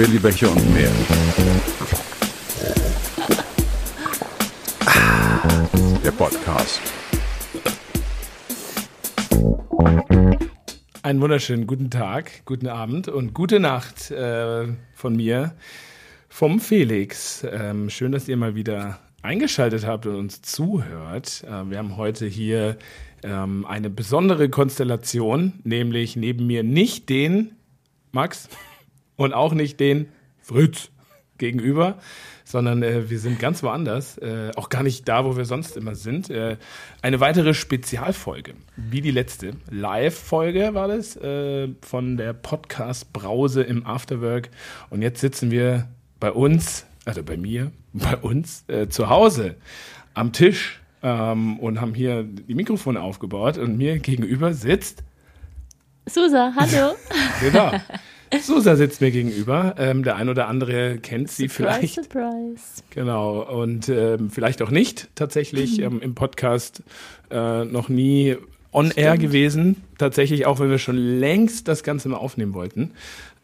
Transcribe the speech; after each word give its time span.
Willi 0.00 0.18
Becher 0.18 0.50
und 0.50 0.72
mehr. 0.72 0.90
Der 6.02 6.10
Podcast. 6.12 6.80
Einen 11.02 11.20
wunderschönen 11.20 11.66
guten 11.66 11.90
Tag, 11.90 12.46
guten 12.46 12.68
Abend 12.68 13.08
und 13.08 13.34
gute 13.34 13.60
Nacht 13.60 14.10
äh, 14.10 14.68
von 14.94 15.16
mir, 15.16 15.54
vom 16.30 16.60
Felix. 16.60 17.44
Ähm, 17.44 17.90
schön, 17.90 18.10
dass 18.10 18.26
ihr 18.26 18.38
mal 18.38 18.54
wieder 18.54 19.00
eingeschaltet 19.20 19.86
habt 19.86 20.06
und 20.06 20.16
uns 20.16 20.40
zuhört. 20.40 21.44
Äh, 21.46 21.68
wir 21.68 21.76
haben 21.76 21.98
heute 21.98 22.24
hier 22.24 22.78
ähm, 23.22 23.66
eine 23.66 23.90
besondere 23.90 24.48
Konstellation, 24.48 25.60
nämlich 25.64 26.16
neben 26.16 26.46
mir 26.46 26.62
nicht 26.62 27.10
den 27.10 27.52
Max 28.12 28.48
und 29.20 29.34
auch 29.34 29.52
nicht 29.52 29.78
den 29.80 30.08
Fritz 30.40 30.90
gegenüber, 31.36 31.98
sondern 32.42 32.82
äh, 32.82 33.10
wir 33.10 33.18
sind 33.18 33.38
ganz 33.38 33.62
woanders, 33.62 34.16
äh, 34.16 34.50
auch 34.56 34.70
gar 34.70 34.82
nicht 34.82 35.06
da, 35.08 35.26
wo 35.26 35.36
wir 35.36 35.44
sonst 35.44 35.76
immer 35.76 35.94
sind. 35.94 36.30
Äh, 36.30 36.56
eine 37.02 37.20
weitere 37.20 37.52
Spezialfolge, 37.52 38.54
wie 38.76 39.02
die 39.02 39.10
letzte. 39.10 39.52
Live-Folge 39.70 40.72
war 40.72 40.88
das 40.88 41.16
äh, 41.16 41.68
von 41.82 42.16
der 42.16 42.32
Podcast 42.32 43.12
Brause 43.12 43.62
im 43.62 43.84
Afterwork. 43.84 44.48
Und 44.88 45.02
jetzt 45.02 45.20
sitzen 45.20 45.50
wir 45.50 45.88
bei 46.18 46.32
uns, 46.32 46.86
also 47.04 47.22
bei 47.22 47.36
mir, 47.36 47.72
bei 47.92 48.16
uns 48.16 48.64
äh, 48.68 48.88
zu 48.88 49.10
Hause 49.10 49.56
am 50.14 50.32
Tisch 50.32 50.80
ähm, 51.02 51.58
und 51.60 51.78
haben 51.78 51.92
hier 51.92 52.22
die 52.22 52.54
Mikrofone 52.54 53.02
aufgebaut 53.02 53.58
und 53.58 53.76
mir 53.76 53.98
gegenüber 53.98 54.54
sitzt. 54.54 55.04
Susa, 56.06 56.54
hallo. 56.56 56.94
genau. 57.42 57.72
Susa 58.42 58.76
sitzt 58.76 59.00
mir 59.00 59.10
gegenüber. 59.10 59.74
Ähm, 59.78 60.02
der 60.04 60.16
ein 60.16 60.28
oder 60.28 60.46
andere 60.48 60.98
kennt 60.98 61.30
sie 61.30 61.48
surprise, 61.48 61.78
vielleicht. 61.78 61.94
Surprise. 61.96 62.82
Genau. 62.90 63.40
Und 63.42 63.88
ähm, 63.88 64.30
vielleicht 64.30 64.62
auch 64.62 64.70
nicht 64.70 65.08
tatsächlich 65.14 65.78
Mhm. 65.78 65.84
ähm, 65.84 66.00
im 66.02 66.14
Podcast 66.14 66.82
äh, 67.30 67.64
noch 67.64 67.88
nie 67.88 68.36
on 68.72 68.92
air 68.92 69.18
gewesen. 69.18 69.82
Tatsächlich, 69.98 70.46
auch 70.46 70.60
wenn 70.60 70.70
wir 70.70 70.78
schon 70.78 70.96
längst 70.96 71.66
das 71.66 71.82
Ganze 71.82 72.08
mal 72.08 72.18
aufnehmen 72.18 72.54
wollten. 72.54 72.92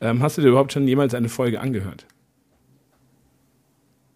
Ähm, 0.00 0.22
hast 0.22 0.38
du 0.38 0.42
dir 0.42 0.48
überhaupt 0.48 0.72
schon 0.72 0.86
jemals 0.86 1.14
eine 1.14 1.28
Folge 1.28 1.60
angehört? 1.60 2.06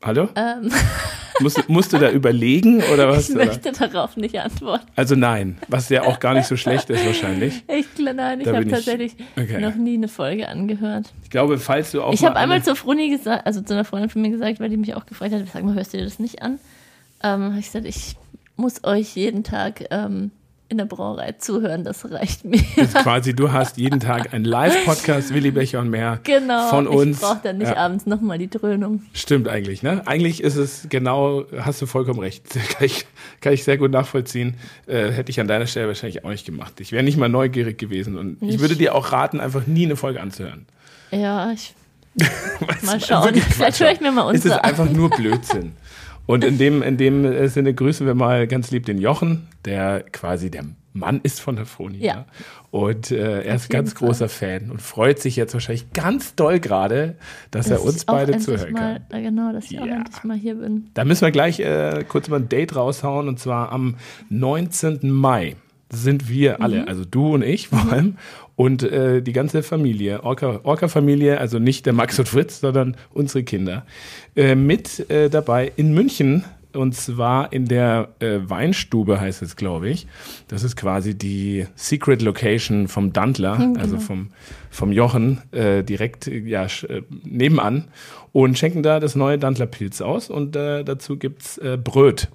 Hallo? 0.02 0.28
Ähm, 0.36 0.70
Musst, 1.40 1.68
musst 1.68 1.92
du 1.92 1.98
da 1.98 2.10
überlegen 2.10 2.82
oder 2.92 3.08
was? 3.08 3.30
ich 3.30 3.34
möchte 3.34 3.72
darauf 3.72 4.16
nicht 4.16 4.38
antworten. 4.38 4.86
Also 4.96 5.14
nein, 5.14 5.58
was 5.68 5.88
ja 5.88 6.02
auch 6.02 6.20
gar 6.20 6.34
nicht 6.34 6.46
so 6.46 6.56
schlecht 6.56 6.90
ist 6.90 7.04
wahrscheinlich. 7.06 7.62
Ich, 7.68 7.86
nein, 7.98 8.40
ich 8.40 8.46
Da 8.46 8.54
habe 8.54 8.68
tatsächlich 8.68 9.14
okay. 9.36 9.60
noch 9.60 9.74
nie 9.74 9.94
eine 9.94 10.08
Folge 10.08 10.48
angehört. 10.48 11.12
Ich 11.24 11.30
glaube, 11.30 11.58
falls 11.58 11.92
du 11.92 12.02
auch 12.02 12.12
Ich 12.12 12.24
habe 12.24 12.36
einmal 12.36 12.62
zur 12.62 12.76
Froni 12.76 13.10
gesagt, 13.10 13.46
also 13.46 13.60
zu 13.60 13.74
einer 13.74 13.84
Freundin 13.84 14.10
von 14.10 14.22
mir 14.22 14.30
gesagt, 14.30 14.60
weil 14.60 14.68
die 14.68 14.76
mich 14.76 14.94
auch 14.94 15.06
gefragt 15.06 15.32
hat, 15.32 15.42
sag 15.52 15.64
mal, 15.64 15.74
hörst 15.74 15.92
du 15.92 15.98
dir 15.98 16.04
das 16.04 16.18
nicht 16.18 16.42
an? 16.42 16.58
Ähm, 17.22 17.44
habe 17.50 17.58
ich 17.58 17.66
gesagt, 17.66 17.86
ich 17.86 18.16
muss 18.56 18.84
euch 18.84 19.16
jeden 19.16 19.44
Tag 19.44 19.84
ähm, 19.90 20.30
in 20.70 20.78
der 20.78 20.84
Brauerei 20.84 21.32
zuhören, 21.32 21.82
das 21.84 22.10
reicht 22.10 22.44
mir. 22.44 22.62
ist 22.76 22.94
quasi, 22.94 23.34
du 23.34 23.50
hast 23.52 23.76
jeden 23.76 23.98
Tag 24.00 24.32
einen 24.32 24.44
Live-Podcast, 24.44 25.34
Willi 25.34 25.50
Becher 25.50 25.80
und 25.80 25.90
mehr 25.90 26.20
genau. 26.22 26.68
von 26.68 26.86
uns. 26.86 27.16
Ich 27.16 27.22
brauche 27.22 27.40
dann 27.42 27.58
nicht 27.58 27.68
Ja. 27.72 27.76
abends 27.76 28.06
nochmal 28.06 28.38
die 28.38 28.48
Dröhnung. 28.48 29.02
Stimmt 29.12 29.48
eigentlich, 29.48 29.82
ne? 29.82 30.02
Eigentlich 30.06 30.40
ist 30.42 30.54
es 30.54 30.86
genau, 30.88 31.44
hast 31.58 31.82
du 31.82 31.86
vollkommen 31.86 32.20
recht. 32.20 32.44
Kann 32.78 32.86
ich, 32.86 33.04
kann 33.40 33.52
ich 33.52 33.64
sehr 33.64 33.78
gut 33.78 33.90
nachvollziehen. 33.90 34.54
Äh, 34.86 35.10
hätte 35.10 35.30
ich 35.30 35.40
an 35.40 35.48
deiner 35.48 35.66
Stelle 35.66 35.88
wahrscheinlich 35.88 36.24
auch 36.24 36.30
nicht 36.30 36.46
gemacht. 36.46 36.80
Ich 36.80 36.92
wäre 36.92 37.02
nicht 37.02 37.16
mal 37.18 37.28
neugierig 37.28 37.76
gewesen 37.76 38.16
und 38.16 38.40
ich 38.40 38.54
Ich- 38.54 38.60
würde 38.60 38.76
dir 38.76 38.94
auch 38.94 39.10
raten, 39.12 39.40
einfach 39.40 39.66
nie 39.66 39.84
eine 39.86 39.96
Folge 39.96 40.20
anzuhören. 40.20 40.66
Ja, 41.10 41.50
ich 41.52 41.74
mal 42.82 43.00
schauen. 43.00 43.34
Vielleicht 43.34 43.80
höre 43.80 43.90
ich 43.92 44.00
mir 44.00 44.12
mal 44.12 44.30
Es 44.32 44.38
ist 44.40 44.44
unsere 44.44 44.62
einfach 44.64 44.88
nur 44.88 45.10
Blödsinn. 45.10 45.72
Und 46.30 46.44
in 46.44 46.58
dem, 46.58 46.82
in 46.82 46.96
dem 46.96 47.24
äh, 47.24 47.48
Sinne 47.48 47.74
grüßen 47.74 48.06
wir 48.06 48.14
mal 48.14 48.46
ganz 48.46 48.70
lieb 48.70 48.86
den 48.86 48.98
Jochen, 48.98 49.48
der 49.64 50.02
quasi 50.12 50.50
der 50.50 50.64
Mann 50.92 51.20
ist 51.22 51.40
von 51.40 51.54
der 51.56 51.66
Froni. 51.66 51.98
Ja. 51.98 52.26
Und 52.70 53.10
äh, 53.12 53.42
er 53.42 53.54
ist 53.54 53.68
ganz 53.70 53.92
Fall. 53.92 54.08
großer 54.08 54.28
Fan 54.28 54.70
und 54.70 54.82
freut 54.82 55.20
sich 55.20 55.36
jetzt 55.36 55.54
wahrscheinlich 55.54 55.92
ganz 55.92 56.34
doll 56.34 56.58
gerade, 56.58 57.16
dass, 57.50 57.66
er 57.68 57.76
dass 57.76 57.84
uns 57.84 57.96
ich 58.02 58.08
auch 58.08 58.12
beide 58.14 58.38
zuhören 58.38 58.72
mal, 58.72 59.00
kann. 59.08 59.18
äh, 59.20 59.22
Genau, 59.22 59.52
dass 59.52 59.70
ich 59.70 59.80
auch 59.80 59.86
Ja. 59.86 59.96
endlich 59.96 60.24
mal 60.24 60.36
hier 60.36 60.56
bin. 60.56 60.88
Da 60.94 61.04
müssen 61.04 61.22
wir 61.22 61.30
gleich 61.30 61.60
äh, 61.60 62.04
kurz 62.08 62.28
mal 62.28 62.36
ein 62.40 62.48
Date 62.48 62.74
raushauen 62.74 63.28
und 63.28 63.38
zwar 63.38 63.70
am 63.72 63.96
19. 64.30 65.10
Mai 65.10 65.56
sind 65.92 66.28
wir 66.28 66.60
alle, 66.62 66.86
also 66.86 67.04
du 67.04 67.34
und 67.34 67.42
ich 67.42 67.68
vor 67.68 67.90
allem 67.92 68.16
und 68.60 68.82
äh, 68.82 69.22
die 69.22 69.32
ganze 69.32 69.62
Familie, 69.62 70.20
Orca- 70.22 70.60
Orca-Familie, 70.64 71.38
also 71.38 71.58
nicht 71.58 71.86
der 71.86 71.94
Max 71.94 72.18
und 72.18 72.28
Fritz, 72.28 72.60
sondern 72.60 72.94
unsere 73.10 73.42
Kinder, 73.42 73.86
äh, 74.36 74.54
mit 74.54 75.08
äh, 75.10 75.30
dabei 75.30 75.72
in 75.76 75.94
München 75.94 76.44
und 76.74 76.94
zwar 76.94 77.54
in 77.54 77.64
der 77.64 78.10
äh, 78.20 78.38
Weinstube 78.50 79.18
heißt 79.18 79.40
es, 79.40 79.56
glaube 79.56 79.88
ich. 79.88 80.06
Das 80.48 80.62
ist 80.62 80.76
quasi 80.76 81.16
die 81.16 81.66
Secret 81.74 82.20
Location 82.20 82.86
vom 82.88 83.14
Dantler, 83.14 83.72
also 83.78 83.98
vom, 83.98 84.28
vom 84.70 84.92
Jochen, 84.92 85.40
äh, 85.52 85.82
direkt 85.82 86.26
äh, 86.28 86.40
ja, 86.40 86.66
äh, 86.66 87.00
nebenan 87.24 87.88
und 88.32 88.58
schenken 88.58 88.82
da 88.82 89.00
das 89.00 89.16
neue 89.16 89.38
Dantler 89.38 89.66
Pilz 89.68 90.02
aus 90.02 90.28
und 90.28 90.54
äh, 90.54 90.84
dazu 90.84 91.16
gibt's 91.16 91.56
äh, 91.58 91.78
Bröt, 91.82 92.28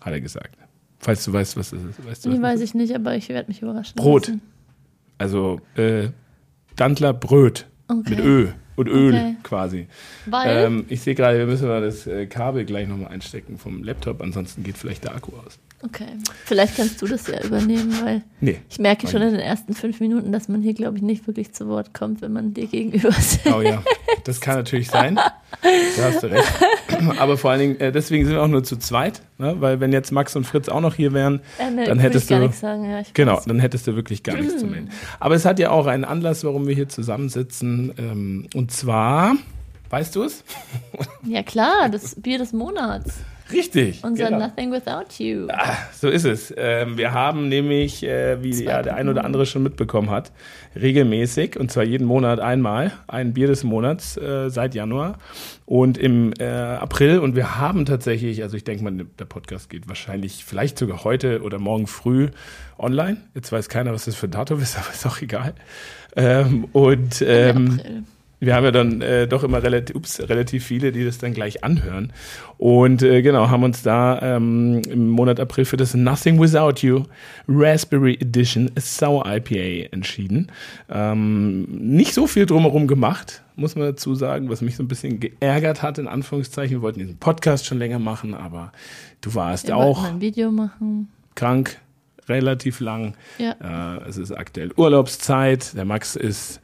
hat 0.00 0.12
er 0.12 0.20
gesagt. 0.20 0.56
Falls 1.00 1.24
du 1.24 1.32
weißt, 1.32 1.56
was 1.56 1.70
das 1.70 1.80
ist. 1.82 2.06
Weißt 2.06 2.24
du, 2.26 2.30
was 2.30 2.36
Nee, 2.38 2.42
weiß 2.42 2.60
ich 2.60 2.74
nicht, 2.74 2.94
aber 2.94 3.16
ich 3.16 3.28
werde 3.28 3.48
mich 3.48 3.60
überraschen. 3.60 3.96
Brot. 3.96 4.28
lassen. 4.28 4.40
Also 5.20 5.60
äh, 5.76 6.08
Dantler 6.76 7.12
Bröt 7.12 7.66
Okay. 7.88 8.10
mit 8.10 8.20
Ö 8.20 8.48
und 8.76 8.88
Öl 8.88 9.14
Okay. 9.14 9.36
quasi. 9.42 9.86
Weil, 10.26 10.64
Ähm, 10.64 10.84
ich 10.88 11.02
sehe 11.02 11.14
gerade, 11.14 11.38
wir 11.38 11.46
müssen 11.46 11.68
mal 11.68 11.80
das 11.82 12.06
äh, 12.06 12.26
Kabel 12.26 12.64
gleich 12.64 12.88
nochmal 12.88 13.08
einstecken 13.08 13.58
vom 13.58 13.82
Laptop, 13.82 14.22
ansonsten 14.22 14.62
geht 14.62 14.78
vielleicht 14.78 15.04
der 15.04 15.14
Akku 15.14 15.32
aus. 15.36 15.58
Okay, 15.84 16.06
vielleicht 16.44 16.76
kannst 16.76 17.00
du 17.02 17.06
das 17.06 17.26
ja 17.26 17.42
übernehmen, 17.42 17.92
weil 18.04 18.22
Nee. 18.40 18.58
ich 18.68 18.78
merke 18.78 19.06
schon 19.08 19.22
in 19.22 19.30
den 19.32 19.40
ersten 19.40 19.74
fünf 19.74 20.00
Minuten, 20.00 20.32
dass 20.32 20.48
man 20.48 20.62
hier, 20.62 20.74
glaube 20.74 20.96
ich, 20.96 21.02
nicht 21.02 21.26
wirklich 21.26 21.52
zu 21.52 21.68
Wort 21.68 21.94
kommt, 21.94 22.20
wenn 22.22 22.32
man 22.32 22.52
dir 22.54 22.66
gegenüber 22.66 23.12
sitzt. 23.20 23.46
Oh 23.46 23.60
ja, 23.60 23.82
das 24.24 24.40
kann 24.40 24.56
natürlich 24.56 24.88
sein. 24.90 25.14
Da 25.16 25.32
hast 26.02 26.22
du 26.22 26.26
recht. 26.28 26.48
Aber 27.18 27.36
vor 27.38 27.50
allen 27.50 27.60
Dingen, 27.60 27.80
äh, 27.80 27.92
deswegen 27.92 28.24
sind 28.24 28.34
wir 28.34 28.42
auch 28.42 28.48
nur 28.48 28.62
zu 28.64 28.76
zweit, 28.76 29.22
ne? 29.38 29.56
weil 29.60 29.80
wenn 29.80 29.92
jetzt 29.92 30.10
Max 30.12 30.36
und 30.36 30.44
Fritz 30.44 30.68
auch 30.68 30.80
noch 30.80 30.94
hier 30.94 31.12
wären, 31.12 31.40
Äh, 31.58 31.70
ne, 31.70 31.84
dann 31.84 31.98
hättest 31.98 32.28
gar 32.28 32.38
du- 32.40 32.46
nichts 32.46 32.60
sagen. 32.60 32.84
Ja, 32.88 33.02
Genau, 33.14 33.40
dann 33.46 33.58
hättest 33.60 33.86
du 33.86 33.94
wirklich 33.96 34.22
gar 34.22 34.36
nichts 34.36 34.58
zu 34.58 34.66
melden. 34.66 34.90
Aber 35.20 35.34
es 35.34 35.44
hat 35.44 35.58
ja 35.58 35.70
auch 35.70 35.86
einen 35.86 36.04
Anlass, 36.04 36.44
warum 36.44 36.66
wir 36.66 36.74
hier 36.74 36.88
zusammensitzen. 36.88 37.92
Ähm, 37.98 38.46
und 38.54 38.70
zwar, 38.70 39.34
weißt 39.90 40.14
du 40.16 40.24
es? 40.24 40.44
Ja 41.24 41.42
klar, 41.42 41.88
das 41.90 42.14
Bier 42.16 42.38
des 42.38 42.52
Monats. 42.52 43.14
Richtig. 43.52 44.02
Unser 44.04 44.26
genau. 44.26 44.38
Nothing 44.38 44.72
Without 44.72 45.22
You. 45.22 45.48
So 45.92 46.08
ist 46.08 46.24
es. 46.24 46.52
Ähm, 46.56 46.96
wir 46.96 47.12
haben 47.12 47.48
nämlich, 47.48 48.02
äh, 48.02 48.42
wie 48.42 48.64
ja, 48.64 48.82
der 48.82 48.96
ein 48.96 49.08
oder 49.08 49.24
andere 49.24 49.46
schon 49.46 49.62
mitbekommen 49.62 50.10
hat, 50.10 50.32
regelmäßig, 50.74 51.58
und 51.58 51.70
zwar 51.70 51.84
jeden 51.84 52.06
Monat 52.06 52.40
einmal, 52.40 52.92
ein 53.06 53.32
Bier 53.32 53.46
des 53.46 53.64
Monats 53.64 54.16
äh, 54.16 54.50
seit 54.50 54.74
Januar 54.74 55.18
und 55.66 55.98
im 55.98 56.32
äh, 56.38 56.44
April. 56.44 57.18
Und 57.18 57.36
wir 57.36 57.58
haben 57.58 57.84
tatsächlich, 57.86 58.42
also 58.42 58.56
ich 58.56 58.64
denke 58.64 58.84
mal, 58.84 59.06
der 59.18 59.24
Podcast 59.24 59.70
geht 59.70 59.88
wahrscheinlich 59.88 60.44
vielleicht 60.44 60.78
sogar 60.78 61.04
heute 61.04 61.42
oder 61.42 61.58
morgen 61.58 61.86
früh 61.86 62.28
online. 62.78 63.18
Jetzt 63.34 63.52
weiß 63.52 63.68
keiner, 63.68 63.92
was 63.92 64.04
das 64.04 64.16
für 64.16 64.26
ein 64.26 64.32
Datum 64.32 64.60
ist, 64.60 64.78
aber 64.78 64.90
ist 64.92 65.06
auch 65.06 65.20
egal. 65.20 65.54
Ähm, 66.16 66.66
und 66.72 67.22
ähm, 67.26 67.78
April. 67.78 68.04
Wir 68.40 68.54
haben 68.54 68.64
ja 68.64 68.70
dann 68.70 69.02
äh, 69.02 69.28
doch 69.28 69.44
immer 69.44 69.62
relativ, 69.62 69.94
ups, 69.94 70.20
relativ 70.20 70.64
viele, 70.64 70.92
die 70.92 71.04
das 71.04 71.18
dann 71.18 71.34
gleich 71.34 71.62
anhören. 71.62 72.12
Und 72.56 73.02
äh, 73.02 73.20
genau, 73.22 73.50
haben 73.50 73.62
uns 73.62 73.82
da 73.82 74.20
ähm, 74.22 74.80
im 74.88 75.10
Monat 75.10 75.38
April 75.38 75.66
für 75.66 75.76
das 75.76 75.94
Nothing 75.94 76.40
Without 76.40 76.84
You 76.86 77.04
Raspberry 77.46 78.14
Edition 78.14 78.70
Sour 78.78 79.26
IPA 79.26 79.92
entschieden. 79.92 80.48
Ähm, 80.88 81.66
nicht 81.68 82.14
so 82.14 82.26
viel 82.26 82.46
drumherum 82.46 82.86
gemacht, 82.86 83.42
muss 83.56 83.76
man 83.76 83.84
dazu 83.84 84.14
sagen, 84.14 84.48
was 84.48 84.62
mich 84.62 84.76
so 84.76 84.82
ein 84.82 84.88
bisschen 84.88 85.20
geärgert 85.20 85.82
hat, 85.82 85.98
in 85.98 86.08
Anführungszeichen. 86.08 86.78
Wir 86.78 86.82
wollten 86.82 86.98
diesen 86.98 87.18
Podcast 87.18 87.66
schon 87.66 87.78
länger 87.78 87.98
machen, 87.98 88.34
aber 88.34 88.72
du 89.20 89.34
warst 89.34 89.68
Wir 89.68 89.76
auch 89.76 90.04
ein 90.04 90.20
Video 90.20 90.50
machen. 90.50 91.08
krank, 91.34 91.78
relativ 92.30 92.80
lang. 92.80 93.14
Ja. 93.38 93.96
Äh, 93.98 94.08
es 94.08 94.16
ist 94.16 94.32
aktuell 94.32 94.72
Urlaubszeit. 94.76 95.76
Der 95.76 95.84
Max 95.84 96.16
ist 96.16 96.60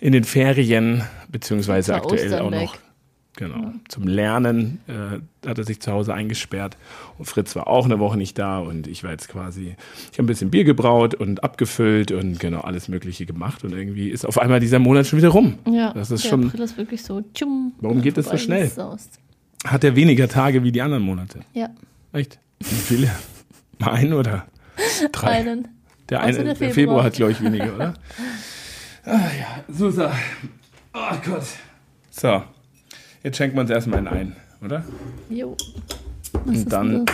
in 0.00 0.12
den 0.12 0.24
Ferien, 0.24 1.02
beziehungsweise 1.30 1.94
aktuell 1.94 2.26
Ostern 2.26 2.40
auch 2.40 2.50
noch 2.50 2.76
genau, 3.38 3.72
zum 3.88 4.06
Lernen 4.06 4.80
äh, 4.88 5.48
hat 5.48 5.58
er 5.58 5.64
sich 5.64 5.80
zu 5.80 5.92
Hause 5.92 6.12
eingesperrt. 6.12 6.76
Und 7.18 7.24
Fritz 7.26 7.54
war 7.56 7.68
auch 7.68 7.84
eine 7.84 7.98
Woche 7.98 8.18
nicht 8.18 8.38
da 8.38 8.58
und 8.58 8.86
ich 8.86 9.04
war 9.04 9.12
jetzt 9.12 9.28
quasi, 9.28 9.76
ich 10.12 10.18
habe 10.18 10.24
ein 10.24 10.26
bisschen 10.26 10.50
Bier 10.50 10.64
gebraut 10.64 11.14
und 11.14 11.44
abgefüllt 11.44 12.12
und 12.12 12.38
genau 12.40 12.60
alles 12.60 12.88
Mögliche 12.88 13.26
gemacht 13.26 13.64
und 13.64 13.72
irgendwie 13.72 14.08
ist 14.08 14.26
auf 14.26 14.38
einmal 14.38 14.60
dieser 14.60 14.78
Monat 14.78 15.06
schon 15.06 15.18
wieder 15.18 15.30
rum. 15.30 15.58
Ja, 15.70 15.92
Das 15.92 16.10
ist 16.10 16.24
der 16.24 16.30
schon, 16.30 16.46
April 16.48 16.60
ist 16.62 16.76
wirklich 16.76 17.02
so. 17.02 17.22
Tschum, 17.32 17.72
Warum 17.80 18.02
geht 18.02 18.16
das 18.16 18.26
so 18.26 18.36
schnell? 18.36 18.70
hat 19.64 19.82
er 19.82 19.96
weniger 19.96 20.28
Tage 20.28 20.62
wie 20.62 20.72
die 20.72 20.82
anderen 20.82 21.02
Monate. 21.02 21.40
Ja, 21.52 21.70
Echt? 22.12 22.38
Wie 22.60 22.64
viele? 22.74 23.10
Ein 23.80 24.12
oder 24.12 24.46
drei? 25.12 25.30
einen. 25.30 25.68
Der, 26.10 26.20
eine, 26.22 26.32
der 26.32 26.44
der 26.44 26.54
Februar. 26.56 26.74
Februar. 26.74 27.04
hat, 27.04 27.12
glaube 27.14 27.32
ich, 27.32 27.42
weniger, 27.42 27.74
oder? 27.74 27.94
ah 29.04 29.10
ja, 29.38 29.64
Susa. 29.68 30.12
Oh 30.94 31.16
Gott. 31.24 31.44
So, 32.10 32.42
jetzt 33.22 33.36
schenken 33.36 33.56
wir 33.56 33.60
uns 33.60 33.70
erstmal 33.70 33.98
einen 33.98 34.08
ein, 34.08 34.36
oder? 34.64 34.84
Jo. 35.28 35.56
Was 36.44 36.56
Und 36.58 36.72
dann, 36.72 37.06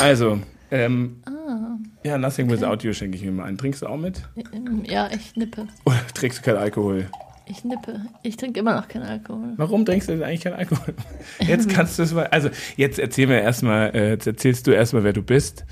also, 0.00 0.40
ähm, 0.70 1.22
Ah. 1.26 1.76
ja, 2.02 2.18
Nothing 2.18 2.50
Without 2.50 2.78
You 2.86 2.92
schenke 2.92 3.16
ich 3.16 3.24
mir 3.24 3.32
mal 3.32 3.44
ein. 3.44 3.56
Trinkst 3.56 3.82
du 3.82 3.86
auch 3.86 3.96
mit? 3.96 4.22
das? 4.34 4.44
Ja, 4.84 5.08
ich 5.10 5.34
nippe. 5.36 5.66
Oder 5.84 5.98
trinkst 6.14 6.38
du 6.38 6.42
keinen 6.42 6.58
Alkohol? 6.58 7.06
Ich 7.46 7.64
nippe. 7.64 8.02
Ich 8.22 8.36
trinke 8.36 8.60
immer 8.60 8.74
noch 8.74 8.88
keinen 8.88 9.04
Alkohol. 9.04 9.54
Warum 9.56 9.86
trinkst 9.86 10.08
du 10.08 10.12
denn 10.12 10.22
eigentlich 10.22 10.42
keinen 10.42 10.56
Alkohol? 10.56 10.94
Jetzt 11.40 11.70
kannst 11.70 11.98
du 11.98 12.02
es 12.02 12.12
mal, 12.12 12.26
also 12.26 12.50
jetzt 12.76 12.98
erzähl 12.98 13.26
mir 13.26 13.40
erstmal, 13.40 13.94
äh, 13.94 14.10
jetzt 14.10 14.26
erzählst 14.26 14.66
du 14.66 14.72
erstmal, 14.72 15.04
wer 15.04 15.14
du 15.14 15.22
bist, 15.22 15.64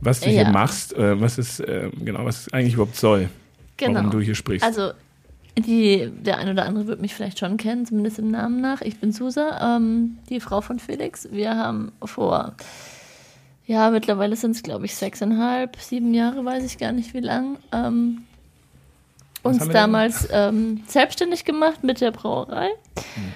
was 0.00 0.20
du 0.20 0.28
hier 0.30 0.42
Ja. 0.42 0.50
machst, 0.50 0.92
äh, 0.94 1.20
was 1.20 1.38
es, 1.38 1.60
äh, 1.60 1.90
genau, 2.04 2.24
was 2.24 2.46
es 2.46 2.52
eigentlich 2.52 2.74
überhaupt 2.74 2.96
soll, 2.96 3.28
Genau. 3.76 3.94
warum 3.94 4.10
du 4.10 4.20
hier 4.20 4.34
sprichst. 4.34 4.64
Also, 4.66 4.90
die, 5.58 6.10
der 6.22 6.36
ein 6.38 6.50
oder 6.50 6.66
andere 6.66 6.86
wird 6.86 7.00
mich 7.00 7.14
vielleicht 7.14 7.38
schon 7.38 7.56
kennen, 7.56 7.86
zumindest 7.86 8.18
im 8.18 8.30
Namen 8.30 8.60
nach. 8.60 8.82
Ich 8.82 9.00
bin 9.00 9.12
Susa, 9.12 9.76
ähm, 9.76 10.18
die 10.28 10.40
Frau 10.40 10.60
von 10.60 10.78
Felix. 10.78 11.28
Wir 11.32 11.56
haben 11.56 11.92
vor, 12.04 12.54
ja, 13.66 13.90
mittlerweile 13.90 14.36
sind 14.36 14.50
es, 14.50 14.62
glaube 14.62 14.84
ich, 14.84 14.94
sechseinhalb, 14.94 15.76
sieben 15.80 16.12
Jahre, 16.12 16.44
weiß 16.44 16.62
ich 16.64 16.76
gar 16.78 16.92
nicht 16.92 17.14
wie 17.14 17.20
lang, 17.20 17.56
ähm, 17.72 18.22
uns 19.46 19.68
damals 19.68 20.28
ähm, 20.32 20.82
selbstständig 20.86 21.44
gemacht 21.44 21.82
mit 21.84 22.00
der 22.00 22.10
Brauerei. 22.10 22.68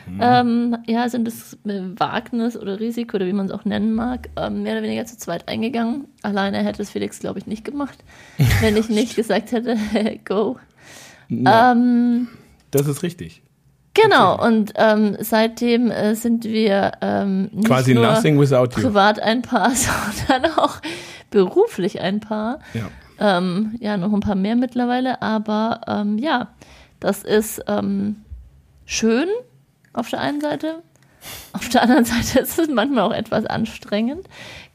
Mhm. 0.08 0.20
Ähm, 0.20 0.76
ja, 0.86 1.08
sind 1.08 1.26
das 1.26 1.56
Wagnis 1.64 2.56
oder 2.56 2.80
Risiko 2.80 3.16
oder 3.16 3.26
wie 3.26 3.32
man 3.32 3.46
es 3.46 3.52
auch 3.52 3.64
nennen 3.64 3.94
mag, 3.94 4.28
ähm, 4.36 4.62
mehr 4.62 4.74
oder 4.74 4.82
weniger 4.82 5.04
zu 5.06 5.16
zweit 5.18 5.48
eingegangen. 5.48 6.06
Alleine 6.22 6.58
hätte 6.64 6.82
es 6.82 6.90
Felix, 6.90 7.18
glaube 7.20 7.38
ich, 7.38 7.46
nicht 7.46 7.64
gemacht, 7.64 7.98
wenn 8.60 8.76
ich 8.76 8.88
nicht 8.88 9.16
gesagt 9.16 9.52
hätte, 9.52 9.76
go. 10.24 10.58
Ja, 11.28 11.72
Ähm, 11.72 12.28
das 12.70 12.86
ist 12.86 13.02
richtig. 13.02 13.42
genau, 13.94 14.44
und 14.44 14.72
ähm, 14.76 15.16
seitdem 15.20 15.90
äh, 15.90 16.14
sind 16.14 16.44
wir 16.44 16.92
ähm, 17.00 17.50
nicht 17.52 17.66
Quasi 17.66 17.94
nur 17.94 18.04
Nothing 18.04 18.38
Without 18.40 18.64
You. 18.76 18.82
privat 18.82 19.20
ein 19.20 19.42
Paar, 19.42 19.70
sondern 20.28 20.52
auch 20.56 20.78
beruflich 21.30 22.00
ein 22.00 22.18
Paar. 22.20 22.58
Ja. 22.74 22.88
Ähm, 23.20 23.76
ja, 23.80 23.96
noch 23.98 24.12
ein 24.12 24.20
paar 24.20 24.34
mehr 24.34 24.56
mittlerweile, 24.56 25.20
aber 25.20 25.82
ähm, 25.86 26.16
ja, 26.18 26.48
das 27.00 27.22
ist 27.22 27.62
ähm, 27.68 28.16
schön 28.86 29.28
auf 29.92 30.08
der 30.08 30.20
einen 30.20 30.40
Seite. 30.40 30.82
Auf 31.52 31.68
der 31.68 31.82
anderen 31.82 32.04
Seite 32.06 32.40
ist 32.40 32.58
es 32.58 32.68
manchmal 32.68 33.04
auch 33.04 33.12
etwas 33.12 33.44
anstrengend. 33.44 34.26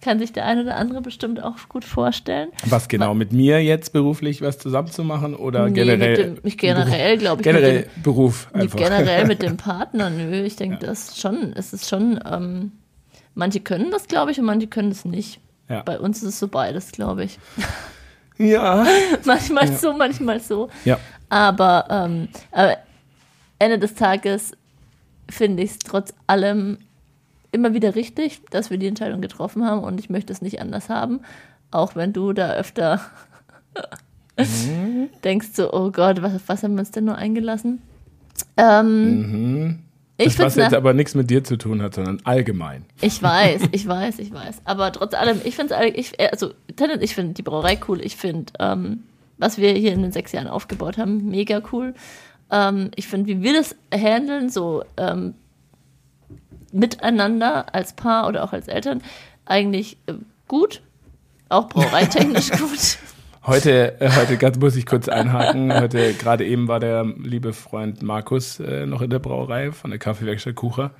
Kann 0.01 0.19
sich 0.19 0.31
der 0.31 0.45
eine 0.45 0.61
oder 0.61 0.75
andere 0.75 1.01
bestimmt 1.01 1.41
auch 1.41 1.55
gut 1.69 1.83
vorstellen. 1.83 2.49
Was 2.65 2.87
genau, 2.87 3.15
mit 3.15 3.31
mir 3.31 3.63
jetzt 3.63 3.93
beruflich 3.93 4.43
was 4.43 4.59
zusammenzumachen 4.59 5.35
oder 5.35 5.67
Nee, 5.67 5.73
generell? 5.73 6.09
mit 6.09 6.37
dem, 6.37 6.37
ich 6.43 6.57
generell, 6.59 7.17
glaube 7.17 7.41
ich, 7.41 7.47
mit 7.47 7.55
generell 7.55 7.81
dem, 7.83 8.03
Beruf 8.03 8.47
einfach. 8.53 8.77
Generell 8.77 9.25
mit 9.25 9.41
dem 9.41 9.57
Partner, 9.57 10.11
nö. 10.11 10.43
Ich 10.43 10.55
denke, 10.55 10.85
das 10.85 11.19
schon, 11.19 11.53
es 11.55 11.73
ist 11.73 11.89
schon, 11.89 12.19
ähm, 12.31 12.73
manche 13.33 13.61
können 13.61 13.89
das, 13.89 14.07
glaube 14.07 14.29
ich, 14.31 14.39
und 14.39 14.45
manche 14.45 14.67
können 14.67 14.91
es 14.91 15.03
nicht. 15.05 15.39
Ja. 15.67 15.81
Bei 15.81 15.99
uns 15.99 16.17
ist 16.17 16.29
es 16.29 16.39
so 16.39 16.47
beides, 16.47 16.91
glaube 16.91 17.23
ich. 17.23 17.39
Ja. 18.37 18.85
manchmal 19.25 19.71
so, 19.73 19.93
manchmal 19.93 20.39
so. 20.39 20.69
Ja. 20.83 20.99
Aber, 21.29 21.85
ähm, 21.89 22.27
aber 22.51 22.77
Ende 23.59 23.79
des 23.79 23.95
Tages 23.95 24.51
finde 25.29 25.63
ich 25.63 25.71
es 25.71 25.79
trotz 25.79 26.13
allem 26.27 26.77
immer 27.51 27.73
wieder 27.73 27.95
richtig, 27.95 28.41
dass 28.51 28.69
wir 28.69 28.77
die 28.77 28.87
Entscheidung 28.87 29.21
getroffen 29.21 29.65
haben 29.65 29.83
und 29.83 29.99
ich 29.99 30.09
möchte 30.09 30.33
es 30.33 30.41
nicht 30.41 30.61
anders 30.61 30.89
haben. 30.89 31.21
Auch 31.71 31.95
wenn 31.95 32.13
du 32.13 32.33
da 32.33 32.53
öfter 32.53 33.01
denkst 35.23 35.47
so, 35.53 35.73
oh 35.73 35.91
Gott, 35.91 36.21
was, 36.21 36.35
auf 36.35 36.43
was 36.47 36.63
haben 36.63 36.75
wir 36.75 36.81
uns 36.81 36.91
denn 36.91 37.05
nur 37.05 37.15
eingelassen? 37.15 37.81
Ähm, 38.57 39.79
Ich 40.17 40.37
Das, 40.37 40.45
was 40.45 40.55
jetzt 40.55 40.73
aber 40.73 40.93
nichts 40.93 41.13
mit 41.13 41.29
dir 41.29 41.43
zu 41.43 41.57
tun 41.57 41.81
hat, 41.81 41.95
sondern 41.95 42.21
allgemein. 42.23 42.85
Ich 43.01 43.21
weiß, 43.21 43.63
ich 43.71 43.85
weiß, 43.87 44.19
ich 44.19 44.33
weiß. 44.33 44.61
Aber 44.63 44.91
trotz 44.91 45.13
allem, 45.13 45.41
ich 45.43 45.55
finde 45.55 45.75
es, 45.75 45.95
ich, 45.95 46.19
äh, 46.19 46.29
also, 46.31 46.53
ich 47.01 47.15
finde 47.15 47.33
die 47.33 47.41
Brauerei 47.41 47.79
cool. 47.87 48.01
Ich 48.01 48.15
finde, 48.15 48.53
ähm, 48.59 49.03
was 49.37 49.57
wir 49.57 49.73
hier 49.73 49.91
in 49.91 50.01
den 50.01 50.11
sechs 50.13 50.31
Jahren 50.31 50.47
aufgebaut 50.47 50.97
haben, 50.97 51.29
mega 51.29 51.61
cool. 51.73 51.93
Ähm, 52.49 52.91
ich 52.95 53.07
finde, 53.07 53.27
wie 53.27 53.41
wir 53.41 53.53
das 53.53 53.75
handeln, 53.93 54.49
so 54.49 54.83
ähm, 54.97 55.33
miteinander 56.71 57.73
als 57.73 57.93
Paar 57.93 58.27
oder 58.27 58.43
auch 58.43 58.53
als 58.53 58.67
Eltern, 58.67 59.01
eigentlich 59.45 59.97
äh, 60.05 60.13
gut. 60.47 60.81
Auch 61.49 61.67
brauereitechnisch 61.69 62.51
gut. 62.51 62.97
Heute, 63.47 64.01
äh, 64.01 64.09
heute 64.09 64.37
ganz 64.39 64.57
muss 64.57 64.75
ich 64.75 64.87
kurz 64.87 65.07
einhaken. 65.07 65.71
Heute, 65.71 66.13
gerade 66.13 66.45
eben 66.47 66.67
war 66.67 66.79
der 66.79 67.05
liebe 67.05 67.53
Freund 67.53 68.01
Markus 68.01 68.59
äh, 68.59 68.87
noch 68.87 69.03
in 69.03 69.11
der 69.11 69.19
Brauerei 69.19 69.71
von 69.71 69.91
der 69.91 69.99
Kaffeewerkstatt 69.99 70.55
Kucher, 70.55 70.91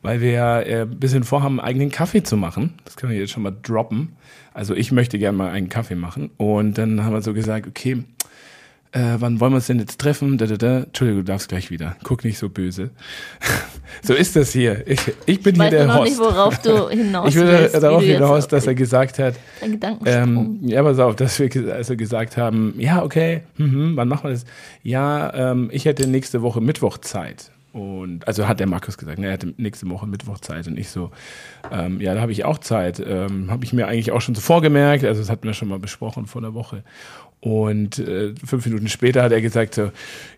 weil 0.00 0.22
wir 0.22 0.30
ja 0.30 0.60
äh, 0.60 0.82
ein 0.82 0.98
bisschen 0.98 1.24
vorhaben, 1.24 1.60
einen 1.60 1.68
eigenen 1.68 1.90
Kaffee 1.90 2.22
zu 2.22 2.38
machen. 2.38 2.72
Das 2.86 2.96
können 2.96 3.12
wir 3.12 3.18
jetzt 3.18 3.32
schon 3.32 3.42
mal 3.42 3.54
droppen. 3.62 4.16
Also 4.54 4.74
ich 4.74 4.92
möchte 4.92 5.18
gerne 5.18 5.36
mal 5.36 5.50
einen 5.50 5.68
Kaffee 5.68 5.94
machen. 5.94 6.30
Und 6.38 6.78
dann 6.78 7.04
haben 7.04 7.12
wir 7.12 7.20
so 7.20 7.34
gesagt, 7.34 7.66
okay, 7.66 8.02
äh, 8.92 9.16
wann 9.18 9.38
wollen 9.38 9.52
wir 9.52 9.56
uns 9.56 9.68
denn 9.68 9.78
jetzt 9.78 10.00
treffen? 10.00 10.36
Da, 10.36 10.46
da, 10.46 10.56
da. 10.56 10.78
Entschuldigung, 10.78 11.24
du 11.24 11.32
darfst 11.32 11.48
gleich 11.48 11.70
wieder. 11.70 11.96
Guck 12.02 12.24
nicht 12.24 12.38
so 12.38 12.48
böse. 12.48 12.90
so 14.02 14.14
ist 14.14 14.34
das 14.34 14.50
hier. 14.50 14.86
Ich, 14.86 15.00
ich 15.26 15.42
bin 15.42 15.54
Ich 15.54 15.60
hier 15.60 15.64
weiß 15.64 15.70
der 15.70 15.86
noch 15.86 15.98
Host. 15.98 16.10
nicht, 16.10 16.18
worauf 16.18 16.58
du 16.58 16.88
hinaus 16.90 17.28
ich 17.28 17.36
will 17.36 17.68
darauf 17.68 18.02
hinaus, 18.02 18.48
dass 18.48 18.66
er 18.66 18.74
gesagt 18.74 19.18
hat, 19.20 19.34
ähm, 20.04 20.58
ja, 20.62 20.82
pass 20.82 20.98
auf, 20.98 21.14
dass 21.14 21.38
wir 21.38 21.74
also 21.74 21.96
gesagt 21.96 22.36
haben, 22.36 22.74
ja, 22.78 23.02
okay, 23.04 23.42
mhm, 23.58 23.94
wann 23.94 24.08
machen 24.08 24.24
wir 24.24 24.30
das? 24.30 24.44
Ja, 24.82 25.52
ähm, 25.52 25.68
ich 25.72 25.84
hätte 25.84 26.08
nächste 26.08 26.42
Woche 26.42 26.60
Mittwoch 26.60 26.98
Zeit. 26.98 27.52
Und 27.72 28.26
also 28.26 28.48
hat 28.48 28.58
der 28.58 28.66
Markus 28.66 28.98
gesagt, 28.98 29.20
ne, 29.20 29.26
er 29.26 29.32
hätte 29.34 29.54
nächste 29.56 29.88
Woche 29.88 30.06
Mittwoch 30.08 30.40
Zeit 30.40 30.66
und 30.66 30.76
ich 30.76 30.88
so, 30.88 31.12
ähm, 31.70 32.00
ja, 32.00 32.14
da 32.14 32.20
habe 32.20 32.32
ich 32.32 32.44
auch 32.44 32.58
Zeit. 32.58 33.00
Ähm, 33.06 33.48
habe 33.48 33.64
ich 33.64 33.72
mir 33.72 33.86
eigentlich 33.86 34.10
auch 34.10 34.20
schon 34.20 34.34
so 34.34 34.40
vorgemerkt, 34.40 35.04
also 35.04 35.20
das 35.20 35.30
hatten 35.30 35.44
wir 35.46 35.54
schon 35.54 35.68
mal 35.68 35.78
besprochen 35.78 36.26
vor 36.26 36.42
der 36.42 36.54
Woche. 36.54 36.82
Und 37.40 37.98
äh, 37.98 38.34
fünf 38.44 38.66
Minuten 38.66 38.88
später 38.88 39.22
hat 39.22 39.32
er 39.32 39.40
gesagt 39.40 39.74
so, 39.74 39.90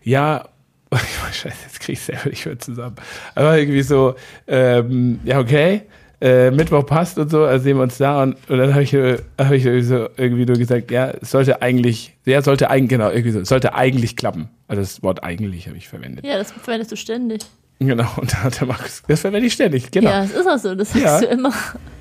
ja, 0.03 0.47
Scheiße, 1.31 1.55
jetzt 1.65 1.79
krieg 1.79 1.93
ich 1.93 2.01
selber 2.01 2.29
nicht 2.29 2.45
mehr 2.45 2.59
zusammen. 2.59 2.95
Aber 3.35 3.57
irgendwie 3.57 3.81
so, 3.81 4.15
ähm, 4.47 5.19
ja, 5.25 5.39
okay, 5.39 5.81
äh, 6.21 6.51
Mittwoch 6.51 6.85
passt 6.85 7.17
und 7.17 7.29
so, 7.29 7.43
also 7.43 7.63
sehen 7.63 7.77
wir 7.77 7.83
uns 7.83 7.97
da 7.97 8.23
und, 8.23 8.35
und 8.49 8.57
dann 8.57 8.71
habe 8.73 8.83
ich, 8.83 8.93
äh, 8.93 9.17
hab 9.37 9.51
ich 9.51 9.65
irgendwie 9.65 9.83
so 9.85 10.07
irgendwie 10.15 10.45
nur 10.45 10.55
gesagt, 10.55 10.91
ja, 10.91 11.11
es 11.21 11.31
sollte 11.31 11.61
eigentlich, 11.61 12.15
ja, 12.25 12.41
sollte 12.41 12.69
eigentlich, 12.69 12.89
genau, 12.89 13.09
irgendwie 13.09 13.31
so, 13.31 13.39
es 13.41 13.49
sollte 13.49 13.73
eigentlich 13.73 14.15
klappen. 14.15 14.49
Also 14.67 14.81
das 14.81 15.03
Wort 15.03 15.23
eigentlich 15.23 15.67
habe 15.67 15.77
ich 15.77 15.89
verwendet. 15.89 16.23
ja, 16.25 16.37
das 16.37 16.51
verwendest 16.53 16.91
du 16.91 16.95
ständig. 16.95 17.41
Genau, 17.79 18.07
und 18.17 18.31
da 18.31 18.43
hat 18.43 18.59
der 18.61 18.67
Markus, 18.67 19.01
das 19.07 19.19
verwende 19.21 19.47
ich 19.47 19.53
ständig, 19.53 19.91
genau. 19.91 20.09
Ja, 20.11 20.23
es 20.23 20.31
ist 20.31 20.47
auch 20.47 20.57
so, 20.59 20.73
das 20.75 20.93
sagst 20.93 21.03
Ja. 21.05 21.19
du 21.21 21.25
immer, 21.25 21.51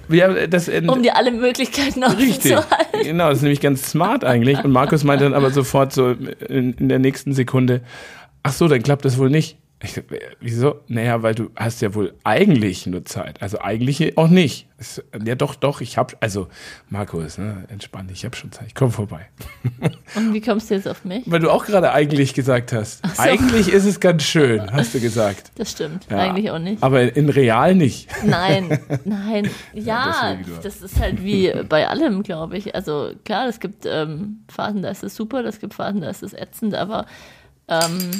Ja, 0.08 0.46
das, 0.46 0.68
äh, 0.68 0.82
um 0.86 1.02
dir 1.02 1.16
alle 1.16 1.30
Möglichkeiten 1.30 2.04
offen 2.04 2.18
Richtig. 2.18 2.52
zu 2.52 2.70
halten. 2.70 3.02
Genau, 3.02 3.28
das 3.28 3.38
ist 3.38 3.42
nämlich 3.42 3.60
ganz 3.60 3.90
smart 3.90 4.24
eigentlich. 4.24 4.62
Und 4.62 4.72
Markus 4.72 5.04
meinte 5.04 5.24
dann 5.24 5.34
aber 5.34 5.50
sofort 5.50 5.92
so 5.92 6.10
in, 6.10 6.74
in 6.74 6.88
der 6.88 6.98
nächsten 6.98 7.32
Sekunde, 7.32 7.80
ach 8.42 8.52
so, 8.52 8.68
dann 8.68 8.82
klappt 8.82 9.04
das 9.04 9.18
wohl 9.18 9.30
nicht. 9.30 9.58
Ich, 9.84 9.94
so, 9.94 10.00
äh, 10.00 10.20
wieso? 10.40 10.80
Naja, 10.86 11.22
weil 11.22 11.34
du 11.34 11.50
hast 11.56 11.82
ja 11.82 11.94
wohl 11.94 12.14
eigentlich 12.24 12.86
nur 12.86 13.04
Zeit. 13.04 13.42
Also 13.42 13.58
eigentlich 13.60 14.16
auch 14.16 14.28
nicht. 14.28 14.68
Es, 14.78 15.02
ja, 15.24 15.34
doch, 15.34 15.54
doch, 15.54 15.80
ich 15.80 15.98
hab, 15.98 16.16
also 16.20 16.48
Markus, 16.88 17.38
ne, 17.38 17.64
entspann 17.68 18.06
dich, 18.08 18.18
ich 18.18 18.24
hab 18.24 18.36
schon 18.36 18.52
Zeit, 18.52 18.68
ich 18.68 18.74
komm 18.74 18.90
vorbei. 18.92 19.28
Und 20.14 20.32
wie 20.34 20.40
kommst 20.40 20.70
du 20.70 20.74
jetzt 20.74 20.86
auf 20.88 21.04
mich? 21.04 21.22
Weil 21.26 21.40
du 21.40 21.50
auch 21.50 21.64
gerade 21.66 21.92
eigentlich 21.92 22.34
gesagt 22.34 22.72
hast. 22.72 23.04
so. 23.16 23.22
Eigentlich 23.22 23.72
ist 23.72 23.84
es 23.84 23.98
ganz 24.00 24.22
schön, 24.22 24.72
hast 24.72 24.94
du 24.94 25.00
gesagt. 25.00 25.50
Das 25.56 25.70
stimmt, 25.72 26.06
Ja. 26.10 26.18
eigentlich 26.18 26.50
auch 26.50 26.58
nicht. 26.58 26.82
Aber 26.82 27.14
in 27.16 27.28
real 27.28 27.74
nicht. 27.74 28.08
Nein, 28.24 28.78
nein, 29.04 29.48
ja, 29.72 30.36
du- 30.44 30.62
das 30.62 30.80
ist 30.82 30.98
halt 31.00 31.22
wie 31.24 31.52
bei 31.68 31.88
allem, 31.88 32.22
glaube 32.22 32.56
ich. 32.56 32.74
Also 32.74 33.12
klar, 33.24 33.48
es 33.48 33.58
gibt 33.60 33.84
ähm, 33.86 34.44
Phasen, 34.48 34.82
da 34.82 34.90
ist 34.90 35.02
es 35.02 35.14
super, 35.16 35.44
es 35.44 35.58
gibt 35.60 35.74
Phasen, 35.74 36.00
da 36.02 36.10
ist 36.10 36.22
es 36.22 36.34
ätzend, 36.34 36.74
aber 36.74 37.06
ähm, 37.68 38.10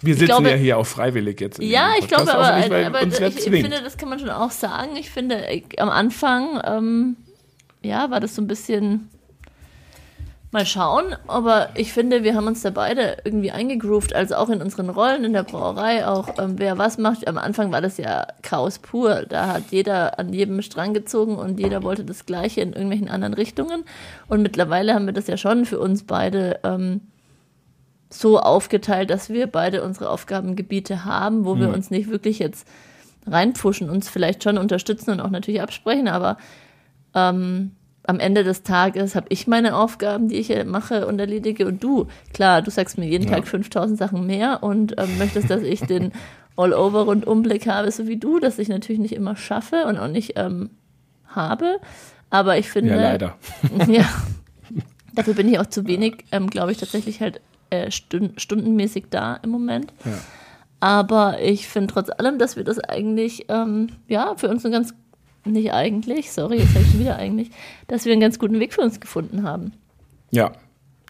Wir 0.00 0.14
sitzen 0.14 0.26
glaube- 0.26 0.50
ja 0.50 0.56
hier 0.56 0.78
auch 0.78 0.86
freiwillig 0.86 1.40
jetzt. 1.40 1.60
ja, 1.62 1.90
ich 1.98 2.08
glaube, 2.08 2.32
aber, 2.32 2.56
nicht, 2.56 2.72
aber 2.72 3.02
ich, 3.02 3.36
ich 3.36 3.44
finde, 3.44 3.82
das 3.82 3.96
kann 3.96 4.08
man 4.08 4.18
schon 4.18 4.30
auch 4.30 4.50
sagen. 4.50 4.96
Ich 4.96 5.10
finde, 5.10 5.46
ich, 5.50 5.80
am 5.80 5.88
Anfang, 5.90 6.60
ähm, 6.64 7.16
ja, 7.82 8.10
war 8.10 8.20
das 8.20 8.34
so 8.34 8.42
ein 8.42 8.46
bisschen 8.46 9.08
mal 10.52 10.66
schauen, 10.66 11.16
aber 11.28 11.70
ich 11.76 11.94
finde, 11.94 12.24
wir 12.24 12.34
haben 12.34 12.46
uns 12.46 12.60
da 12.60 12.68
beide 12.68 13.16
irgendwie 13.24 13.50
eingegroovt, 13.52 14.14
also 14.14 14.34
auch 14.34 14.50
in 14.50 14.60
unseren 14.60 14.90
Rollen 14.90 15.24
in 15.24 15.32
der 15.32 15.44
Brauerei, 15.44 16.06
auch 16.06 16.28
ähm, 16.38 16.58
wer 16.58 16.76
was 16.76 16.98
macht. 16.98 17.26
Am 17.26 17.38
Anfang 17.38 17.72
war 17.72 17.80
das 17.80 17.96
ja 17.96 18.26
Chaos 18.42 18.78
pur. 18.78 19.24
Da 19.26 19.46
hat 19.46 19.62
jeder 19.70 20.18
an 20.18 20.30
jedem 20.34 20.60
Strang 20.60 20.92
gezogen 20.92 21.36
und 21.36 21.58
jeder 21.58 21.82
wollte 21.82 22.04
das 22.04 22.26
Gleiche 22.26 22.60
in 22.60 22.74
irgendwelchen 22.74 23.08
anderen 23.08 23.32
Richtungen. 23.32 23.84
Und 24.28 24.42
mittlerweile 24.42 24.92
haben 24.92 25.06
wir 25.06 25.14
das 25.14 25.26
ja 25.26 25.38
schon 25.38 25.64
für 25.64 25.80
uns 25.80 26.04
beide 26.04 26.60
ähm, 26.64 27.00
so 28.12 28.38
aufgeteilt, 28.38 29.10
dass 29.10 29.30
wir 29.30 29.46
beide 29.46 29.82
unsere 29.82 30.10
Aufgabengebiete 30.10 31.04
haben, 31.04 31.44
wo 31.44 31.58
wir 31.58 31.70
uns 31.70 31.90
nicht 31.90 32.10
wirklich 32.10 32.38
jetzt 32.38 32.66
reinpfuschen, 33.26 33.88
uns 33.88 34.08
vielleicht 34.08 34.42
schon 34.42 34.58
unterstützen 34.58 35.10
und 35.10 35.20
auch 35.20 35.30
natürlich 35.30 35.62
absprechen, 35.62 36.08
aber 36.08 36.36
ähm, 37.14 37.72
am 38.04 38.18
Ende 38.18 38.42
des 38.42 38.62
Tages 38.64 39.14
habe 39.14 39.26
ich 39.28 39.46
meine 39.46 39.76
Aufgaben, 39.76 40.28
die 40.28 40.36
ich 40.36 40.48
hier 40.48 40.64
mache 40.64 41.06
und 41.06 41.18
erledige 41.20 41.66
und 41.66 41.82
du, 41.82 42.08
klar, 42.32 42.60
du 42.62 42.70
sagst 42.70 42.98
mir 42.98 43.06
jeden 43.06 43.28
Ja. 43.28 43.36
Tag 43.36 43.46
5000 43.46 43.98
Sachen 43.98 44.26
mehr 44.26 44.62
und 44.62 44.94
ähm, 44.98 45.18
möchtest, 45.18 45.50
dass 45.50 45.62
ich 45.62 45.80
den 45.82 46.12
All-Over-Rundumblick 46.56 47.66
habe, 47.66 47.90
so 47.90 48.08
wie 48.08 48.18
du, 48.18 48.38
das 48.38 48.58
ich 48.58 48.68
natürlich 48.68 49.00
nicht 49.00 49.14
immer 49.14 49.36
schaffe 49.36 49.86
und 49.86 49.98
auch 49.98 50.08
nicht 50.08 50.32
ähm, 50.36 50.70
habe. 51.26 51.78
Aber 52.28 52.58
ich 52.58 52.70
finde. 52.70 52.90
Ja, 52.96 53.00
leider. 53.00 53.36
ja. 53.86 54.04
Dafür 55.14 55.34
bin 55.34 55.48
ich 55.48 55.58
auch 55.58 55.66
zu 55.66 55.86
wenig, 55.86 56.24
ähm, 56.32 56.48
glaube 56.48 56.72
ich, 56.72 56.78
tatsächlich 56.78 57.20
halt 57.20 57.40
äh, 57.72 57.90
stund 57.90 58.40
stundenmäßig 58.40 59.06
da 59.10 59.36
im 59.36 59.50
Moment. 59.50 59.92
Ja. 60.04 60.12
Aber 60.80 61.40
ich 61.40 61.68
finde 61.68 61.92
trotz 61.92 62.10
allem, 62.10 62.38
dass 62.38 62.56
wir 62.56 62.64
das 62.64 62.78
eigentlich, 62.78 63.46
ähm, 63.48 63.88
ja, 64.08 64.34
für 64.36 64.48
uns 64.48 64.64
einen 64.64 64.72
ganz, 64.72 64.94
nicht 65.44 65.72
eigentlich, 65.72 66.32
sorry, 66.32 66.58
jetzt 66.58 66.74
habe 66.74 66.80
ich 66.84 66.90
schon 66.90 67.00
wieder 67.00 67.16
eigentlich, 67.16 67.50
dass 67.88 68.04
wir 68.04 68.12
einen 68.12 68.20
ganz 68.20 68.38
guten 68.38 68.58
Weg 68.60 68.74
für 68.74 68.80
uns 68.82 69.00
gefunden 69.00 69.44
haben. 69.44 69.72
Ja. 70.30 70.52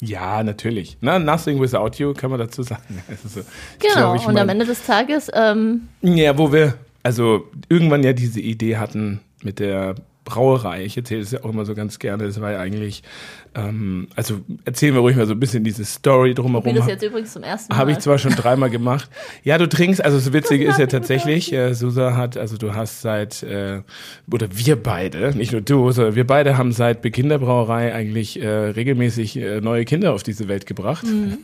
Ja, 0.01 0.43
natürlich. 0.43 0.97
Na, 1.01 1.19
nothing 1.19 1.61
without 1.61 1.93
you, 1.97 2.13
kann 2.13 2.31
man 2.31 2.41
dazu 2.41 2.63
sagen. 2.63 3.03
Also 3.09 3.29
so, 3.29 3.41
Genau, 3.79 4.15
glaub, 4.15 4.29
und 4.29 4.37
am 4.37 4.49
Ende 4.49 4.67
des 4.67 4.85
Tages, 4.85 5.31
ähm, 5.33 5.89
Ja, 6.03 6.37
wo 6.37 6.53
wir 6.53 6.75
also 7.03 7.49
irgendwann 7.69 8.03
ja 8.03 8.13
diese 8.13 8.41
Idee 8.41 8.77
hatten 8.77 9.21
mit 9.43 9.59
der 9.59 9.95
Brauerei. 10.25 10.85
Ich 10.85 10.97
erzähle 10.97 11.21
es 11.21 11.31
ja 11.31 11.43
auch 11.45 11.51
immer 11.51 11.65
so 11.65 11.75
ganz 11.75 11.99
gerne. 11.99 12.27
Das 12.27 12.41
war 12.41 12.53
ja 12.53 12.61
eigentlich, 12.61 13.03
ähm, 13.55 14.09
also 14.17 14.41
erzählen 14.65 14.95
wir 14.95 15.01
ruhig 15.01 15.17
mal 15.17 15.27
so 15.27 15.33
ein 15.35 15.41
bisschen 15.41 15.63
diese 15.65 15.85
Story 15.85 16.35
drumherum. 16.35 16.75
das 16.75 16.87
jetzt 16.87 17.03
übrigens 17.03 17.33
zum 17.33 17.43
ersten 17.43 17.73
Mal. 17.73 17.79
Habe 17.79 17.93
ich 17.93 17.99
zwar 17.99 18.19
schon 18.19 18.33
dreimal 18.33 18.71
gemacht. 18.71 19.11
Ja, 19.45 19.59
du 19.59 19.69
trinkst, 19.69 20.05
also 20.05 20.17
das 20.17 20.33
Witzige 20.33 20.65
ist 20.65 20.79
ja 20.79 20.87
tatsächlich, 20.87 21.53
äh, 21.53 21.75
Susa 21.75 22.17
hat, 22.17 22.37
also 22.37 22.57
du 22.57 22.75
hast 22.75 23.03
seit, 23.03 23.43
äh, 23.43 23.83
oder 24.31 24.49
wir 24.53 24.77
beide, 24.83 25.37
nicht 25.37 25.53
nur 25.53 25.61
du, 25.61 25.91
sondern 25.93 26.15
wir 26.15 26.27
beide 26.27 26.57
haben 26.57 26.73
seit 26.73 27.03
Beginn 27.03 27.29
der 27.29 27.39
Brauerei 27.39 27.95
eigentlich 27.95 28.41
äh, 28.43 28.49
regelmäßig 28.49 29.37
äh, 29.37 29.61
neue 29.61 29.85
Kinder 29.85 30.13
auf 30.15 30.23
diese 30.23 30.49
Welt 30.49 30.67
gebracht. 30.67 31.05
Also 31.13 31.23
Mhm. 31.23 31.39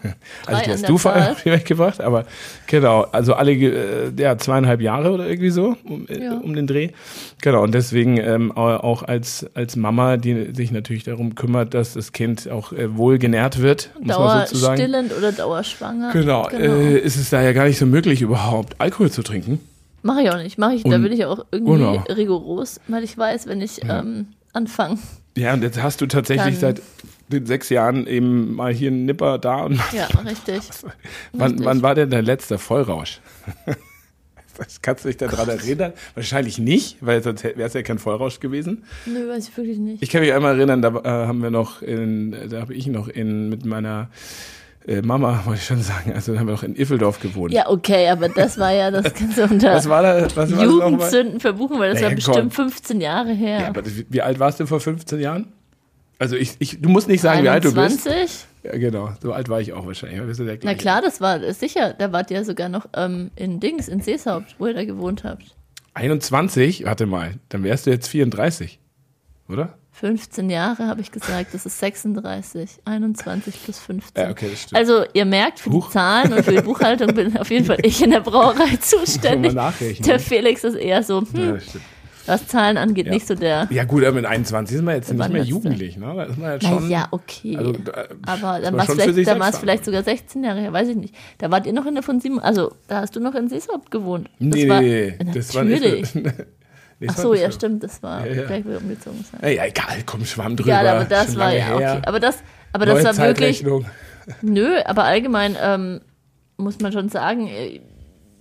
Drei 0.47 0.63
die 0.65 0.71
hast 0.73 0.89
du 0.89 0.99
vor 0.99 1.13
allem 1.13 1.33
auf 1.33 1.43
die 1.43 1.51
Welt 1.51 1.65
gebracht, 1.67 2.01
aber 2.01 2.25
genau, 2.67 3.03
also 3.03 3.35
alle 3.35 3.53
äh, 3.53 4.11
ja, 4.17 4.37
zweieinhalb 4.39 4.81
Jahre 4.81 5.11
oder 5.13 5.29
irgendwie 5.29 5.51
so 5.51 5.77
um, 5.85 6.07
äh, 6.09 6.25
Ja. 6.25 6.35
um 6.39 6.55
den 6.55 6.67
Dreh. 6.67 6.89
Genau, 7.43 7.63
und 7.63 7.75
deswegen 7.75 8.17
ähm, 8.19 8.51
au- 8.57 8.77
auch 8.79 9.03
als, 9.03 9.47
als 9.55 9.77
Mama, 9.77 10.17
die 10.17 10.55
sich 10.55 10.71
natürlich 10.73 11.05
darum 11.05 11.35
kümmert, 11.35 11.75
dass 11.75 11.97
das 11.99 12.13
Kind 12.13 12.49
auch 12.51 12.73
äh, 12.73 12.97
wohl 12.97 13.19
genährt 13.19 13.61
wird, 13.61 13.91
um 14.01 14.09
es 14.09 14.17
mal 14.17 14.47
so 14.47 14.55
zu 14.55 14.61
sagen. 14.61 14.79
Dauerstillend 14.81 15.13
oder 15.19 15.33
dauerschwanger. 15.33 16.13
Genau, 16.13 16.49
Äh, 16.49 16.99
ist 16.99 17.17
es 17.17 17.31
da 17.31 17.43
ja 17.43 17.53
gar 17.53 17.65
nicht 17.67 17.79
so 17.79 17.87
möglich, 17.87 18.23
überhaupt 18.23 18.81
Alkohol 18.81 19.11
zu 19.11 19.23
trinken. 19.23 19.61
Mache 20.03 20.23
ich 20.23 20.31
auch 20.31 20.37
nicht. 20.39 20.59
Mache 20.59 20.75
ich, 20.75 20.83
da 20.85 20.95
Und- 20.97 21.03
bin 21.03 21.13
ich 21.13 21.25
auch 21.25 21.45
irgendwie 21.51 21.73
Genau. 21.75 22.05
rigoros, 22.09 22.81
weil 22.89 23.05
ich 23.05 23.19
weiß, 23.19 23.47
wenn 23.49 23.61
ich 23.61 23.83
ähm, 23.85 24.29
anfange. 24.53 24.99
Ja, 25.37 25.53
und 25.55 25.63
jetzt 25.63 25.83
hast 25.83 26.01
du 26.01 26.07
tatsächlich 26.07 26.59
seit 26.59 26.81
den 27.29 27.45
sechs 27.47 27.69
Jahren 27.69 28.07
eben 28.07 28.55
mal 28.55 28.73
hier 28.73 28.89
einen 28.91 29.05
Nipper 29.05 29.39
da. 29.39 29.65
Und 29.65 29.81
Ja, 29.93 30.07
richtig. 30.25 30.61
wann, 31.33 31.51
richtig. 31.51 31.67
wann 31.67 31.83
war 31.83 31.95
denn 31.95 32.11
dein 32.11 32.25
letzter 32.25 32.59
Vollrausch? 32.59 33.21
Kannst 34.83 35.05
du 35.05 35.09
dich 35.09 35.17
daran 35.17 35.49
erinnern? 35.49 35.93
Wahrscheinlich 36.15 36.59
nicht, 36.59 36.97
weil 37.01 37.23
sonst 37.23 37.45
wäre 37.45 37.63
es 37.63 37.75
ja 37.75 37.83
kein 37.83 37.99
Vollrausch 37.99 38.41
gewesen. 38.41 38.85
Nö, 39.07 39.29
weiß 39.29 39.49
ich 39.49 39.57
wirklich 39.57 39.79
nicht. 39.79 40.03
Ich 40.03 40.11
kann 40.11 40.21
mich 40.21 40.33
einmal 40.33 40.57
erinnern, 40.57 40.83
da 40.83 40.89
äh, 40.89 41.27
haben 41.27 41.43
wir 41.43 41.51
noch 41.51 41.83
in, 41.83 42.37
da 42.51 42.61
habe 42.61 42.75
ich 42.75 42.87
noch 42.87 43.09
in 43.09 43.49
mit 43.49 43.65
meiner 43.65 44.09
äh, 44.87 45.03
Mama, 45.03 45.43
wollte 45.45 45.61
ich 45.61 45.67
schon 45.67 45.83
sagen, 45.83 46.13
also 46.15 46.33
da 46.33 46.41
haben 46.41 46.47
wir 46.47 46.55
noch 46.55 46.63
in 46.63 46.75
Iffeldorf 46.75 47.21
gewohnt. 47.21 47.53
Ja, 47.53 47.69
okay, 47.69 48.09
aber 48.09 48.29
das 48.29 48.59
war 48.59 48.73
ja 48.73 48.91
das 48.91 49.13
Ganze 49.15 49.45
unter 49.45 49.75
Was 49.75 49.89
war 49.89 50.03
da? 50.03 50.27
Was? 50.35 50.51
Jugendsünden 50.51 51.41
verbuchen, 51.41 51.79
weil 51.79 51.91
das 51.91 52.01
Naja, 52.01 52.09
war 52.09 52.15
bestimmt 52.17 52.37
komm. 52.37 52.71
15 52.71 53.01
Jahre 53.01 53.33
her. 53.33 53.61
Ja, 53.61 53.69
aber 53.69 53.83
das, 53.83 53.93
wie 54.09 54.23
alt 54.23 54.39
warst 54.39 54.61
du 54.61 54.67
vor 54.67 54.81
15 54.81 55.21
Jahren? 55.21 55.53
Also 56.19 56.37
ich, 56.37 56.57
ich, 56.59 56.81
du 56.81 56.89
musst 56.89 57.09
nicht 57.09 57.21
sagen, 57.21 57.45
wie 57.45 57.49
alt 57.49 57.65
du 57.65 57.73
bist. 57.73 58.07
21? 58.07 58.47
Ja, 58.65 58.77
genau. 58.77 59.13
So 59.23 59.33
alt 59.33 59.49
war 59.49 59.61
ich 59.61 59.73
auch 59.73 59.87
wahrscheinlich. 59.87 60.39
Ja 60.39 60.57
Na 60.65 60.75
klar, 60.75 61.01
das 61.01 61.21
war 61.21 61.41
ist 61.41 61.61
sicher. 61.61 61.95
Da 61.95 62.13
wart 62.13 62.31
ihr 62.31 62.45
sogar 62.45 62.69
noch 62.69 62.87
ähm, 62.95 63.31
in 63.37 63.61
Dings, 63.61 63.89
in 63.89 64.01
Seeshaupt, 64.01 64.57
wo 64.59 64.67
ihr 64.67 64.75
da 64.75 64.85
gewohnt 64.85 65.23
habt. 65.25 65.55
21? 65.95 66.85
Warte 66.85 67.07
mal. 67.07 67.35
Dann 67.49 67.63
wärst 67.63 67.87
du 67.87 67.91
jetzt 67.91 68.09
34. 68.09 68.81
Oder? 69.49 69.79
15 69.93 70.49
Jahre 70.49 70.87
habe 70.87 71.01
ich 71.01 71.11
gesagt, 71.11 71.55
das 71.55 71.67
ist 71.67 71.79
36. 71.81 72.79
21 72.85 73.65
plus 73.65 73.79
15. 73.81 74.25
Ja, 74.25 74.31
okay, 74.31 74.49
das 74.51 74.63
stimmt. 74.63 74.79
Also 74.79 75.05
ihr 75.13 75.25
merkt, 75.25 75.59
für 75.59 75.71
Huch. 75.71 75.87
die 75.89 75.93
Zahlen 75.93 76.33
und 76.33 76.45
für 76.45 76.53
die 76.53 76.63
Buchhaltung 76.63 77.15
bin 77.15 77.37
auf 77.37 77.51
jeden 77.51 77.65
Fall 77.67 77.79
ich 77.83 78.01
in 78.03 78.11
der 78.11 78.21
Brauerei 78.21 78.77
zuständig. 78.81 79.55
Der 80.01 80.21
Felix 80.21 80.63
ist 80.63 80.77
eher 80.77 81.03
so, 81.03 81.25
ja, 81.33 81.39
hm, 81.39 81.61
stimmt. 81.61 81.85
Was 82.29 82.47
Zahlen 82.47 82.77
angeht, 82.77 83.07
Ja. 83.07 83.13
nicht 83.13 83.27
so 83.27 83.35
der. 83.35 83.67
ja, 83.71 83.85
gut, 83.85 84.05
aber 84.05 84.15
mit 84.17 84.27
21 84.27 84.77
ist 84.77 84.83
man 84.83 84.95
jetzt 84.95 85.13
nicht 85.13 85.31
mehr 85.31 85.43
jugendlich. 85.43 85.97
Ne? 85.97 86.13
Da 86.15 86.23
ist 86.25 86.39
man 86.39 86.53
jetzt 86.53 86.67
schon. 86.67 86.85
Naja, 86.89 87.09
okay. 87.11 87.57
Also, 87.57 87.73
äh, 87.73 88.09
aber 88.27 88.61
dann 88.61 88.77
war 88.77 88.89
es 88.89 88.95
vielleicht, 88.95 89.29
dann 89.29 89.53
vielleicht 89.55 89.85
sogar 89.85 90.03
16 90.03 90.45
Jahre 90.45 90.61
her, 90.61 90.73
weiß 90.73 90.89
ich 90.89 90.97
nicht. 90.97 91.15
Da 91.39 91.51
wart 91.51 91.67
ihr 91.67 91.73
noch 91.73 91.87
in 91.87 91.95
der 91.95 92.03
von 92.03 92.21
sieben, 92.21 92.39
also 92.41 92.73
da 92.87 93.01
hast 93.01 93.17
du 93.17 93.21
noch 93.21 93.35
in 93.35 93.49
Seeshaupt 93.49 93.91
gewohnt. 93.91 94.29
Das 94.39 94.49
nee, 94.57 94.69
war, 94.69 94.81
nee, 94.81 95.15
nee. 95.23 95.33
Das 95.35 95.55
war 95.55 95.65
nicht. 95.65 96.15
Nee, 97.01 97.07
Ach 97.13 97.17
so, 97.17 97.33
ja, 97.33 97.53
stimmt, 97.53 97.85
das 97.85 98.03
war 98.03 98.27
Ja, 98.27 98.35
ja. 98.35 98.47
gleich, 98.47 98.65
ihr 98.67 98.77
umgezogen. 98.79 99.25
Ja, 99.41 99.49
ja, 99.49 99.65
egal, 99.67 99.99
komm, 100.05 100.25
schwamm 100.25 100.57
drüber. 100.57 100.71
Ja, 100.83 100.95
aber 100.97 101.05
das 101.05 101.37
war 101.37 101.53
ja 101.55 101.77
okay. 101.77 102.01
Aber 102.05 102.19
das, 102.19 102.43
aber 102.73 102.87
das 102.87 103.05
war 103.05 103.27
wirklich. 103.29 103.65
Nö, 104.43 104.81
aber 104.85 105.05
allgemein 105.05 105.57
ähm, 105.63 106.01
muss 106.57 106.81
man 106.81 106.93
schon 106.93 107.09
sagen, 107.09 107.47
äh, 107.47 107.81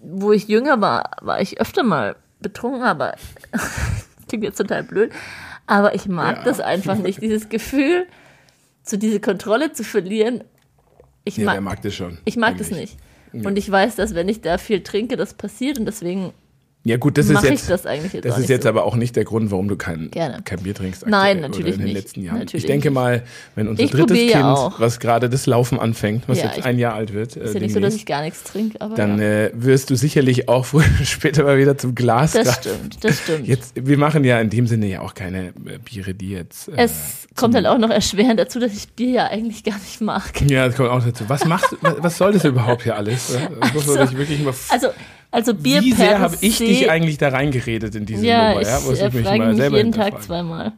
wo 0.01 0.32
ich 0.32 0.48
jünger 0.48 0.82
war, 0.82 1.12
war 1.22 1.39
ich 1.39 1.62
öfter 1.62 1.84
mal 1.84 2.15
betrunken, 2.39 2.84
aber 2.84 3.15
klingt 4.27 4.44
jetzt 4.44 4.58
total 4.58 4.84
blöd. 4.84 5.12
Aber 5.65 5.96
ich 5.96 6.08
mag 6.08 6.38
Ja. 6.38 6.44
das 6.44 6.60
einfach 6.60 6.96
nicht, 6.98 7.22
dieses 7.22 7.50
Gefühl, 7.50 8.08
so 8.84 8.96
diese 8.98 9.20
Kontrolle 9.20 9.74
zu 9.74 9.84
verlieren. 9.84 10.44
Ich 11.25 11.38
Ja, 11.38 11.46
mag, 11.46 11.62
mag 11.62 11.82
das 11.82 11.94
schon? 11.96 12.20
ich 12.25 12.38
mag 12.38 12.58
das 12.58 12.72
eigentlich? 12.72 12.98
nicht. 13.34 13.46
Und 13.46 13.58
ich 13.58 13.70
weiß, 13.70 13.96
dass 13.98 14.15
wenn 14.15 14.29
ich 14.29 14.41
da 14.41 14.58
viel 14.58 14.82
trinke, 14.82 15.17
das 15.17 15.34
passiert 15.34 15.77
und 15.77 15.86
deswegen 15.86 16.32
Ja, 16.84 16.96
gut, 16.96 17.18
das 17.18 17.30
ist 17.30 17.44
jetzt. 17.44 17.70
das 17.70 17.82
Das 17.82 18.38
ist 18.40 18.48
jetzt 18.48 18.64
so. 18.64 18.70
aber 18.70 18.86
auch 18.86 18.96
nicht 18.96 19.18
der 19.18 19.26
Grund, 19.26 19.52
warum 19.52 19.68
du 19.68 19.76
kein, 19.76 20.10
Gerne. 20.10 20.42
kein 20.46 20.60
Bier 20.60 20.74
trinkst. 20.74 21.06
Nein, 21.06 21.42
natürlich 21.42 21.74
in 21.74 21.80
den 21.80 21.86
nicht. 21.88 21.96
letzten 21.96 22.24
Jahren. 22.24 22.40
Natürlich 22.40 22.64
ich 22.64 22.68
denke 22.68 22.88
nicht. 22.88 22.96
mal, 22.96 23.24
wenn 23.56 23.68
unser 23.68 23.84
Ich 23.84 23.92
drittes 23.92 24.18
Kind, 24.18 24.30
ja 24.32 24.74
was 24.78 25.00
gerade 25.02 25.28
das 25.30 25.48
Laufen 25.48 25.82
anfängt, 25.82 26.30
was 26.30 26.38
Ja, 26.38 26.46
jetzt 26.46 26.60
ich- 26.60 26.64
ein 26.66 26.80
Jahr 26.80 26.94
alt 26.94 27.14
wird, 27.14 27.36
äh, 27.36 27.44
ist 27.44 27.56
ja 27.56 27.60
nicht 27.60 27.74
so, 27.74 27.82
dass 27.82 27.94
ich 27.94 28.06
gar 28.06 28.22
nichts 28.22 28.44
trinke, 28.46 28.80
aber 28.80 28.96
dann 28.96 29.20
ja. 29.20 29.26
äh, 29.48 29.52
wirst 29.54 29.90
du 29.90 29.96
sicherlich 29.98 30.48
auch 30.48 30.66
früher 30.66 30.86
später 31.04 31.44
mal 31.44 31.58
wieder 31.58 31.78
zum 31.78 31.94
Glas. 31.94 32.32
das 32.32 32.46
greifen. 32.46 32.60
stimmt, 32.62 33.04
das 33.04 33.20
stimmt. 33.20 33.48
Jetzt, 33.48 33.74
wir 33.76 33.98
machen 33.98 34.24
ja 34.24 34.40
in 34.40 34.50
dem 34.50 34.66
Sinne 34.66 34.86
ja 34.86 35.02
auch 35.02 35.14
keine 35.14 35.48
äh, 35.48 35.80
Biere, 35.84 36.14
die 36.14 36.30
jetzt. 36.30 36.70
Äh, 36.70 36.84
es 36.84 37.28
kommt 37.36 37.54
halt 37.56 37.66
auch 37.66 37.80
noch 37.80 37.90
erschwerend 37.90 38.40
dazu, 38.40 38.62
dass 38.62 38.72
ich 38.72 38.88
Bier 38.94 39.10
ja 39.10 39.28
eigentlich 39.28 39.66
gar 39.66 39.78
nicht 39.78 40.00
mag. 40.00 40.42
ja, 40.50 40.66
das 40.68 40.78
kommt 40.78 40.90
auch 40.90 41.04
dazu. 41.04 41.26
Was 41.28 41.44
macht, 41.44 41.76
was 41.82 42.18
soll 42.18 42.32
das 42.32 42.46
überhaupt 42.46 42.84
hier 42.84 42.96
alles? 42.96 43.32
äh? 43.36 43.40
Das 43.60 43.74
muss 43.74 43.88
man 43.88 43.98
Also, 43.98 44.10
sich 44.12 44.18
wirklich 44.18 44.42
mal. 44.42 44.54
Also, 44.70 44.88
also 45.32 45.54
Bier 45.54 45.82
Wie 45.82 45.94
sehr 45.94 46.20
habe 46.20 46.38
ich 46.42 46.58
dich 46.58 46.90
eigentlich 46.90 47.18
da 47.18 47.30
reingeredet 47.30 47.96
in 47.96 48.06
diese 48.06 48.26
Ja, 48.26 48.50
Nummer? 48.50 48.62
ich, 48.62 48.68
Ja, 48.68 48.80
muss 48.80 49.00
äh, 49.00 49.08
ich 49.08 49.14
mich 49.14 49.26
frage 49.26 49.38
mal 49.40 49.48
mich 49.50 49.58
selber 49.58 49.78
jeden 49.78 49.92
Tag 49.92 50.22
zweimal. 50.22 50.74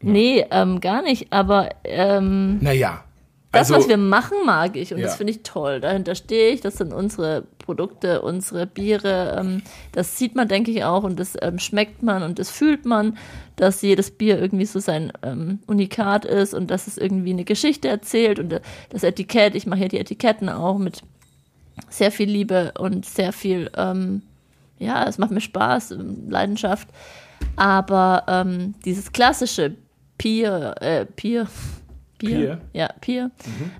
Nee, 0.00 0.44
ähm, 0.50 0.80
gar 0.80 1.02
nicht. 1.02 1.32
Aber 1.32 1.68
ähm, 1.84 2.58
Naja. 2.60 3.04
das, 3.52 3.70
also, 3.70 3.82
was 3.82 3.88
wir 3.88 3.96
machen, 3.98 4.36
mag 4.44 4.76
ich. 4.76 4.92
Und 4.92 4.98
Ja. 5.00 5.06
das 5.06 5.16
finde 5.16 5.32
ich 5.32 5.42
toll. 5.44 5.80
Dahinter 5.80 6.14
stehe 6.14 6.50
ich. 6.52 6.60
Das 6.60 6.76
sind 6.76 6.92
unsere 6.92 7.44
Produkte, 7.58 8.20
unsere 8.22 8.66
Biere. 8.66 9.36
Ähm, 9.38 9.62
das 9.92 10.18
sieht 10.18 10.34
man, 10.34 10.48
denke 10.48 10.70
ich, 10.72 10.82
auch. 10.84 11.04
Und 11.04 11.20
das 11.20 11.34
ähm, 11.40 11.58
schmeckt 11.60 12.02
man 12.02 12.24
und 12.24 12.40
das 12.40 12.50
fühlt 12.50 12.84
man, 12.84 13.16
dass 13.54 13.80
jedes 13.82 14.10
Bier 14.10 14.40
irgendwie 14.40 14.64
so 14.66 14.80
sein 14.80 15.12
ähm, 15.22 15.60
Unikat 15.68 16.24
ist 16.24 16.52
und 16.52 16.70
dass 16.72 16.88
es 16.88 16.98
irgendwie 16.98 17.30
eine 17.30 17.44
Geschichte 17.44 17.86
erzählt. 17.86 18.40
Und 18.40 18.52
äh, 18.54 18.60
das 18.90 19.04
Etikett, 19.04 19.54
ich 19.54 19.66
mache 19.66 19.82
ja 19.82 19.88
die 19.88 19.98
Etiketten 20.00 20.48
auch 20.48 20.78
mit 20.78 21.02
sehr 21.88 22.12
viel 22.12 22.30
Liebe 22.30 22.72
und 22.78 23.04
sehr 23.06 23.32
viel, 23.32 23.70
ähm, 23.76 24.22
ja, 24.78 25.04
es 25.06 25.18
macht 25.18 25.30
mir 25.30 25.40
Spaß, 25.40 25.94
Leidenschaft. 26.28 26.88
Aber 27.56 28.24
ähm, 28.28 28.74
dieses 28.84 29.12
klassische 29.12 29.76
Bier, 30.18 30.74
äh, 30.80 31.06
Bier, 31.16 31.48
Bier, 32.18 32.38
Bier? 32.38 32.60
ja, 32.72 32.88
Bier, 33.00 33.30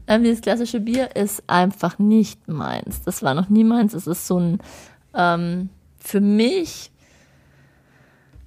ähm, 0.06 0.24
dieses 0.24 0.40
klassische 0.40 0.80
Bier 0.80 1.14
ist 1.14 1.42
einfach 1.46 1.98
nicht 1.98 2.48
meins. 2.48 3.02
Das 3.02 3.22
war 3.22 3.34
noch 3.34 3.48
nie 3.48 3.64
meins. 3.64 3.94
Es 3.94 4.06
ist 4.06 4.26
so 4.26 4.38
ein, 4.38 4.58
ähm, 5.14 5.68
für 5.98 6.20
mich 6.20 6.90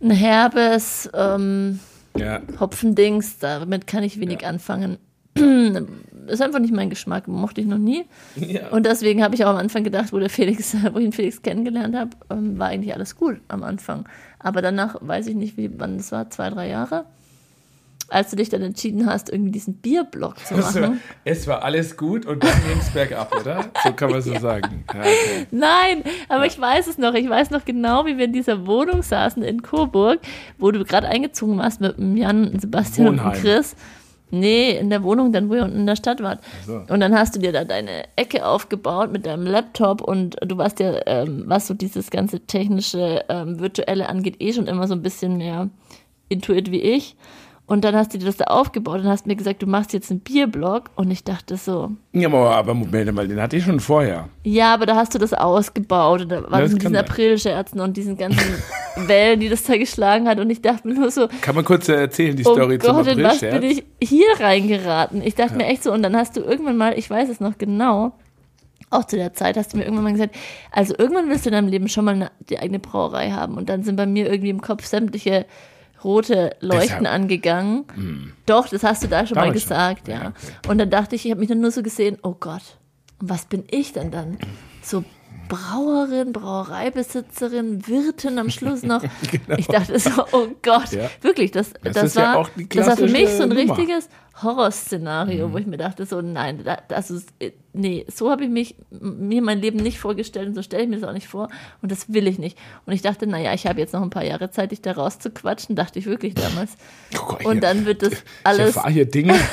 ein 0.01 0.11
herbes 0.11 1.09
ähm, 1.13 1.79
ja, 2.17 2.41
Hopfendings, 2.59 3.39
damit 3.39 3.87
kann 3.87 4.03
ich 4.03 4.19
wenig 4.19 4.45
anfangen. 4.45 4.97
Ist 6.27 6.41
einfach 6.41 6.59
nicht 6.59 6.73
mein 6.73 6.89
Geschmack, 6.89 7.27
mochte 7.27 7.61
ich 7.61 7.67
noch 7.67 7.77
nie. 7.77 8.05
ja. 8.35 8.69
Und 8.69 8.85
deswegen 8.85 9.23
habe 9.23 9.35
ich 9.35 9.45
auch 9.45 9.49
am 9.51 9.57
Anfang 9.57 9.83
gedacht, 9.83 10.11
wo 10.13 10.19
der 10.19 10.29
Felix, 10.29 10.75
wo 10.93 10.97
ich 10.99 11.05
den 11.05 11.11
Felix 11.11 11.41
kennengelernt 11.41 11.95
habe, 11.95 12.11
ähm, 12.29 12.57
war 12.59 12.67
eigentlich 12.67 12.93
alles 12.93 13.15
gut 13.15 13.37
am 13.47 13.63
Anfang. 13.63 14.07
Aber 14.39 14.61
danach 14.61 14.97
weiß 15.01 15.27
ich 15.27 15.35
nicht, 15.35 15.57
wie 15.57 15.69
wann 15.77 15.97
das 15.97 16.11
war, 16.11 16.29
zwei, 16.29 16.49
drei 16.49 16.69
Jahre. 16.69 17.05
Als 18.07 18.29
du 18.29 18.35
dich 18.35 18.49
dann 18.49 18.61
entschieden 18.61 19.07
hast, 19.07 19.31
irgendwie 19.31 19.49
diesen 19.49 19.77
Bierblock 19.77 20.37
zu 20.45 20.53
Also, 20.53 20.79
machen. 20.79 21.01
es 21.23 21.47
war 21.47 21.63
alles 21.63 21.97
gut 21.97 22.27
und 22.27 22.43
dann 22.43 22.51
ging 22.67 22.77
es 22.79 22.91
bergab, 22.91 23.35
oder? 23.35 23.65
So 23.83 23.93
kann 23.93 24.11
man 24.11 24.21
so 24.21 24.31
sagen. 24.39 24.83
Ja, 24.93 24.99
okay. 24.99 25.47
Nein, 25.49 26.03
aber 26.29 26.45
ich 26.45 26.59
weiß 26.61 26.85
es 26.85 26.99
noch. 26.99 27.15
Ich 27.15 27.27
weiß 27.27 27.49
noch 27.49 27.65
genau, 27.65 28.05
wie 28.05 28.19
wir 28.19 28.25
in 28.25 28.33
dieser 28.33 28.67
Wohnung 28.67 29.01
saßen 29.01 29.41
in 29.41 29.63
Coburg, 29.63 30.19
wo 30.59 30.69
du 30.69 30.83
gerade 30.85 31.07
eingezogen 31.07 31.57
warst 31.57 31.81
mit 31.81 31.95
Jan, 31.97 32.59
Sebastian 32.59 33.07
und 33.07 33.17
Wohnheim. 33.17 33.33
dem 33.33 33.41
Chris. 33.41 33.75
Nee, 34.39 34.77
in 34.77 34.89
der 34.89 35.03
Wohnung, 35.03 35.31
dann, 35.31 35.49
wo 35.49 35.55
ihr 35.55 35.63
unten 35.63 35.79
in 35.79 35.85
der 35.85 35.95
Stadt 35.95 36.21
wart. 36.21 36.39
so. 36.65 36.81
Und 36.87 36.99
dann 36.99 37.17
hast 37.17 37.35
du 37.35 37.39
dir 37.39 37.51
da 37.51 37.63
deine 37.63 38.03
Ecke 38.15 38.45
aufgebaut 38.45 39.11
mit 39.11 39.25
deinem 39.25 39.45
Laptop 39.45 40.01
und 40.01 40.35
du 40.41 40.57
warst 40.57 40.79
ja, 40.79 40.99
ähm, 41.05 41.43
was 41.47 41.67
so 41.67 41.73
dieses 41.73 42.11
ganze 42.11 42.41
technische, 42.41 43.23
ähm, 43.29 43.59
virtuelle 43.59 44.09
angeht, 44.09 44.37
eh 44.39 44.53
schon 44.53 44.67
immer 44.67 44.87
so 44.87 44.93
ein 44.93 45.01
bisschen 45.01 45.37
mehr 45.37 45.69
intuit 46.29 46.71
wie 46.71 46.81
ich. 46.81 47.15
Und 47.67 47.83
dann 47.83 47.95
hast 47.95 48.13
du 48.13 48.19
dir 48.19 48.25
das 48.25 48.37
da 48.37 48.45
aufgebaut 48.45 48.99
und 49.01 49.07
hast 49.07 49.25
mir 49.25 49.35
gesagt, 49.35 49.63
du 49.63 49.65
machst 49.65 49.91
jetzt 49.91 50.11
einen 50.11 50.19
Bierblog. 50.19 50.91
Und 50.95 51.09
ich 51.09 51.23
dachte 51.23 51.57
so, 51.57 51.91
Ja, 52.13 52.27
aber, 52.27 52.55
aber 52.55 52.73
Moment 52.75 53.11
mal, 53.13 53.27
den 53.27 53.41
hatte 53.41 53.57
ich 53.57 53.63
schon 53.63 53.79
vorher. 53.79 54.29
ja, 54.43 54.73
aber 54.75 54.85
da 54.85 54.95
hast 54.95 55.15
du 55.15 55.17
das 55.17 55.33
ausgebaut. 55.33 56.21
Und 56.21 56.29
da 56.29 56.43
war 56.43 56.59
Ja, 56.59 56.61
das 56.61 56.73
mit 56.73 56.83
diesen. 56.83 56.95
Aprilscherzen 56.95 57.79
und 57.79 57.97
diesen 57.97 58.17
ganzen 58.17 58.53
Wellen, 59.07 59.39
die 59.39 59.49
das 59.49 59.63
da 59.63 59.77
geschlagen 59.77 60.27
hat. 60.27 60.39
Und 60.39 60.49
ich 60.51 60.61
dachte 60.61 60.87
mir 60.87 60.93
nur 60.93 61.09
so, 61.09 61.27
Kann 61.41 61.55
man 61.55 61.65
kurz 61.65 61.89
erzählen, 61.89 62.35
die 62.35 62.45
oh 62.45 62.53
Story 62.53 62.77
zum 62.77 62.97
Gott, 62.97 63.07
in 63.07 63.23
was 63.23 63.39
bin 63.39 63.63
ich 63.63 63.83
hier 63.99 64.27
reingeraten? 64.39 65.23
Ich 65.23 65.33
dachte 65.33 65.55
mir 65.55 65.65
echt 65.65 65.81
so, 65.83 65.91
und 65.91 66.03
dann 66.03 66.15
hast 66.15 66.37
du 66.37 66.41
irgendwann 66.41 66.77
mal, 66.77 66.97
ich 66.97 67.09
weiß 67.09 67.29
es 67.29 67.39
noch 67.39 67.57
genau, 67.57 68.13
auch 68.91 69.05
zu 69.05 69.15
der 69.15 69.33
Zeit 69.33 69.57
hast 69.57 69.73
du 69.73 69.77
mir 69.77 69.83
irgendwann 69.85 70.03
mal 70.03 70.13
gesagt, 70.13 70.35
also 70.71 70.93
irgendwann 70.97 71.29
willst 71.29 71.45
du 71.45 71.49
in 71.49 71.53
deinem 71.53 71.67
Leben 71.67 71.89
schon 71.89 72.05
mal 72.05 72.13
eine, 72.13 72.31
die 72.49 72.59
eigene 72.59 72.77
Brauerei 72.79 73.31
haben. 73.31 73.57
Und 73.57 73.69
dann 73.69 73.81
sind 73.81 73.95
bei 73.95 74.05
mir 74.05 74.27
irgendwie 74.27 74.51
im 74.51 74.61
Kopf 74.61 74.85
sämtliche 74.85 75.47
rote 76.03 76.55
Leuchten 76.59 76.99
Deshalb- 77.03 77.07
angegangen. 77.13 78.33
Doch, 78.45 78.67
das 78.67 78.83
hast 78.83 79.03
du 79.03 79.07
da 79.07 79.25
schon 79.25 79.35
mal 79.35 79.45
Damals 79.45 79.61
schon. 79.61 79.69
gesagt, 79.69 80.07
Ja, 80.07 80.13
ja. 80.15 80.27
okay. 80.29 80.69
Und 80.69 80.77
dann 80.77 80.89
dachte 80.89 81.15
ich, 81.15 81.25
ich 81.25 81.31
habe 81.31 81.39
mich 81.39 81.49
dann 81.49 81.61
nur 81.61 81.71
so 81.71 81.81
gesehen, 81.83 82.17
oh 82.23 82.35
Gott, 82.39 82.61
was 83.19 83.45
bin 83.45 83.63
ich 83.71 83.93
denn 83.93 84.11
dann? 84.11 84.37
So 84.81 85.03
Brauerin, 85.47 86.33
Brauereibesitzerin, 86.33 87.87
Wirtin 87.87 88.39
am 88.39 88.49
Schluss 88.49 88.83
noch. 88.83 89.03
Ich 89.57 89.67
dachte 89.67 89.97
so, 89.99 90.09
oh 90.31 90.47
Gott, 90.61 90.89
Genau. 90.91 91.03
Ja. 91.03 91.09
wirklich, 91.21 91.51
das, 91.51 91.71
Das 91.83 91.93
das, 91.93 92.03
ist 92.05 92.15
ja 92.17 92.35
war, 92.35 92.49
die 92.55 92.67
das 92.69 92.87
war 92.87 92.97
für 92.97 93.07
mich 93.07 93.29
so 93.29 93.43
ein 93.43 93.49
Nummer. 93.49 93.61
richtiges 93.61 94.09
Horrorszenario, 94.43 95.51
wo 95.53 95.57
ich 95.57 95.65
mir 95.65 95.77
dachte, 95.77 96.05
so, 96.05 96.21
nein, 96.21 96.61
da- 96.63 96.79
das 96.87 97.09
ist, 97.11 97.29
äh, 97.39 97.51
nee, 97.73 98.05
so 98.13 98.29
habe 98.31 98.43
ich 98.43 98.49
mich, 98.49 98.75
mir 98.91 99.41
mein 99.41 99.61
Leben 99.61 99.77
nicht 99.77 99.99
vorgestellt 99.99 100.47
und 100.49 100.55
so 100.55 100.61
stelle 100.61 100.83
ich 100.83 100.89
mir 100.89 100.99
das 100.99 101.07
auch 101.09 101.13
nicht 101.13 101.27
vor 101.27 101.49
und 101.81 101.91
das 101.91 102.11
will 102.13 102.27
ich 102.27 102.37
nicht. 102.39 102.57
Und 102.85 102.93
ich 102.93 103.01
dachte, 103.01 103.27
naja, 103.27 103.53
ich 103.53 103.65
habe 103.67 103.79
jetzt 103.79 103.93
noch 103.93 104.01
ein 104.01 104.09
paar 104.09 104.25
Jahre 104.25 104.51
Zeit, 104.51 104.71
dich 104.71 104.81
da 104.81 104.91
rauszuquatschen, 104.93 105.75
dachte 105.75 105.99
ich 105.99 106.05
wirklich 106.05 106.33
damals. 106.35 106.73
Oh 107.17 107.25
Gott, 107.27 107.45
Und 107.45 107.61
dann 107.63 107.85
wird 107.85 108.01
das 108.01 108.13
Ich 108.13 108.19
alles, 108.43 108.75
erfahre 108.75 108.91
hier 108.91 109.05
Dinge. 109.05 109.35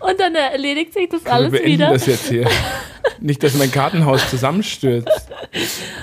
Und 0.00 0.20
dann 0.20 0.34
erledigt 0.34 0.92
sich 0.94 1.08
das 1.08 1.24
Wir 1.24 1.32
alles 1.32 1.50
beenden 1.52 1.68
wieder. 1.70 1.90
das 1.92 2.06
jetzt 2.06 2.28
hier. 2.28 2.46
Nicht, 3.20 3.42
dass 3.42 3.54
mein 3.54 3.70
Kartenhaus 3.70 4.28
zusammenstürzt. 4.30 5.08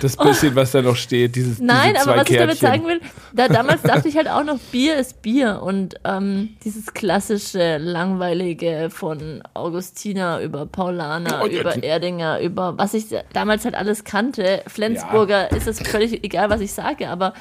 Das 0.02 0.16
bisschen, 0.16 0.56
was 0.56 0.72
da 0.72 0.82
noch 0.82 0.96
steht, 0.96 1.36
dieses 1.36 1.60
Nein, 1.60 1.96
diese 1.96 2.10
aber 2.10 2.22
was 2.22 2.30
ich 2.30 2.38
damit 2.38 2.60
Kärtchen. 2.60 2.84
sagen 2.86 2.88
will, 2.88 3.02
da, 3.34 3.48
damals 3.48 3.82
dachte 3.82 4.08
ich 4.08 4.16
halt 4.16 4.30
auch 4.30 4.44
noch, 4.44 4.58
Bier 4.72 4.96
ist 4.98 5.22
Bier 5.22 5.62
und 5.64 5.96
ähm, 6.06 6.56
dieses 6.64 6.94
klassische, 6.94 7.78
langweilige 7.78 8.90
von 8.92 9.44
Augustina 9.54 10.42
über 10.42 10.66
Paulaner, 10.66 11.42
Oh, 11.44 11.48
ja, 11.48 11.62
über 11.62 11.72
die- 11.72 11.84
Erdinger, 11.84 12.40
über 12.40 12.78
was 12.78 12.94
ich 12.94 13.06
damals 13.34 13.66
halt 13.66 13.76
alles 13.76 14.04
kannte. 14.04 14.64
Flensburger 14.68 15.52
ist 15.52 15.68
es 15.68 15.80
völlig 15.80 16.24
egal, 16.24 16.50
was 16.50 16.62
ich 16.62 16.72
sage, 16.72 17.10
aber 17.10 17.34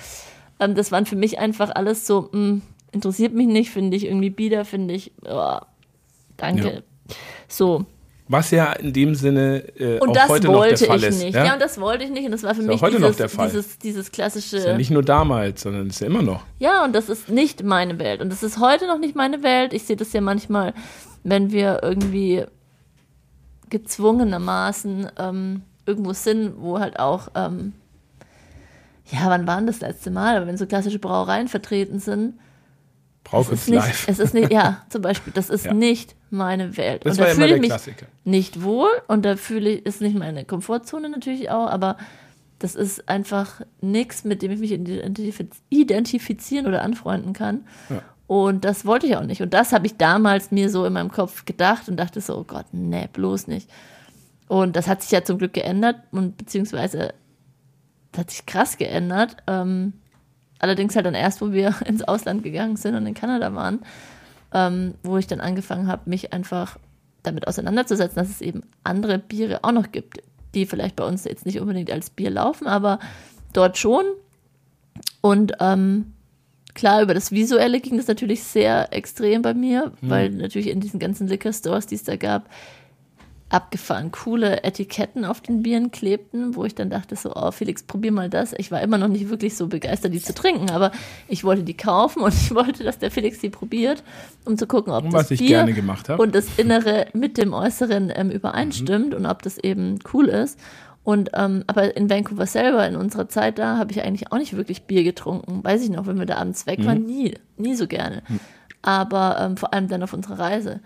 ähm, 0.58 0.74
das 0.74 0.90
waren 0.90 1.06
für 1.06 1.16
mich 1.16 1.38
einfach 1.38 1.70
alles 1.74 2.06
so, 2.06 2.28
mh, 2.32 2.60
interessiert 2.92 3.34
mich 3.34 3.46
nicht, 3.46 3.70
finde 3.70 3.96
ich 3.96 4.06
irgendwie 4.06 4.30
bieder, 4.30 4.64
finde 4.64 4.94
ich, 4.94 5.12
oh, 5.24 5.58
danke. 6.40 6.72
Ja. 7.08 7.14
So, 7.48 7.84
Was 8.28 8.50
ja 8.52 8.72
in 8.74 8.92
dem 8.92 9.14
Sinne 9.16 9.64
äh, 9.78 9.98
und 9.98 10.10
auch 10.10 10.12
das 10.14 10.28
heute 10.28 10.46
noch 10.46 10.54
wollte 10.54 10.76
der 10.78 10.86
Fall 10.88 10.98
ich 10.98 11.04
ist. 11.08 11.22
nicht. 11.22 11.34
Ja? 11.34 11.44
Ja? 11.46 11.52
und 11.54 11.60
das 11.60 11.80
wollte 11.80 12.04
ich 12.04 12.10
nicht. 12.10 12.24
Und 12.26 12.30
das 12.32 12.42
war 12.44 12.54
für 12.54 12.60
Ist 12.60 12.66
mich 12.68 12.76
auch 12.76 12.82
heute 12.82 12.96
dieses, 12.98 13.10
noch 13.10 13.16
der 13.16 13.28
Fall. 13.28 13.48
dieses, 13.48 13.78
dieses 13.78 14.12
klassische. 14.12 14.56
ist 14.58 14.66
ja 14.66 14.76
nicht 14.76 14.90
nur 14.90 15.02
damals, 15.02 15.62
sondern 15.62 15.88
ist 15.88 16.00
ja 16.00 16.06
immer 16.06 16.22
noch. 16.22 16.44
Ja, 16.60 16.84
und 16.84 16.92
das 16.94 17.08
ist 17.08 17.28
nicht 17.28 17.62
meine 17.64 17.98
Welt. 17.98 18.20
Und 18.20 18.30
das 18.30 18.42
ist 18.44 18.58
heute 18.60 18.86
noch 18.86 18.98
nicht 18.98 19.16
meine 19.16 19.42
Welt. 19.42 19.72
Ich 19.72 19.82
sehe 19.84 19.96
das 19.96 20.12
ja 20.12 20.20
manchmal, 20.20 20.74
wenn 21.24 21.50
wir 21.50 21.80
irgendwie 21.82 22.44
gezwungenermaßen 23.68 25.10
ähm, 25.18 25.62
irgendwo 25.86 26.12
sind, 26.12 26.54
wo 26.58 26.78
halt 26.78 26.98
auch, 26.98 27.28
ähm, 27.34 27.72
ja, 29.10 29.20
wann 29.26 29.46
war 29.46 29.56
denn 29.56 29.66
das 29.66 29.80
letzte 29.80 30.10
Mal? 30.10 30.36
Aber 30.36 30.46
wenn 30.46 30.56
so 30.56 30.66
klassische 30.66 30.98
Brauereien 30.98 31.48
vertreten 31.48 31.98
sind, 31.98 32.34
es 33.24 33.30
Brauchens 33.30 33.62
ist 33.62 33.68
nicht, 33.68 33.76
live. 33.78 34.08
es 34.08 34.18
ist 34.18 34.34
nicht, 34.34 34.52
ja, 34.52 34.82
zum 34.88 35.02
Beispiel, 35.02 35.32
das 35.32 35.50
ist 35.50 35.66
Ja. 35.66 35.74
nicht 35.74 36.14
meine 36.30 36.76
Welt. 36.76 37.04
Das 37.04 37.12
und 37.12 37.18
war 37.20 37.26
da 37.26 37.32
immer 37.32 37.42
fühle 37.42 37.54
ich 37.56 37.60
mich 37.60 37.70
Klassiker. 37.70 38.06
nicht 38.24 38.62
wohl 38.62 38.90
und 39.08 39.24
da 39.24 39.36
fühle 39.36 39.70
ich, 39.70 39.86
ist 39.86 40.00
nicht 40.00 40.16
meine 40.16 40.44
Komfortzone 40.44 41.08
natürlich 41.08 41.50
auch, 41.50 41.68
aber 41.68 41.96
das 42.58 42.74
ist 42.74 43.08
einfach 43.08 43.62
nichts, 43.80 44.24
mit 44.24 44.42
dem 44.42 44.50
ich 44.52 44.60
mich 44.60 44.72
identifiz- 44.72 45.60
identifizieren 45.70 46.66
oder 46.66 46.82
anfreunden 46.82 47.32
kann. 47.32 47.66
Ja. 47.88 48.02
Und 48.26 48.64
das 48.64 48.84
wollte 48.84 49.06
ich 49.06 49.16
auch 49.16 49.24
nicht. 49.24 49.42
Und 49.42 49.54
das 49.54 49.72
habe 49.72 49.86
ich 49.86 49.96
damals 49.96 50.52
mir 50.52 50.70
so 50.70 50.84
in 50.84 50.92
meinem 50.92 51.10
Kopf 51.10 51.46
gedacht 51.46 51.88
und 51.88 51.96
dachte 51.96 52.20
so, 52.20 52.36
oh 52.38 52.44
Gott, 52.44 52.66
nee, 52.70 53.08
bloß 53.12 53.48
nicht. 53.48 53.68
Und 54.46 54.76
das 54.76 54.86
hat 54.88 55.02
sich 55.02 55.10
ja 55.10 55.24
zum 55.24 55.38
Glück 55.38 55.52
geändert 55.52 55.96
und 56.12 56.36
beziehungsweise 56.36 57.14
das 58.12 58.20
hat 58.20 58.30
sich 58.30 58.46
krass 58.46 58.76
geändert. 58.76 59.36
Ähm, 59.46 59.94
allerdings 60.58 60.94
halt 60.94 61.06
dann 61.06 61.14
erst, 61.14 61.40
wo 61.40 61.52
wir 61.52 61.74
ins 61.86 62.02
Ausland 62.02 62.42
gegangen 62.42 62.76
sind 62.76 62.94
und 62.94 63.06
in 63.06 63.14
Kanada 63.14 63.54
waren, 63.54 63.80
ähm, 64.52 64.94
wo 65.02 65.16
ich 65.16 65.26
dann 65.26 65.40
angefangen 65.40 65.86
habe, 65.86 66.08
mich 66.08 66.32
einfach 66.32 66.78
damit 67.22 67.46
auseinanderzusetzen, 67.46 68.16
dass 68.16 68.28
es 68.28 68.40
eben 68.40 68.62
andere 68.84 69.18
Biere 69.18 69.64
auch 69.64 69.72
noch 69.72 69.92
gibt, 69.92 70.22
die 70.54 70.66
vielleicht 70.66 70.96
bei 70.96 71.04
uns 71.04 71.24
jetzt 71.24 71.46
nicht 71.46 71.60
unbedingt 71.60 71.90
als 71.90 72.10
Bier 72.10 72.30
laufen, 72.30 72.66
aber 72.66 72.98
dort 73.52 73.78
schon. 73.78 74.04
Und 75.20 75.52
ähm, 75.60 76.12
klar, 76.74 77.02
über 77.02 77.14
das 77.14 77.30
Visuelle 77.30 77.80
ging 77.80 77.96
das 77.96 78.06
natürlich 78.06 78.42
sehr 78.42 78.92
extrem 78.92 79.42
bei 79.42 79.54
mir, 79.54 79.92
weil 80.00 80.30
natürlich 80.30 80.68
in 80.68 80.80
diesen 80.80 80.98
ganzen 80.98 81.28
Liquor 81.28 81.52
Stores, 81.52 81.86
die 81.86 81.94
es 81.94 82.04
da 82.04 82.16
gab, 82.16 82.48
abgefahren 83.50 84.12
coole 84.12 84.62
Etiketten 84.62 85.24
auf 85.24 85.40
den 85.40 85.62
Bieren 85.62 85.90
klebten, 85.90 86.54
wo 86.54 86.64
ich 86.64 86.74
dann 86.76 86.88
dachte 86.88 87.16
so, 87.16 87.32
oh 87.34 87.50
Felix, 87.50 87.82
probier 87.82 88.12
mal 88.12 88.30
das. 88.30 88.54
Ich 88.56 88.70
war 88.70 88.80
immer 88.80 88.96
noch 88.96 89.08
nicht 89.08 89.28
wirklich 89.28 89.56
so 89.56 89.66
begeistert, 89.66 90.14
die 90.14 90.22
zu 90.22 90.32
trinken, 90.32 90.70
aber 90.70 90.92
ich 91.28 91.42
wollte 91.42 91.64
die 91.64 91.76
kaufen 91.76 92.22
und 92.22 92.32
ich 92.40 92.54
wollte, 92.54 92.84
dass 92.84 92.98
der 92.98 93.10
Felix 93.10 93.40
die 93.40 93.50
probiert, 93.50 94.04
um 94.44 94.56
zu 94.56 94.66
gucken, 94.66 94.92
ob 94.92 95.10
das 95.10 95.28
Bier 95.28 95.38
gerne 95.38 95.72
gemacht 95.72 96.08
habe. 96.08 96.22
und 96.22 96.34
das 96.34 96.46
Innere 96.58 97.06
mit 97.12 97.38
dem 97.38 97.52
Äußeren 97.52 98.12
ähm, 98.14 98.30
übereinstimmt 98.30 99.14
und 99.14 99.26
ob 99.26 99.42
das 99.42 99.58
eben 99.58 99.98
cool 100.14 100.28
ist. 100.28 100.58
Und 101.02 101.30
ähm, 101.34 101.64
aber 101.66 101.96
in 101.96 102.08
Vancouver 102.08 102.46
selber, 102.46 102.86
in 102.86 102.94
unserer 102.94 103.28
Zeit 103.28 103.58
da, 103.58 103.78
habe 103.78 103.90
ich 103.90 104.02
eigentlich 104.02 104.30
auch 104.30 104.38
nicht 104.38 104.56
wirklich 104.56 104.82
Bier 104.82 105.02
getrunken. 105.02 105.64
Weiß 105.64 105.82
ich 105.82 105.90
noch, 105.90 106.06
wenn 106.06 106.18
wir 106.18 106.26
da 106.26 106.36
abends 106.36 106.66
weg 106.66 106.84
waren, 106.84 107.04
nie, 107.04 107.34
nie 107.56 107.74
so 107.74 107.86
gerne. 107.86 108.22
Aber 108.82 109.38
ähm, 109.40 109.56
vor 109.56 109.72
allem 109.72 109.88
dann 109.88 110.02
auf 110.02 110.12
unserer 110.12 110.38
Reise, 110.38 110.80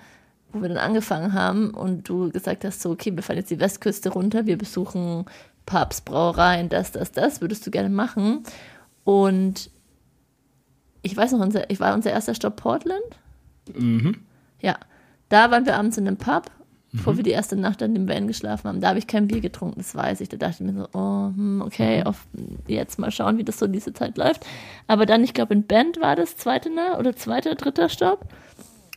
wo 0.55 0.63
wir 0.63 0.69
dann 0.69 0.79
angefangen 0.79 1.33
haben 1.33 1.71
und 1.71 2.09
du 2.09 2.31
gesagt 2.31 2.65
hast, 2.65 2.81
so, 2.81 2.91
okay, 2.91 3.15
wir 3.15 3.23
fahren 3.23 3.37
jetzt 3.37 3.51
die 3.51 3.61
Westküste 3.61 4.11
runter, 4.11 4.47
wir 4.47 4.57
besuchen 4.57 5.27
Pubs, 5.67 6.01
Brauereien, 6.01 6.69
das, 6.69 6.93
das, 6.93 7.13
das, 7.13 7.41
würdest 7.41 7.67
du 7.67 7.71
gerne 7.71 7.89
machen. 7.89 8.45
Und 9.03 9.71
ich 11.03 11.17
weiß 11.17 11.33
noch, 11.33 11.41
unser, 11.41 11.69
ich 11.71 11.81
war 11.81 11.95
unser 11.95 12.11
erster 12.11 12.35
Stopp 12.35 12.57
Portland. 12.57 13.03
Ja, 14.61 14.77
da 15.29 15.51
waren 15.51 15.67
wir 15.67 15.77
abends 15.77 15.99
in 15.99 16.07
einem 16.07 16.17
Pub, 16.17 16.51
bevor 16.93 17.17
wir 17.17 17.25
die 17.25 17.31
erste 17.31 17.57
Nacht 17.57 17.83
an 17.83 17.95
dem 17.95 18.09
Van 18.09 18.29
geschlafen 18.29 18.69
haben. 18.69 18.81
Da 18.81 18.91
habe 18.91 18.99
ich 18.99 19.07
kein 19.07 19.27
Bier 19.27 19.41
getrunken, 19.41 19.79
das 19.79 19.95
weiß 19.95 20.21
ich. 20.21 20.29
Da 20.29 20.37
dachte 20.37 20.65
ich 20.65 20.73
mir 20.73 20.81
so, 20.81 20.89
oh, 20.93 21.27
hm, 21.35 21.63
okay, 21.63 22.05
auf, 22.05 22.27
jetzt 22.69 22.99
mal 22.99 23.11
schauen, 23.11 23.37
wie 23.39 23.45
das 23.45 23.59
so 23.59 23.67
diese 23.67 23.93
Zeit 23.93 24.17
läuft. 24.17 24.47
Aber 24.87 25.05
dann, 25.05 25.25
ich 25.25 25.35
glaube, 25.35 25.55
in 25.55 25.65
Bend 25.65 26.01
war 26.01 26.15
das 26.15 26.37
zweite 26.37 26.71
ne? 26.71 26.97
oder 26.99 27.17
zweiter, 27.17 27.55
dritter 27.55 27.89
Stopp. 27.89 28.29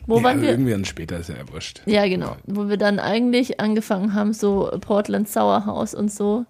Wo 0.08 0.18
ja, 0.18 0.24
waren 0.24 0.42
wir? 0.42 0.50
irgendwie 0.50 0.72
dann 0.72 0.86
später 0.86 1.20
ist 1.20 1.30
ja 1.30 1.36
wurscht. 1.52 1.82
Ja, 1.86 2.08
genau. 2.08 2.38
Wo 2.46 2.70
wir 2.70 2.78
dann 2.78 3.00
eigentlich 3.00 3.60
angefangen 3.60 4.14
haben, 4.14 4.34
so 4.34 4.72
Portland 4.80 5.28
Sour 5.28 5.66
House 5.66 5.94
und 5.94 6.12
so. 6.12 6.46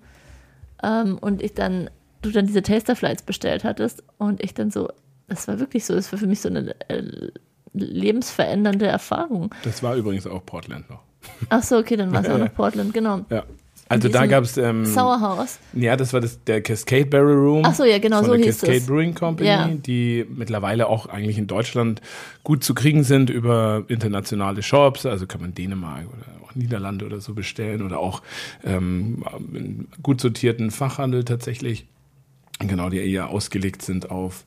Ähm, 0.83 1.17
und 1.19 1.41
ich 1.41 1.55
dann, 1.55 1.89
du 2.21 2.29
dann 2.29 2.45
diese 2.45 2.61
Taster 2.61 2.95
Flights 2.95 3.23
bestellt 3.23 3.63
hattest 3.63 4.03
und 4.17 4.43
ich 4.43 4.53
dann 4.53 4.69
so, 4.69 4.89
das 5.27 5.47
war 5.47 5.59
wirklich 5.59 5.85
so, 5.85 5.95
das 5.95 6.11
war 6.11 6.19
für 6.19 6.27
mich 6.27 6.39
so 6.39 6.49
eine 6.49 6.75
äh, 6.87 7.31
lebensverändernde 7.73 8.85
Erfahrung. 8.85 9.53
Das 9.63 9.81
war 9.81 9.95
übrigens 9.95 10.27
auch 10.27 10.45
Portland 10.45 10.87
noch. 10.89 11.01
Ach 11.49 11.63
so, 11.63 11.77
okay, 11.77 11.97
dann 11.97 12.13
war 12.13 12.21
es 12.23 12.29
auch 12.29 12.37
noch 12.37 12.53
Portland, 12.53 12.93
genau. 12.93 13.25
Ja. 13.31 13.43
Also 13.89 14.09
da 14.09 14.25
gab 14.25 14.43
es, 14.43 14.57
ähm, 14.57 14.85
Sour 14.85 15.21
House. 15.21 15.59
ja, 15.73 15.95
das 15.95 16.11
war 16.13 16.19
das, 16.19 16.43
der 16.43 16.61
Cascade 16.61 17.05
Barrel 17.05 17.35
Room. 17.37 17.63
Ach 17.65 17.73
so, 17.73 17.83
ja, 17.85 17.99
genau, 17.99 18.17
von 18.17 18.25
so 18.25 18.35
der 18.35 18.45
hieß 18.45 18.59
Cascade 18.59 18.77
es. 18.79 18.85
Brewing 18.85 19.13
Company, 19.13 19.47
Ja. 19.49 19.67
die 19.67 20.25
mittlerweile 20.29 20.87
auch 20.87 21.05
eigentlich 21.07 21.37
in 21.37 21.47
Deutschland 21.47 22.01
gut 22.43 22.63
zu 22.63 22.73
kriegen 22.73 23.03
sind 23.03 23.29
über 23.29 23.83
internationale 23.87 24.61
Shops. 24.63 25.05
Also 25.05 25.25
kann 25.27 25.41
man 25.41 25.53
Dänemark 25.53 26.05
oder 26.07 26.25
auch 26.45 26.53
Niederlande 26.55 27.05
oder 27.05 27.21
so 27.21 27.33
bestellen 27.33 27.81
oder 27.81 27.99
auch 27.99 28.21
ähm, 28.65 29.23
in 29.53 29.87
gut 30.03 30.19
sortierten 30.21 30.71
Fachhandel 30.71 31.23
tatsächlich. 31.23 31.85
Genau, 32.59 32.89
die 32.89 32.97
eher 32.97 33.29
ausgelegt 33.29 33.81
sind 33.81 34.09
auf 34.11 34.45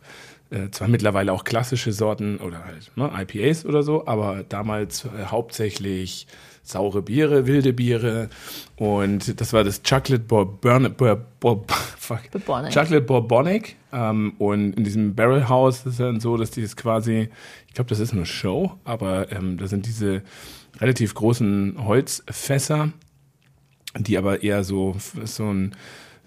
Äh, 0.52 0.68
zwar 0.72 0.88
mittlerweile 0.88 1.32
auch 1.32 1.44
klassische 1.44 1.92
Sorten 1.92 2.38
oder 2.38 2.64
halt 2.64 2.90
ne, 2.96 3.08
IPAs 3.22 3.64
oder 3.64 3.84
so, 3.84 4.08
aber 4.08 4.42
damals 4.48 5.04
äh, 5.04 5.26
hauptsächlich 5.26 6.26
saure 6.62 7.02
Biere, 7.02 7.46
wilde 7.46 7.72
Biere 7.72 8.28
und 8.76 9.40
das 9.40 9.52
war 9.52 9.64
das 9.64 9.82
Chocolate 9.82 10.20
Bourbon, 10.20 10.94
Bourbon, 10.94 11.26
Bourbonic. 11.40 12.72
Chocolate 12.72 13.00
Bourbonic 13.02 13.76
ähm, 13.92 14.34
und 14.38 14.72
in 14.74 14.84
diesem 14.84 15.14
Barrel 15.14 15.48
House 15.48 15.78
ist 15.80 15.86
es 15.86 15.96
dann 15.98 16.20
so, 16.20 16.36
dass 16.36 16.50
die 16.50 16.62
es 16.62 16.76
quasi, 16.76 17.28
ich 17.68 17.74
glaube, 17.74 17.88
das 17.88 17.98
ist 17.98 18.12
eine 18.12 18.26
Show, 18.26 18.72
aber 18.84 19.32
ähm, 19.32 19.58
da 19.58 19.66
sind 19.66 19.86
diese 19.86 20.22
relativ 20.80 21.14
großen 21.14 21.76
Holzfässer, 21.84 22.92
die 23.98 24.18
aber 24.18 24.42
eher 24.42 24.62
so 24.64 24.96
so 25.24 25.52
ein 25.52 25.74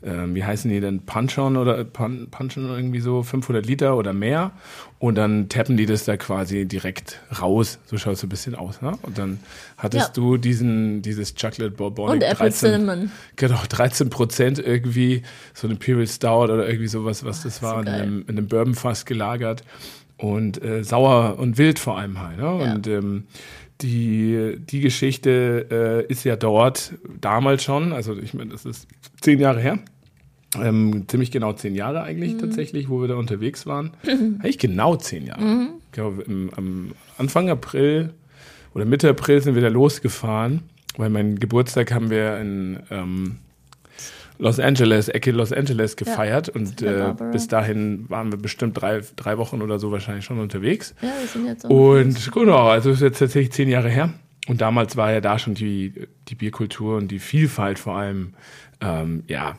ähm, 0.05 0.35
wie 0.35 0.43
heißen 0.43 0.69
die 0.69 0.79
denn, 0.79 1.01
Punch-On 1.05 1.57
oder 1.57 1.83
Pun 1.83 2.27
Punch-On 2.29 2.67
irgendwie 2.69 2.99
so 2.99 3.23
500 3.23 3.65
Liter 3.65 3.95
oder 3.97 4.13
mehr 4.13 4.51
und 4.99 5.15
dann 5.15 5.49
tappen 5.49 5.77
die 5.77 5.85
das 5.85 6.05
da 6.05 6.17
quasi 6.17 6.65
direkt 6.65 7.19
raus. 7.41 7.79
So 7.85 7.97
schaut 7.97 8.13
es 8.13 8.19
so 8.21 8.27
ein 8.27 8.29
bisschen 8.29 8.55
aus. 8.55 8.81
Ne? 8.81 8.93
Und 9.03 9.17
dann 9.17 9.39
hattest 9.77 10.09
Ja. 10.09 10.13
du 10.13 10.37
diesen, 10.37 11.01
dieses 11.01 11.35
Chocolate 11.35 11.71
Bourbon. 11.71 12.09
Und 12.11 12.23
Apple 12.23 12.51
Cinnamon. 12.51 13.11
Genau, 13.35 13.59
13 13.69 14.09
Prozent 14.09 14.59
irgendwie, 14.59 15.23
so 15.53 15.67
eine 15.67 15.73
Imperial 15.75 16.07
Stout 16.07 16.43
oder 16.53 16.67
irgendwie 16.67 16.87
sowas, 16.87 17.23
was 17.25 17.43
das 17.43 17.57
so 17.57 17.65
war, 17.67 17.79
in 17.79 17.85
geil. 17.85 18.01
einem, 18.01 18.21
in 18.27 18.37
einem 18.37 18.47
Bourbonfass 18.47 19.05
gelagert 19.05 19.63
und 20.17 20.63
äh, 20.63 20.83
sauer 20.83 21.37
und 21.39 21.57
wild 21.57 21.79
vor 21.79 21.97
allem 21.97 22.19
halt. 22.21 22.37
Ne? 22.37 22.43
Ja. 22.43 22.73
Und 22.73 22.87
ähm, 22.87 23.23
die, 23.81 24.55
die 24.59 24.79
Geschichte 24.79 26.05
äh, 26.07 26.11
ist 26.11 26.23
ja 26.23 26.35
dort 26.35 26.93
damals 27.19 27.63
schon, 27.63 27.91
also 27.91 28.17
ich 28.17 28.33
meine, 28.33 28.51
das 28.51 28.65
ist 28.65 28.87
zehn 29.19 29.39
Jahre 29.39 29.59
her. 29.59 29.79
Ähm, 30.61 31.05
ziemlich 31.07 31.31
genau 31.31 31.53
zehn 31.53 31.75
Jahre 31.75 31.99
Mhm. 32.01 32.05
eigentlich 32.05 32.37
tatsächlich, 32.37 32.89
wo 32.89 33.01
wir 33.01 33.07
da 33.07 33.15
unterwegs 33.15 33.65
waren. 33.65 33.91
Eigentlich 34.05 34.59
genau 34.59 34.95
zehn 34.95 35.25
Jahre. 35.25 35.41
Mhm. 35.41 35.69
Ich 35.85 35.91
glaube, 35.93 36.21
im, 36.23 36.49
am 36.55 36.91
Anfang 37.17 37.49
April 37.49 38.13
oder 38.73 38.85
Mitte 38.85 39.09
April 39.09 39.41
sind 39.41 39.55
wir 39.55 39.61
da 39.61 39.67
losgefahren, 39.69 40.61
weil 40.97 41.09
meinen 41.09 41.39
Geburtstag 41.39 41.91
haben 41.91 42.09
wir 42.09 42.37
in 42.39 42.79
ähm, 42.91 43.37
Los 44.39 44.59
Angeles, 44.59 45.09
Ecke 45.09 45.31
Los 45.31 45.51
Angeles 45.53 45.95
gefeiert 45.95 46.49
und 46.49 46.79
Santa 46.79 47.11
äh, 47.11 47.31
bis 47.31 47.47
dahin 47.47 48.09
waren 48.09 48.31
wir 48.31 48.37
bestimmt 48.39 48.79
drei, 48.81 49.01
drei 49.15 49.37
Wochen 49.37 49.61
oder 49.61 49.79
so 49.79 49.91
wahrscheinlich 49.91 50.25
schon 50.25 50.39
unterwegs. 50.39 50.95
Ja, 51.01 51.09
wir 51.19 51.27
sind 51.27 51.45
jetzt 51.45 51.65
Und 51.65 52.31
genau, 52.31 52.67
also 52.67 52.89
ist 52.91 53.01
jetzt 53.01 53.19
tatsächlich 53.19 53.51
zehn 53.53 53.69
Jahre 53.69 53.89
her. 53.89 54.13
Und 54.47 54.59
damals 54.59 54.97
war 54.97 55.11
ja 55.11 55.21
da 55.21 55.39
schon 55.39 55.53
die, 55.53 55.93
die 56.27 56.35
Bierkultur 56.35 56.97
und 56.97 57.09
die 57.09 57.19
Vielfalt 57.19 57.79
vor 57.79 57.95
allem, 57.95 58.33
ähm, 58.81 59.23
ja, 59.27 59.57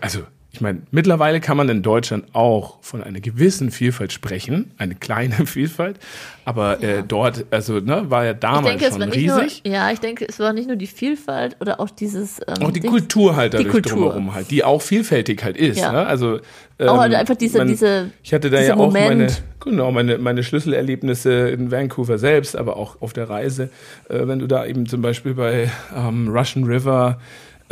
also 0.00 0.20
ich 0.52 0.60
meine, 0.60 0.82
mittlerweile 0.92 1.40
kann 1.40 1.56
man 1.56 1.68
in 1.68 1.82
Deutschland 1.82 2.26
auch 2.32 2.78
von 2.80 3.02
einer 3.02 3.18
gewissen 3.18 3.72
Vielfalt 3.72 4.12
sprechen, 4.12 4.70
eine 4.78 4.94
kleine 4.94 5.34
Vielfalt, 5.46 5.98
aber 6.44 6.80
äh, 6.80 7.02
dort, 7.02 7.44
also 7.50 7.80
ne, 7.80 8.04
war 8.08 8.24
ja 8.24 8.34
damals 8.34 8.78
denke, 8.78 8.92
schon 8.94 9.02
riesig. 9.10 9.62
nur, 9.64 9.74
ja, 9.74 9.90
ich 9.90 9.98
denke, 9.98 10.24
es 10.28 10.38
war 10.38 10.52
nicht 10.52 10.68
nur 10.68 10.76
die 10.76 10.86
Vielfalt 10.86 11.56
oder 11.60 11.80
auch 11.80 11.90
dieses 11.90 12.38
ähm, 12.46 12.64
Auch 12.66 12.70
die 12.70 12.78
Dings- 12.78 12.88
Kultur 12.92 13.34
halt 13.34 13.54
dadurch 13.54 13.68
Kultur. 13.72 13.94
drumherum 13.98 14.32
halt, 14.32 14.48
die 14.52 14.62
auch 14.62 14.80
vielfältig 14.80 15.42
halt 15.42 15.56
ist. 15.56 15.80
Ja. 15.80 15.90
Ne? 15.90 16.06
Also 16.06 16.38
ähm, 16.78 16.88
Auch 16.88 16.98
halt 16.98 17.14
einfach 17.16 17.34
diese- 17.34 17.66
diese- 17.66 18.12
Ich 18.22 18.32
hatte 18.32 18.48
da 18.48 18.60
ja 18.60 18.76
auch 18.76 18.92
meine, 18.92 19.10
Moment. 19.10 19.42
genau, 19.58 19.90
meine, 19.90 20.18
meine 20.18 20.44
Schlüsselerlebnisse 20.44 21.48
in 21.50 21.72
Vancouver 21.72 22.16
selbst, 22.18 22.56
aber 22.56 22.76
auch 22.76 23.02
auf 23.02 23.12
der 23.12 23.28
Reise. 23.28 23.70
Äh, 24.08 24.28
wenn 24.28 24.38
du 24.38 24.46
da 24.46 24.64
eben 24.66 24.86
zum 24.86 25.02
Beispiel 25.02 25.34
bei 25.34 25.68
ähm, 25.96 26.28
Russian 26.28 26.64
River 26.64 27.18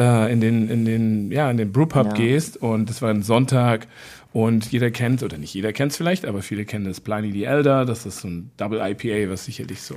äh, 0.03 0.33
in 0.33 0.41
den, 0.41 0.69
in 0.69 0.85
den, 0.85 1.31
ja, 1.31 1.51
in 1.51 1.57
den 1.57 1.73
Brewpub 1.73 2.07
Ja. 2.07 2.12
gehst 2.15 2.57
und 2.57 2.88
das 2.91 3.03
war 3.03 3.11
ein 3.11 3.23
Sonntag 3.23 3.87
und 4.33 4.73
jeder 4.73 4.91
kennt, 4.91 5.23
oder 5.23 5.38
nicht 5.38 5.55
jeder 5.55 5.73
kennt 5.73 5.93
es 5.93 5.99
vielleicht, 5.99 6.25
aber 6.27 6.43
viele 6.43 6.65
kennen 6.65 6.85
das 6.87 7.01
Pliny 7.01 7.33
the 7.33 7.45
Elder, 7.45 7.85
das 7.85 8.07
ist 8.07 8.21
so 8.21 8.29
ein 8.29 8.51
Double 8.57 8.81
IPA, 8.81 9.31
was 9.31 9.45
sicherlich 9.45 9.83
so 9.83 9.97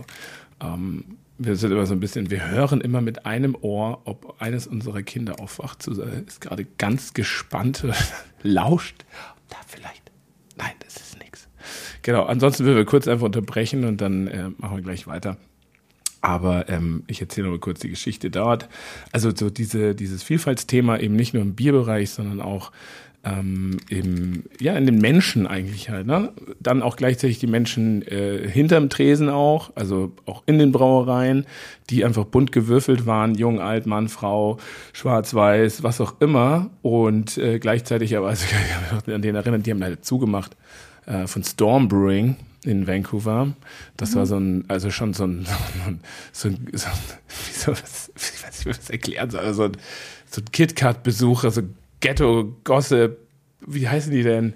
ähm, 0.61 1.17
wir 1.37 1.55
sind 1.57 1.71
immer 1.71 1.85
so 1.85 1.93
ein 1.93 1.99
bisschen, 1.99 2.29
wir 2.31 2.49
hören 2.49 2.79
immer 2.81 3.01
mit 3.01 3.25
einem 3.25 3.57
Ohr, 3.59 4.01
ob 4.05 4.41
eines 4.41 4.67
unserer 4.67 5.03
Kinder 5.03 5.39
aufwacht. 5.41 5.83
Susa 5.83 6.05
ist 6.25 6.39
gerade 6.39 6.65
ganz 6.77 7.13
gespannt, 7.13 7.83
lauscht. 8.41 9.03
Da 9.49 9.57
vielleicht. 9.67 10.11
Nein, 10.57 10.71
das 10.79 10.95
ist 10.95 11.19
nichts. 11.19 11.49
Genau, 12.03 12.23
ansonsten 12.23 12.63
würden 12.63 12.77
wir 12.77 12.85
kurz 12.85 13.07
einfach 13.09 13.25
unterbrechen 13.25 13.83
und 13.83 13.99
dann 13.99 14.27
äh, 14.27 14.49
machen 14.57 14.77
wir 14.77 14.83
gleich 14.83 15.07
weiter. 15.07 15.37
Aber 16.25 16.67
ähm, 16.69 17.03
ich 17.05 17.21
erzähle 17.21 17.49
mal 17.49 17.59
kurz 17.59 17.81
die 17.81 17.89
Geschichte 17.89 18.31
dort. 18.31 18.67
Also 19.11 19.29
so 19.33 19.51
diese, 19.51 19.93
dieses 19.93 20.23
Vielfaltsthema 20.23 20.97
eben 20.97 21.15
nicht 21.15 21.35
nur 21.35 21.43
im 21.43 21.53
Bierbereich, 21.53 22.09
sondern 22.09 22.41
auch 22.41 22.71
ähm, 23.23 23.77
im, 23.89 24.43
ja, 24.59 24.73
in 24.73 24.87
den 24.87 24.97
Menschen 24.97 25.45
eigentlich 25.45 25.91
halt. 25.91 26.07
Ne? 26.07 26.31
Dann 26.59 26.81
auch 26.81 26.95
gleichzeitig 26.95 27.37
die 27.37 27.45
Menschen 27.45 28.01
äh, 28.07 28.49
hinterm 28.49 28.89
Tresen 28.89 29.29
auch, 29.29 29.71
also 29.75 30.13
auch 30.25 30.41
in 30.47 30.57
den 30.57 30.71
Brauereien, 30.71 31.45
die 31.91 32.03
einfach 32.03 32.25
bunt 32.25 32.51
gewürfelt 32.51 33.05
waren, 33.05 33.35
jung, 33.35 33.59
alt, 33.59 33.85
Mann, 33.85 34.09
Frau, 34.09 34.57
schwarz-weiß, 34.93 35.83
was 35.83 36.01
auch 36.01 36.15
immer. 36.21 36.71
Und 36.81 37.37
äh, 37.37 37.59
gleichzeitig 37.59 38.17
aber, 38.17 38.29
also, 38.29 38.45
ich 38.45 38.51
kann 38.51 39.01
mich 39.05 39.13
an 39.13 39.21
den 39.21 39.35
erinnern, 39.35 39.61
die 39.61 39.69
haben 39.69 39.79
leider 39.79 40.01
zugemacht 40.01 40.57
äh, 41.05 41.27
von 41.27 41.43
Storm 41.43 41.87
Brewing 41.87 42.35
in 42.65 42.87
Vancouver. 42.87 43.53
Das 43.97 44.15
war 44.15 44.25
so 44.25 44.37
ein, 44.37 44.65
also 44.67 44.91
schon 44.91 45.13
so 45.13 45.25
ein, 45.25 45.45
so 46.31 46.49
ein, 46.49 46.67
so 46.73 46.87
ein 46.87 46.95
wie 47.47 47.53
soll 47.53 47.75
das, 47.75 48.11
ich 48.15 48.43
weiß 48.43 48.57
nicht, 48.57 48.65
wie 48.65 48.69
ich 48.71 48.77
das 48.77 48.89
erklären 48.89 49.29
soll, 49.29 49.41
also 49.41 49.63
so 49.63 49.69
ein, 49.69 49.77
so 50.29 50.41
ein 50.41 50.51
KitKat-Besuch, 50.51 51.43
also 51.43 51.61
Ghetto-Gossip, 51.99 53.17
wie 53.65 53.87
heißen 53.87 54.11
die 54.11 54.23
denn? 54.23 54.53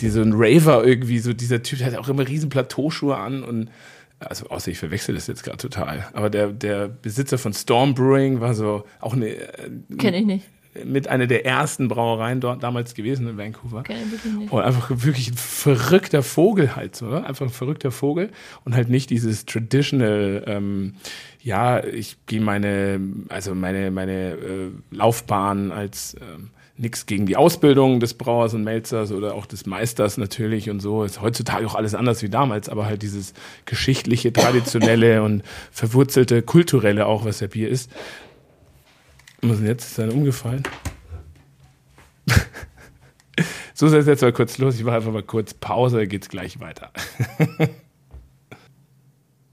Die 0.00 0.08
so 0.08 0.20
ein 0.20 0.32
Raver 0.34 0.84
irgendwie, 0.84 1.18
so 1.18 1.32
dieser 1.32 1.62
Typ, 1.62 1.78
der 1.78 1.92
hat 1.92 1.96
auch 1.96 2.08
immer 2.08 2.26
riesen 2.26 2.48
Plateauschuhe 2.48 3.16
an 3.16 3.42
und 3.42 3.70
also 4.18 4.48
außer 4.48 4.70
ich 4.70 4.78
verwechsel 4.78 5.14
das 5.14 5.26
jetzt 5.26 5.42
gerade 5.42 5.58
total. 5.58 6.08
Aber 6.12 6.30
der, 6.30 6.48
der 6.48 6.88
Besitzer 6.88 7.38
von 7.38 7.52
Storm 7.52 7.94
Brewing 7.94 8.40
war 8.40 8.54
so 8.54 8.84
auch 9.00 9.14
eine, 9.14 9.28
äh, 9.28 9.70
Kenne 9.98 10.18
ich 10.18 10.26
nicht. 10.26 10.46
Mit 10.84 11.08
einer 11.08 11.26
der 11.26 11.44
ersten 11.44 11.88
Brauereien 11.88 12.40
dort 12.40 12.62
damals 12.62 12.94
gewesen 12.94 13.28
in 13.28 13.36
Vancouver. 13.36 13.82
Nicht. 13.82 14.52
Und 14.52 14.62
einfach 14.62 14.90
wirklich 14.90 15.28
ein 15.30 15.36
verrückter 15.36 16.22
Vogel 16.22 16.74
halt 16.76 16.96
so, 16.96 17.06
oder? 17.06 17.26
Einfach 17.26 17.46
ein 17.46 17.52
verrückter 17.52 17.90
Vogel 17.90 18.30
und 18.64 18.74
halt 18.74 18.88
nicht 18.88 19.10
dieses 19.10 19.44
traditional, 19.44 20.44
ähm, 20.46 20.94
ja, 21.42 21.84
ich 21.84 22.16
gehe 22.26 22.40
meine, 22.40 23.00
also 23.28 23.54
meine, 23.54 23.90
meine 23.90 24.32
äh, 24.32 24.70
Laufbahn 24.90 25.72
als 25.72 26.16
ähm, 26.20 26.50
nix 26.78 27.06
gegen 27.06 27.26
die 27.26 27.36
Ausbildung 27.36 28.00
des 28.00 28.14
Brauers 28.14 28.54
und 28.54 28.64
Melzers 28.64 29.12
oder 29.12 29.34
auch 29.34 29.46
des 29.46 29.66
Meisters 29.66 30.16
natürlich 30.16 30.70
und 30.70 30.80
so. 30.80 31.04
Ist 31.04 31.20
heutzutage 31.20 31.66
auch 31.66 31.74
alles 31.74 31.94
anders 31.94 32.22
wie 32.22 32.28
damals, 32.28 32.68
aber 32.68 32.86
halt 32.86 33.02
dieses 33.02 33.34
geschichtliche, 33.66 34.32
traditionelle 34.32 35.22
und 35.22 35.42
verwurzelte, 35.70 36.42
kulturelle 36.42 37.06
auch, 37.06 37.24
was 37.24 37.38
der 37.38 37.48
Bier 37.48 37.68
ist. 37.68 37.90
Was 39.42 39.58
denn 39.58 39.66
jetzt? 39.66 39.84
Ist 39.84 39.98
dann 39.98 40.10
umgefallen? 40.10 40.62
So 43.74 43.86
ist 43.86 44.06
jetzt 44.06 44.22
mal 44.22 44.32
kurz 44.32 44.58
los. 44.58 44.76
Ich 44.76 44.84
mache 44.84 44.96
einfach 44.96 45.12
mal 45.12 45.24
kurz 45.24 45.54
Pause, 45.54 45.98
dann 45.98 46.08
geht's 46.08 46.28
gleich 46.28 46.60
weiter. 46.60 46.92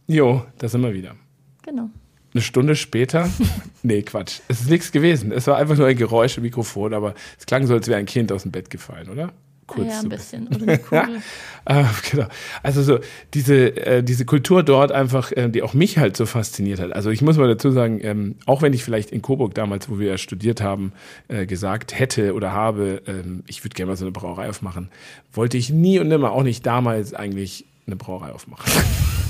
jo, 0.08 0.46
da 0.60 0.70
sind 0.70 0.82
wir 0.82 0.94
wieder. 0.94 1.16
Genau. 1.64 1.90
Eine 2.34 2.42
Stunde 2.44 2.76
später. 2.76 3.28
nee, 3.82 4.04
Quatsch. 4.04 4.42
Es 4.48 4.62
ist 4.62 4.70
nichts 4.70 4.92
gewesen. 4.92 5.32
Es 5.32 5.48
war 5.48 5.58
einfach 5.58 5.78
nur 5.78 5.88
ein 5.88 5.98
Geräusch 5.98 6.38
im 6.38 6.44
Mikrofon, 6.44 6.94
aber 6.94 7.16
es 7.40 7.48
klang 7.48 7.66
so, 7.66 7.74
als 7.74 7.88
wäre 7.88 7.98
ein 7.98 8.06
Kind 8.06 8.32
aus 8.32 8.44
dem 8.44 8.52
Bett 8.52 8.70
gefallen, 8.70 9.10
oder? 9.10 9.34
Kurz 9.70 9.88
ja, 9.88 10.00
ein 10.00 10.10
bisschen. 10.10 10.50
Äh, 11.66 11.84
genau. 12.10 12.26
Also 12.64 12.82
so 12.82 13.00
diese, 13.36 13.76
äh, 13.86 14.02
diese 14.02 14.26
Kultur 14.26 14.64
dort 14.64 14.92
einfach, 14.92 15.32
äh, 15.34 15.50
die 15.50 15.62
auch 15.62 15.76
mich 15.76 16.00
halt 16.00 16.18
so 16.18 16.26
fasziniert 16.26 16.80
hat. 16.80 16.94
Also 16.94 17.12
ich 17.12 17.22
muss 17.22 17.38
mal 17.38 17.48
dazu 17.48 17.70
sagen, 17.70 18.00
ähm, 18.02 18.36
auch 18.48 18.64
wenn 18.64 18.74
ich 18.74 18.84
vielleicht 18.84 19.12
in 19.12 19.22
Coburg 19.22 19.54
damals, 19.54 19.88
wo 19.88 20.00
wir 20.00 20.08
ja 20.08 20.18
studiert 20.18 20.62
haben, 20.62 20.94
äh, 21.28 21.46
gesagt 21.46 22.00
hätte 22.00 22.34
oder 22.34 22.54
habe, 22.54 23.04
ähm, 23.06 23.44
ich 23.46 23.64
würde 23.64 23.76
gerne 23.76 23.92
mal 23.92 23.98
so 23.98 24.06
eine 24.06 24.12
Brauerei 24.12 24.50
aufmachen, 24.50 24.90
wollte 25.32 25.58
ich 25.58 25.70
nie 25.70 26.00
und 26.00 26.08
nimmer, 26.08 26.32
auch 26.32 26.44
nicht 26.44 26.66
damals 26.66 27.14
eigentlich 27.14 27.66
eine 27.86 27.98
Brauerei 27.98 28.32
aufmachen. 28.32 28.72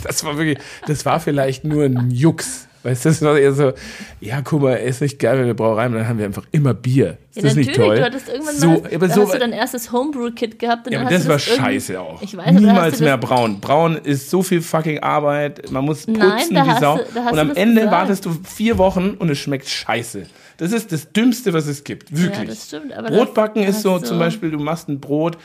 Das 0.02 0.24
war 0.24 0.38
wirklich, 0.38 0.60
das 0.88 1.06
war 1.06 1.20
vielleicht 1.20 1.66
nur 1.66 1.84
ein 1.84 2.10
Jux. 2.10 2.69
Weißt 2.82 3.04
du, 3.04 3.10
das 3.10 3.22
war 3.22 3.38
eher 3.38 3.52
so, 3.52 3.74
ja, 4.22 4.42
guck 4.42 4.62
mal, 4.62 4.76
ist 4.76 5.02
nicht 5.02 5.20
geil, 5.20 5.38
wenn 5.38 5.48
wir 5.48 5.54
Brauerei 5.54 5.84
haben, 5.84 5.96
dann 5.96 6.08
haben 6.08 6.18
wir 6.18 6.26
einfach 6.26 6.46
immer 6.52 6.74
Bier. 6.74 7.18
Ist 7.32 7.36
Ja, 7.36 7.42
das 7.44 7.56
nicht 7.56 7.68
natürlich, 7.72 7.88
toll? 7.90 7.96
du 7.98 8.04
hattest 8.06 8.30
irgendwann 8.30 8.56
so, 8.56 8.68
mal, 8.70 8.82
aber 8.96 9.10
so, 9.10 9.24
hast 9.24 9.34
du 9.34 9.40
dein 9.40 9.52
erstes 9.52 9.92
Homebrew-Kit 9.92 10.60
gehabt. 10.60 10.88
Und 10.88 10.94
ja, 10.94 11.00
aber 11.02 11.08
hast 11.10 11.16
das 11.16 11.24
du 11.24 11.30
war 11.30 11.36
das 11.36 11.44
scheiße 11.46 12.00
auch. 12.00 12.22
Ich 12.22 12.38
weiß, 12.38 12.52
Niemals 12.54 13.00
mehr 13.02 13.18
braun. 13.18 13.60
Braun 13.60 13.98
ist 13.98 14.30
so 14.30 14.44
viel 14.44 14.62
fucking 14.62 15.00
Arbeit. 15.00 15.70
Man 15.72 15.84
muss 15.84 16.06
putzen 16.06 16.20
Nein, 16.20 16.68
wie 16.68 16.80
Sau. 16.80 16.98
du- 16.98 17.20
und 17.32 17.38
am 17.40 17.52
Ende 17.56 17.82
gesagt. 17.82 17.92
wartest 17.92 18.26
du 18.26 18.32
vier 18.44 18.78
Wochen 18.78 19.12
und 19.20 19.30
es 19.30 19.38
schmeckt 19.38 19.68
scheiße. 19.68 20.28
Das 20.60 20.72
ist 20.72 20.92
das 20.92 21.12
Dümmste, 21.12 21.54
was 21.54 21.66
es 21.68 21.84
gibt. 21.84 22.12
Wirklich. 22.16 22.38
Ja, 22.38 22.46
das 22.46 22.68
stimmt. 22.68 22.94
Aber 22.94 23.10
Brotbacken 23.10 23.66
das- 23.66 23.78
ist 23.78 23.82
so, 23.82 23.98
das 23.98 24.08
zum 24.10 24.20
Beispiel, 24.20 24.52
du 24.52 24.60
machst 24.60 24.88
ein 24.90 25.00
Brot, 25.00 25.38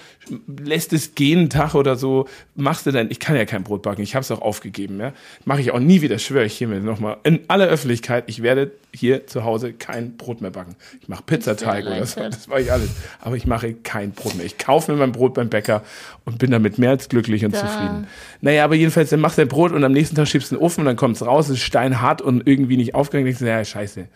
lässt 0.62 0.92
es 0.92 1.14
gehen 1.14 1.38
einen 1.38 1.50
Tag 1.50 1.74
oder 1.74 1.96
so, 1.96 2.26
machst 2.54 2.84
du 2.86 2.90
dann, 2.90 3.10
ich 3.10 3.20
kann 3.20 3.36
ja 3.36 3.44
kein 3.44 3.62
Brot 3.64 3.82
backen, 3.82 4.02
ich 4.02 4.14
habe 4.14 4.22
es 4.22 4.30
auch 4.30 4.42
aufgegeben, 4.42 4.98
ja. 5.00 5.12
Mache 5.44 5.60
ich 5.60 5.70
auch 5.70 5.78
nie 5.78 6.00
wieder, 6.02 6.18
schwöre 6.18 6.44
ich 6.44 6.54
hiermit 6.58 6.82
nochmal 6.84 7.16
in 7.24 7.40
aller 7.48 7.66
Öffentlichkeit, 7.66 8.24
ich 8.26 8.42
werde 8.42 8.72
hier 8.92 9.26
zu 9.26 9.44
Hause 9.44 9.72
kein 9.72 10.16
Brot 10.16 10.40
mehr 10.40 10.50
backen. 10.52 10.76
Ich 11.00 11.08
mache 11.08 11.22
Pizzateig 11.24 11.84
oder 11.86 12.04
so. 12.06 12.20
Das 12.20 12.48
war 12.48 12.60
ich 12.60 12.70
alles. 12.70 12.90
Aber 13.20 13.36
ich 13.36 13.44
mache 13.46 13.74
kein 13.74 14.12
Brot 14.12 14.36
mehr. 14.36 14.46
Ich 14.46 14.56
kaufe 14.56 14.92
mir 14.92 14.98
mein 14.98 15.10
Brot 15.12 15.34
beim 15.34 15.48
Bäcker 15.48 15.82
und 16.24 16.38
bin 16.38 16.52
damit 16.52 16.78
mehr 16.78 16.90
als 16.90 17.08
glücklich 17.08 17.44
und 17.44 17.54
Da. 17.54 17.60
zufrieden. 17.60 18.06
Naja, 18.40 18.64
aber 18.64 18.76
jedenfalls, 18.76 19.10
dann 19.10 19.18
machst 19.20 19.36
du 19.38 19.42
dein 19.42 19.48
Brot 19.48 19.72
und 19.72 19.82
am 19.82 19.90
nächsten 19.92 20.14
Tag 20.14 20.28
schiebst 20.28 20.50
du 20.50 20.54
in 20.54 20.60
den 20.60 20.64
Ofen 20.64 20.80
und 20.80 20.86
dann 20.86 20.96
kommt 20.96 21.16
es 21.16 21.26
raus, 21.26 21.46
es 21.48 21.56
ist 21.56 21.62
steinhart 21.64 22.22
und 22.22 22.46
irgendwie 22.46 22.76
nicht 22.76 22.94
aufgegangen. 22.94 23.24
Denkst 23.26 23.40
du, 23.40 23.46
ja, 23.46 23.64
scheiße. 23.64 24.06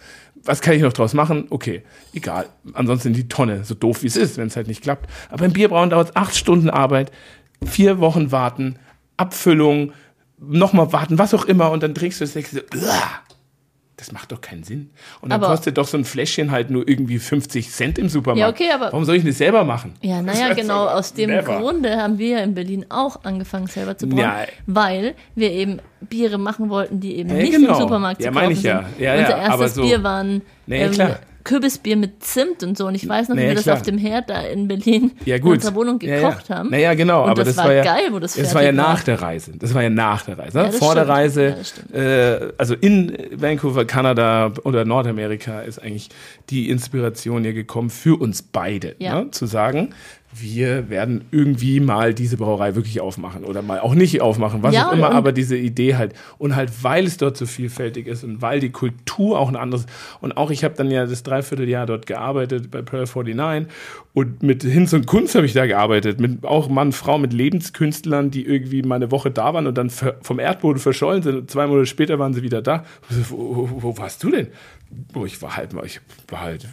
Was 0.45 0.61
kann 0.61 0.75
ich 0.75 0.83
noch 0.83 0.93
draus 0.93 1.15
machen? 1.15 1.47
Okay, 1.51 1.83
egal. 2.13 2.47
Ansonsten 2.73 3.13
die 3.13 3.29
Tonne, 3.29 3.65
so 3.65 3.75
doof 3.75 4.03
wie 4.03 4.07
es 4.07 4.17
ist, 4.17 4.37
wenn 4.37 4.49
es 4.49 4.57
halt 4.57 4.69
nicht 4.69 4.83
klappt. 4.83 5.11
Aber 5.31 5.45
im 5.45 5.53
Bierbrauen 5.53 5.91
dauert 5.91 6.11
es 6.11 6.17
acht 6.17 6.37
Stunden 6.37 6.71
Arbeit, 6.71 7.11
vier 7.65 7.99
Wochen 7.99 8.33
warten, 8.33 8.77
Abfüllung, 9.17 9.93
nochmal 10.39 10.93
warten, 10.93 11.19
was 11.19 11.35
auch 11.35 11.45
immer 11.45 11.71
und 11.71 11.83
dann 11.83 11.95
trinkst 11.95 12.21
du 12.21 12.25
das 12.25 12.51
so, 12.51 12.61
"Uah." 12.75 13.28
Das 13.99 14.13
macht 14.13 14.31
doch 14.33 14.41
keinen 14.41 14.63
Sinn. 14.63 14.91
Und 15.21 15.31
dann 15.31 15.43
Aber- 15.43 15.53
kostet 15.53 15.77
doch 15.77 15.87
so 15.87 15.99
ein 15.99 16.05
Fläschchen 16.05 16.51
halt 16.53 16.71
nur 16.71 16.89
irgendwie 16.89 17.19
50 17.19 17.71
Cent 17.71 17.99
im 17.99 18.09
Supermarkt. 18.09 18.61
Ja, 18.61 18.67
okay, 18.67 18.73
aber- 18.75 18.87
Warum 18.93 19.05
soll 19.05 19.17
ich 19.17 19.25
das 19.25 19.39
selber 19.39 19.65
machen? 19.65 19.93
Ja, 20.03 20.23
naja, 20.23 20.55
genau. 20.55 20.85
so- 20.85 20.91
Aus 20.91 21.13
dem 21.13 21.31
Never. 21.31 21.59
Grunde 21.59 21.97
haben 22.01 22.17
wir 22.17 22.29
ja 22.29 22.39
in 22.39 22.55
Berlin 22.55 22.87
auch 22.89 23.25
angefangen, 23.25 23.67
selber 23.67 23.99
zu 23.99 24.09
brauen, 24.09 24.21
Ja. 24.21 24.37
weil 24.67 25.15
wir 25.35 25.51
eben 25.51 25.81
Biere 26.01 26.39
machen 26.39 26.69
wollten, 26.71 27.01
die 27.01 27.17
eben 27.17 27.29
Ja, 27.31 27.37
nicht 27.37 27.53
genau. 27.53 27.75
im 27.75 27.81
Supermarkt 27.81 28.23
Ja, 28.23 28.29
zu 28.31 28.35
meine 28.35 28.47
kaufen 28.49 28.59
ich 28.59 28.63
ja. 28.63 28.85
sind. 28.85 29.01
Ja, 29.01 29.15
ja, 29.17 29.21
Unser 29.23 29.37
erstes 29.39 29.75
so- 29.75 29.83
Bier 29.83 30.03
waren 30.05 30.43
Nee, 30.67 30.85
ähm, 30.85 30.93
klar. 30.93 31.19
Kürbisbier 31.49 31.97
mit 31.97 32.23
Zimt 32.23 32.63
und 32.63 32.77
so. 32.77 32.87
Und 32.87 32.95
ich 32.95 33.09
weiß 33.09 33.29
noch, 33.31 33.37
wie 33.37 33.41
Nee, 33.41 33.49
wir 33.49 33.55
das 33.55 33.63
klar. 33.65 33.77
auf 33.77 33.83
dem 33.83 33.97
Herd 33.97 34.29
da 34.29 34.43
in 34.43 34.69
Berlin 34.69 35.13
Ja, 35.25 35.37
in 35.37 35.43
gut. 35.43 35.55
unserer 35.55 35.75
Wohnung 35.75 35.99
Ja, 36.03 36.17
gekocht 36.21 36.51
ja. 36.51 36.57
haben. 36.57 36.71
Naja, 36.71 36.93
genau. 36.93 37.25
Und 37.25 37.31
aber 37.31 37.45
das 37.45 37.57
das, 37.57 37.65
war 37.65 37.73
ja, 37.73 37.83
geil, 37.85 38.09
wo 38.11 38.19
das 38.19 38.35
Das 38.35 38.55
war 38.55 38.63
ja 38.63 38.71
nach 38.73 39.03
der 39.03 39.23
Reise. 39.23 39.53
Das 39.59 39.73
war 39.73 39.83
ja 39.83 39.89
nach 39.89 40.27
der 40.27 40.39
Reise. 40.39 40.59
das 40.59 40.77
Vor 40.77 40.95
der 40.95 41.03
stimmt. 41.05 41.17
Reise, 41.17 41.45
Ja, 41.45 41.51
das 41.53 41.69
stimmt. 41.71 41.95
äh, 41.95 42.53
also 42.59 42.75
in 42.75 43.17
Vancouver, 43.33 43.85
Kanada 43.87 44.53
oder 44.65 44.85
Nordamerika 44.85 45.61
ist 45.63 45.79
eigentlich 45.83 46.11
die 46.51 46.69
Inspiration 46.69 47.45
ja 47.45 47.53
gekommen 47.53 47.89
für 47.89 48.21
uns 48.21 48.43
beide, 48.43 48.95
Ja. 48.99 49.23
ne? 49.23 49.31
zu 49.31 49.47
sagen, 49.47 49.95
wir 50.41 50.91
werden 50.91 51.25
irgendwie 51.31 51.81
mal 51.81 52.15
diese 52.15 52.37
Brauerei 52.37 52.75
wirklich 52.75 53.01
aufmachen 53.01 53.45
oder 53.45 53.63
mal 53.63 53.81
auch 53.81 53.95
nicht 53.95 54.21
aufmachen, 54.21 54.63
was 54.63 54.75
Ja, 54.75 54.89
auch 54.89 54.93
immer, 54.93 55.11
aber 55.13 55.33
diese 55.33 55.57
Idee 55.57 55.97
halt 55.97 56.15
und 56.39 56.57
halt, 56.57 56.71
weil 56.83 57.07
es 57.07 57.17
dort 57.17 57.37
so 57.37 57.47
vielfältig 57.47 58.07
ist 58.07 58.25
und 58.25 58.43
weil 58.43 58.61
die 58.61 58.71
Kultur 58.71 59.39
auch 59.39 59.49
ein 59.49 59.57
anderes 59.57 59.87
und 60.21 60.37
auch 60.37 60.51
ich 60.51 60.65
habe 60.65 60.75
dann 60.75 60.91
ja 60.91 61.07
das 61.07 61.23
Dreivierteljahr 61.23 61.87
dort 61.87 62.07
gearbeitet 62.07 62.71
bei 62.71 62.83
Pearl 62.83 63.07
49 63.07 63.73
und 64.15 64.43
mit 64.43 64.63
Hinz 64.65 64.93
und 64.93 65.07
Kunst 65.07 65.35
habe 65.37 65.47
ich 65.47 65.53
da 65.53 65.67
gearbeitet, 65.67 66.19
mit 66.19 66.45
auch 66.45 66.69
Mann, 66.69 66.93
Frau, 66.93 67.19
mit 67.19 67.33
Lebenskünstlern, 67.33 68.31
die 68.33 68.45
irgendwie 68.45 68.83
mal 68.83 68.97
eine 68.97 69.13
Woche 69.13 69.31
da 69.31 69.55
waren 69.55 69.67
und 69.67 69.79
dann 69.79 69.91
vom 69.91 70.39
Erdboden 70.41 70.81
verschollen 70.81 71.23
sind 71.23 71.37
und 71.37 71.51
zwei 71.51 71.67
Monate 71.67 71.87
später 71.87 72.19
waren 72.19 72.35
sie 72.35 72.43
wieder 72.43 72.61
da. 72.61 72.85
Wo, 73.29 73.69
wo, 73.71 73.83
wo 73.83 73.99
warst 73.99 74.25
du 74.25 74.31
denn? 74.31 74.49
Oh, 75.15 75.25
ich 75.25 75.41
war 75.43 75.57
halt 75.57 75.73
mal, 75.73 75.85
ich 75.85 76.01
war 76.29 76.41
halt, 76.41 76.67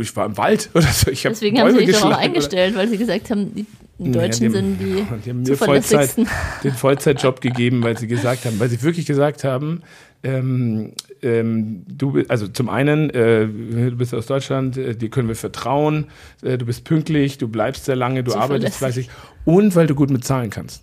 ich 0.00 0.16
war 0.16 0.26
im 0.26 0.36
Wald 0.36 0.70
oder 0.74 0.86
so. 0.86 1.10
Ich 1.10 1.24
hab 1.24 1.32
Deswegen 1.32 1.60
haben 1.60 1.70
sie 1.70 1.76
Bäume 1.76 1.86
sich 1.86 1.96
doch 1.96 2.02
auch 2.02 2.08
geschlagen 2.08 2.14
oder- 2.14 2.18
eingestellt, 2.18 2.76
weil 2.76 2.88
sie 2.88 2.98
gesagt 2.98 3.30
haben, 3.30 3.54
die 3.54 3.66
Deutschen 3.98 4.44
ja, 4.44 4.50
sind 4.50 4.78
die, 4.78 5.04
die 5.24 5.30
haben 5.30 5.42
mir 5.42 5.56
Vollzeit, 5.56 6.16
den 6.64 6.72
Vollzeitjob 6.72 7.40
gegeben, 7.40 7.82
weil 7.82 7.98
sie 7.98 8.06
gesagt 8.06 8.46
haben, 8.46 8.58
weil 8.58 8.70
sie 8.70 8.82
wirklich 8.82 9.04
gesagt 9.04 9.44
haben, 9.44 9.82
ähm, 10.22 10.92
ähm, 11.22 11.84
du, 11.86 12.22
also 12.28 12.48
zum 12.48 12.70
einen, 12.70 13.10
äh, 13.10 13.46
du 13.46 13.96
bist 13.96 14.14
aus 14.14 14.26
Deutschland, 14.26 14.76
äh, 14.76 14.96
dir 14.96 15.10
können 15.10 15.28
wir 15.28 15.36
vertrauen, 15.36 16.06
äh, 16.42 16.56
du 16.56 16.64
bist 16.64 16.84
pünktlich, 16.84 17.38
du 17.38 17.48
bleibst 17.48 17.84
sehr 17.84 17.96
lange, 17.96 18.24
du 18.24 18.34
arbeitest 18.34 18.78
fleißig 18.78 19.10
und 19.44 19.76
weil 19.76 19.86
du 19.86 19.94
gut 19.94 20.10
mit 20.10 20.24
Zahlen 20.24 20.50
kannst. 20.50 20.82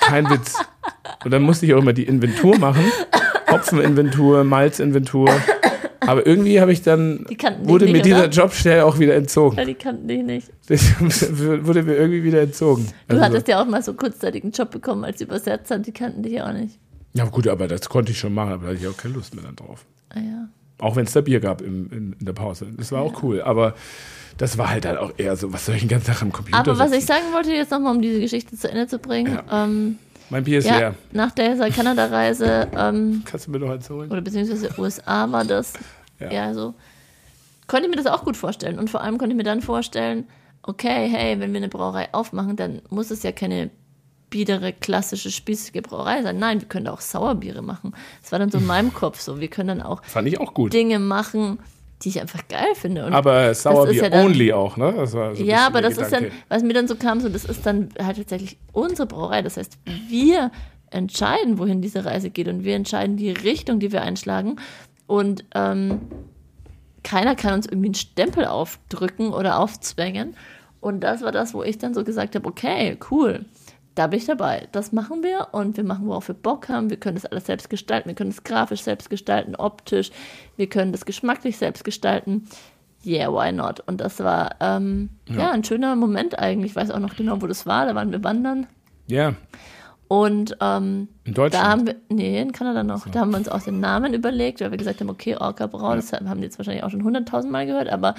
Kein 0.00 0.28
Witz. 0.28 0.54
Und 1.24 1.30
dann 1.30 1.42
musste 1.42 1.66
ich 1.66 1.74
auch 1.74 1.80
immer 1.80 1.92
die 1.92 2.04
Inventur 2.04 2.58
machen, 2.58 2.84
Hopfeninventur, 3.50 4.44
Malzinventur. 4.44 5.30
Aber 6.06 6.26
irgendwie 6.26 6.60
habe 6.60 6.72
ich 6.72 6.82
dann, 6.82 7.24
wurde 7.62 7.84
nicht, 7.86 7.92
mir 7.94 8.02
dieser 8.02 8.24
oder? 8.24 8.28
Jobstelle 8.28 8.84
auch 8.84 8.98
wieder 8.98 9.14
entzogen. 9.14 9.56
Ja, 9.56 9.64
die 9.64 9.74
kannten 9.74 10.08
dich 10.08 10.22
nicht. 10.22 10.48
Das 10.68 11.36
wurde 11.66 11.82
mir 11.82 11.94
irgendwie 11.96 12.22
wieder 12.24 12.40
entzogen. 12.42 12.86
Du 13.08 13.14
Also- 13.16 13.24
hattest 13.26 13.48
ja 13.48 13.62
auch 13.62 13.66
mal 13.66 13.82
so 13.82 13.94
kurzzeitig 13.94 14.42
einen 14.42 14.52
Job 14.52 14.70
bekommen 14.70 15.04
als 15.04 15.20
Übersetzer, 15.20 15.78
die 15.78 15.92
kannten 15.92 16.22
dich 16.22 16.32
ja 16.34 16.48
auch 16.48 16.52
nicht. 16.52 16.78
Ja, 17.14 17.24
gut, 17.26 17.46
aber 17.48 17.68
das 17.68 17.88
konnte 17.88 18.12
ich 18.12 18.18
schon 18.18 18.32
machen, 18.34 18.52
aber 18.52 18.62
da 18.64 18.68
hatte 18.72 18.80
ich 18.80 18.88
auch 18.88 18.96
keine 18.96 19.14
Lust 19.14 19.34
mehr 19.34 19.44
dann 19.44 19.56
drauf. 19.56 19.84
Ah, 20.10 20.18
ja. 20.20 20.48
Auch 20.78 20.96
wenn 20.96 21.04
es 21.04 21.12
da 21.12 21.20
Bier 21.20 21.40
gab 21.40 21.60
im, 21.60 21.90
in, 21.92 22.16
in 22.18 22.24
der 22.26 22.32
Pause. 22.32 22.66
Das 22.76 22.90
war 22.90 23.02
auch 23.02 23.22
cool, 23.22 23.42
aber 23.42 23.74
das 24.38 24.56
war 24.58 24.70
halt 24.70 24.84
dann 24.86 24.96
auch 24.96 25.12
eher 25.18 25.36
so, 25.36 25.52
was 25.52 25.66
soll 25.66 25.74
ich 25.76 25.82
den 25.82 25.88
ganzen 25.90 26.06
Tag 26.06 26.22
am 26.22 26.32
Computer 26.32 26.58
Aber 26.58 26.78
was 26.78 26.90
ich 26.90 27.00
sitzen? 27.00 27.08
sagen 27.08 27.24
wollte, 27.34 27.52
jetzt 27.52 27.70
nochmal, 27.70 27.94
um 27.94 28.00
diese 28.02 28.18
Geschichte 28.18 28.56
zu 28.56 28.68
Ende 28.68 28.86
zu 28.88 28.98
bringen. 28.98 29.38
Ähm, 29.52 29.98
Mein 30.32 30.44
Bier 30.44 30.60
ist 30.60 30.66
ja, 30.66 30.78
leer. 30.78 30.94
nach 31.12 31.30
der 31.32 31.70
Kanada-Reise 31.70 32.68
ähm, 32.74 33.22
Kannst 33.26 33.46
du 33.46 33.50
mir 33.50 33.58
noch 33.58 33.68
eins 33.68 33.90
holen? 33.90 34.10
oder 34.10 34.22
beziehungsweise 34.22 34.70
USA 34.78 35.30
war 35.30 35.44
das. 35.44 35.74
Ja. 36.18 36.32
Ja. 36.32 36.54
so. 36.54 36.72
Konnte 37.66 37.84
ich 37.84 37.90
mir 37.90 38.02
das 38.02 38.10
auch 38.10 38.24
gut 38.24 38.38
vorstellen. 38.38 38.78
Und 38.78 38.88
vor 38.88 39.02
allem 39.02 39.18
konnte 39.18 39.34
ich 39.34 39.36
mir 39.36 39.42
dann 39.44 39.60
vorstellen, 39.60 40.24
okay, 40.62 41.06
hey, 41.06 41.38
wenn 41.38 41.52
wir 41.52 41.58
eine 41.58 41.68
Brauerei 41.68 42.08
aufmachen, 42.14 42.56
dann 42.56 42.80
muss 42.88 43.10
es 43.10 43.22
ja 43.22 43.32
keine 43.32 43.68
biedere, 44.30 44.72
klassische, 44.72 45.30
spießige 45.30 45.82
Brauerei 45.82 46.22
sein. 46.22 46.38
Nein, 46.38 46.62
wir 46.62 46.68
können 46.68 46.86
da 46.86 46.92
auch 46.92 47.02
Sauerbiere 47.02 47.60
machen. 47.60 47.92
Das 48.22 48.32
war 48.32 48.38
dann 48.38 48.50
so 48.50 48.56
in 48.56 48.66
meinem 48.66 48.94
Kopf 48.94 49.20
so. 49.20 49.38
Wir 49.38 49.48
können 49.48 49.68
dann 49.68 49.82
auch 49.82 50.02
Fand 50.02 50.26
ich 50.28 50.40
auch 50.40 50.54
gut. 50.54 50.72
Dinge 50.72 50.98
machen, 50.98 51.58
die 52.02 52.08
ich 52.10 52.20
einfach 52.20 52.46
geil 52.48 52.74
finde. 52.74 53.04
Und 53.06 53.12
aber 53.12 53.54
Sauerbier 53.54 54.02
ja 54.04 54.10
dann- 54.10 54.26
only 54.26 54.52
auch, 54.52 54.76
ne? 54.76 54.92
Das 54.96 55.12
war 55.14 55.34
so 55.34 55.42
ein 55.42 55.48
ja, 55.48 55.66
aber 55.66 55.80
das 55.82 55.98
ist 55.98 56.12
dann, 56.12 56.24
Gedanke. 56.24 56.44
was 56.48 56.62
mir 56.62 56.74
dann 56.74 56.88
so 56.88 56.96
kam, 56.96 57.20
so 57.20 57.28
das 57.28 57.44
ist 57.44 57.64
dann 57.64 57.88
halt 58.02 58.16
tatsächlich 58.16 58.58
unsere 58.72 59.06
Brauerei. 59.06 59.42
Das 59.42 59.56
heißt, 59.56 59.78
wir 60.08 60.50
entscheiden, 60.90 61.58
wohin 61.58 61.80
diese 61.80 62.04
Reise 62.04 62.30
geht 62.30 62.48
und 62.48 62.64
wir 62.64 62.74
entscheiden 62.76 63.16
die 63.16 63.30
Richtung, 63.30 63.78
die 63.80 63.92
wir 63.92 64.02
einschlagen. 64.02 64.56
Und 65.06 65.44
ähm, 65.54 66.00
keiner 67.02 67.34
kann 67.34 67.54
uns 67.54 67.66
irgendwie 67.66 67.88
einen 67.88 67.94
Stempel 67.94 68.44
aufdrücken 68.46 69.32
oder 69.32 69.58
aufzwängen. 69.58 70.36
Und 70.80 71.00
das 71.00 71.22
war 71.22 71.32
das, 71.32 71.54
wo 71.54 71.62
ich 71.62 71.78
dann 71.78 71.94
so 71.94 72.04
gesagt 72.04 72.34
habe, 72.34 72.48
okay, 72.48 72.96
cool, 73.10 73.44
da 73.94 74.06
bin 74.06 74.18
ich 74.18 74.26
dabei. 74.26 74.68
Das 74.72 74.92
machen 74.92 75.22
wir 75.22 75.48
und 75.52 75.76
wir 75.76 75.84
machen, 75.84 76.06
worauf 76.06 76.28
wir 76.28 76.34
Bock 76.34 76.68
haben. 76.68 76.90
Wir 76.90 76.96
können 76.96 77.16
das 77.16 77.26
alles 77.26 77.46
selbst 77.46 77.68
gestalten. 77.68 78.08
Wir 78.08 78.14
können 78.14 78.30
es 78.30 78.42
grafisch 78.42 78.82
selbst 78.82 79.10
gestalten, 79.10 79.54
optisch. 79.54 80.10
Wir 80.56 80.68
können 80.68 80.92
das 80.92 81.04
geschmacklich 81.04 81.58
selbst 81.58 81.84
gestalten. 81.84 82.48
Yeah, 83.04 83.32
why 83.32 83.52
not? 83.52 83.80
Und 83.80 84.00
das 84.00 84.20
war 84.20 84.56
ähm, 84.60 85.10
ja. 85.28 85.50
ein 85.50 85.64
schöner 85.64 85.96
Moment 85.96 86.38
eigentlich. 86.38 86.72
Ich 86.72 86.76
weiß 86.76 86.90
auch 86.90 87.00
noch 87.00 87.16
genau, 87.16 87.42
wo 87.42 87.46
das 87.46 87.66
war. 87.66 87.86
Da 87.86 87.94
waren 87.94 88.12
wir 88.12 88.22
wandern. 88.22 88.66
Ja, 89.08 89.34
Und 90.08 90.56
ähm, 90.60 91.08
in 91.24 91.34
Deutschland. 91.34 91.54
da 91.64 91.70
haben 91.70 91.86
wir, 91.86 91.96
nee, 92.08 92.40
in 92.40 92.52
Kanada 92.52 92.84
noch. 92.84 93.08
Da 93.08 93.20
haben 93.20 93.30
wir 93.32 93.38
uns 93.38 93.48
auch 93.48 93.62
den 93.62 93.80
Namen 93.80 94.14
überlegt, 94.14 94.60
weil 94.60 94.70
wir 94.70 94.78
gesagt 94.78 95.00
haben, 95.00 95.10
okay, 95.10 95.36
Orca 95.36 95.66
Brau, 95.66 95.94
das 95.96 96.12
haben 96.12 96.36
die 96.38 96.44
jetzt 96.44 96.58
wahrscheinlich 96.58 96.84
auch 96.84 96.90
schon 96.90 97.02
hunderttausend 97.02 97.50
Mal 97.50 97.66
gehört, 97.66 97.88
aber 97.88 98.14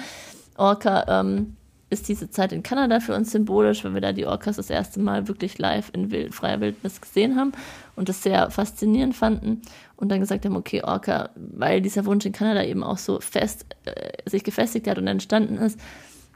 Orca 0.56 1.20
ähm, 1.20 1.56
ist 1.94 2.08
diese 2.08 2.28
Zeit 2.28 2.52
in 2.52 2.62
Kanada 2.62 3.00
für 3.00 3.14
uns 3.14 3.32
symbolisch, 3.32 3.84
weil 3.84 3.94
wir 3.94 4.00
da 4.00 4.12
die 4.12 4.26
Orcas 4.26 4.56
das 4.56 4.68
erste 4.68 5.00
Mal 5.00 5.28
wirklich 5.28 5.58
live 5.58 5.90
in 5.94 6.10
wild, 6.10 6.34
freier 6.34 6.60
Wildnis 6.60 7.00
gesehen 7.00 7.36
haben 7.36 7.52
und 7.96 8.08
das 8.08 8.22
sehr 8.22 8.50
faszinierend 8.50 9.14
fanden 9.14 9.62
und 9.96 10.10
dann 10.10 10.20
gesagt 10.20 10.44
haben, 10.44 10.56
okay, 10.56 10.82
Orca, 10.82 11.30
weil 11.36 11.80
dieser 11.80 12.04
Wunsch 12.04 12.26
in 12.26 12.32
Kanada 12.32 12.62
eben 12.64 12.82
auch 12.82 12.98
so 12.98 13.20
fest 13.20 13.64
äh, 13.84 14.28
sich 14.28 14.44
gefestigt 14.44 14.86
hat 14.86 14.98
und 14.98 15.06
entstanden 15.06 15.56
ist, 15.56 15.80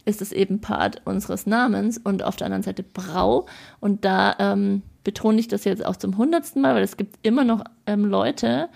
ist 0.04 0.22
es 0.22 0.32
eben 0.32 0.60
Part 0.60 1.02
unseres 1.04 1.46
Namens 1.46 1.98
und 1.98 2.22
auf 2.22 2.36
der 2.36 2.46
anderen 2.46 2.62
Seite 2.62 2.82
Brau. 2.82 3.46
Und 3.80 4.04
da 4.04 4.36
ähm, 4.38 4.82
betone 5.04 5.38
ich 5.38 5.48
das 5.48 5.64
jetzt 5.64 5.84
auch 5.84 5.96
zum 5.96 6.16
hundertsten 6.16 6.62
Mal, 6.62 6.74
weil 6.74 6.82
es 6.82 6.96
gibt 6.96 7.18
immer 7.22 7.44
noch 7.44 7.62
ähm, 7.86 8.06
Leute 8.06 8.68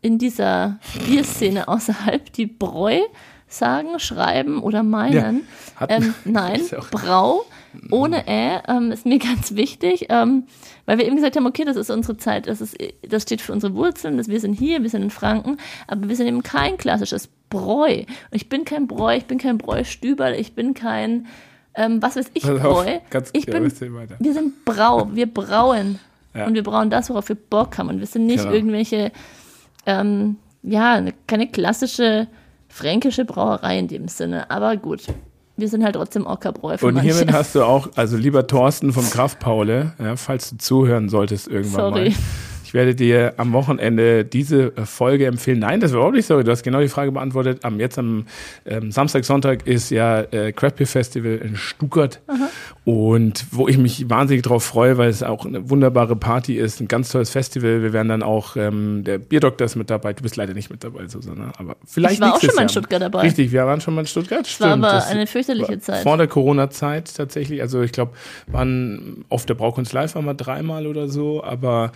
in 0.00 0.18
dieser 0.18 0.78
Bierszene 1.06 1.68
außerhalb, 1.68 2.32
die 2.32 2.46
Bräu 2.46 2.98
sagen, 3.52 3.98
schreiben 3.98 4.62
oder 4.62 4.82
meinen. 4.82 5.46
hat- 5.76 5.90
ähm, 5.92 6.14
nein, 6.24 6.60
ja 6.70 6.80
Brau 6.90 7.44
ohne 7.90 8.26
Ä 8.28 8.60
ähm, 8.68 8.92
ist 8.92 9.06
mir 9.06 9.18
ganz 9.30 9.54
wichtig, 9.54 10.06
ähm, 10.10 10.44
weil 10.84 10.98
wir 10.98 11.06
eben 11.06 11.16
gesagt 11.16 11.36
haben, 11.36 11.46
okay, 11.46 11.64
das 11.64 11.76
ist 11.76 11.88
unsere 11.90 12.18
Zeit, 12.18 12.46
das, 12.46 12.60
ist, 12.60 12.76
das 13.08 13.22
steht 13.22 13.40
für 13.40 13.52
unsere 13.52 13.74
Wurzeln, 13.74 14.18
das, 14.18 14.28
wir 14.28 14.40
sind 14.40 14.52
hier, 14.54 14.82
wir 14.82 14.90
sind 14.90 15.02
in 15.02 15.10
Franken, 15.10 15.56
aber 15.86 16.08
wir 16.08 16.16
sind 16.16 16.26
eben 16.26 16.42
kein 16.42 16.76
klassisches 16.76 17.28
Bräu. 17.48 18.00
Und 18.00 18.06
ich 18.32 18.48
bin 18.50 18.64
kein 18.66 18.86
Bräu, 18.86 19.16
ich 19.16 19.24
bin 19.24 19.38
kein 19.38 19.56
Bräustüberl, 19.58 20.34
ich 20.34 20.54
bin 20.54 20.74
kein, 20.74 21.26
ähm, 21.74 22.02
was 22.02 22.16
weiß 22.16 22.30
ich, 22.34 22.42
Bräu. 22.42 22.98
ganz- 23.08 23.30
Ich 23.32 23.46
ja, 23.46 23.52
bin, 23.54 23.64
wir 24.18 24.32
sind 24.34 24.64
Brau, 24.66 25.08
wir 25.14 25.26
brauen. 25.32 25.98
Ja. 26.34 26.46
Und 26.46 26.54
wir 26.54 26.62
brauen 26.62 26.88
das, 26.90 27.08
worauf 27.10 27.28
wir 27.28 27.36
Bock 27.36 27.76
haben. 27.78 27.88
Und 27.90 28.00
wir 28.00 28.06
sind 28.06 28.26
nicht 28.26 28.40
Genau. 28.42 28.52
irgendwelche, 28.54 29.12
ähm, 29.86 30.36
ja, 30.62 30.94
eine- 30.94 31.12
keine 31.26 31.46
klassische 31.48 32.26
fränkische 32.72 33.24
Brauerei 33.24 33.78
in 33.78 33.86
dem 33.88 34.08
Sinne. 34.08 34.50
Aber 34.50 34.76
gut, 34.76 35.02
wir 35.56 35.68
sind 35.68 35.84
halt 35.84 35.94
trotzdem 35.94 36.26
Ockerbräu 36.26 36.78
für 36.78 36.86
Und 36.86 36.94
manche. 36.94 37.12
hiermit 37.14 37.32
hast 37.32 37.54
du 37.54 37.62
auch, 37.62 37.88
also 37.96 38.16
lieber 38.16 38.46
Thorsten 38.46 38.92
vom 38.92 39.08
Kraftpaule, 39.08 39.92
ja, 39.98 40.16
falls 40.16 40.50
du 40.50 40.56
zuhören 40.56 41.08
solltest 41.10 41.48
irgendwann 41.48 41.92
Sorry. 41.92 42.08
mal. 42.10 42.16
Ich 42.72 42.74
werde 42.74 42.94
dir 42.94 43.34
am 43.36 43.52
Wochenende 43.52 44.24
diese 44.24 44.72
Folge 44.86 45.26
empfehlen. 45.26 45.58
Nein, 45.58 45.80
das 45.80 45.92
war 45.92 45.98
überhaupt 45.98 46.16
nicht 46.16 46.24
so. 46.24 46.42
Du 46.42 46.50
hast 46.50 46.62
genau 46.62 46.80
die 46.80 46.88
Frage 46.88 47.12
beantwortet. 47.12 47.66
Am, 47.66 47.78
jetzt 47.78 47.98
am 47.98 48.24
ähm, 48.64 48.90
Samstag, 48.90 49.26
Sonntag 49.26 49.66
ist 49.66 49.90
ja 49.90 50.22
äh, 50.22 50.52
Craft 50.52 50.76
Beer 50.78 50.86
Festival 50.86 51.36
in 51.44 51.54
Stuttgart. 51.56 52.22
Und 52.86 53.44
wo 53.50 53.68
ich 53.68 53.76
mich 53.76 54.08
wahnsinnig 54.08 54.42
drauf 54.42 54.64
freue, 54.64 54.96
weil 54.96 55.10
es 55.10 55.22
auch 55.22 55.44
eine 55.44 55.68
wunderbare 55.68 56.16
Party 56.16 56.56
ist, 56.56 56.80
ein 56.80 56.88
ganz 56.88 57.12
tolles 57.12 57.28
Festival. 57.28 57.82
Wir 57.82 57.92
werden 57.92 58.08
dann 58.08 58.22
auch, 58.22 58.56
ähm, 58.56 59.04
der 59.04 59.18
Bierdoktor 59.18 59.66
ist 59.66 59.76
mit 59.76 59.90
dabei. 59.90 60.14
Du 60.14 60.22
bist 60.22 60.36
leider 60.36 60.54
nicht 60.54 60.70
mit 60.70 60.82
dabei, 60.82 61.06
Susanne. 61.08 61.52
Aber 61.58 61.76
vielleicht 61.84 62.14
Ich 62.14 62.20
war 62.22 62.36
auch 62.36 62.40
schon 62.40 62.54
mal 62.54 62.62
in. 62.62 62.68
Stuttgart 62.70 63.02
dabei. 63.02 63.20
Richtig, 63.20 63.52
wir 63.52 63.66
waren 63.66 63.82
schon 63.82 63.94
mal 63.94 64.00
in 64.00 64.06
Stuttgart. 64.06 64.46
Es 64.46 64.58
war 64.62 64.70
Stimmt, 64.70 64.86
aber 64.86 65.06
eine 65.08 65.26
fürchterliche 65.26 65.78
Zeit. 65.78 66.04
Vor 66.04 66.16
der 66.16 66.26
Corona-Zeit 66.26 67.14
tatsächlich. 67.14 67.60
Also 67.60 67.82
ich 67.82 67.92
glaube, 67.92 68.12
waren 68.46 69.26
auf 69.28 69.44
der 69.44 69.56
Braukunst 69.56 69.92
Live 69.92 70.14
waren 70.14 70.24
wir 70.24 70.32
dreimal 70.32 70.86
oder 70.86 71.08
so, 71.08 71.44
aber 71.44 71.92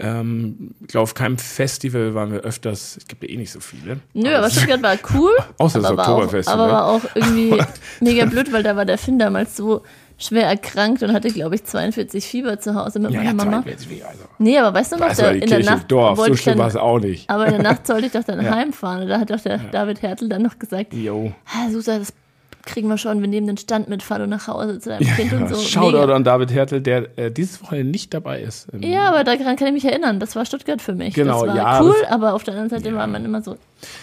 ähm, 0.00 0.74
ich 0.80 0.88
glaube, 0.88 1.02
auf 1.04 1.14
keinem 1.14 1.38
Festival 1.38 2.14
waren 2.14 2.32
wir 2.32 2.40
öfters. 2.40 2.96
Es 2.98 3.06
gibt 3.08 3.22
ja 3.24 3.30
eh 3.30 3.36
nicht 3.36 3.50
so 3.50 3.60
viele. 3.60 3.98
Nö, 4.14 4.34
aber 4.34 4.48
Stuttgart 4.50 4.82
war 4.82 4.96
cool. 5.14 5.32
Außer 5.58 5.80
das 5.80 5.90
Oktoberfestival. 5.90 6.60
aber 6.60 6.72
war 6.72 6.86
auch 6.86 7.02
irgendwie 7.14 7.58
mega 8.00 8.24
blöd, 8.26 8.52
weil 8.52 8.62
da 8.62 8.76
war 8.76 8.84
der 8.84 8.98
Finn 8.98 9.18
damals 9.18 9.56
so 9.56 9.82
schwer 10.16 10.46
erkrankt 10.46 11.02
und 11.02 11.12
hatte, 11.12 11.28
glaube 11.28 11.54
ich, 11.54 11.64
42 11.64 12.24
Fieber 12.24 12.58
zu 12.58 12.74
Hause 12.74 12.98
mit 12.98 13.10
ja, 13.12 13.18
meiner 13.18 13.30
ja, 13.30 13.34
Mama. 13.34 13.62
42, 13.62 14.04
also. 14.04 14.24
Nee, 14.38 14.58
aber 14.58 14.78
weißt 14.78 14.92
du 14.92 14.96
noch, 14.96 15.14
da, 15.14 15.30
in 15.30 15.40
der 15.40 15.48
Kirche 15.48 15.70
Nacht 15.70 15.90
Dorf. 15.90 16.18
So 16.18 16.26
ich 16.26 16.40
schlimm 16.40 16.58
war 16.58 16.66
es 16.68 16.76
auch 16.76 16.98
nicht. 16.98 17.28
aber 17.30 17.46
in 17.46 17.52
der 17.52 17.62
Nacht 17.62 17.86
sollte 17.86 18.06
ich 18.06 18.12
doch 18.12 18.24
dann 18.24 18.44
Ja. 18.44 18.54
heimfahren. 18.54 19.02
Und 19.02 19.08
da 19.08 19.20
hat 19.20 19.30
doch 19.30 19.40
der 19.40 19.58
David 19.58 20.02
Hertel 20.02 20.28
dann 20.28 20.42
noch 20.42 20.58
gesagt, 20.58 20.92
Jo. 20.94 21.32
ah, 21.46 21.70
Susa, 21.70 21.98
das 21.98 22.12
kriegen 22.68 22.88
wir 22.88 22.98
schon, 22.98 23.20
wir 23.20 23.28
nehmen 23.28 23.46
den 23.48 23.56
Stand 23.56 23.88
mit, 23.88 24.02
fahr 24.02 24.18
du 24.20 24.26
nach 24.28 24.46
Hause 24.46 24.78
zu 24.78 24.90
deinem 24.90 25.06
Kind 25.16 25.32
und 25.32 25.48
so. 25.48 25.56
Shoutout 25.60 25.98
Mega. 26.02 26.14
an 26.14 26.22
David 26.24 26.52
Hertel, 26.52 26.80
der 26.80 27.18
äh, 27.18 27.30
dieses 27.32 27.60
Wochenende 27.62 27.90
nicht 27.90 28.14
dabei 28.14 28.40
ist. 28.42 28.68
Ja, 28.80 29.08
aber 29.08 29.24
daran 29.24 29.56
kann 29.56 29.66
ich 29.68 29.72
mich 29.72 29.84
erinnern. 29.84 30.20
Das 30.20 30.36
war 30.36 30.44
Stuttgart 30.44 30.80
für 30.80 30.94
mich. 30.94 31.14
Genau, 31.14 31.44
das 31.44 31.54
war 31.54 31.56
ja, 31.56 31.82
cool, 31.82 31.94
das- 32.02 32.12
aber 32.12 32.34
auf 32.34 32.44
der 32.44 32.54
anderen 32.54 32.70
Seite 32.70 32.94
war 32.94 33.06
man 33.06 33.24
immer 33.24 33.42
so. 33.42 33.56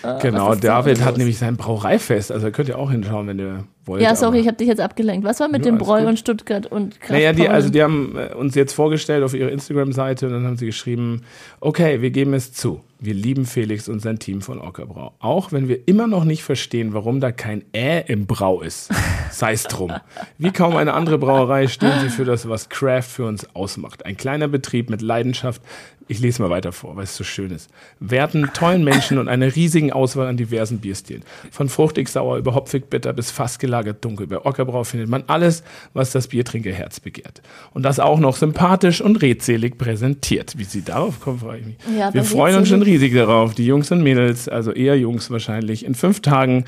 Äh, 0.03 0.19
Genau, 0.21 0.55
David 0.55 1.03
hat 1.03 1.17
nämlich 1.17 1.37
sein 1.37 1.57
Brauereifest. 1.57 2.31
Also 2.31 2.49
könnt 2.51 2.69
ihr 2.69 2.77
auch 2.79 2.91
hinschauen, 2.91 3.27
wenn 3.27 3.39
ihr 3.39 3.63
wollt. 3.85 4.01
Ja, 4.01 4.15
sorry, 4.15 4.39
ich 4.39 4.47
habe 4.47 4.57
dich 4.57 4.67
jetzt 4.67 4.79
abgelenkt. 4.81 5.25
Was 5.25 5.39
war 5.39 5.47
mit 5.47 5.65
Ja, 5.65 5.71
dem 5.71 5.77
Bräu 5.77 5.99
gut. 6.01 6.09
und 6.09 6.19
Stuttgart 6.19 6.65
und 6.65 6.99
Kraft 6.99 7.11
Naja, 7.11 7.33
die, 7.33 7.47
also 7.49 7.69
die 7.69 7.83
haben 7.83 8.17
äh, 8.17 8.33
uns 8.33 8.55
jetzt 8.55 8.73
vorgestellt 8.73 9.23
auf 9.23 9.33
ihrer 9.33 9.51
Instagram-Seite 9.51 10.27
und 10.27 10.33
dann 10.33 10.45
haben 10.45 10.57
sie 10.57 10.65
geschrieben, 10.65 11.21
okay, 11.59 12.01
wir 12.01 12.09
geben 12.11 12.33
es 12.33 12.51
zu. 12.53 12.81
Wir 13.05 13.13
lieben 13.13 13.45
Felix 13.45 13.87
und 13.87 13.99
sein 13.99 14.17
Team 14.17 14.41
von 14.41 14.59
Ockerbrau. 14.59 15.13
Auch 15.19 15.51
wenn 15.51 15.67
wir 15.67 15.87
immer 15.87 16.07
noch 16.07 16.23
nicht 16.23 16.43
verstehen, 16.43 16.95
warum 16.95 17.19
da 17.19 17.31
kein 17.31 17.63
Ä 17.71 18.03
im 18.07 18.25
Brau 18.25 18.61
ist. 18.61 18.89
Sei's 19.29 19.63
drum. 19.63 19.93
Wie 20.39 20.51
kaum 20.51 20.75
eine 20.75 20.93
andere 20.93 21.19
Brauerei 21.19 21.67
stehen 21.67 21.99
sie 22.01 22.09
für 22.09 22.25
das, 22.25 22.49
was 22.49 22.69
Craft 22.69 23.03
für 23.03 23.25
uns 23.25 23.47
ausmacht. 23.55 24.07
Ein 24.07 24.17
kleiner 24.17 24.47
Betrieb 24.47 24.89
mit 24.89 25.03
Leidenschaft. 25.03 25.61
Ich 26.07 26.19
lese 26.19 26.41
mal 26.41 26.51
weiter 26.51 26.71
vor, 26.71 26.95
weil 26.95 27.05
es 27.05 27.15
so 27.15 27.23
schön 27.23 27.49
ist. 27.49 27.69
Werten 27.99 28.51
tollen 28.53 28.83
Menschen 28.83 29.17
und 29.17 29.27
einer 29.27 29.55
riesigen 29.55 29.91
Auswahl 29.91 30.27
an 30.27 30.37
diversen 30.37 30.79
Bierstilen. 30.79 31.23
Von 31.49 31.67
fruchtig 31.67 32.09
sauer 32.09 32.37
über 32.37 32.53
hopfig 32.53 32.89
bitter 32.91 33.11
bis 33.11 33.31
fast 33.31 33.59
gelagert 33.59 34.05
dunkel. 34.05 34.27
Bei 34.27 34.45
Ockerbrau 34.45 34.83
findet 34.83 35.09
man 35.09 35.23
alles, 35.25 35.63
was 35.93 36.11
das 36.11 36.27
Biertrinkerherz 36.27 36.99
begehrt. 36.99 37.41
Und 37.73 37.83
das 37.83 37.99
auch 37.99 38.19
noch 38.19 38.35
sympathisch 38.35 39.01
und 39.01 39.15
redselig 39.17 39.79
präsentiert. 39.79 40.57
Wie 40.57 40.63
sie 40.63 40.83
darauf 40.83 41.19
kommen, 41.19 41.39
frage 41.39 41.59
ich 41.59 41.65
mich. 41.65 41.77
Ja, 41.97 42.13
Wir 42.13 42.23
freuen 42.23 42.57
uns 42.57 42.69
schon 42.69 42.83
riesig 42.83 43.13
darauf. 43.13 43.55
Die 43.55 43.65
Jungs 43.65 43.91
und 43.91 44.03
Mädels, 44.03 44.47
also 44.47 44.71
eher 44.71 44.97
Jungs 44.99 45.31
wahrscheinlich, 45.31 45.85
in 45.85 45.95
fünf 45.95 46.19
Tagen. 46.19 46.65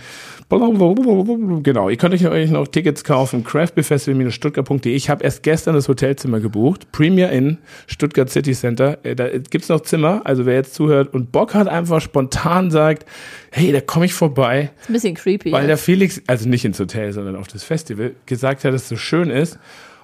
Genau, 1.62 1.89
ihr 1.89 1.97
könnt 1.97 2.13
euch 2.23 2.51
noch 2.51 2.67
Tickets 2.69 3.03
kaufen. 3.03 3.43
craftbeerfestival-stuttgart.de. 3.43 4.95
Ich 4.95 5.10
habe 5.10 5.23
erst 5.23 5.43
gestern 5.43 5.75
das 5.75 5.89
Hotelzimmer 5.89 6.39
gebucht. 6.39 6.91
Premier 6.93 7.29
Inn, 7.31 7.57
Stuttgart 7.86 8.29
City 8.29 8.53
Center. 8.53 8.97
Äh, 9.03 9.15
Da 9.15 9.27
gibt's 9.27 9.67
noch 9.67 9.81
Zimmer. 9.81 10.21
Also 10.23 10.45
wer 10.45 10.55
jetzt 10.55 10.73
zuhört 10.73 11.13
und 11.13 11.33
Bock 11.33 11.53
hat, 11.53 11.67
einfach 11.67 11.99
spontan 11.99 12.71
sagt, 12.71 13.05
hey, 13.51 13.73
da 13.73 13.81
komme 13.81 14.05
ich 14.05 14.13
vorbei. 14.13 14.71
ist 14.81 14.89
ein 14.89 14.93
bisschen 14.93 15.15
creepy. 15.15 15.51
Weil 15.51 15.67
der 15.67 15.77
Felix, 15.77 16.21
also 16.27 16.47
nicht 16.47 16.63
ins 16.63 16.79
Hotel, 16.79 17.12
sondern 17.12 17.36
auf 17.36 17.47
das 17.47 17.63
Festival, 17.63 18.13
gesagt 18.25 18.63
hat, 18.63 18.73
dass 18.73 18.83
es 18.83 18.89
so 18.89 18.95
schön 18.95 19.29
ist 19.29 19.60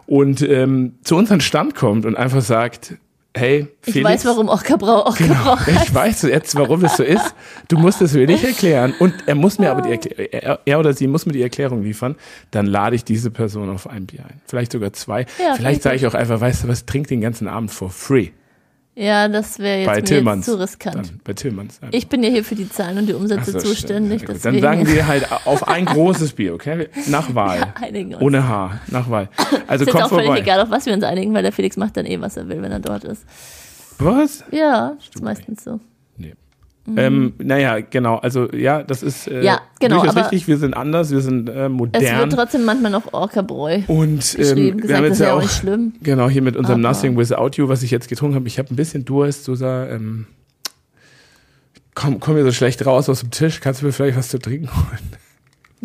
und 0.08 0.42
ähm, 0.42 0.96
zu 1.04 1.16
uns 1.16 1.32
an 1.32 1.38
den 1.38 1.42
Stand 1.42 1.76
kommt 1.76 2.06
und 2.06 2.18
einfach 2.18 2.42
sagt, 2.42 2.96
hey, 3.36 3.68
ich 3.86 3.94
Felix, 3.94 4.10
weiß, 4.10 4.26
warum 4.26 4.50
Ockerbrau 4.50 5.08
Ockerbrau 5.08 5.58
ich 5.68 5.94
weiß 5.94 6.24
jetzt, 6.24 6.56
warum 6.56 6.82
das 6.82 6.98
so 6.98 7.04
ist. 7.04 7.34
Du 7.68 7.78
musst 7.78 8.02
es 8.02 8.14
mir 8.14 8.28
nicht 8.28 8.44
erklären. 8.44 8.94
Und 9.00 9.14
er 9.26 9.36
muss 9.36 9.60
mir 9.60 9.72
aber 9.72 9.82
die 9.82 9.92
Erklärung, 9.92 10.28
er, 10.32 10.60
er 10.66 10.80
oder 10.80 10.94
sie 10.94 11.08
muss 11.08 11.26
mir 11.26 11.34
die 11.34 11.42
Erklärung 11.42 11.84
liefern. 11.84 12.16
Dann 12.52 12.66
lade 12.66 12.96
ich 12.96 13.04
diese 13.04 13.32
Person 13.32 13.70
auf 13.70 13.90
ein 13.90 14.06
Bier 14.06 14.26
ein. 14.26 14.42
Vielleicht 14.46 14.72
sogar 14.72 14.94
zwei. 14.94 15.26
Ja, 15.42 15.56
Vielleicht 15.56 15.78
ich 15.78 15.84
sage 15.84 15.96
ich 15.96 16.08
auch 16.08 16.14
einfach, 16.14 16.40
weißt 16.40 16.64
du 16.64 16.68
was, 16.68 16.86
trink 16.86 17.08
den 17.08 17.22
ganzen 17.22 17.48
Abend 17.48 17.72
for 17.72 17.90
free. 17.90 18.30
Ja, 18.96 19.28
das 19.28 19.58
wäre 19.58 19.80
jetzt, 19.80 19.88
bei 19.88 19.98
jetzt 19.98 20.08
Tillmanns. 20.10 20.46
zu 20.46 20.60
riskant. 20.60 20.96
Dann, 20.96 21.20
bei 21.24 21.34
Tillmanns. 21.34 21.82
einfach. 21.82 21.98
Ich 21.98 22.08
bin 22.10 22.22
ja 22.22 22.30
hier 22.30 22.44
für 22.44 22.54
die 22.54 22.70
Zahlen 22.70 23.00
und 23.00 23.08
die 23.08 23.14
Umsätze 23.14 23.54
so, 23.54 23.60
zuständig. 23.60 24.22
Ja, 24.22 24.36
Dann 24.36 24.62
sagen 24.62 24.88
wir 24.88 25.08
halt 25.08 25.28
auf 25.46 25.68
ein 25.68 25.86
großes 25.86 26.34
Bier, 26.34 26.54
okay? 26.54 26.90
Nach 27.08 27.34
Wahl. 27.36 27.74
Ja. 27.92 28.20
Ohne 28.20 28.48
Haar, 28.48 28.82
nach 28.88 29.10
Wahl. 29.10 29.30
Also 29.68 29.86
ist 29.86 29.88
jetzt 29.88 29.92
komm 29.94 30.02
auch 30.04 30.10
völlig 30.10 30.26
vorbei. 30.28 30.42
egal, 30.42 30.60
auf 30.62 30.70
was 30.70 30.86
wir 30.86 30.94
uns 30.94 31.04
einigen, 31.04 31.34
weil 31.34 31.42
der 31.42 31.52
Felix 31.52 31.76
macht 31.76 31.98
dann 31.98 32.06
eh, 32.06 32.22
was 32.22 32.38
er 32.38 32.48
will, 32.48 32.62
wenn 32.62 32.72
er 32.72 32.80
dort 32.80 33.04
ist. 33.04 33.26
Was? 33.98 34.44
Ja, 34.52 34.96
ist 35.00 35.24
meistens 35.24 35.64
so. 35.64 35.80
Nee. 36.86 37.02
Ähm, 37.02 37.34
naja, 37.38 37.80
genau. 37.80 38.18
Also 38.18 38.52
ja, 38.52 38.84
das 38.84 39.04
ist 39.04 39.28
äh, 39.28 39.38
Mhm. 39.38 39.44
Ja, 39.44 39.62
genau, 39.80 40.00
durchaus 40.02 40.18
richtig. 40.18 40.48
Wir 40.50 40.58
sind 40.58 40.74
anders, 40.76 41.12
wir 41.12 41.22
sind 41.22 41.48
äh, 41.50 41.66
Es 41.68 41.70
modern. 41.72 42.02
wird 42.20 42.34
trotzdem 42.34 42.66
manchmal 42.66 42.92
noch 42.92 43.14
Orcabräu 43.14 43.82
Und 43.88 44.38
ähm, 44.38 44.56
wir 44.58 44.72
gesagt, 44.76 44.94
haben 44.94 45.04
das 45.04 45.04
jetzt 45.04 45.12
ist 45.14 45.20
ja 45.20 45.34
auch 45.34 45.42
nicht 45.42 45.54
schlimm. 45.56 45.94
genau, 46.04 46.28
hier 46.30 46.42
mit 46.42 46.58
unserem 46.58 46.84
Aber- 46.86 46.94
Nothing 46.94 47.18
Without 47.18 47.52
You, 47.56 47.70
was 47.70 47.84
ich 47.84 47.92
jetzt 47.92 48.10
getrunken 48.10 48.36
habe. 48.36 48.48
Ich 48.48 48.60
habe 48.60 48.74
ein 48.74 48.76
bisschen 48.76 49.06
Durst, 49.06 49.46
Susa. 49.46 49.88
Ähm, 49.88 50.26
komm, 51.96 52.20
komm 52.20 52.36
mir 52.36 52.44
so 52.44 52.52
schlecht 52.52 52.86
raus 52.86 53.08
aus 53.10 53.22
dem 53.22 53.32
Tisch. 53.32 53.60
Kannst 53.62 53.82
du 53.82 53.86
mir 53.86 53.92
vielleicht 53.94 54.18
was 54.18 54.30
zu 54.30 54.40
trinken 54.40 54.68
holen? 54.76 55.00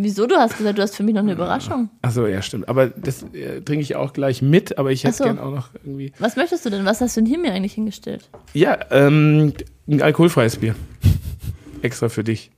Wieso? 0.01 0.27
Du 0.27 0.37
hast 0.37 0.57
gesagt, 0.57 0.79
du 0.79 0.83
hast 0.83 0.97
für 0.97 1.03
mich 1.03 1.15
noch 1.15 1.23
eine 1.23 1.33
Überraschung. 1.33 1.91
Achso, 2.03 2.27
ja, 2.27 2.41
stimmt. 2.41 2.69
Aber 2.69 2.87
das 2.89 3.25
äh, 3.35 3.61
trinke 3.63 3.83
ich 3.83 3.97
auch 3.97 4.13
gleich 4.13 4.43
mit, 4.43 4.79
aber 4.79 4.93
ich 4.93 5.03
hätte 5.05 5.17
so. 5.17 5.25
gern 5.25 5.39
auch 5.41 5.51
noch 5.53 5.71
irgendwie. 5.85 6.13
Was 6.21 6.37
möchtest 6.37 6.65
du 6.67 6.71
denn? 6.71 6.85
Was 6.85 7.01
hast 7.01 7.17
du 7.17 7.21
denn 7.21 7.27
hier 7.29 7.39
mir 7.39 7.53
eigentlich 7.53 7.73
hingestellt? 7.75 8.29
Ja, 8.55 8.79
ähm, 8.93 9.55
ein 9.89 10.03
alkoholfreies 10.03 10.57
Bier. 10.57 10.75
Extra 11.83 12.09
für 12.09 12.25
dich. 12.25 12.51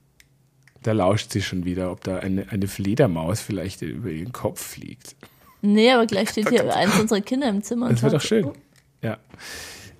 Da 0.82 0.92
lauscht 0.92 1.30
sie 1.30 1.42
schon 1.42 1.64
wieder, 1.64 1.92
ob 1.92 2.02
da 2.04 2.18
eine, 2.18 2.48
eine 2.50 2.66
Fledermaus 2.66 3.40
vielleicht 3.40 3.82
über 3.82 4.10
ihren 4.10 4.32
Kopf 4.32 4.60
fliegt. 4.60 5.14
Nee, 5.62 5.90
aber 5.90 6.06
gleich 6.06 6.30
steht 6.30 6.48
hier 6.48 6.74
eins 6.76 6.98
unserer 6.98 7.20
Kinder 7.20 7.48
im 7.48 7.62
Zimmer 7.62 7.86
und 7.86 7.92
Das 7.92 8.02
wird 8.02 8.14
doch 8.14 8.20
schön. 8.20 8.50
Ja. 9.02 9.18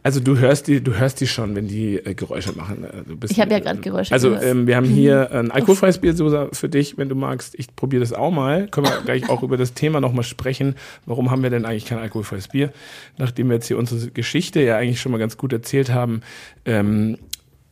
Also 0.03 0.21
du 0.21 0.39
hörst 0.39 0.67
die, 0.67 0.83
du 0.83 0.95
hörst 0.95 1.21
die 1.21 1.27
schon, 1.27 1.55
wenn 1.55 1.69
die 1.69 1.97
äh, 1.97 2.15
Geräusche 2.15 2.53
machen. 2.53 2.85
Äh, 2.85 3.03
Du 3.07 3.17
bist, 3.17 3.33
Ich 3.33 3.41
hab 3.41 3.51
ja 3.51 3.59
äh, 3.59 3.61
grad 3.61 3.83
Geräusche 3.83 4.13
Also 4.13 4.35
ähm, 4.35 4.67
wir 4.67 4.77
haben 4.77 4.87
hier 4.87 5.31
ein 5.33 5.51
alkoholfreies 5.51 5.99
Bier 5.99 6.15
Susa, 6.15 6.49
für 6.53 6.69
dich, 6.69 6.97
wenn 6.97 7.09
du 7.09 7.15
magst. 7.15 7.55
Ich 7.59 7.75
probiere 7.75 8.01
das 8.01 8.13
auch 8.13 8.31
mal. 8.31 8.69
Können 8.69 8.87
wir 8.87 9.01
gleich 9.05 9.29
auch 9.29 9.43
über 9.43 9.57
das 9.57 9.75
Thema 9.75 10.01
nochmal 10.01 10.25
sprechen. 10.25 10.75
Warum 11.07 11.31
haben 11.31 11.43
wir 11.43 11.51
denn 11.51 11.65
eigentlich 11.65 11.87
kein 11.87 11.99
alkoholfreies 11.99 12.49
Bier? 12.49 12.73
Nachdem 13.19 13.49
wir 13.49 13.55
jetzt 13.55 13.67
hier 13.67 13.79
unsere 13.79 14.11
Geschichte 14.11 14.61
ja 14.61 14.77
eigentlich 14.77 15.01
schon 15.01 15.13
mal 15.13 15.19
ganz 15.19 15.37
gut 15.37 15.53
erzählt 15.53 15.91
haben. 15.91 16.23
Ähm, 16.65 17.19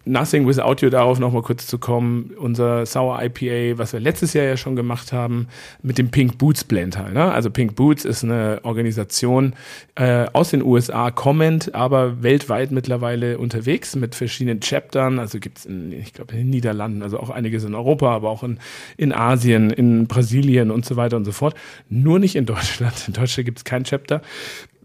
Nothing 0.08 0.46
Without 0.46 0.76
You, 0.80 0.88
darauf 0.88 1.18
nochmal 1.18 1.42
kurz 1.42 1.66
zu 1.66 1.78
kommen. 1.78 2.30
Unser 2.38 2.86
Sour 2.86 3.22
IPA, 3.22 3.78
was 3.78 3.92
wir 3.92 4.00
letztes 4.00 4.32
Jahr 4.32 4.46
ja 4.46 4.56
schon 4.56 4.74
gemacht 4.74 5.12
haben, 5.12 5.48
mit 5.82 5.98
dem 5.98 6.10
Pink 6.10 6.38
Boots 6.38 6.64
Blend 6.64 6.96
halt. 6.96 7.12
Ne? 7.12 7.30
Also 7.30 7.50
Pink 7.50 7.76
Boots 7.76 8.04
ist 8.04 8.24
eine 8.24 8.60
Organisation 8.62 9.54
äh, 9.96 10.26
aus 10.32 10.50
den 10.50 10.62
USA, 10.62 11.10
kommend, 11.10 11.74
aber 11.74 12.22
weltweit 12.22 12.70
mittlerweile 12.70 13.38
unterwegs 13.38 13.96
mit 13.96 14.14
verschiedenen 14.14 14.60
Chaptern. 14.60 15.18
Also 15.18 15.38
gibt's 15.40 15.66
in, 15.66 15.92
ich 15.92 16.14
glaube, 16.14 16.32
in 16.32 16.38
den 16.38 16.50
Niederlanden, 16.50 17.02
also 17.02 17.20
auch 17.20 17.30
einiges 17.30 17.64
in 17.64 17.74
Europa, 17.74 18.14
aber 18.14 18.30
auch 18.30 18.42
in, 18.42 18.58
in 18.96 19.12
Asien, 19.12 19.70
in 19.70 20.06
Brasilien 20.06 20.70
und 20.70 20.86
so 20.86 20.96
weiter 20.96 21.18
und 21.18 21.26
so 21.26 21.32
fort. 21.32 21.54
Nur 21.90 22.18
nicht 22.18 22.34
in 22.34 22.46
Deutschland. 22.46 23.08
In 23.08 23.12
Deutschland 23.12 23.44
gibt's 23.44 23.64
kein 23.64 23.84
Chapter. 23.84 24.22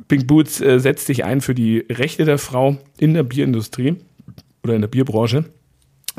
Pink 0.07 0.27
Boots 0.27 0.59
äh, 0.59 0.79
setzt 0.79 1.07
sich 1.07 1.23
ein 1.23 1.39
für 1.39 1.55
die 1.55 1.85
Rechte 1.89 2.25
der 2.25 2.37
Frau 2.37 2.77
in 2.97 3.13
der 3.13 3.23
Bierindustrie 3.23 3.95
oder 4.63 4.75
in 4.75 4.81
der 4.81 4.87
Bierbranche 4.87 5.45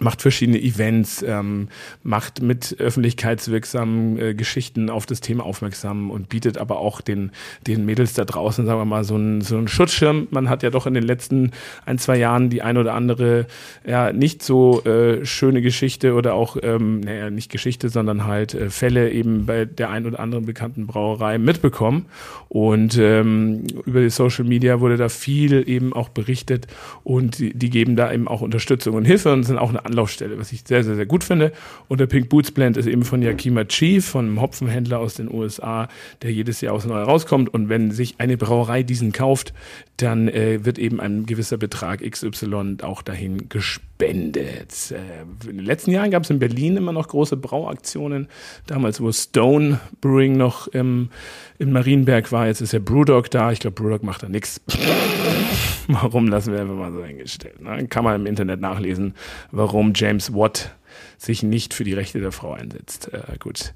macht 0.00 0.22
verschiedene 0.22 0.60
Events, 0.60 1.22
ähm, 1.22 1.68
macht 2.02 2.42
mit 2.42 2.76
öffentlichkeitswirksamen 2.78 4.18
äh, 4.18 4.34
Geschichten 4.34 4.90
auf 4.90 5.06
das 5.06 5.20
Thema 5.20 5.44
aufmerksam 5.44 6.10
und 6.10 6.28
bietet 6.28 6.58
aber 6.58 6.78
auch 6.78 7.00
den, 7.00 7.30
den 7.66 7.84
Mädels 7.86 8.14
da 8.14 8.24
draußen, 8.24 8.66
sagen 8.66 8.80
wir 8.80 8.84
mal, 8.84 9.04
so 9.04 9.14
einen, 9.14 9.40
so 9.40 9.56
einen 9.56 9.68
Schutzschirm. 9.68 10.26
Man 10.30 10.48
hat 10.48 10.62
ja 10.62 10.70
doch 10.70 10.86
in 10.86 10.94
den 10.94 11.04
letzten 11.04 11.52
ein, 11.86 11.98
zwei 11.98 12.16
Jahren 12.16 12.50
die 12.50 12.62
ein 12.62 12.76
oder 12.76 12.94
andere 12.94 13.46
ja 13.86 14.12
nicht 14.12 14.42
so 14.42 14.84
äh, 14.84 15.24
schöne 15.24 15.62
Geschichte 15.62 16.14
oder 16.14 16.34
auch, 16.34 16.56
ähm, 16.62 17.00
naja, 17.00 17.30
nicht 17.30 17.50
Geschichte, 17.50 17.88
sondern 17.88 18.24
halt 18.26 18.54
äh, 18.54 18.70
Fälle 18.70 19.10
eben 19.12 19.46
bei 19.46 19.64
der 19.64 19.90
ein 19.90 20.06
oder 20.06 20.18
anderen 20.18 20.44
bekannten 20.44 20.86
Brauerei 20.86 21.38
mitbekommen. 21.38 22.06
Und 22.48 22.98
ähm, 22.98 23.64
über 23.84 24.00
die 24.00 24.10
Social 24.10 24.44
Media 24.44 24.80
wurde 24.80 24.96
da 24.96 25.08
viel 25.08 25.68
eben 25.68 25.92
auch 25.92 26.08
berichtet 26.08 26.66
und 27.04 27.38
die, 27.38 27.54
die 27.54 27.70
geben 27.70 27.96
da 27.96 28.12
eben 28.12 28.28
auch 28.28 28.40
Unterstützung 28.40 28.94
und 28.94 29.04
Hilfe 29.04 29.32
und 29.32 29.44
sind 29.44 29.58
auch 29.58 29.70
eine 29.70 29.83
Anlaufstelle, 29.84 30.38
was 30.38 30.52
ich 30.52 30.62
sehr, 30.66 30.84
sehr, 30.84 30.96
sehr 30.96 31.06
gut 31.06 31.24
finde. 31.24 31.52
Und 31.88 32.00
der 32.00 32.06
Pink 32.06 32.28
Boots 32.28 32.50
Blend 32.50 32.76
ist 32.76 32.86
eben 32.86 33.04
von 33.04 33.22
Yakima 33.22 33.64
Chief, 33.64 34.04
von 34.04 34.26
einem 34.26 34.40
Hopfenhändler 34.40 34.98
aus 34.98 35.14
den 35.14 35.32
USA, 35.32 35.88
der 36.22 36.32
jedes 36.32 36.60
Jahr 36.60 36.74
aus 36.74 36.84
neu 36.86 37.02
rauskommt. 37.02 37.52
Und 37.52 37.68
wenn 37.68 37.90
sich 37.90 38.16
eine 38.18 38.36
Brauerei 38.36 38.82
diesen 38.82 39.12
kauft, 39.12 39.52
dann 39.96 40.26
äh, 40.28 40.64
wird 40.64 40.78
eben 40.78 41.00
ein 41.00 41.24
gewisser 41.24 41.56
Betrag 41.56 42.00
XY 42.00 42.78
auch 42.82 43.02
dahin 43.02 43.48
gespendet. 43.48 44.90
Äh, 44.90 45.48
in 45.48 45.58
den 45.58 45.64
letzten 45.64 45.92
Jahren 45.92 46.10
gab 46.10 46.24
es 46.24 46.30
in 46.30 46.40
Berlin 46.40 46.76
immer 46.76 46.92
noch 46.92 47.08
große 47.08 47.36
Brauaktionen. 47.36 48.28
Damals, 48.66 49.00
wo 49.00 49.12
Stone 49.12 49.78
Brewing 50.00 50.36
noch 50.36 50.66
im, 50.68 51.10
in 51.58 51.70
Marienberg 51.70 52.32
war, 52.32 52.48
jetzt 52.48 52.60
ist 52.60 52.72
ja 52.72 52.80
Brewdog 52.80 53.30
da. 53.30 53.52
Ich 53.52 53.60
glaube, 53.60 53.80
Brewdog 53.80 54.02
macht 54.02 54.24
da 54.24 54.28
nichts. 54.28 54.60
Warum 55.86 56.26
lassen 56.28 56.52
wir 56.52 56.60
einfach 56.60 56.74
mal 56.74 56.92
so 56.92 57.00
eingestellt. 57.00 57.60
Ne? 57.60 57.86
Kann 57.86 58.04
man 58.04 58.20
im 58.20 58.26
Internet 58.26 58.60
nachlesen, 58.60 59.14
warum 59.50 59.92
James 59.94 60.32
Watt 60.32 60.74
sich 61.18 61.42
nicht 61.42 61.74
für 61.74 61.84
die 61.84 61.92
Rechte 61.92 62.20
der 62.20 62.32
Frau 62.32 62.52
einsetzt. 62.52 63.12
Äh, 63.12 63.36
gut. 63.38 63.74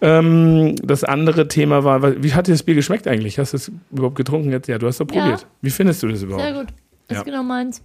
Ähm, 0.00 0.76
das 0.76 1.02
andere 1.04 1.48
Thema 1.48 1.82
war, 1.84 2.22
wie 2.22 2.32
hat 2.34 2.46
dir 2.46 2.52
das 2.52 2.62
Bier 2.62 2.74
geschmeckt 2.76 3.08
eigentlich? 3.08 3.38
Hast 3.38 3.52
du 3.52 3.56
es 3.56 3.72
überhaupt 3.90 4.14
getrunken 4.16 4.50
jetzt? 4.50 4.68
Ja, 4.68 4.78
du 4.78 4.86
hast 4.86 4.96
es 4.96 4.98
Ja. 5.00 5.04
probiert. 5.22 5.46
Wie 5.60 5.70
findest 5.70 6.02
du 6.02 6.08
das 6.08 6.22
überhaupt? 6.22 6.44
Sehr 6.44 6.52
gut. 6.54 6.68
Ist 7.08 7.16
Ja. 7.16 7.22
genau 7.24 7.42
meins. 7.42 7.82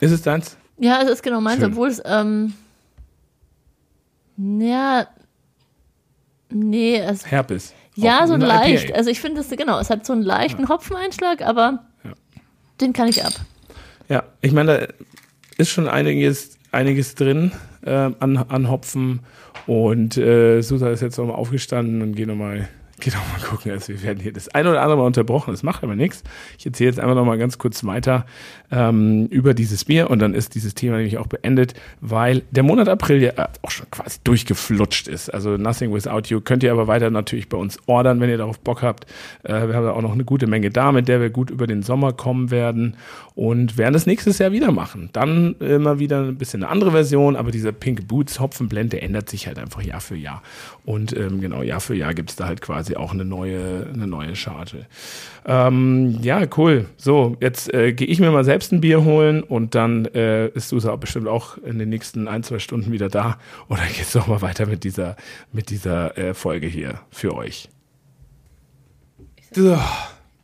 Ist 0.00 0.10
es 0.10 0.20
deins? 0.22 0.56
Ja, 0.78 1.00
es 1.02 1.08
ist 1.08 1.22
genau 1.22 1.40
meins, 1.40 1.60
Schön. 1.62 1.72
obwohl 1.72 1.88
es, 1.88 2.02
ähm, 2.04 2.52
ja, 4.36 5.06
nee, 6.50 6.96
es, 6.98 7.30
Herpes. 7.30 7.72
ja, 7.94 8.22
Auch 8.22 8.26
so 8.26 8.34
eine 8.34 8.46
leicht. 8.46 8.90
IPA. 8.90 8.96
Also 8.98 9.10
ich 9.10 9.20
finde 9.20 9.40
es, 9.40 9.48
genau, 9.48 9.78
es 9.78 9.88
hat 9.90 10.04
so 10.04 10.12
einen 10.12 10.22
leichten 10.22 10.68
Hopfeneinschlag, 10.68 11.42
aber 11.42 11.84
Ja. 12.04 12.12
den 12.80 12.92
kann 12.92 13.08
ich 13.08 13.24
ab. 13.24 13.32
Ja, 14.08 14.24
ich 14.42 14.52
meine, 14.52 14.78
da 14.88 14.94
ist 15.56 15.70
schon 15.70 15.88
einiges, 15.88 16.58
einiges 16.72 17.14
drin 17.14 17.52
äh, 17.82 17.90
an, 17.90 18.36
an 18.36 18.68
Hopfen. 18.70 19.20
Und 19.66 20.16
äh, 20.16 20.62
Susa 20.62 20.90
ist 20.90 21.02
jetzt 21.02 21.18
nochmal 21.18 21.36
aufgestanden 21.36 22.02
und 22.02 22.14
geht 22.14 22.28
nochmal 22.28 22.68
geht 22.98 23.14
mal 23.14 23.46
gucken. 23.46 23.72
Also 23.72 23.88
wir 23.88 24.02
werden 24.02 24.20
hier 24.20 24.32
das 24.32 24.48
eine 24.48 24.70
oder 24.70 24.80
andere 24.80 24.98
Mal 24.98 25.04
unterbrochen. 25.04 25.50
Das 25.52 25.62
macht 25.62 25.84
aber 25.84 25.94
nichts. 25.94 26.22
Ich 26.58 26.64
erzähle 26.64 26.90
jetzt 26.90 26.98
einfach 26.98 27.14
nochmal 27.14 27.36
ganz 27.36 27.58
kurz 27.58 27.84
weiter 27.84 28.24
ähm, 28.70 29.26
über 29.26 29.54
dieses 29.54 29.84
Bier 29.84 30.10
und 30.10 30.18
dann 30.20 30.34
ist 30.34 30.54
dieses 30.54 30.74
Thema 30.74 30.96
nämlich 30.96 31.18
auch 31.18 31.26
beendet, 31.26 31.74
weil 32.00 32.42
der 32.50 32.62
Monat 32.62 32.88
April 32.88 33.22
ja 33.22 33.48
auch 33.62 33.70
schon 33.70 33.90
quasi 33.90 34.18
durchgeflutscht 34.24 35.08
ist. 35.08 35.28
Also 35.28 35.56
Nothing 35.56 35.92
Without 35.92 36.28
You 36.28 36.40
könnt 36.40 36.62
ihr 36.62 36.72
aber 36.72 36.86
weiter 36.86 37.10
natürlich 37.10 37.48
bei 37.48 37.58
uns 37.58 37.78
ordern, 37.86 38.20
wenn 38.20 38.30
ihr 38.30 38.38
darauf 38.38 38.58
Bock 38.60 38.82
habt. 38.82 39.04
Äh, 39.42 39.68
wir 39.68 39.74
haben 39.74 39.84
da 39.84 39.92
auch 39.92 40.02
noch 40.02 40.12
eine 40.12 40.24
gute 40.24 40.46
Menge 40.46 40.70
da, 40.70 40.92
mit 40.92 41.06
der 41.08 41.20
wir 41.20 41.30
gut 41.30 41.50
über 41.50 41.66
den 41.66 41.82
Sommer 41.82 42.14
kommen 42.14 42.50
werden 42.50 42.96
und 43.36 43.76
werden 43.76 43.92
das 43.92 44.06
nächstes 44.06 44.38
Jahr 44.38 44.50
wieder 44.50 44.72
machen. 44.72 45.10
Dann 45.12 45.56
immer 45.60 45.98
wieder 45.98 46.22
ein 46.22 46.38
bisschen 46.38 46.62
eine 46.62 46.72
andere 46.72 46.92
Version, 46.92 47.36
aber 47.36 47.50
dieser 47.50 47.70
Pink 47.70 48.08
Boots 48.08 48.40
Hopfenblend, 48.40 48.94
der 48.94 49.02
ändert 49.02 49.28
sich 49.28 49.46
halt 49.46 49.58
einfach 49.58 49.82
Jahr 49.82 50.00
für 50.00 50.16
Jahr. 50.16 50.42
Und 50.86 51.14
ähm, 51.14 51.42
genau, 51.42 51.62
Jahr 51.62 51.80
für 51.80 51.94
Jahr 51.94 52.14
gibt's 52.14 52.36
da 52.36 52.46
halt 52.46 52.62
quasi 52.62 52.96
auch 52.96 53.12
eine 53.12 53.26
neue, 53.26 53.90
eine 53.92 54.06
neue 54.06 54.34
Charge. 54.34 54.86
Ähm, 55.44 56.18
ja, 56.22 56.46
cool. 56.56 56.86
So, 56.96 57.36
jetzt 57.40 57.72
äh, 57.74 57.92
gehe 57.92 58.06
ich 58.06 58.20
mir 58.20 58.30
mal 58.30 58.42
selbst 58.42 58.72
ein 58.72 58.80
Bier 58.80 59.04
holen 59.04 59.42
und 59.42 59.74
dann 59.74 60.06
äh, 60.06 60.48
ist 60.48 60.70
Susa 60.70 60.90
auch 60.92 60.98
bestimmt 60.98 61.28
auch 61.28 61.58
in 61.58 61.78
den 61.78 61.90
nächsten 61.90 62.28
ein, 62.28 62.42
zwei 62.42 62.58
Stunden 62.58 62.90
wieder 62.90 63.10
da. 63.10 63.38
Und 63.68 63.78
dann 63.78 63.88
geht's 63.88 64.14
noch 64.14 64.28
mal 64.28 64.40
weiter 64.40 64.64
mit 64.64 64.82
dieser, 64.82 65.14
mit 65.52 65.68
dieser 65.68 66.16
äh, 66.16 66.32
Folge 66.32 66.66
hier 66.66 67.00
für 67.10 67.34
euch. 67.34 67.68
So, 69.52 69.78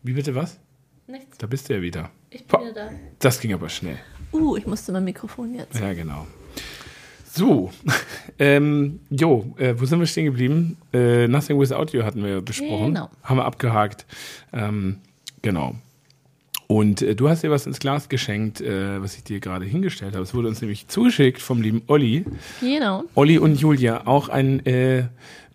wie 0.02 0.12
bitte 0.12 0.34
was? 0.34 0.60
Nichts. 1.06 1.38
Da 1.38 1.46
bist 1.46 1.70
du 1.70 1.74
ja 1.74 1.80
wieder. 1.80 2.10
Ich 2.32 2.44
bin 2.46 2.60
wieder 2.60 2.72
da. 2.72 2.90
Das 3.18 3.40
ging 3.40 3.52
aber 3.52 3.68
schnell. 3.68 3.98
Uh, 4.32 4.56
ich 4.56 4.66
musste 4.66 4.92
mein 4.92 5.04
Mikrofon 5.04 5.54
jetzt. 5.54 5.78
Ja, 5.78 5.92
genau. 5.92 6.26
So, 7.34 7.70
ähm, 8.38 9.00
jo, 9.10 9.54
äh, 9.58 9.74
wo 9.78 9.84
sind 9.84 10.00
wir 10.00 10.06
stehen 10.06 10.26
geblieben? 10.26 10.76
Äh, 10.92 11.28
Nothing 11.28 11.58
Without 11.58 11.86
You 11.92 12.02
hatten 12.02 12.24
wir 12.24 12.40
besprochen. 12.40 12.94
Genau. 12.94 13.10
Haben 13.22 13.36
wir 13.36 13.44
abgehakt. 13.44 14.06
Ähm, 14.52 14.98
genau. 15.40 15.74
Und 16.66 17.02
äh, 17.02 17.14
du 17.14 17.28
hast 17.28 17.42
dir 17.42 17.50
was 17.50 17.66
ins 17.66 17.80
Glas 17.80 18.08
geschenkt, 18.08 18.60
äh, 18.60 19.02
was 19.02 19.16
ich 19.16 19.24
dir 19.24 19.40
gerade 19.40 19.66
hingestellt 19.66 20.14
habe. 20.14 20.24
Es 20.24 20.34
wurde 20.34 20.48
uns 20.48 20.60
nämlich 20.62 20.88
zugeschickt 20.88 21.42
vom 21.42 21.60
lieben 21.60 21.82
Olli. 21.86 22.24
Genau. 22.60 23.04
Olli 23.14 23.38
und 23.38 23.60
Julia, 23.60 24.06
auch 24.06 24.30
ein 24.30 24.64
äh, 24.64 25.04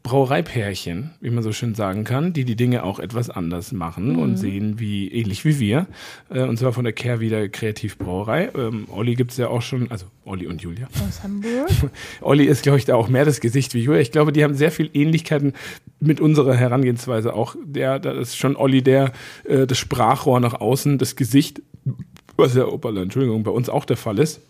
Brauereipärchen, 0.03 1.11
wie 1.21 1.29
man 1.29 1.43
so 1.43 1.51
schön 1.51 1.75
sagen 1.75 2.03
kann, 2.03 2.33
die 2.33 2.45
die 2.45 2.55
Dinge 2.55 2.83
auch 2.83 2.99
etwas 2.99 3.29
anders 3.29 3.71
machen 3.71 4.13
Mhm. 4.13 4.19
und 4.19 4.37
sehen, 4.37 4.79
wie 4.79 5.09
ähnlich 5.11 5.45
wie 5.45 5.59
wir. 5.59 5.87
Äh, 6.29 6.43
und 6.43 6.57
zwar 6.57 6.73
von 6.73 6.83
der 6.83 6.93
Kehrwieder 6.93 7.49
Kreativbrauerei. 7.49 8.49
Ähm, 8.55 8.87
Olli 8.91 9.15
gibt's 9.15 9.37
ja 9.37 9.47
auch 9.49 9.61
schon, 9.61 9.91
also 9.91 10.05
Olli 10.25 10.47
und 10.47 10.61
Julia. 10.61 10.87
Aus 11.07 11.23
Hamburg. 11.23 11.67
Olli 12.21 12.45
ist, 12.45 12.63
glaube 12.63 12.77
ich, 12.77 12.85
da 12.85 12.95
auch 12.95 13.09
mehr 13.09 13.25
das 13.25 13.39
Gesicht 13.41 13.73
wie 13.73 13.81
Julia. 13.81 14.01
Ich 14.01 14.11
glaube, 14.11 14.31
die 14.31 14.43
haben 14.43 14.55
sehr 14.55 14.71
viel 14.71 14.89
Ähnlichkeiten 14.93 15.53
mit 15.99 16.19
unserer 16.21 16.55
Herangehensweise 16.55 17.33
auch. 17.33 17.55
Der, 17.65 17.99
da 17.99 18.11
ist 18.11 18.37
schon 18.37 18.55
Olli 18.55 18.81
der, 18.81 19.11
äh, 19.45 19.67
das 19.67 19.77
Sprachrohr 19.77 20.39
nach 20.39 20.55
außen, 20.61 20.97
das 20.97 21.15
Gesicht, 21.15 21.61
was 22.37 22.55
ja, 22.55 22.67
opala, 22.67 23.01
Entschuldigung, 23.01 23.43
bei 23.43 23.51
uns 23.51 23.67
auch 23.69 23.85
der 23.85 23.97
Fall 23.97 24.19
ist. 24.19 24.41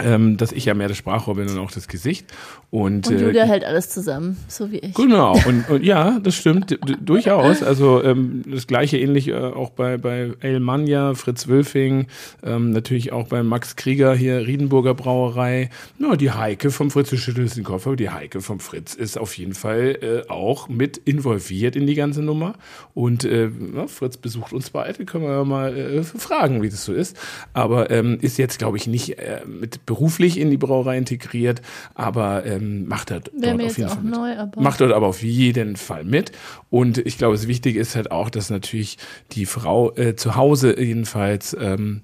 Ähm, 0.00 0.36
dass 0.36 0.52
ich 0.52 0.64
ja 0.64 0.74
mehr 0.74 0.86
das 0.86 0.96
Sprachrohr 0.96 1.34
bin 1.34 1.48
und 1.48 1.58
auch 1.58 1.72
das 1.72 1.88
Gesicht. 1.88 2.26
Und, 2.70 3.08
Und 3.08 3.16
äh, 3.16 3.20
Julia 3.20 3.44
hält 3.44 3.64
alles 3.64 3.88
zusammen, 3.88 4.36
so 4.46 4.70
wie 4.70 4.78
ich. 4.78 4.94
Genau, 4.94 5.32
und, 5.46 5.68
und 5.70 5.82
ja, 5.82 6.20
das 6.20 6.34
stimmt 6.34 6.78
durchaus. 7.00 7.62
Also 7.62 8.04
ähm, 8.04 8.42
das 8.46 8.66
gleiche 8.66 8.98
ähnlich 8.98 9.28
äh, 9.28 9.34
auch 9.34 9.70
bei, 9.70 9.96
bei 9.96 10.32
El 10.40 10.60
Manja, 10.60 11.14
Fritz 11.14 11.48
Wülfing, 11.48 12.06
ähm, 12.44 12.70
natürlich 12.70 13.12
auch 13.12 13.26
bei 13.26 13.42
Max 13.42 13.74
Krieger 13.74 14.14
hier, 14.14 14.46
Riedenburger 14.46 14.94
Brauerei. 14.94 15.70
Ja, 15.98 16.14
die 16.14 16.30
Heike 16.30 16.70
vom 16.70 16.90
Fritz, 16.90 17.10
du 17.10 17.16
schüttelst 17.16 17.56
den 17.56 17.64
Kopf, 17.64 17.86
aber 17.86 17.96
die 17.96 18.10
Heike 18.10 18.40
vom 18.40 18.60
Fritz 18.60 18.94
ist 18.94 19.18
auf 19.18 19.36
jeden 19.36 19.54
Fall 19.54 19.98
äh, 20.02 20.30
auch 20.30 20.68
mit 20.68 20.96
involviert 20.98 21.74
in 21.74 21.86
die 21.86 21.94
ganze 21.94 22.22
Nummer. 22.22 22.54
Und 22.94 23.24
äh, 23.24 23.50
ja, 23.74 23.86
Fritz 23.86 24.16
besucht 24.16 24.52
uns 24.52 24.70
beide, 24.70 25.04
können 25.06 25.24
wir 25.24 25.32
ja 25.32 25.44
mal 25.44 25.76
äh, 25.76 26.02
fragen, 26.04 26.62
wie 26.62 26.68
das 26.68 26.84
so 26.84 26.92
ist. 26.92 27.16
Aber 27.54 27.90
ähm, 27.90 28.18
ist 28.20 28.38
jetzt, 28.38 28.58
glaube 28.58 28.76
ich, 28.76 28.86
nicht 28.86 29.18
äh, 29.18 29.40
mit 29.46 29.86
beruflich 29.88 30.38
in 30.38 30.50
die 30.50 30.58
Brauerei 30.58 30.98
integriert, 30.98 31.62
aber 31.94 32.44
ähm, 32.44 32.86
macht 32.86 33.10
dort 33.10 33.32
mir 33.32 33.54
auf 33.54 33.78
jeden 33.78 33.88
Fall 33.88 34.02
mit. 34.02 34.12
neu, 34.14 34.36
aber. 34.36 34.60
Macht 34.60 34.80
dort 34.82 34.92
aber 34.92 35.06
auf 35.06 35.22
jeden 35.22 35.76
Fall 35.76 36.04
mit. 36.04 36.30
Und 36.68 36.98
ich 36.98 37.16
glaube, 37.16 37.34
das 37.36 37.48
Wichtige 37.48 37.80
ist 37.80 37.96
halt 37.96 38.10
auch, 38.10 38.28
dass 38.28 38.50
natürlich 38.50 38.98
die 39.32 39.46
Frau 39.46 39.94
äh, 39.96 40.14
zu 40.14 40.36
Hause 40.36 40.78
jedenfalls 40.78 41.56
ähm, 41.58 42.02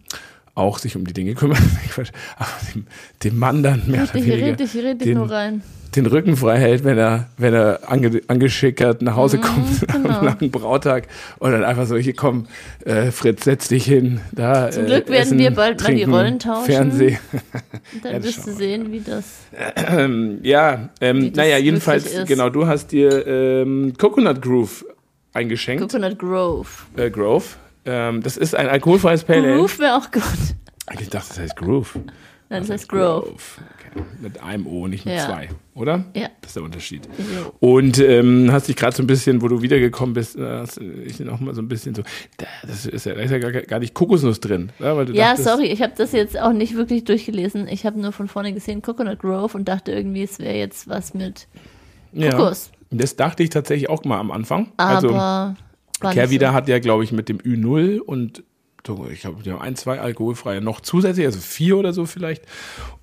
auch 0.54 0.78
sich 0.78 0.96
um 0.96 1.04
die 1.06 1.12
Dinge 1.12 1.34
kümmert. 1.34 1.60
Aber 2.36 2.48
dem, 2.74 2.86
dem 3.22 3.38
Mann 3.38 3.62
dann 3.62 3.82
mehr 3.86 4.04
oder 4.04 4.14
Red 4.14 4.22
dich, 4.24 4.26
weniger 4.32 4.46
red 4.46 4.60
dich, 4.60 4.74
red 4.76 5.00
dich 5.00 5.06
den- 5.08 5.18
nur 5.18 5.30
rein. 5.30 5.62
Den 5.96 6.06
Rücken 6.06 6.36
frei 6.36 6.58
hält, 6.58 6.84
wenn 6.84 6.98
er, 6.98 7.28
wenn 7.36 7.54
er 7.54 7.80
ange, 7.90 8.20
angeschickert 8.28 9.02
nach 9.02 9.16
Hause 9.16 9.38
kommt 9.38 9.86
genau. 9.92 10.18
am 10.18 10.24
langen 10.24 10.50
Brautag 10.50 11.08
und 11.38 11.52
dann 11.52 11.64
einfach 11.64 11.86
so, 11.86 11.96
hier 11.96 12.14
komm, 12.14 12.46
äh, 12.84 13.10
Fritz, 13.10 13.44
setz 13.44 13.68
dich 13.68 13.84
hin. 13.84 14.20
Da, 14.32 14.70
Zum 14.70 14.84
äh, 14.84 14.86
Glück 14.86 15.08
werden 15.08 15.22
essen, 15.22 15.38
wir 15.38 15.50
bald 15.52 15.80
mal 15.80 15.86
die 15.88 15.94
trinken, 15.96 16.14
Rollen 16.14 16.38
tauschen. 16.38 16.64
Fernsehen. 16.66 17.18
Dann 18.02 18.12
Ja, 18.12 18.22
wirst 18.24 18.46
du 18.46 18.52
sehen, 18.52 18.92
wie 18.92 19.00
das. 19.00 19.24
Ähm, 19.76 20.38
ja, 20.42 20.88
ähm, 21.00 21.22
Wie 21.22 21.30
das 21.30 21.36
naja, 21.36 21.58
jedenfalls, 21.58 22.10
genau, 22.26 22.50
du 22.50 22.66
hast 22.66 22.88
dir 22.92 23.26
ähm, 23.26 23.94
Coconut 23.98 24.42
Groove 24.42 24.84
eingeschenkt. 25.32 25.82
Coconut 25.82 26.18
Grove. 26.18 26.68
äh, 26.96 27.10
Grove. 27.10 27.44
Ähm, 27.86 28.22
das 28.22 28.36
ist 28.36 28.54
ein 28.54 28.68
alkoholfreies 28.68 29.24
Pale 29.24 29.42
Ale. 29.42 29.56
Groove 29.56 29.78
wäre 29.78 29.96
auch 29.96 30.10
gut. 30.10 30.22
Ich 31.00 31.08
dachte, 31.08 31.28
das 31.28 31.38
heißt 31.38 31.56
Groove. 31.56 31.98
Das 32.60 32.70
heißt 32.70 32.88
Grove. 32.88 33.28
Okay. 33.28 34.02
Mit 34.20 34.42
einem 34.42 34.66
O, 34.66 34.88
nicht 34.88 35.04
mit 35.04 35.14
Ja. 35.14 35.26
zwei, 35.26 35.48
oder? 35.74 36.04
Ja. 36.14 36.28
Das 36.40 36.50
ist 36.50 36.56
der 36.56 36.62
Unterschied. 36.64 37.08
Und 37.60 37.98
ähm, 38.00 38.48
hast 38.50 38.66
dich 38.68 38.74
gerade 38.76 38.96
so 38.96 39.02
ein 39.02 39.06
bisschen, 39.06 39.40
wo 39.40 39.48
du 39.48 39.62
wiedergekommen 39.62 40.14
bist, 40.14 40.36
äh, 40.36 40.42
hast 40.58 40.78
ich 40.78 41.20
noch 41.20 41.38
mal 41.40 41.54
so 41.54 41.62
ein 41.62 41.68
bisschen 41.68 41.94
so, 41.94 42.02
da, 42.36 42.46
das 42.66 42.86
ist 42.86 43.06
ja, 43.06 43.14
da 43.14 43.20
ist 43.22 43.30
ja 43.30 43.38
gar, 43.38 43.52
gar 43.52 43.78
nicht 43.78 43.94
Kokosnuss 43.94 44.40
drin. 44.40 44.72
Ja, 44.80 44.96
weil 44.96 45.06
du 45.06 45.12
Ja, 45.12 45.30
dachtest, 45.30 45.48
sorry, 45.48 45.66
ich 45.66 45.80
habe 45.80 45.92
das 45.96 46.12
jetzt 46.12 46.38
auch 46.40 46.52
nicht 46.52 46.74
wirklich 46.74 47.04
durchgelesen. 47.04 47.68
Ich 47.68 47.86
habe 47.86 48.00
nur 48.00 48.10
von 48.12 48.26
vorne 48.26 48.52
gesehen 48.52 48.82
Coconut 48.82 49.20
Grove 49.20 49.56
und 49.56 49.68
dachte 49.68 49.92
irgendwie, 49.92 50.22
es 50.24 50.38
wäre 50.40 50.56
jetzt 50.56 50.88
was 50.88 51.14
mit 51.14 51.46
Ja. 52.12 52.30
Kokos. 52.32 52.70
Das 52.90 53.16
dachte 53.16 53.42
ich 53.42 53.50
tatsächlich 53.50 53.88
auch 53.90 54.04
mal 54.04 54.18
am 54.18 54.30
Anfang. 54.30 54.72
Aber 54.76 54.94
also, 54.96 55.10
war 55.10 55.56
nicht 56.02 56.14
Kehrwieder 56.14 56.48
so. 56.48 56.54
hat 56.54 56.68
ja, 56.68 56.78
glaube 56.80 57.04
ich, 57.04 57.12
mit 57.12 57.28
dem 57.28 57.38
Ü0 57.38 57.98
und 58.00 58.42
ich 59.10 59.20
glaube, 59.20 59.42
die 59.42 59.50
haben 59.50 59.62
ein, 59.62 59.76
zwei 59.76 59.98
alkoholfreie 60.00 60.60
noch 60.60 60.80
zusätzlich, 60.80 61.24
also 61.24 61.40
vier 61.40 61.78
oder 61.78 61.92
so 61.92 62.04
vielleicht. 62.04 62.44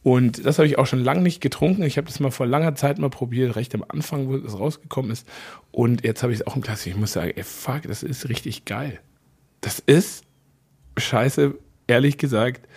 Und 0.03 0.45
das 0.45 0.59
habe 0.59 0.67
ich 0.67 0.77
auch 0.77 0.85
schon 0.85 1.03
lange 1.03 1.21
nicht 1.21 1.41
getrunken. 1.41 1.83
Ich 1.83 1.97
habe 1.97 2.07
das 2.07 2.19
mal 2.19 2.31
vor 2.31 2.45
langer 2.45 2.75
Zeit 2.75 2.99
mal 2.99 3.09
probiert, 3.09 3.55
recht 3.55 3.73
am 3.73 3.83
Anfang, 3.87 4.27
wo 4.27 4.35
es 4.35 4.57
rausgekommen 4.57 5.11
ist. 5.11 5.27
Und 5.71 6.03
jetzt 6.03 6.21
habe 6.21 6.33
ich 6.33 6.39
es 6.41 6.47
auch 6.47 6.55
im 6.55 6.61
Glas. 6.61 6.85
Ich 6.85 6.95
muss 6.95 7.13
sagen, 7.13 7.31
ey, 7.35 7.43
fuck, 7.43 7.83
das 7.83 8.03
ist 8.03 8.29
richtig 8.29 8.65
geil. 8.65 8.99
Das 9.61 9.79
ist 9.79 10.23
scheiße, 10.97 11.55
ehrlich 11.87 12.17
gesagt. 12.17 12.67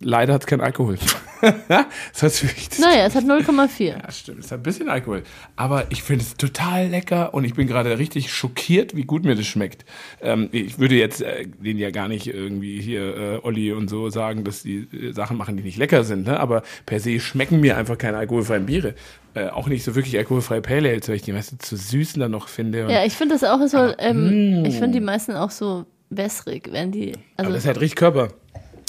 Leider 0.00 0.32
hat 0.32 0.42
es 0.42 0.46
keinen 0.46 0.60
Alkohol. 0.60 0.98
das 1.68 1.86
das 2.20 2.78
Naja, 2.78 3.06
es 3.06 3.14
hat 3.14 3.24
0,4. 3.24 3.84
Ja, 3.84 4.10
stimmt. 4.10 4.44
Es 4.44 4.52
hat 4.52 4.60
ein 4.60 4.62
bisschen 4.62 4.88
Alkohol. 4.88 5.22
Aber 5.56 5.90
ich 5.90 6.02
finde 6.02 6.24
es 6.24 6.36
total 6.36 6.88
lecker 6.88 7.34
und 7.34 7.44
ich 7.44 7.54
bin 7.54 7.66
gerade 7.66 7.98
richtig 7.98 8.32
schockiert, 8.32 8.96
wie 8.96 9.04
gut 9.04 9.24
mir 9.24 9.34
das 9.34 9.46
schmeckt. 9.46 9.84
Ähm, 10.20 10.48
ich 10.52 10.78
würde 10.78 10.96
jetzt 10.96 11.22
äh, 11.22 11.46
denen 11.46 11.78
ja 11.78 11.90
gar 11.90 12.08
nicht 12.08 12.26
irgendwie 12.26 12.80
hier 12.80 13.16
äh, 13.16 13.38
Olli 13.42 13.72
und 13.72 13.88
so 13.88 14.10
sagen, 14.10 14.44
dass 14.44 14.62
die 14.62 14.88
äh, 14.92 15.12
Sachen 15.12 15.36
machen, 15.36 15.56
die 15.56 15.62
nicht 15.62 15.78
lecker 15.78 16.04
sind. 16.04 16.26
Ne? 16.26 16.38
Aber 16.40 16.62
per 16.86 17.00
se 17.00 17.20
schmecken 17.20 17.60
mir 17.60 17.76
einfach 17.76 17.98
keine 17.98 18.18
alkoholfreien 18.18 18.66
Biere. 18.66 18.94
Äh, 19.34 19.48
auch 19.48 19.68
nicht 19.68 19.84
so 19.84 19.94
wirklich 19.94 20.16
alkoholfreie 20.16 20.62
Pale 20.62 20.88
Ales, 20.88 21.08
weil 21.08 21.16
ich 21.16 21.22
die 21.22 21.32
meisten 21.32 21.60
zu 21.60 21.76
süßen 21.76 22.20
dann 22.20 22.30
noch 22.30 22.48
finde. 22.48 22.90
Ja, 22.90 23.04
ich 23.04 23.14
finde 23.14 23.34
das 23.34 23.44
auch 23.44 23.64
so, 23.66 23.92
ähm, 23.98 24.64
ich 24.64 24.74
finde 24.74 24.98
die 24.98 25.04
meisten 25.04 25.32
auch 25.32 25.50
so 25.50 25.84
wässrig, 26.10 26.70
wenn 26.72 26.90
die, 26.90 27.12
aber 27.36 27.48
also 27.48 27.52
das 27.52 27.62
ist 27.62 27.66
halt 27.66 27.80
richtig 27.80 27.96
Körper. 27.96 28.28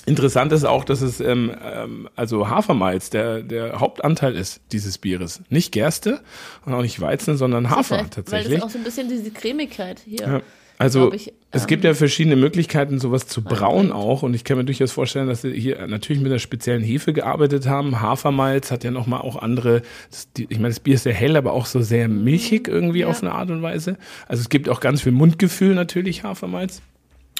Interessant 0.10 0.52
ist 0.52 0.64
auch, 0.66 0.84
dass 0.84 1.02
es 1.02 1.20
ähm, 1.20 1.52
ähm, 1.64 2.10
also 2.16 2.50
Hafermalz 2.50 3.12
der, 3.12 3.44
der 3.44 3.80
Hauptanteil 3.80 4.36
ist 4.36 4.60
dieses 4.72 4.98
Bieres. 4.98 5.42
Nicht 5.50 5.72
Gerste 5.72 6.20
und 6.66 6.74
auch 6.74 6.82
nicht 6.82 7.00
Weizen, 7.00 7.38
sondern 7.38 7.70
Hafer 7.70 7.98
weil 8.00 8.10
tatsächlich. 8.10 8.56
das 8.56 8.64
auch 8.64 8.70
so 8.72 8.80
ein 8.80 8.84
bisschen 8.84 9.08
diese 9.08 9.30
Cremigkeit 9.30 10.02
hier. 10.06 10.20
Ja. 10.28 10.42
Also 10.80 11.12
ich, 11.12 11.34
es 11.52 11.64
ähm, 11.64 11.68
gibt 11.68 11.84
ja 11.84 11.94
verschiedene 11.94 12.38
Möglichkeiten, 12.38 13.00
sowas 13.00 13.28
zu 13.28 13.44
brauen 13.44 13.92
auch. 13.92 14.24
Und 14.24 14.34
ich 14.34 14.46
kann 14.46 14.58
mir 14.58 14.64
durchaus 14.64 14.94
vorstellen, 14.94 15.28
dass 15.28 15.42
sie 15.42 15.52
hier 15.52 15.86
natürlich 15.88 16.22
mit 16.22 16.32
einer 16.32 16.40
speziellen 16.40 16.82
Hefe 16.82 17.12
gearbeitet 17.12 17.68
haben. 17.68 18.00
Hafermalz 18.00 18.72
hat 18.72 18.86
ja 18.86 18.90
nochmal 18.90 19.22
auch 19.22 19.36
andere, 19.36 19.82
das, 20.10 20.32
die, 20.32 20.48
ich 20.50 20.58
meine, 20.58 20.70
das 20.70 20.80
Bier 20.80 20.96
ist 20.96 21.04
sehr 21.04 21.14
hell, 21.14 21.36
aber 21.36 21.52
auch 21.52 21.66
so 21.66 21.82
sehr 21.82 22.08
milchig 22.08 22.68
irgendwie 22.68 23.02
Ja. 23.02 23.08
auf 23.08 23.22
eine 23.22 23.34
Art 23.34 23.52
und 23.52 23.62
Weise. 23.62 23.98
Also 24.28 24.42
es 24.42 24.50
gibt 24.50 24.70
auch 24.70 24.80
ganz 24.80 25.02
viel 25.02 25.12
Mundgefühl 25.12 25.76
natürlich, 25.76 26.24
Hafermalz. 26.24 26.82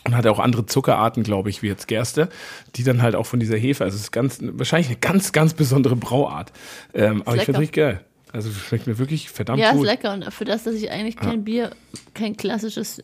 Und 0.10 0.18
hat 0.18 0.26
auch 0.26 0.40
andere 0.40 0.66
Zuckerarten, 0.66 1.22
glaube 1.22 1.52
ich, 1.52 1.62
wie 1.62 1.68
jetzt 1.68 1.88
Gerste, 1.88 2.30
die 2.76 2.84
dann 2.84 3.04
halt 3.04 3.14
auch 3.14 3.28
von 3.28 3.40
dieser 3.40 3.58
Hefe, 3.58 3.84
also 3.84 3.96
es 3.96 4.02
ist 4.04 4.12
ganz, 4.12 4.40
wahrscheinlich 4.42 4.88
eine 4.88 4.98
ganz, 4.98 5.32
ganz 5.32 5.54
besondere 5.54 5.96
Brauart. 5.96 6.52
Ähm, 6.96 7.22
aber 7.26 7.36
ich 7.36 7.44
finde 7.44 7.60
lecker. 7.60 7.60
richtig 7.60 7.76
geil. 7.76 8.02
Also 8.32 8.50
schmeckt 8.52 8.88
mir 8.88 8.98
wirklich 8.98 9.30
verdammt 9.30 9.60
Ja, 9.60 9.70
ist 9.70 9.78
gut. 9.78 9.86
lecker. 9.86 10.14
Und 10.14 10.34
für 10.34 10.46
das, 10.46 10.64
dass 10.64 10.74
ich 10.74 10.90
eigentlich 10.90 11.16
kein 11.16 11.44
Bier, 11.44 11.70
kein 12.16 12.36
klassisches 12.36 13.02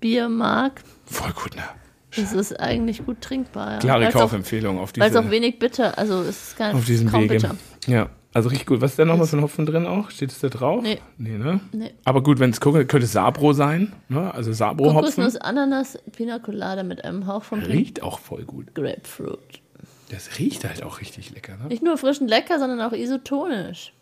Bier 0.00 0.30
mag, 0.30 0.80
Voll 1.04 1.32
gut, 1.32 1.54
ne? 1.54 1.62
ist 2.16 2.32
es 2.32 2.52
eigentlich 2.54 3.04
gut 3.04 3.20
trinkbar. 3.20 3.72
Ja. 3.74 3.78
Klare 3.78 4.08
Kaufempfehlung 4.08 4.78
auf 4.78 4.92
Weil 4.96 5.10
es 5.10 5.16
auch 5.16 5.30
wenig 5.30 5.58
bitter, 5.58 5.98
also 5.98 6.22
es 6.22 6.48
ist 6.48 6.56
gar 6.56 6.74
auf 6.74 6.86
diesem 6.86 7.10
kaum 7.10 7.24
Wege. 7.24 7.34
bitter. 7.34 7.56
Ja, 7.86 8.08
also 8.36 8.50
richtig 8.50 8.66
gut. 8.66 8.82
Was 8.82 8.90
ist 8.90 8.98
da 8.98 9.06
nochmal 9.06 9.26
für 9.26 9.38
ein 9.38 9.42
Hopfen 9.42 9.64
drin 9.64 9.86
auch? 9.86 10.10
Steht 10.10 10.30
es 10.30 10.40
da 10.40 10.50
drauf? 10.50 10.82
Nee. 10.82 10.98
Nee, 11.16 11.38
ne? 11.38 11.60
Nee. 11.72 11.94
Aber 12.04 12.22
gut, 12.22 12.38
wenn 12.38 12.50
es 12.50 12.60
guckt, 12.60 12.86
könnte 12.86 13.06
Sabro 13.06 13.54
sein. 13.54 13.94
Ne? 14.10 14.32
Also 14.34 14.52
Sabro-Hopfen. 14.52 14.94
Kokosnuss, 14.94 15.36
Ananas, 15.36 15.98
Pina 16.14 16.38
Colada 16.38 16.82
mit 16.82 17.02
einem 17.02 17.26
Hauch 17.26 17.44
von 17.44 17.62
Riecht 17.62 18.02
auch 18.02 18.18
voll 18.18 18.44
gut. 18.44 18.74
Grapefruit. 18.74 19.62
Das 20.10 20.38
riecht 20.38 20.66
halt 20.66 20.82
auch 20.82 21.00
richtig 21.00 21.30
lecker. 21.34 21.56
Ne? 21.56 21.68
Nicht 21.68 21.82
nur 21.82 21.96
frisch 21.96 22.20
und 22.20 22.28
lecker, 22.28 22.58
sondern 22.58 22.82
auch 22.82 22.92
isotonisch. 22.92 23.94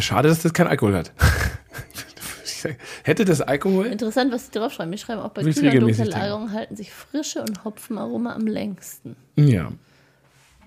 Schade, 0.00 0.28
dass 0.28 0.42
das 0.42 0.52
kein 0.52 0.66
Alkohol 0.66 0.94
hat. 0.94 1.12
Hätte 3.04 3.24
das 3.24 3.40
Alkohol? 3.40 3.86
Interessant, 3.86 4.32
was 4.32 4.46
sie 4.46 4.52
draufschreiben. 4.52 4.92
Die 4.92 4.98
schreiben 4.98 5.22
auch 5.22 5.30
bei 5.30 5.44
kühler 5.44 5.80
Dunkellagerung 5.80 6.52
halten 6.52 6.76
sich 6.76 6.92
Frische 6.92 7.40
und 7.40 7.64
Hopfenaroma 7.64 8.34
am 8.34 8.46
längsten. 8.46 9.16
Ja. 9.36 9.72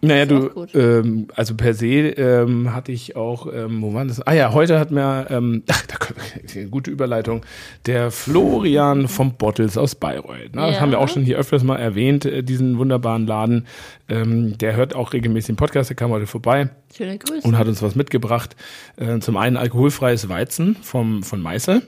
Naja, 0.06 0.26
du, 0.26 0.66
ähm, 0.74 1.28
also 1.34 1.56
per 1.56 1.74
se 1.74 1.88
ähm, 1.88 2.74
hatte 2.76 2.91
ich 2.91 3.16
auch, 3.16 3.47
ähm, 3.51 3.82
wo 3.82 3.93
war 3.93 4.04
das? 4.06 4.22
Ah 4.28 4.34
ja, 4.34 4.51
heute 4.54 4.78
hat 4.80 4.91
mir, 4.91 5.28
ähm, 5.30 5.64
ach, 5.70 5.86
da 5.88 5.95
gute 6.70 6.91
Überleitung, 6.91 7.45
der 7.86 8.12
Florian 8.12 9.08
vom 9.08 9.36
Bottles 9.38 9.78
aus 9.78 9.95
Bayreuth. 9.95 10.54
Ne? 10.56 10.62
Das 10.62 10.76
Ja. 10.76 10.82
haben 10.82 10.91
wir 10.91 10.99
auch 10.99 11.08
schon 11.08 11.24
hier 11.24 11.38
öfters 11.38 11.64
mal 11.64 11.78
erwähnt, 11.78 12.26
äh, 12.26 12.43
diesen 12.43 12.78
wunderbaren 12.78 13.26
Laden. 13.26 13.66
Ähm, 14.10 14.58
der 14.58 14.76
hört 14.76 14.93
auch 14.93 15.14
regelmäßig 15.14 15.47
den 15.47 15.56
Podcast, 15.56 15.89
der 15.89 15.95
kam 15.95 16.12
heute 16.12 16.28
vorbei 16.28 16.70
Schöne 16.95 17.18
Grüße. 17.18 17.47
und 17.47 17.58
hat 17.58 17.68
uns 17.68 17.82
was 17.82 17.95
mitgebracht. 17.95 18.56
Äh, 18.97 19.20
zum 19.20 19.38
einen 19.38 19.56
alkoholfreies 19.56 20.28
Weizen 20.28 20.76
vom, 20.82 21.24
von 21.24 21.39
Meißel. 21.41 21.82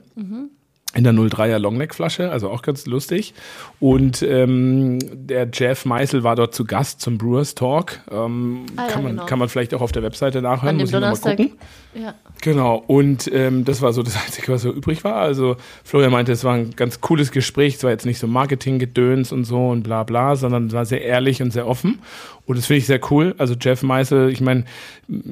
In 0.96 1.04
der 1.04 1.14
03er 1.14 1.60
Longneck-Flasche, 1.60 2.32
also 2.32 2.50
auch 2.50 2.62
ganz 2.62 2.86
lustig. 2.86 3.34
Und 3.82 4.22
ähm, 4.22 5.00
der 5.14 5.50
Jeff 5.52 5.84
Meißel 5.84 6.24
war 6.24 6.38
dort 6.38 6.56
zu 6.56 6.64
Gast 6.64 7.02
zum 7.02 7.18
Brewers 7.18 7.54
Talk. 7.54 8.00
Ähm, 8.10 8.66
Ah 8.78 8.84
ja, 8.84 8.88
kann, 8.88 9.04
man, 9.04 9.12
genau. 9.12 9.26
kann 9.26 9.40
man 9.40 9.50
vielleicht 9.50 9.74
auch 9.74 9.82
auf 9.82 9.92
der 9.92 10.04
Webseite 10.04 10.42
nachhören. 10.42 10.70
An 10.70 10.78
dem 10.78 10.84
muss 10.84 11.20
ich 11.20 11.26
mal 11.26 11.36
gucken. 11.36 11.58
Ja. 11.94 12.14
Genau, 12.42 12.84
und 12.88 13.30
ähm, 13.34 13.66
das 13.66 13.82
war 13.82 13.94
so 13.94 14.04
das 14.04 14.16
Einzige, 14.26 14.52
was 14.54 14.62
so 14.62 14.72
übrig 14.72 15.04
war. 15.04 15.16
Also 15.16 15.58
Florian 15.84 16.12
meinte, 16.12 16.32
es 16.32 16.44
war 16.44 16.54
ein 16.54 16.72
ganz 16.76 17.02
cooles 17.02 17.32
Gespräch, 17.32 17.76
es 17.76 17.84
war 17.84 17.92
jetzt 17.92 18.06
nicht 18.06 18.20
so 18.20 18.28
Marketing-Gedöns 18.28 19.32
und 19.32 19.46
so 19.46 19.68
und 19.70 19.84
bla 19.84 20.04
bla, 20.04 20.36
sondern 20.36 20.68
es 20.68 20.74
war 20.74 20.86
sehr 20.86 21.02
ehrlich 21.02 21.42
und 21.42 21.52
sehr 21.52 21.68
offen. 21.68 22.00
Und 22.46 22.58
das 22.58 22.66
finde 22.68 22.80
ich 22.80 22.86
sehr 22.86 23.00
cool. 23.12 23.34
Also 23.38 23.56
Jeff 23.60 23.82
Meißel, 23.82 24.30
ich 24.30 24.42
meine, 24.42 24.66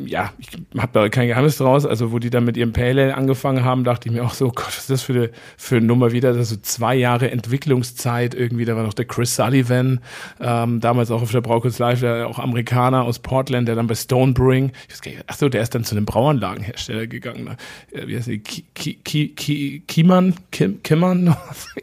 ja, 0.06 0.32
ich 0.40 0.48
habe 0.78 0.92
da 0.94 1.10
kein 1.10 1.28
Geheimnis 1.28 1.58
draus. 1.58 1.86
Also 1.86 2.12
wo 2.12 2.20
die 2.20 2.30
dann 2.30 2.46
mit 2.46 2.56
ihrem 2.58 2.72
Pale 2.74 2.94
Ale 2.94 3.16
angefangen 3.16 3.64
haben, 3.64 3.84
dachte 3.84 4.08
ich 4.08 4.14
mir 4.14 4.24
auch 4.24 4.34
so, 4.34 4.50
Gott, 4.50 4.68
was 4.68 4.78
ist 4.80 4.90
das 4.90 5.02
für 5.02 5.14
eine, 5.14 5.30
für 5.58 5.78
eine 5.78 5.86
Nummer 5.86 6.12
wieder? 6.12 6.34
Das 6.34 6.44
ist 6.44 6.50
so 6.50 6.58
zwei 6.62 6.96
Jahre 6.96 7.32
Entwicklungszeit 7.32 8.36
irgendwie. 8.36 8.66
Da 8.66 8.76
war 8.76 8.84
noch 8.84 8.94
der 8.94 9.06
Chris 9.06 9.36
Sullivan, 9.36 10.00
ähm, 10.40 10.80
damals 10.80 11.10
auch 11.12 11.22
auf 11.22 11.32
der 11.32 11.42
Braukunst 11.42 11.80
Live, 11.80 12.02
der 12.02 12.28
auch 12.28 12.40
Amerikaner 12.40 13.04
aus 13.04 13.20
Portland, 13.20 13.68
der 13.68 13.76
dann 13.76 13.88
bei 13.88 13.96
Stone 13.96 14.34
Brewing, 14.34 14.72
ich 14.88 14.94
weiß 14.94 15.02
gar 15.02 15.12
nicht, 15.12 15.24
ach 15.28 15.38
so, 15.38 15.50
der 15.50 15.62
ist 15.64 15.74
dann 15.74 15.84
zu 15.84 15.96
einem 15.96 16.06
Brauanlagenhersteller 16.06 17.08
gegangen. 17.08 17.46
Ne? 17.46 17.58
Äh, 17.92 18.08
Wie 18.08 18.16
heißt 18.16 18.28
die? 18.28 18.40
Ki, 18.40 18.66
Ki, 18.74 18.96
Ki, 19.04 19.30
Ki, 19.30 19.84
Kiemann? 19.88 20.36
Kim, 20.52 20.84
Kimmern? 20.84 21.36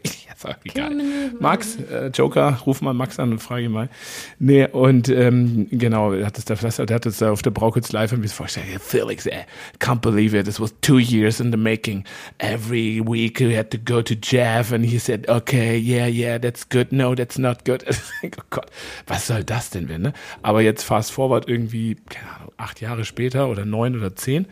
Jetzt 0.03 0.45
egal. 0.63 0.89
Kimmen- 0.89 1.35
Max, 1.39 1.75
äh, 1.75 2.07
Joker, 2.13 2.59
ruf 2.65 2.81
mal 2.81 2.93
Max 2.93 3.19
an 3.19 3.31
und 3.31 3.39
frage 3.39 3.65
ihn 3.65 3.71
mal. 3.71 3.89
Nee, 4.39 4.67
und 4.67 5.09
ähm, 5.21 5.67
genau, 5.71 6.13
hat 6.23 6.37
es 6.37 6.45
da, 6.45 6.55
der 6.55 6.95
hat 6.95 7.05
es 7.05 7.17
da 7.17 7.31
auf 7.31 7.41
der 7.41 7.51
Braukunst 7.51 7.93
Live 7.93 8.11
bisschen 8.11 8.29
vorgestellt. 8.29 8.81
Felix, 8.81 9.25
I 9.27 9.45
can't 9.79 10.01
believe 10.01 10.37
it. 10.37 10.45
This 10.45 10.59
was 10.59 10.73
two 10.81 10.99
years 10.99 11.39
in 11.39 11.51
the 11.51 11.57
making. 11.57 12.05
Every 12.39 12.99
week 12.99 13.39
we 13.39 13.55
had 13.55 13.69
to 13.71 13.77
go 13.77 14.01
to 14.01 14.15
Jeff 14.15 14.71
and 14.71 14.85
he 14.85 14.97
said, 14.97 15.27
okay, 15.29 15.77
yeah, 15.77 16.07
yeah, 16.07 16.39
that's 16.39 16.67
good. 16.67 16.91
No, 16.91 17.13
that's 17.13 17.37
not 17.37 17.65
good. 17.65 17.83
oh 18.23 18.29
Gott, 18.49 18.71
was 19.07 19.27
soll 19.27 19.43
das 19.43 19.69
denn 19.69 19.89
werden? 19.89 20.01
Ne? 20.01 20.13
Aber 20.41 20.61
jetzt 20.61 20.83
fast 20.83 21.11
forward 21.11 21.47
irgendwie, 21.47 21.97
keine 22.09 22.35
Ahnung, 22.35 22.51
acht 22.57 22.81
Jahre 22.81 23.05
später 23.05 23.49
oder 23.49 23.65
neun 23.65 23.95
oder 23.95 24.15
zehn. 24.15 24.47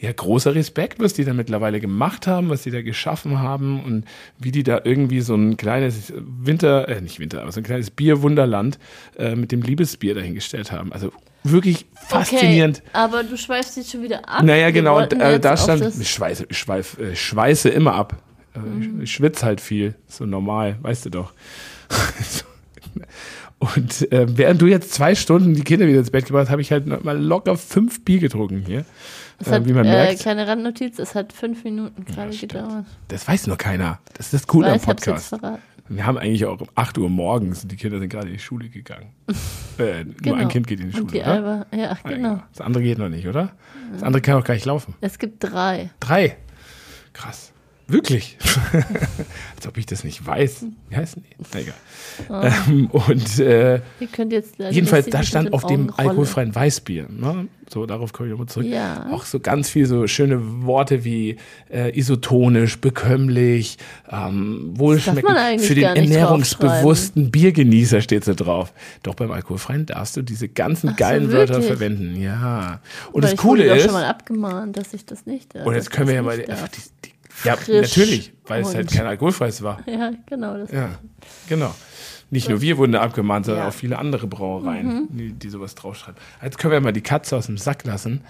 Ja, 0.00 0.10
großer 0.12 0.54
Respekt, 0.54 0.98
was 0.98 1.12
die 1.12 1.24
da 1.24 1.34
mittlerweile 1.34 1.78
gemacht 1.78 2.26
haben, 2.26 2.48
was 2.48 2.62
die 2.62 2.70
da 2.70 2.80
geschaffen 2.80 3.40
haben 3.40 3.84
und 3.84 4.04
wie 4.38 4.50
die 4.50 4.62
da 4.62 4.80
irgendwie 4.82 5.20
so 5.20 5.34
ein 5.34 5.58
kleines 5.58 6.12
Winter, 6.16 6.88
äh, 6.88 7.02
nicht 7.02 7.20
Winter, 7.20 7.42
aber 7.42 7.52
so 7.52 7.60
ein 7.60 7.64
kleines 7.64 7.90
Bierwunderland 7.90 8.78
äh, 9.18 9.34
mit 9.34 9.52
dem 9.52 9.60
Liebesbier 9.60 10.14
dahingestellt 10.14 10.72
haben. 10.72 10.92
Also 10.92 11.12
wirklich 11.44 11.84
faszinierend. 12.08 12.78
Okay, 12.78 12.88
aber 12.94 13.24
du 13.24 13.36
schweifst 13.36 13.76
jetzt 13.76 13.90
schon 13.90 14.02
wieder 14.02 14.26
ab. 14.26 14.42
Naja, 14.42 14.66
Wir 14.66 14.72
genau, 14.72 14.94
wollten 14.94 15.20
äh, 15.20 15.38
da 15.38 15.56
stand, 15.58 15.82
ich 16.00 16.10
schweiße, 16.10 16.46
ich 16.48 16.58
schweif, 16.58 16.98
äh, 16.98 17.14
schweiße 17.14 17.68
immer 17.68 17.94
ab. 17.94 18.22
Äh, 18.54 18.58
Mhm. 18.58 18.96
Ich, 18.98 19.02
ich 19.04 19.12
schwitze 19.12 19.46
halt 19.46 19.60
viel, 19.60 19.94
so 20.08 20.24
normal, 20.26 20.76
weißt 20.82 21.04
du 21.06 21.10
doch. 21.10 21.32
Und 23.58 24.10
äh, 24.10 24.26
während 24.38 24.62
du 24.62 24.66
jetzt 24.66 24.94
zwei 24.94 25.14
Stunden 25.14 25.52
die 25.54 25.62
Kinder 25.62 25.86
wieder 25.86 25.98
ins 25.98 26.10
Bett 26.10 26.24
gebracht 26.24 26.44
hast, 26.46 26.50
habe 26.50 26.62
ich 26.62 26.72
halt 26.72 26.86
noch 26.86 27.04
mal 27.04 27.18
locker 27.18 27.56
fünf 27.56 28.02
Bier 28.04 28.18
getrunken 28.18 28.62
hier. 28.66 28.86
Es 29.40 29.48
Äh, 29.48 29.52
hat, 29.52 29.66
wie 29.66 29.72
man 29.72 29.84
äh, 29.86 29.90
merkt. 29.90 30.20
kleine 30.20 30.46
Randnotiz, 30.46 30.98
es 30.98 31.14
hat 31.14 31.32
fünf 31.32 31.64
Minuten 31.64 32.04
gerade 32.04 32.32
stimmt. 32.32 32.52
gedauert. 32.52 32.84
Das 33.08 33.26
weiß 33.26 33.46
nur 33.46 33.56
keiner. 33.56 33.98
Das 34.14 34.26
ist 34.26 34.34
das 34.34 34.46
Coole 34.46 34.72
am 34.72 34.80
Podcast. 34.80 35.34
Wir 35.88 36.06
haben 36.06 36.18
eigentlich 36.18 36.44
auch 36.44 36.60
um 36.60 36.68
8 36.76 36.98
Uhr 36.98 37.10
morgens 37.10 37.64
und 37.64 37.72
die 37.72 37.76
Kinder 37.76 37.98
sind 37.98 38.10
gerade 38.10 38.28
in 38.28 38.34
die 38.34 38.38
Schule 38.38 38.68
gegangen. 38.68 39.10
äh, 39.78 40.04
Nur 40.04 40.14
Genau. 40.22 40.36
ein 40.36 40.48
Kind 40.48 40.68
geht 40.68 40.78
in 40.78 40.90
die 40.90 41.00
Und 41.00 41.10
Schule, 41.10 41.12
die 41.12 41.18
oder? 41.20 41.32
Alba, 41.32 41.66
ja, 41.76 41.90
Ah, 42.04 42.08
genau. 42.08 42.42
Das 42.52 42.60
andere 42.60 42.84
geht 42.84 42.98
noch 42.98 43.08
nicht, 43.08 43.26
oder? 43.26 43.50
Das 43.92 44.04
andere 44.04 44.22
kann 44.22 44.36
auch 44.36 44.44
gar 44.44 44.54
nicht 44.54 44.66
laufen. 44.66 44.94
Es 45.00 45.18
gibt 45.18 45.42
drei. 45.42 45.90
Drei. 45.98 46.36
Krass. 47.12 47.52
Wirklich? 47.92 48.38
Als 49.56 49.66
ob 49.66 49.76
ich 49.76 49.86
das 49.86 50.04
nicht 50.04 50.24
weiß. 50.24 50.66
Wie 50.88 50.96
heißen 50.96 51.22
die? 51.22 51.36
Na 51.52 51.60
egal. 51.60 52.52
Ähm, 52.68 52.86
und 52.90 53.38
äh, 53.38 53.80
jedenfalls, 54.70 55.06
da 55.06 55.22
stand 55.22 55.52
auf 55.52 55.64
dem 55.64 55.92
alkoholfreien 55.96 56.54
Weißbier. 56.54 57.06
Ne? 57.08 57.48
So, 57.72 57.86
darauf 57.86 58.12
komme 58.12 58.28
ich 58.28 58.32
nochmal 58.32 58.48
zurück. 58.48 58.66
Ja. 58.66 59.06
Auch 59.12 59.24
so 59.24 59.38
ganz 59.38 59.70
viel 59.70 59.86
so 59.86 60.06
schöne 60.08 60.64
Worte 60.64 61.04
wie 61.04 61.36
äh, 61.72 61.96
isotonisch, 61.96 62.80
bekömmlich, 62.80 63.78
ähm, 64.10 64.72
wohlschmeckend. 64.74 65.60
Für 65.60 65.74
den 65.74 65.84
ernährungsbewussten 65.84 67.30
Biergenießer 67.30 68.00
steht 68.00 68.24
so 68.24 68.34
drauf. 68.34 68.72
Doch 69.04 69.14
beim 69.14 69.30
alkoholfreien 69.30 69.86
darfst 69.86 70.16
du 70.16 70.22
diese 70.22 70.48
ganzen 70.48 70.88
Ach 70.88 70.92
so, 70.92 70.98
geilen 70.98 71.32
Wörter 71.32 71.54
wirklich? 71.54 71.68
verwenden. 71.68 72.20
Ja. 72.20 72.80
Und 73.12 73.14
Weil 73.14 73.22
das 73.22 73.32
ich 73.32 73.38
Coole 73.38 73.64
ist, 73.64 73.84
schon 73.84 73.92
mal 73.92 74.04
abgemahnt, 74.04 74.76
dass 74.76 74.92
ich 74.92 75.06
das 75.06 75.26
nicht 75.26 75.54
darf. 75.54 75.66
und 75.66 75.74
jetzt 75.74 75.90
können 75.90 76.08
wir 76.08 76.14
ich 76.14 76.16
ja 76.16 76.22
mal 76.22 76.38
die, 76.38 76.44
die 77.04 77.10
ja, 77.44 77.56
natürlich, 77.68 78.32
weil 78.46 78.62
es 78.62 78.74
halt 78.74 78.90
kein 78.90 79.06
alkoholfreies 79.06 79.62
war. 79.62 79.80
Ja, 79.86 80.12
genau. 80.26 80.56
Das 80.56 80.70
Ja, 80.70 80.98
genau. 81.48 81.74
Nicht 82.32 82.48
nur 82.48 82.60
wir 82.60 82.78
wurden 82.78 82.92
da 82.92 83.00
abgemahnt, 83.02 83.46
sondern 83.46 83.64
Ja. 83.64 83.68
auch 83.70 83.74
viele 83.74 83.98
andere 83.98 84.26
Brauereien, 84.28 85.08
die, 85.10 85.32
die 85.32 85.48
sowas 85.48 85.74
draufschreiben. 85.74 86.20
Jetzt 86.42 86.58
können 86.58 86.72
wir 86.72 86.80
mal 86.80 86.92
die 86.92 87.00
Katze 87.00 87.36
aus 87.36 87.46
dem 87.46 87.58
Sack 87.58 87.84
lassen. 87.84 88.20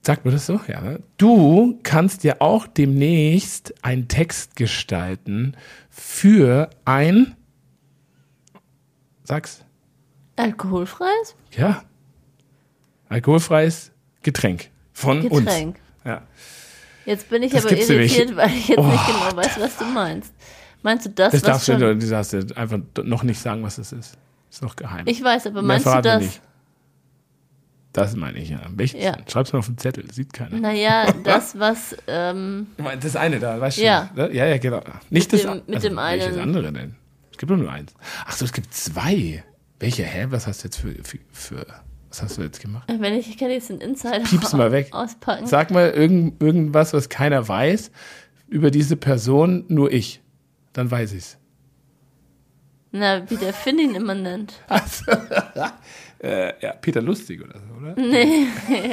Sagt 0.00 0.24
man 0.24 0.32
das 0.32 0.46
so? 0.46 0.58
Ja. 0.68 0.80
Ne? 0.80 1.00
Du 1.18 1.78
kannst 1.82 2.24
ja 2.24 2.36
auch 2.38 2.66
demnächst 2.66 3.74
einen 3.84 4.08
Text 4.08 4.56
gestalten 4.56 5.54
für 5.90 6.70
ein. 6.86 7.36
Sag's. 9.24 9.64
Alkoholfreies? 10.36 11.34
Ja. 11.50 11.82
Alkoholfreies 13.08 13.92
Getränk 14.22 14.70
von 14.92 15.26
uns. 15.26 15.44
Getränk. 15.44 15.76
Ja. 16.04 16.22
Jetzt 17.08 17.28
bin 17.30 17.42
ich 17.42 17.52
Das 17.52 17.64
aber 17.66 17.76
irritiert, 17.76 18.36
weil 18.36 18.50
ich 18.50 18.68
jetzt 18.68 18.78
Oh, 18.78 18.82
nicht 18.86 19.06
genau 19.06 19.34
weiß, 19.36 19.58
was 19.60 19.76
du 19.78 19.84
meinst. 19.86 20.32
Meinst 20.82 21.06
du 21.06 21.10
das, 21.10 21.32
Das 21.32 21.42
was 21.42 21.46
darfst 21.66 21.68
du, 21.68 21.76
du 21.78 21.96
darfst 22.08 22.32
du 22.34 22.56
einfach 22.56 22.78
noch 23.02 23.22
nicht 23.22 23.40
sagen, 23.40 23.62
was 23.62 23.76
das 23.76 23.92
ist. 23.92 24.16
Ist 24.50 24.62
noch 24.62 24.76
geheim. 24.76 25.04
Ich 25.06 25.22
weiß, 25.22 25.46
aber 25.48 25.62
meinst 25.62 25.86
du 25.86 26.00
das? 26.00 26.22
nicht. 26.22 26.40
Das 27.92 28.14
meine 28.14 28.38
ich, 28.38 28.50
ja. 28.50 28.60
Welches? 28.70 29.02
Ja. 29.02 29.12
denn? 29.12 29.24
Schreib's 29.28 29.52
mal 29.52 29.58
auf 29.60 29.66
den 29.66 29.78
Zettel, 29.78 30.04
sieht 30.12 30.32
keiner. 30.32 30.56
Naja, 30.58 31.10
das, 31.24 31.58
was... 31.58 31.96
Ähm, 32.06 32.68
Das 33.00 33.16
eine 33.16 33.40
da, 33.40 33.60
weißt 33.60 33.78
du? 33.78 33.82
Ja. 33.82 34.10
schon, 34.14 34.26
ne? 34.28 34.34
Ja, 34.34 34.46
ja, 34.46 34.58
genau. 34.58 34.82
Nicht 35.10 35.32
Mit 35.32 35.44
das 35.44 35.50
dem- 35.50 35.62
mit 35.66 35.76
also, 35.76 35.88
dem 35.88 35.96
Welches 35.96 36.26
einen- 36.28 36.40
andere 36.40 36.72
denn? 36.72 36.94
Es 37.32 37.38
gibt 37.38 37.50
nur 37.50 37.72
eins. 37.72 37.94
Ach 38.26 38.32
so, 38.36 38.44
es 38.44 38.52
gibt 38.52 38.72
zwei. 38.74 39.42
Welche? 39.80 40.04
Hä? 40.04 40.26
Was 40.30 40.46
hast 40.46 40.62
du 40.62 40.68
jetzt 40.68 40.76
für, 40.76 40.94
für, 41.02 41.18
für 41.32 41.66
was 42.08 42.22
hast 42.22 42.38
du 42.38 42.42
jetzt 42.42 42.60
gemacht? 42.60 42.88
wenn 42.88 43.14
ich, 43.14 43.28
ich 43.28 43.36
kann 43.38 43.50
jetzt 43.50 43.68
den 43.68 43.80
Insider 43.80 44.20
Piep's 44.20 44.52
mal 44.52 44.72
weg. 44.72 44.88
auspacken. 44.92 45.46
Sag 45.46 45.70
mal 45.70 45.90
irgend, 45.90 46.42
irgendwas, 46.42 46.92
was 46.92 47.08
keiner 47.08 47.46
weiß 47.46 47.90
über 48.48 48.70
diese 48.70 48.96
Person, 48.96 49.64
nur 49.68 49.92
ich. 49.92 50.22
Dann 50.72 50.90
weiß 50.90 51.12
ich's. 51.12 51.36
Na, 52.90 53.28
wie 53.30 53.36
der 53.36 53.52
Finn 53.52 53.78
ihn 53.78 53.94
immer 53.94 54.14
nennt. 54.14 54.54
Äh, 56.20 56.54
ja, 56.60 56.72
Peter 56.72 57.00
Lustig 57.00 57.40
oder 57.40 57.60
so, 57.60 57.74
oder? 57.80 57.94
Nee, 57.94 58.48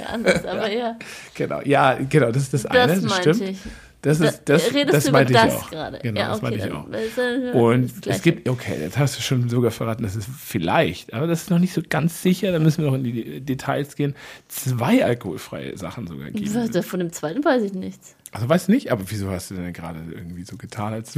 anders, 0.08 0.46
aber 0.46 0.72
ja. 0.72 0.96
Genau. 1.34 1.60
Ja, 1.62 1.96
genau, 1.96 2.32
das 2.32 2.44
ist 2.44 2.54
das, 2.54 2.66
eine, 2.68 2.86
Das 2.88 3.02
das 3.02 3.10
meinte 3.10 3.34
stimmt. 3.34 3.50
ich. 3.50 3.58
Das 4.06 4.20
ist 4.20 4.44
das, 4.46 4.72
Redest 4.72 4.94
das 4.94 5.12
meinte 5.12 5.34
ich 5.34 5.40
das 5.40 5.56
auch. 5.56 5.70
gerade? 5.72 6.00
Genau, 6.00 6.20
ja, 6.20 6.28
das 6.28 6.38
okay, 6.38 6.46
meinte 6.46 6.68
ich 6.68 6.74
auch. 6.74 6.86
das 6.92 7.56
Und 7.56 8.06
das 8.08 8.18
es 8.18 8.22
gibt, 8.22 8.48
okay, 8.48 8.76
jetzt 8.80 9.00
hast 9.00 9.18
du 9.18 9.22
schon 9.24 9.50
sogar 9.50 9.72
verraten, 9.72 10.04
das 10.04 10.16
ist 10.16 10.30
vielleicht, 10.30 11.12
aber 11.12 11.26
das 11.26 11.42
ist 11.42 11.50
noch 11.50 11.58
nicht 11.58 11.74
so 11.74 11.82
ganz 11.90 12.22
sicher, 12.22 12.52
da 12.52 12.60
müssen 12.60 12.84
wir 12.84 12.92
noch 12.92 12.98
in 12.98 13.04
die 13.04 13.42
Details 13.42 13.96
gehen, 13.96 14.14
zwei 14.48 15.04
alkoholfreie 15.04 15.76
Sachen 15.76 16.06
sogar 16.06 16.30
geben. 16.30 16.84
Von 16.84 17.00
dem 17.00 17.12
zweiten 17.12 17.44
weiß 17.44 17.64
ich 17.64 17.74
nichts. 17.74 18.16
Also 18.32 18.48
weißt 18.48 18.68
du 18.68 18.74
nicht, 18.74 18.92
aber 18.92 19.04
wieso 19.08 19.32
hast 19.32 19.50
du 19.50 19.56
denn 19.56 19.74
gerade 19.74 20.02
irgendwie 20.12 20.44
so 20.44 20.56
getan, 20.56 20.94
als 20.94 21.18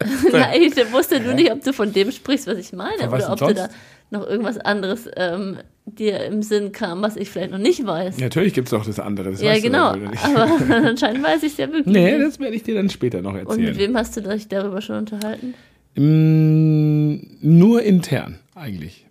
Nein, 0.32 0.62
ich 0.62 0.92
wusste 0.92 1.20
nur 1.20 1.34
nicht, 1.34 1.50
ob 1.50 1.62
du 1.62 1.72
von 1.72 1.92
dem 1.92 2.12
sprichst, 2.12 2.46
was 2.46 2.58
ich 2.58 2.72
meine, 2.72 2.98
Von 2.98 3.08
oder 3.14 3.32
ob 3.32 3.38
denn 3.38 3.48
du 3.48 3.54
da 3.54 3.60
sonst? 3.62 3.76
noch 4.10 4.26
irgendwas 4.26 4.58
anderes 4.58 5.08
ähm, 5.16 5.58
dir 5.84 6.24
im 6.24 6.42
Sinn 6.42 6.72
kam, 6.72 7.02
was 7.02 7.16
ich 7.16 7.30
vielleicht 7.30 7.50
noch 7.50 7.58
nicht 7.58 7.84
weiß. 7.84 8.18
Ja, 8.18 8.24
Natürlich 8.24 8.54
gibt 8.54 8.68
es 8.68 8.74
auch 8.74 8.84
das 8.86 9.00
andere, 9.00 9.32
das 9.32 9.42
weißt 9.42 9.62
genau. 9.62 9.88
aber 9.88 9.96
nicht. 9.96 10.24
Aber 10.24 10.48
anscheinend 10.86 11.22
weiß 11.24 11.42
ich 11.42 11.52
es 11.52 11.58
ja 11.58 11.70
wirklich. 11.72 11.86
Nee, 11.94 12.18
das 12.18 12.38
werde 12.38 12.54
ich 12.56 12.62
dir 12.62 12.74
dann 12.74 12.90
später 12.90 13.20
noch 13.22 13.32
Und 13.34 13.40
mit 13.40 13.48
erzählen. 13.48 13.78
wem 13.78 13.96
hast 13.96 14.16
du 14.16 14.22
dich 14.22 14.48
darüber 14.48 14.80
schon 14.80 14.98
unterhalten? 14.98 15.54
Mm, 15.96 17.16
nur 17.40 17.82
intern, 17.82 18.38
eigentlich. 18.54 19.06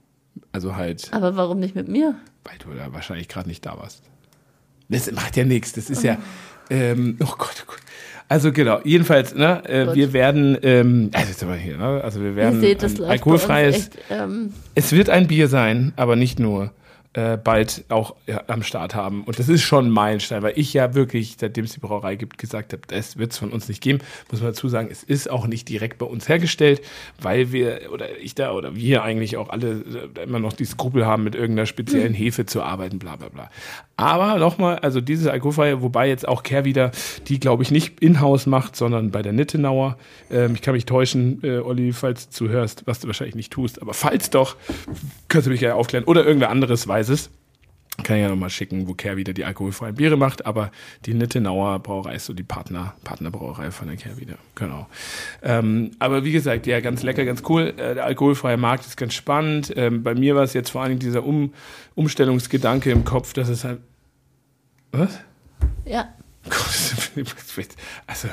Also 0.52 0.76
halt, 0.76 1.10
Aber 1.12 1.36
warum 1.36 1.60
nicht 1.60 1.76
mit 1.76 1.88
mir? 1.88 2.16
weil 2.44 2.58
du 2.60 2.70
da 2.78 2.94
wahrscheinlich 2.94 3.28
gerade 3.28 3.50
nicht 3.50 3.66
da 3.66 3.78
warst. 3.78 4.04
Das 4.90 5.12
macht 5.12 5.36
ja 5.36 5.44
nichts. 5.44 5.74
Das 5.74 5.90
ist 5.90 6.04
ja. 6.04 6.18
Ähm, 6.70 7.18
oh 7.22 7.34
Gott, 7.38 7.56
oh 7.64 7.68
Gott. 7.68 7.82
Also 8.30 8.52
genau, 8.52 8.80
jedenfalls, 8.84 9.34
ne, 9.36 9.64
äh, 9.70 9.96
wir 9.96 10.12
werden, 10.12 10.58
ähm, 10.62 11.12
also 11.14 11.54
hier, 11.54 11.78
ne, 11.78 12.02
also 12.04 12.20
wir 12.20 12.32
Ihr 12.32 12.36
werden 12.36 12.60
seht, 12.60 12.84
das 12.84 13.00
alkoholfreies, 13.00 13.76
echt, 13.76 13.98
ähm, 14.10 14.52
es 14.76 14.92
wird 14.92 15.10
ein 15.10 15.28
Bier 15.28 15.48
sein, 15.48 15.94
aber 15.96 16.18
nicht 16.18 16.38
nur, 16.38 16.72
äh, 17.18 17.36
bald 17.36 17.84
auch 17.90 18.16
ja, 18.28 18.44
am 18.46 18.62
Start 18.62 18.94
haben. 18.94 19.24
Und 19.24 19.40
das 19.40 19.50
ist 19.50 19.64
schon 19.64 19.88
ein 19.88 19.90
Meilenstein, 19.90 20.44
weil 20.44 20.54
ich 20.56 20.72
ja 20.74 20.94
wirklich, 20.94 21.36
seitdem 21.40 21.66
es 21.66 21.74
die 21.74 21.80
Brauerei 21.80 22.16
gibt, 22.16 22.38
gesagt 22.38 22.74
habe, 22.74 22.84
das 22.88 23.18
wird 23.18 23.32
es 23.32 23.40
von 23.40 23.52
uns 23.52 23.68
nicht 23.68 23.82
geben. 23.82 24.00
Muss 24.30 24.40
man 24.40 24.52
dazu 24.52 24.70
sagen, 24.70 24.90
es 24.92 25.04
ist 25.04 25.28
auch 25.28 25.48
nicht 25.48 25.68
direkt 25.68 25.98
bei 25.98 26.06
uns 26.06 26.30
hergestellt, 26.30 26.82
weil 27.20 27.52
wir, 27.52 27.92
oder 27.92 28.06
ich 28.20 28.36
da, 28.36 28.52
oder 28.52 28.76
wir 28.76 29.02
eigentlich 29.02 29.36
auch 29.36 29.50
alle 29.50 29.84
äh, 30.16 30.24
immer 30.24 30.38
noch 30.38 30.54
die 30.54 30.66
Skrupel 30.66 31.08
haben, 31.08 31.24
mit 31.24 31.34
irgendeiner 31.34 31.66
speziellen 31.66 32.14
Hefe 32.14 32.46
zu 32.46 32.62
arbeiten, 32.62 33.00
bla 33.00 33.16
bla 33.16 33.30
bla. 33.30 33.50
Aber 34.00 34.38
nochmal, 34.38 34.78
also 34.78 35.02
dieses 35.02 35.26
alkoholfreie, 35.26 35.82
wobei 35.82 36.08
jetzt 36.08 36.28
auch 36.28 36.44
Care 36.44 36.66
wieder, 36.66 36.92
die 37.30 37.40
glaube 37.40 37.64
ich 37.64 37.72
nicht 37.72 38.00
in-house 38.00 38.46
macht, 38.46 38.76
sondern 38.76 39.10
bei 39.10 39.24
der 39.24 39.34
Nittenauer. 39.34 39.98
Ähm, 40.30 40.54
ich 40.54 40.62
kann 40.62 40.76
mich 40.76 40.86
täuschen, 40.86 41.40
äh, 41.42 41.58
Olli, 41.58 41.94
falls 41.94 42.30
du 42.30 42.48
hörst, 42.48 42.86
was 42.86 43.00
du 43.00 43.08
wahrscheinlich 43.08 43.34
nicht 43.34 43.52
tust, 43.52 43.82
aber 43.82 43.96
falls 43.96 44.30
doch, 44.30 44.56
kannst 45.30 45.48
du 45.48 45.52
mich 45.52 45.62
gerne 45.62 45.74
aufklären. 45.74 46.04
Oder 46.04 46.24
irgendwer 46.24 46.52
anderes 46.52 46.88
weiß 46.88 47.07
es. 47.10 47.30
Kann 48.04 48.18
ich 48.18 48.22
ja 48.22 48.30
nochmal 48.30 48.52
schicken, 48.52 48.88
wo 48.88 48.94
Care 48.94 49.18
wieder 49.18 49.34
die 49.34 49.44
alkoholfreien 49.44 49.96
Biere 49.96 50.18
macht, 50.18 50.46
aber 50.46 50.72
die 51.06 51.16
Nittenauer 51.16 51.80
Brauerei 51.80 52.16
ist 52.16 52.26
so 52.26 52.34
die 52.34 52.44
Partner, 52.44 52.94
Partnerbrauerei 53.04 53.72
von 53.72 53.88
der 53.88 53.98
Care 53.98 54.18
wieder. 54.18 54.36
Genau. 54.54 54.88
Ähm, 55.42 55.92
aber 55.98 56.24
wie 56.24 56.32
gesagt, 56.32 56.68
ja, 56.68 56.80
ganz 56.80 57.02
lecker, 57.02 57.26
ganz 57.26 57.42
cool. 57.50 57.74
Äh, 57.76 57.96
der 57.96 58.06
alkoholfreie 58.06 58.58
Markt 58.58 58.86
ist 58.86 58.98
ganz 58.98 59.16
spannend. 59.16 59.74
Ähm, 59.76 60.04
bei 60.04 60.14
mir 60.14 60.36
war 60.36 60.44
es 60.44 60.54
jetzt 60.54 60.70
vor 60.70 60.82
allen 60.82 60.90
Dingen 60.90 61.00
dieser 61.00 61.24
um 61.24 61.54
Umstellungsgedanke 61.96 62.92
im 62.92 63.04
Kopf, 63.04 63.34
dass 63.34 63.50
es 63.50 63.64
halt. 63.64 63.80
Was? 64.92 65.20
ja. 65.86 66.14
Also, 68.08 68.28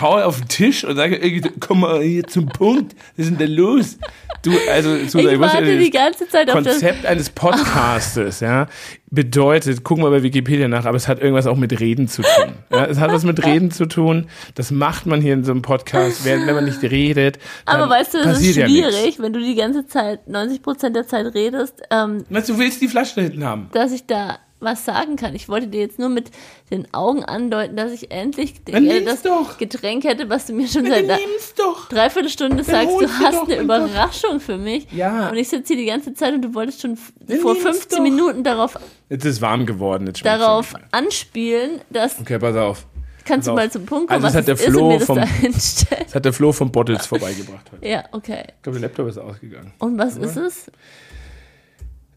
hau 0.00 0.20
auf 0.20 0.38
den 0.38 0.48
Tisch 0.48 0.84
und 0.84 0.96
sage, 0.96 1.42
komm 1.60 1.80
mal 1.80 2.00
hier 2.00 2.24
zum 2.26 2.46
Punkt. 2.46 2.94
Was 3.16 3.26
ist 3.26 3.38
denn 3.38 3.38
da 3.38 3.52
los? 3.52 3.98
Du, 4.42 4.52
also, 4.70 4.96
Susan, 5.06 5.34
Ich 5.34 5.40
warte 5.40 5.78
die 5.78 5.90
ganze 5.90 6.28
Zeit 6.28 6.48
auf 6.50 6.62
das. 6.62 6.74
Konzept 6.74 7.04
eines 7.04 7.30
Podcastes, 7.30 8.40
ja, 8.40 8.68
bedeutet, 9.10 9.82
gucken 9.82 10.04
wir 10.04 10.10
bei 10.10 10.22
Wikipedia 10.22 10.68
nach, 10.68 10.84
aber 10.84 10.96
es 10.96 11.08
hat 11.08 11.20
irgendwas 11.20 11.46
auch 11.46 11.56
mit 11.56 11.80
Reden 11.80 12.08
zu 12.08 12.22
tun. 12.22 12.54
Ja, 12.70 12.84
es 12.86 12.98
hat 12.98 13.10
was 13.10 13.24
mit 13.24 13.44
Reden 13.44 13.70
zu 13.70 13.86
tun. 13.86 14.28
Das 14.54 14.70
macht 14.70 15.06
man 15.06 15.20
hier 15.20 15.34
in 15.34 15.44
so 15.44 15.50
einem 15.50 15.62
Podcast, 15.62 16.24
wenn, 16.24 16.46
wenn 16.46 16.54
man 16.54 16.64
nicht 16.64 16.82
redet. 16.82 17.38
Aber 17.64 17.88
weißt 17.88 18.14
du, 18.14 18.22
das 18.22 18.40
ist 18.40 18.56
ja 18.56 18.68
schwierig, 18.68 19.04
nichts. 19.04 19.22
wenn 19.22 19.32
du 19.32 19.40
die 19.40 19.54
ganze 19.54 19.86
Zeit, 19.86 20.20
90% 20.28 20.90
der 20.90 21.06
Zeit 21.06 21.34
redest, 21.34 21.82
ähm, 21.90 22.24
Weißt 22.30 22.48
du, 22.48 22.52
du 22.54 22.58
willst 22.60 22.80
die 22.80 22.88
Flasche 22.88 23.16
da 23.16 23.22
hinten 23.22 23.44
haben. 23.44 23.68
dass 23.72 23.92
ich 23.92 24.06
da 24.06 24.38
was 24.60 24.84
sagen 24.84 25.16
kann. 25.16 25.34
Ich 25.34 25.48
wollte 25.48 25.68
dir 25.68 25.80
jetzt 25.80 25.98
nur 25.98 26.08
mit 26.08 26.30
den 26.70 26.92
Augen 26.92 27.24
andeuten, 27.24 27.76
dass 27.76 27.92
ich 27.92 28.10
endlich 28.10 28.64
gerne 28.64 29.02
das 29.02 29.22
doch. 29.22 29.56
Getränk 29.58 30.04
hätte, 30.04 30.28
was 30.28 30.46
du 30.46 30.52
mir 30.52 30.66
schon 30.68 30.84
Dann 30.84 31.06
seit 31.06 31.20
doch. 31.56 31.88
Dreiviertelstunde 31.88 32.64
sagst, 32.64 32.88
du 33.00 33.06
hast 33.08 33.22
eine 33.50 33.62
mein 33.62 33.80
Gott. 33.82 33.90
Überraschung 33.90 34.40
für 34.40 34.56
mich. 34.56 34.90
Ja. 34.92 35.28
Und 35.30 35.36
ich 35.36 35.48
sitze 35.48 35.74
hier 35.74 35.82
die 35.82 35.88
ganze 35.88 36.12
Zeit 36.14 36.34
und 36.34 36.42
du 36.42 36.54
wolltest 36.54 36.80
schon 36.82 36.98
Dann 37.20 37.38
vor 37.38 37.52
nimm's 37.54 37.66
15 37.66 37.96
doch. 37.98 38.02
Minuten 38.02 38.44
darauf, 38.44 38.78
Jetzt 39.08 39.24
ist 39.24 39.40
warm 39.40 39.64
geworden. 39.64 40.06
Jetzt 40.06 40.24
darauf 40.24 40.74
anspielen, 40.90 41.80
dass, 41.90 42.18
Okay, 42.20 42.38
pass 42.38 42.56
auf. 42.56 42.84
kannst 43.24 43.46
du 43.46 43.52
auf. 43.52 43.56
mal 43.56 43.70
zum 43.70 43.86
Punkt 43.86 44.08
kommen, 44.10 44.24
Also 44.24 44.26
das 44.26 44.34
was 44.34 44.38
hat 44.40 44.48
der 44.48 44.56
Flo 44.72 44.98
das 44.98 45.04
vom-. 45.06 45.18
Das 45.42 46.14
hat 46.14 46.24
der 46.24 46.32
Flo 46.32 46.52
vom 46.52 46.70
Bottles 46.72 47.06
vorbeigebracht 47.06 47.70
heute. 47.72 47.86
Ja, 47.88 48.04
okay. 48.12 48.42
Ich 48.56 48.62
glaube, 48.62 48.78
der 48.80 48.88
Laptop 48.88 49.08
ist 49.08 49.18
ausgegangen. 49.18 49.72
Und 49.78 49.96
was 49.98 50.16
ist 50.16 50.36
es? 50.36 50.70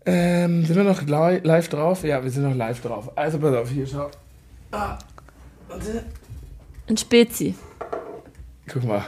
Ähm, 0.06 0.66
sind 0.66 0.76
wir 0.76 0.84
noch 0.84 1.02
li 1.04 1.40
live 1.44 1.68
drauf? 1.70 2.04
Ja, 2.04 2.24
wir 2.24 2.32
sind 2.32 2.44
noch 2.44 2.56
live 2.56 2.82
drauf. 2.82 3.16
Also 3.16 3.38
pass 3.40 3.56
auf, 3.56 3.70
hier, 3.70 3.86
schau. 3.86 4.10
Ah, 4.72 4.98
warte. 5.68 6.06
Ein 6.88 6.98
Spezi. 6.98 7.56
Guck 8.68 8.84
mal. 8.84 9.04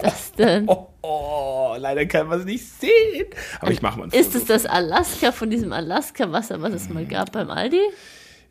Das 0.00 0.32
denn? 0.32 0.64
Oh, 0.68 0.88
oh, 1.02 1.74
leider 1.78 2.06
kann 2.06 2.28
man 2.28 2.40
es 2.40 2.44
nicht 2.46 2.64
sehen. 2.64 3.26
Aber 3.60 3.70
ich 3.70 3.82
mache 3.82 3.98
mal 3.98 4.04
ein 4.04 4.10
Ist 4.10 4.32
Foto. 4.32 4.38
es 4.38 4.44
das 4.46 4.66
Alaska 4.66 5.32
von 5.32 5.50
diesem 5.50 5.72
Alaska-Wasser, 5.72 6.60
was 6.62 6.72
es 6.74 6.88
mal 6.88 7.04
gab 7.06 7.32
beim 7.32 7.50
Aldi? 7.50 7.80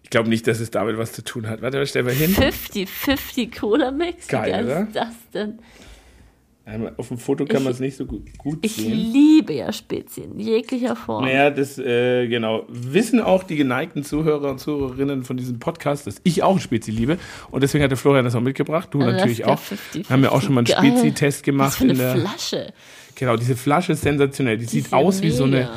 Ich 0.04 0.10
glaube 0.10 0.30
nicht, 0.30 0.46
dass 0.46 0.60
es 0.60 0.70
damit 0.72 0.98
was 0.98 1.14
zu 1.14 1.24
tun 1.24 1.48
hat. 1.48 1.62
Warte, 1.62 1.86
stell 1.88 2.04
mal 2.04 2.14
hin. 2.14 2.36
50-50 2.36 3.60
Cola-Mix? 3.60 4.28
Wie 4.28 4.32
Geil, 4.32 4.52
geil 4.52 4.66
oder? 4.66 4.82
ist 4.82 4.96
das 4.96 5.14
denn? 5.34 5.60
Auf 6.98 7.10
dem 7.10 7.20
Foto 7.20 7.46
kann 7.46 7.58
Ich- 7.58 7.64
man 7.64 7.74
es 7.74 7.80
nicht 7.80 7.96
so 7.96 8.06
gut, 8.08 8.24
gut 8.40 8.58
Ich 8.64 8.78
sehen. 8.78 8.92
liebe 9.14 9.54
ja 9.54 9.72
Spezien, 9.72 10.32
in 10.32 10.40
jeglicher 10.40 10.96
Form. 10.96 11.24
Naja, 11.24 11.52
das, 11.52 11.78
äh, 11.78 12.28
genau. 12.28 12.66
Wissen 12.70 13.20
auch 13.22 13.44
die 13.44 13.56
geneigten 13.56 14.04
Zuhörer 14.04 14.50
und 14.50 14.60
Zuhörerinnen 14.60 15.24
von 15.26 15.38
diesem 15.38 15.60
Podcast, 15.60 16.08
dass 16.08 16.16
ich 16.24 16.42
auch 16.42 16.60
Spezi 16.60 16.90
liebe. 16.90 17.20
Und 17.52 17.62
deswegen 17.62 17.84
hat 17.84 17.92
der 17.92 17.98
Florian 18.00 18.26
das 18.26 18.34
auch 18.34 18.42
mitgebracht. 18.42 18.90
Du 18.92 19.00
Alaska 19.00 19.18
natürlich 19.18 19.46
auch. 19.46 19.60
50-50. 19.60 20.10
Haben 20.10 20.22
wir 20.24 20.32
auch 20.32 20.42
schon 20.42 20.56
mal 20.56 20.62
einen. 20.62 20.68
Spezi-Test 20.96 21.40
Was 21.40 21.44
gemacht. 21.44 21.74
für 21.76 21.84
eine 21.84 21.94
in 21.94 22.00
der, 22.00 22.16
Flasche. 22.18 22.74
Genau, 23.14 23.38
diese 23.38 23.56
Flasche 23.56 23.92
ist 23.94 24.02
sensationell. 24.02 24.58
Die, 24.58 24.66
Die 24.66 24.72
sieht 24.72 24.92
ja 24.92 24.98
aus 24.98 25.22
wie 25.22 25.30
so 25.30 25.44
eine, 25.44 25.70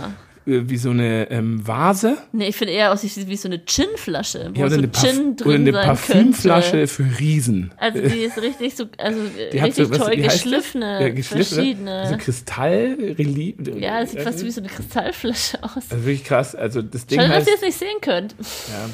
wie 0.49 0.77
so 0.77 0.91
eine 0.91 1.31
ähm, 1.31 1.67
Vase. 1.67 2.17
Nee, 2.33 2.49
ich 2.49 2.57
finde 2.57 2.73
eher 2.75 2.93
aus 2.93 3.03
wie 3.03 3.37
so 3.37 3.49
eine 3.49 3.65
Gin-Flasche, 3.65 4.51
wo 4.55 4.61
Ja, 4.61 4.67
oder, 4.67 4.71
so 4.77 4.79
eine 4.79 4.91
Gin 4.91 5.27
oder 5.35 5.45
drin 5.45 5.61
eine 5.63 5.73
sein 5.73 5.85
Parfümflasche 5.87 6.87
für 6.87 7.05
Riesen. 7.19 7.71
Also 7.77 8.01
die 8.01 8.21
ist 8.21 8.41
richtig 8.41 8.75
so, 8.77 8.85
also 8.97 9.21
Die 9.53 9.59
richtig 9.59 9.87
so, 9.87 9.91
was- 9.91 9.99
toll 9.99 10.17
geschliffene, 10.17 11.01
Ja, 11.03 11.09
geschliffene. 11.11 11.45
verschiedene. 11.45 12.09
So 12.09 12.17
Kristallrelief. 12.17 13.55
ja, 13.79 14.01
das 14.01 14.13
sieht 14.13 14.23
fast 14.23 14.45
wie 14.45 14.51
so 14.51 14.61
eine 14.61 14.69
Kristallflasche 14.69 15.63
aus. 15.63 15.75
Also 15.91 15.97
wirklich 16.05 16.25
krass. 16.25 16.55
Also 16.55 16.83
das 16.83 17.07
Ding 17.07 17.21
Schade, 17.21 17.29
dass 17.31 17.39
heißt, 17.41 17.49
ihr 17.49 17.55
es 17.55 17.61
nicht 17.63 17.79
sehen 17.79 18.01
könnt. 18.01 18.35
ja, 18.39 18.89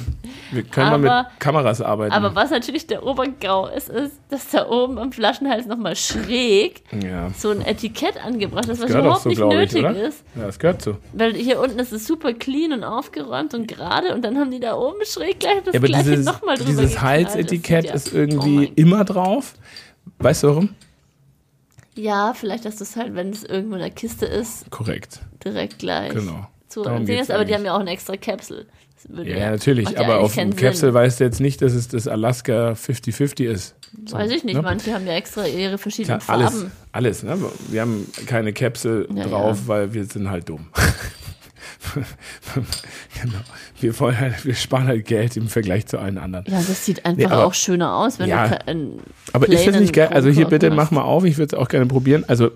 wir 0.53 0.63
können 0.65 1.03
mal 1.03 1.09
Aber- 1.09 1.29
mit 1.31 1.41
Kameras 1.41 1.81
arbeiten. 1.81 2.13
Aber 2.13 2.35
was 2.35 2.51
natürlich 2.51 2.87
der 2.87 3.05
Obergau 3.07 3.69
ist, 3.69 3.89
ist, 3.89 4.15
dass 4.31 4.49
da 4.51 4.69
oben 4.69 4.99
am 4.99 5.13
Flaschenhals 5.13 5.67
nochmal 5.67 5.97
schräg 5.97 6.83
ja. 7.03 7.31
so 7.37 7.51
ein 7.51 7.61
Etikett 7.63 8.23
angebracht 8.25 8.69
ist, 8.69 8.81
was 8.83 8.91
überhaupt 8.91 9.23
so, 9.23 9.29
nicht 9.29 9.39
ich, 9.41 9.45
nötig 9.45 9.79
oder? 9.85 10.09
ist. 10.09 10.25
Ja, 10.37 10.47
das 10.47 10.59
gehört 10.59 10.83
so. 10.83 10.97
Weil 11.13 11.37
hier 11.45 11.61
unten 11.61 11.79
ist 11.79 11.93
es 11.93 12.07
super 12.07 12.33
clean 12.33 12.73
und 12.73 12.83
aufgeräumt 12.85 13.55
und 13.55 13.69
gerade 13.69 14.15
und 14.15 14.23
dann 14.25 14.37
haben 14.39 14.51
die 14.51 14.61
da 14.61 14.75
oben 14.77 15.05
schräg 15.05 15.41
gleich 15.41 15.63
das 15.65 15.75
Ja, 15.75 15.81
aber 15.81 15.87
gleiche 15.89 16.11
dieses, 16.11 16.25
nochmal 16.27 16.57
drüber 16.57 16.83
dieses. 16.83 17.01
Halsetikett 17.03 17.89
Das 17.91 18.07
ist 18.07 18.13
ja- 18.13 18.21
irgendwie 18.21 18.69
Oh 18.69 18.73
immer 18.77 19.05
drauf. 19.05 19.55
Weißt 20.19 20.43
du 20.43 20.49
warum? 20.49 20.69
Ja, 21.97 22.35
vielleicht, 22.35 22.65
dass 22.65 22.77
du 22.77 22.85
es 22.85 22.97
halt, 22.97 23.15
wenn 23.15 23.31
es 23.31 23.45
irgendwo 23.45 23.75
in 23.77 23.81
der 23.81 23.91
Kiste 23.91 24.27
ist, 24.27 24.69
Korrekt. 24.71 25.21
direkt 25.45 25.79
gleich 25.79 26.13
Genau. 26.13 26.49
zu 26.69 26.83
Darum 26.83 27.07
geht's 27.07 27.31
aber 27.31 27.45
die 27.45 27.55
haben 27.55 27.65
ja 27.65 27.75
auch 27.75 27.81
eine 27.81 27.91
extra 27.91 28.17
Capsule. 28.17 28.67
Das 29.01 29.17
würde 29.17 29.31
Ja, 29.31 29.51
natürlich, 29.51 29.91
ja 29.91 30.01
aber 30.01 30.19
auf 30.21 30.35
dem 30.35 30.51
Capsule 30.57 30.75
Sinn. 30.93 30.95
weißt 30.95 31.21
du 31.21 31.25
jetzt 31.25 31.41
nicht, 31.41 31.63
dass 31.63 31.73
es 31.75 31.89
das 31.89 32.09
Alaska 32.09 32.73
50-50 32.75 33.45
ist. 33.47 33.77
So, 34.07 34.17
Weiß 34.17 34.31
ich 34.33 34.43
nicht, 34.43 34.57
ne? 34.57 34.63
manche 34.63 34.93
haben 34.93 35.07
ja 35.07 35.13
extra 35.13 35.47
ihre 35.47 35.79
verschiedenen 35.79 36.19
Klar, 36.19 36.37
alles, 36.39 36.53
Farben. 36.55 36.73
alles, 36.91 37.23
ne? 37.23 37.39
Wir 37.69 37.81
haben 37.83 38.11
keine 38.27 38.53
Capsule 38.53 39.07
Ja, 39.15 39.27
drauf, 39.29 39.59
ja. 39.63 39.69
weil 39.69 39.95
wir 39.95 40.05
sind 40.05 40.29
halt 40.31 40.49
dumm. 40.49 40.67
genau. 43.23 43.39
Wir, 43.81 43.99
wollen 44.01 44.19
halt, 44.19 44.45
wir 44.45 44.55
sparen 44.55 44.87
halt 44.87 45.05
Geld 45.07 45.37
im 45.37 45.49
Vergleich 45.49 45.87
zu 45.87 45.99
allen 45.99 46.19
anderen. 46.19 46.45
Ja, 46.49 46.57
das 46.59 46.85
sieht 46.85 47.05
einfach 47.05 47.19
Nee, 47.19 47.25
aber- 47.27 47.47
auch 47.47 47.55
schöner 47.55 47.95
aus, 47.97 48.19
wenn 48.19 48.29
Ja. 48.29 48.49
du 48.49 48.57
kein 48.65 48.91
Aber 49.33 49.49
ist 49.49 49.67
das 49.67 49.79
nicht 49.79 49.93
geil? 49.93 50.09
Also 50.09 50.29
hier 50.31 50.47
bitte 50.47 50.71
mach 50.71 50.91
mal 50.91 51.03
auf, 51.03 51.25
ich 51.25 51.37
würde 51.39 51.57
es 51.57 51.61
auch 51.63 51.69
gerne 51.69 51.87
probieren. 51.87 52.25
Also 52.27 52.51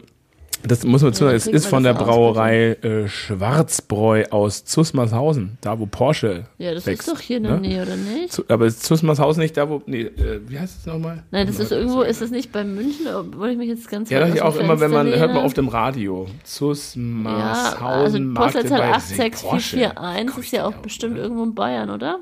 das 0.67 0.85
muss 0.85 1.03
man 1.03 1.13
zu 1.15 1.25
Ja, 1.25 1.33
es 1.33 1.47
ist 1.47 1.67
von 1.67 1.83
der 1.83 1.95
Brauerei 1.95 2.73
äh, 2.83 3.09
Schwarzbräu 3.09 4.25
aus 4.31 4.65
Zusmarshausen, 4.65 5.59
da 5.61 5.79
wo 5.79 5.87
Porsche 5.87 6.45
Ja, 6.59 6.75
das 6.75 6.87
wächst. 6.87 7.07
ist 7.09 7.15
doch 7.15 7.21
hier 7.21 7.37
in 7.39 7.45
der 7.45 7.53
ne? 7.57 7.61
Nähe, 7.61 7.83
oder 7.83 7.97
nicht? 7.97 8.33
Zu, 8.33 8.45
aber 8.49 8.67
ist 8.67 8.83
Zusmarshausen 8.85 9.43
nicht 9.43 9.57
da, 9.57 9.69
wo, 9.69 9.83
nee, 9.87 10.03
äh, 10.03 10.41
wie 10.47 10.59
heißt 10.59 10.81
es 10.81 10.87
nochmal? 10.87 11.23
Nein, 11.31 11.47
das 11.47 11.59
ist 11.61 11.73
irgendwo, 11.73 12.03
ist 12.03 12.21
das 12.21 12.31
nicht 12.31 12.53
bei 12.53 12.65
München, 12.65 13.07
obwohl 13.15 13.51
ich 13.51 13.57
mich 13.59 13.69
jetzt 13.69 13.89
ganz 13.89 14.11
Ja, 14.11 14.21
das 14.21 14.31
ist 14.35 14.43
aus 14.43 14.55
auch 14.55 14.57
dem 14.59 14.65
immer, 14.67 14.81
wenn 14.81 14.91
man, 14.91 15.07
Fenster 15.07 15.21
hört 15.21 15.29
man 15.31 15.37
lehne. 15.37 15.47
auf 15.47 15.55
dem 15.55 15.69
Radio. 15.69 16.27
Zusmarshausen, 16.45 17.25
Ja, 17.25 17.75
also 17.81 18.19
Postleitzahl 18.35 18.79
Magdeburg, 18.79 18.91
Porsche. 18.91 19.77
86441 19.77 20.39
ist 20.45 20.53
ja 20.53 20.65
auch 20.67 20.71
ich 20.71 20.77
bestimmt 20.77 21.17
dir 21.17 21.23
irgendwo 21.23 21.45
in 21.45 21.55
Bayern, 21.55 21.91
oder? 21.91 22.19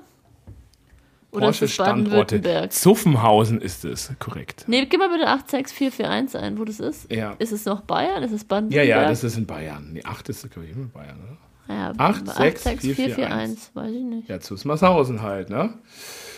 Oder 1.32 1.46
Porsche 1.46 1.68
Standorte. 1.68 2.68
Zuffenhausen 2.70 3.60
ist 3.60 3.84
es, 3.84 4.12
korrekt. 4.18 4.64
Nee, 4.68 4.86
gib 4.86 5.00
mal 5.00 5.08
bitte 5.10 5.26
86441 5.26 6.40
ein, 6.40 6.58
wo 6.58 6.64
das 6.64 6.80
ist. 6.80 7.12
Ja. 7.12 7.34
Ist 7.38 7.52
es 7.52 7.64
noch 7.64 7.82
Bayern? 7.82 8.22
Ist 8.22 8.32
es 8.32 8.42
Ja, 8.42 8.46
Baden-Württemberg? 8.48 8.88
ja, 8.88 9.08
das 9.08 9.24
ist 9.24 9.36
in 9.36 9.46
Bayern. 9.46 9.90
Nee, 9.92 10.02
8 10.04 10.28
ist, 10.30 10.50
glaube 10.50 10.66
ich, 10.66 10.72
immer 10.74 10.86
Bayern, 10.86 11.18
oder? 11.22 11.74
ja, 11.74 11.92
86441. 11.98 12.56
86441, 12.62 13.70
weiß 13.74 13.92
ich 13.92 14.02
nicht. 14.04 14.28
Ja, 14.28 14.40
Zusmarshausen 14.40 15.20
halt, 15.22 15.50
ne? 15.50 15.74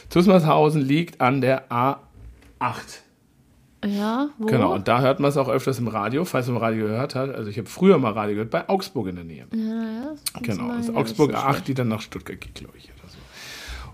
Zusmarshausen 0.08 0.80
liegt 0.82 1.20
an 1.20 1.40
der 1.42 1.68
A8. 1.70 1.98
Ja, 3.84 4.30
wo? 4.38 4.46
Genau, 4.46 4.74
und 4.74 4.88
da 4.88 5.00
hört 5.00 5.20
man 5.20 5.28
es 5.28 5.36
auch 5.36 5.48
öfters 5.48 5.78
im 5.78 5.86
Radio, 5.86 6.24
falls 6.24 6.48
man 6.48 6.56
Radio 6.56 6.86
gehört 6.86 7.14
hat. 7.14 7.32
Also 7.32 7.48
ich 7.50 7.58
habe 7.58 7.68
früher 7.68 7.96
mal 7.98 8.12
Radio 8.12 8.34
gehört, 8.34 8.50
bei 8.50 8.68
Augsburg 8.68 9.06
in 9.08 9.14
der 9.14 9.24
Nähe. 9.24 9.46
Ja, 9.54 9.58
ja, 9.60 10.10
das 10.32 10.42
Genau, 10.42 10.68
das 10.68 10.80
ist 10.80 10.88
ja, 10.88 10.94
Augsburg 10.94 11.30
ist 11.30 11.36
so 11.36 11.42
A8, 11.42 11.50
schlecht. 11.52 11.68
die 11.68 11.74
dann 11.74 11.88
nach 11.88 12.00
Stuttgart 12.00 12.40
geht, 12.40 12.54
glaube 12.56 12.76
ich. 12.76 12.90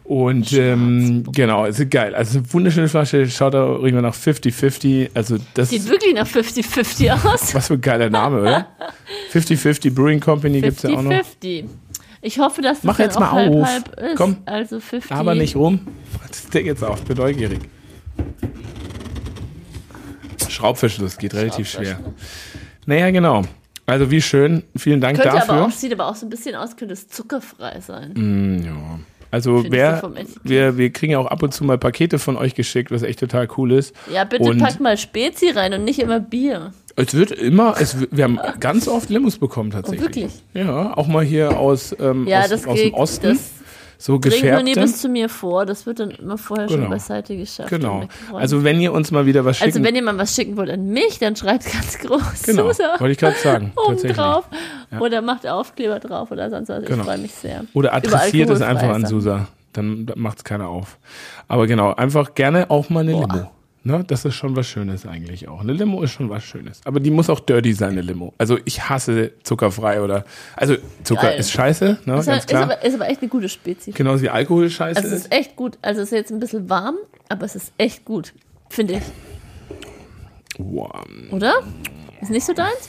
Und 0.05 0.53
ähm, 0.53 1.25
genau, 1.33 1.65
ist 1.65 1.91
geil. 1.91 2.15
Also 2.15 2.39
eine 2.39 2.53
wunderschöne 2.53 2.89
Flasche, 2.89 3.29
schaut 3.31 3.55
da 3.55 3.65
irgendwann 3.65 4.03
nach 4.03 4.15
50-50. 4.15 5.11
Also 5.15 5.39
das 5.55 5.71
Sieht 5.71 5.89
wirklich 5.89 6.15
nach 6.15 6.27
50-50 6.27 7.11
aus. 7.25 7.55
was 7.55 7.69
für 7.69 7.75
ein 7.75 7.81
geiler 7.81 8.11
Name, 8.11 8.43
oder? 8.43 8.69
50-50 9.33 9.95
Brewing 9.95 10.21
Company 10.21 10.61
gibt 10.61 10.77
es 10.77 10.83
ja 10.83 10.91
auch 10.99 11.03
noch. 11.03 11.11
50-50. 11.11 11.65
Ich 12.21 12.39
hoffe, 12.39 12.61
dass 12.61 12.79
das 12.79 12.85
Mach 12.85 12.99
jetzt 12.99 13.17
auch 13.17 13.21
mal 13.21 13.33
halb, 13.33 13.55
auf. 13.55 13.67
halb 13.67 14.01
ist. 14.01 14.17
Komm. 14.17 14.37
Also 14.45 14.81
50. 14.81 15.11
Aber 15.13 15.35
nicht 15.35 15.57
rum. 15.57 15.81
Das 16.29 16.49
Ding 16.49 16.67
jetzt 16.67 16.85
auf, 16.85 17.03
bin 17.03 17.17
neugierig. 17.17 17.61
Schraubverschluss 20.49 21.17
geht 21.19 21.35
relativ 21.35 21.69
schwer. 21.69 21.99
Naja, 22.87 23.11
genau. 23.11 23.43
Also 23.87 24.11
wie 24.11 24.23
schön. 24.23 24.63
Vielen 24.77 25.01
Dank 25.01 25.19
Könnte 25.19 25.37
dafür. 25.37 25.55
aber 25.55 25.67
auch, 25.67 25.71
sieht 25.71 25.93
aber 25.93 26.09
auch 26.09 26.15
so 26.15 26.27
ein 26.27 26.31
bisschen 26.31 26.55
aus, 26.55 26.77
könnte 26.77 26.95
es 26.95 27.09
zuckerfrei 27.09 27.81
sein. 27.81 28.13
Mm, 28.15 28.65
ja. 28.65 28.99
Also 29.35 29.65
wer, 29.69 30.01
wir, 30.45 30.79
wir 30.79 30.91
kriegen 30.91 31.11
ja 31.11 31.19
auch 31.19 31.27
ab 31.27 31.43
und 31.43 31.53
zu 31.53 31.65
mal 31.65 31.77
Pakete 31.77 32.21
von 32.21 32.37
euch 32.37 32.55
geschickt, 32.55 32.93
was 32.93 33.03
echt 33.03 33.19
total 33.19 33.49
cool 33.57 33.73
ist. 33.73 33.93
Ja, 34.13 34.23
bitte 34.23 34.45
Und- 34.45 34.59
pack 34.59 34.79
mal 34.79 34.97
Spezi 34.97 35.49
rein 35.51 35.75
und 35.75 35.83
nicht 35.83 35.99
immer 35.99 36.21
Bier. 36.21 36.73
Es 36.95 37.15
wird 37.15 37.33
immer, 37.33 37.75
es, 37.81 37.97
wir 38.13 38.23
haben 38.23 38.39
ganz 38.61 38.87
oft 38.87 39.11
Limos 39.11 39.39
bekommen 39.39 39.73
tatsächlich. 39.73 40.01
Oh, 40.01 40.05
wirklich? 40.05 40.33
Ja, 40.55 40.97
auch 40.97 41.09
mal 41.09 41.25
hier 41.25 41.59
aus, 41.59 41.93
ähm, 41.99 42.29
Ja, 42.29 42.43
aus, 42.43 42.51
das 42.51 42.65
aus 42.65 42.77
dem 42.77 42.85
geht, 42.85 42.95
Osten. 42.95 43.29
das 43.31 43.51
so 43.99 44.19
dringt 44.19 44.45
nur 44.45 44.63
nie 44.63 44.75
bis 44.75 45.01
zu 45.01 45.09
mir 45.09 45.29
vor. 45.29 45.67
Das 45.67 45.87
wird 45.87 46.01
dann 46.01 46.11
immer 46.11 46.39
vorher 46.39 46.69
schon 46.69 46.79
Genau. 46.79 46.91
beiseite 46.91 47.37
geschafft. 47.37 47.71
Genau. 47.71 48.05
Also 48.33 48.65
wenn 48.65 48.81
ihr 48.81 48.93
uns 48.93 49.11
mal 49.11 49.27
wieder 49.27 49.45
was 49.45 49.59
schicken 49.59 49.71
also 49.71 49.85
wenn 49.85 49.95
ihr 49.95 50.03
mal 50.03 50.19
was 50.19 50.35
schicken 50.35 50.57
wollt 50.57 50.71
an 50.71 50.87
mich, 50.87 51.19
dann 51.19 51.37
schreibt 51.37 51.71
ganz 51.73 51.99
groß 51.99 52.43
Genau, 52.45 52.69
Susa 52.69 52.97
wollte 52.99 53.13
ich 53.13 53.19
gerade 53.19 53.37
sagen. 53.37 53.73
oben 53.87 53.97
drauf. 53.97 54.45
Oder 55.01 55.23
macht 55.23 55.47
Aufkleber 55.47 55.99
drauf 56.01 56.31
oder 56.31 56.51
sonst 56.51 56.69
was. 56.69 56.85
Genau. 56.85 56.99
Ich 56.99 57.05
freue 57.07 57.19
mich 57.19 57.33
sehr. 57.33 57.65
Oder 57.73 57.95
adressiert 57.95 58.51
es 58.51 58.63
einfach 58.63 58.89
an 58.91 59.07
Susa. 59.07 59.49
Dann 59.73 60.07
macht 60.15 60.39
es 60.39 60.45
keiner 60.45 60.69
auf. 60.69 60.99
Aber 61.49 61.67
genau, 61.67 61.93
einfach 61.95 62.35
gerne 62.35 62.71
auch 62.71 62.91
mal 62.91 63.01
eine 63.01 63.13
Boah. 63.13 63.29
Limo. 63.33 63.51
Ne, 63.87 64.03
das 64.07 64.25
ist 64.25 64.35
schon 64.35 64.57
was 64.57 64.67
Schönes 64.67 65.05
eigentlich 65.07 65.47
auch. 65.47 65.61
Eine 65.61 65.75
Limo 65.75 66.03
ist 66.03 66.13
schon 66.13 66.31
was 66.31 66.43
Schönes. 66.43 66.81
Aber 66.87 67.01
die 67.01 67.11
muss 67.11 67.29
auch 67.29 67.39
dirty 67.41 67.75
sein, 67.75 67.91
eine 67.91 68.01
Limo. 68.01 68.33
Also 68.39 68.59
ich 68.65 68.89
hasse 68.89 69.33
zuckerfrei 69.43 70.01
oder. 70.01 70.25
Also 70.57 70.77
Zucker 71.03 71.29
Geil. 71.29 71.39
ist 71.41 71.51
scheiße, 71.51 71.99
ne, 72.07 72.19
Ist, 72.19 72.27
ganz 72.27 72.39
ist, 72.45 72.49
klar. 72.49 72.63
aber, 72.63 72.83
ist 72.83 72.95
aber 72.95 73.09
echt 73.11 73.21
eine 73.21 73.29
gute 73.29 73.49
Spezie. 73.51 73.93
Genauso 73.93 74.23
wie 74.23 74.31
Alkohol 74.31 74.71
scheiße 74.71 74.97
Also 74.97 75.09
es 75.09 75.15
ist. 75.15 75.25
ist 75.27 75.33
echt 75.33 75.55
gut. 75.57 75.77
Also 75.83 76.01
es 76.01 76.09
ist 76.09 76.13
jetzt 76.17 76.33
ein 76.33 76.41
bisschen 76.41 76.71
warm, 76.71 76.97
aber 77.29 77.45
es 77.45 77.57
ist 77.57 77.73
echt 77.77 78.07
gut. 78.07 78.33
Finde 78.71 78.95
ich. 78.95 79.03
Wow. 80.59 81.05
Oder? 81.31 81.53
Ist 82.23 82.31
nicht 82.31 82.47
so 82.47 82.55
deins? 82.55 82.89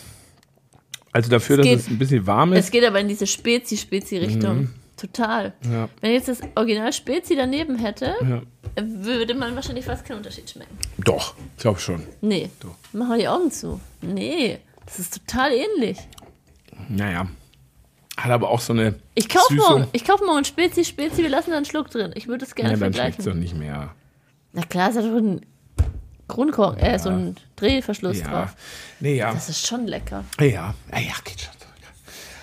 Also 1.12 1.30
dafür, 1.30 1.58
dass 1.58 1.66
geht- 1.66 1.80
es 1.80 1.88
ein 1.90 1.98
bisschen 1.98 2.26
warm 2.28 2.54
Es 2.54 2.66
ist. 2.66 2.72
geht 2.72 2.86
aber 2.86 3.00
in 3.00 3.08
diese 3.08 3.28
Spezi-Spezi-Richtung. 3.28 4.70
Total. 4.98 5.54
Ja. 5.70 5.90
Wenn 6.02 6.12
jetzt 6.14 6.28
das 6.30 6.40
Original 6.56 6.94
Spezi 6.94 7.36
daneben 7.36 7.78
hätte, 7.78 8.16
Ja. 8.22 8.42
würde 8.82 9.34
man 9.36 9.56
wahrscheinlich 9.56 9.86
fast 9.86 10.06
keinen 10.06 10.18
Unterschied 10.18 10.50
schmecken. 10.50 10.78
Doch, 11.00 11.36
ich 11.58 11.62
glaube 11.62 11.80
schon. 11.80 12.04
Nee. 12.22 12.50
Mach 12.94 13.08
mal 13.10 13.20
die 13.20 13.28
Augen 13.28 13.52
zu. 13.52 13.80
Nee. 14.02 14.60
Das 14.86 15.00
ist 15.00 15.14
total 15.28 15.52
ähnlich. 15.52 15.98
Naja. 16.88 17.28
Hat 18.18 18.32
aber 18.32 18.50
auch 18.50 18.62
so 18.62 18.72
eine. 18.72 18.96
Ich 19.16 19.28
kaufe 19.28 19.54
morgen, 19.56 19.88
ich 19.92 20.06
kauf 20.06 20.22
morgen 20.26 20.46
Spezi, 20.46 20.86
Spezi, 20.86 21.22
wir 21.24 21.30
lassen 21.30 21.50
da 21.52 21.58
einen 21.58 21.66
Schluck 21.66 21.90
drin. 21.90 22.12
Ich 22.16 22.28
würde 22.28 22.46
es 22.46 22.56
gerne 22.56 22.72
Ja, 22.74 22.78
dann 22.80 22.94
schmeckt 22.94 23.20
es 23.20 23.26
doch 23.26 23.32
vergleichen. 23.34 23.40
nicht 23.42 23.56
mehr. 23.58 23.94
Na 24.54 24.62
klar, 24.64 24.90
ist 24.90 24.96
da 24.96 25.02
doch 25.02 25.10
ein 25.18 25.42
Grundkorn, 26.30 26.78
äh, 26.78 26.98
so 26.98 27.10
ein 27.10 27.36
Drehverschluss 27.58 28.20
Ja. 28.20 28.28
drauf. 28.30 28.56
Nee, 29.02 29.18
ja. 29.18 29.34
Das 29.34 29.50
ist 29.50 29.68
schon 29.68 29.86
lecker. 29.88 30.24
Ja, 30.40 30.46
ja, 30.46 30.74
ja, 30.94 31.14
geht 31.26 31.42
schon. 31.42 31.54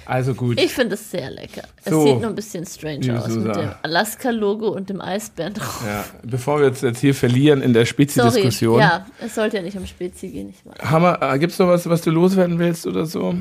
Also 0.07 0.35
gut. 0.35 0.61
Ich 0.61 0.73
finde 0.73 0.95
es 0.95 1.11
sehr 1.11 1.31
lecker. 1.31 1.63
So. 1.89 1.99
Es 2.01 2.05
sieht 2.11 2.21
nur 2.21 2.31
ein 2.31 2.35
bisschen 2.35 2.67
strange 2.67 3.19
aus 3.19 3.27
Susa. 3.27 3.49
mit 3.49 3.57
dem 3.57 3.71
Alaska-Logo 3.83 4.69
und 4.69 4.89
dem 4.91 5.01
Eisbären 5.01 5.55
drauf. 5.55 5.83
ja, 5.87 6.05
bevor 6.23 6.61
wir 6.61 6.69
uns 6.69 6.81
jetzt 6.81 7.01
hier 7.01 7.15
verlieren 7.15 7.63
in 7.63 7.73
der. 7.73 7.85
Spezi-Diskussion, 7.85 8.81
Ja, 8.81 9.07
es 9.21 9.35
sollte 9.35 9.57
ja 9.59 9.63
nicht 9.63 9.77
um 9.77 9.87
Spezi 9.87 10.29
gehen. 10.29 10.49
Ich 10.51 10.65
weiß. 10.65 11.35
äh, 11.35 11.39
gibt 11.39 11.53
es 11.53 11.59
noch 11.59 11.69
was, 11.69 11.89
was 11.89 12.03
du 12.03 12.11
loswerden 12.11 12.59
willst 12.59 12.87
oder 12.87 13.07
so? 13.07 13.35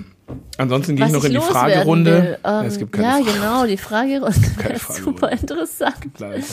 Ansonsten 0.58 0.96
gehe 0.96 1.06
ich 1.08 1.12
noch 1.12 1.24
in 1.24 1.32
die 1.34 1.40
Fragerunde. 1.40 2.40
ähm, 2.44 2.66
es 2.66 2.78
gibt 2.78 2.92
keine 2.92 3.08
ja, 3.08 3.14
Fragen. 3.14 3.26
genau, 3.26 3.66
die 3.66 3.78
Fragerunde 3.78 4.42
wäre 4.58 4.80
super 4.80 5.32
interessant. 5.32 5.96
Keine. 6.18 6.44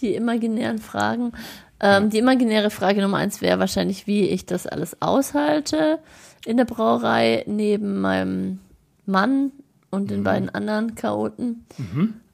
Die 0.00 0.14
imaginären 0.14 0.78
Fragen. 0.78 1.32
Ähm, 1.80 2.10
Die 2.10 2.18
imaginäre 2.18 2.70
Frage 2.70 3.00
Nummer 3.02 3.18
eins 3.18 3.40
wäre 3.42 3.58
wahrscheinlich, 3.58 4.06
wie 4.06 4.28
ich 4.28 4.46
das 4.46 4.66
alles 4.66 5.00
aushalte 5.02 5.98
in 6.46 6.56
der 6.56 6.64
Brauerei 6.64 7.44
neben 7.46 8.00
meinem 8.00 8.60
Mann 9.06 9.52
und 9.90 10.04
Mhm. 10.04 10.08
den 10.08 10.24
beiden 10.24 10.48
anderen 10.50 10.94
Chaoten. 10.94 11.64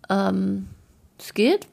Ähm, 0.09 0.69
Es 1.19 1.35
geht. 1.35 1.69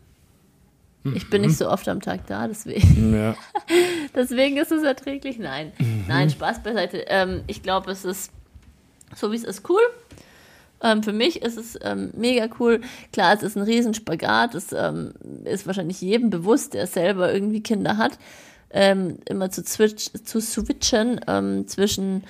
Ich 1.15 1.29
bin 1.29 1.41
nicht 1.41 1.57
so 1.57 1.69
oft 1.69 1.87
am 1.87 2.01
Tag 2.01 2.27
da, 2.27 2.47
deswegen, 2.47 3.13
Ja. 3.15 3.35
deswegen 4.15 4.57
ist 4.57 4.71
es 4.71 4.83
erträglich. 4.83 5.39
Nein, 5.39 5.71
Mhm. 5.79 6.03
nein, 6.07 6.29
Spaß 6.29 6.61
beiseite. 6.61 7.05
Ähm, 7.07 7.41
ich 7.47 7.63
glaube, 7.63 7.89
es 7.91 8.05
ist 8.05 8.31
so 9.15 9.31
wie 9.31 9.35
es 9.37 9.43
ist 9.43 9.67
cool. 9.69 9.81
Ähm, 10.83 11.01
für 11.01 11.13
mich 11.13 11.41
ist 11.41 11.57
es 11.57 11.77
ähm, 11.81 12.11
mega 12.15 12.47
cool. 12.59 12.81
Klar, 13.11 13.33
es 13.33 13.41
ist 13.43 13.55
ein 13.57 13.63
Riesenspagat. 13.63 14.53
Es 14.55 14.71
ähm, 14.71 15.13
ist 15.45 15.65
wahrscheinlich 15.65 15.99
jedem 16.01 16.29
bewusst, 16.29 16.73
der 16.75 16.85
selber 16.85 17.33
irgendwie 17.33 17.61
Kinder 17.63 17.97
hat, 17.97 18.19
ähm, 18.69 19.17
immer 19.27 19.49
zu, 19.49 19.63
switch, 19.63 20.11
zu 20.23 20.39
switchen 20.39 21.19
ähm, 21.27 21.67
zwischen 21.67 22.23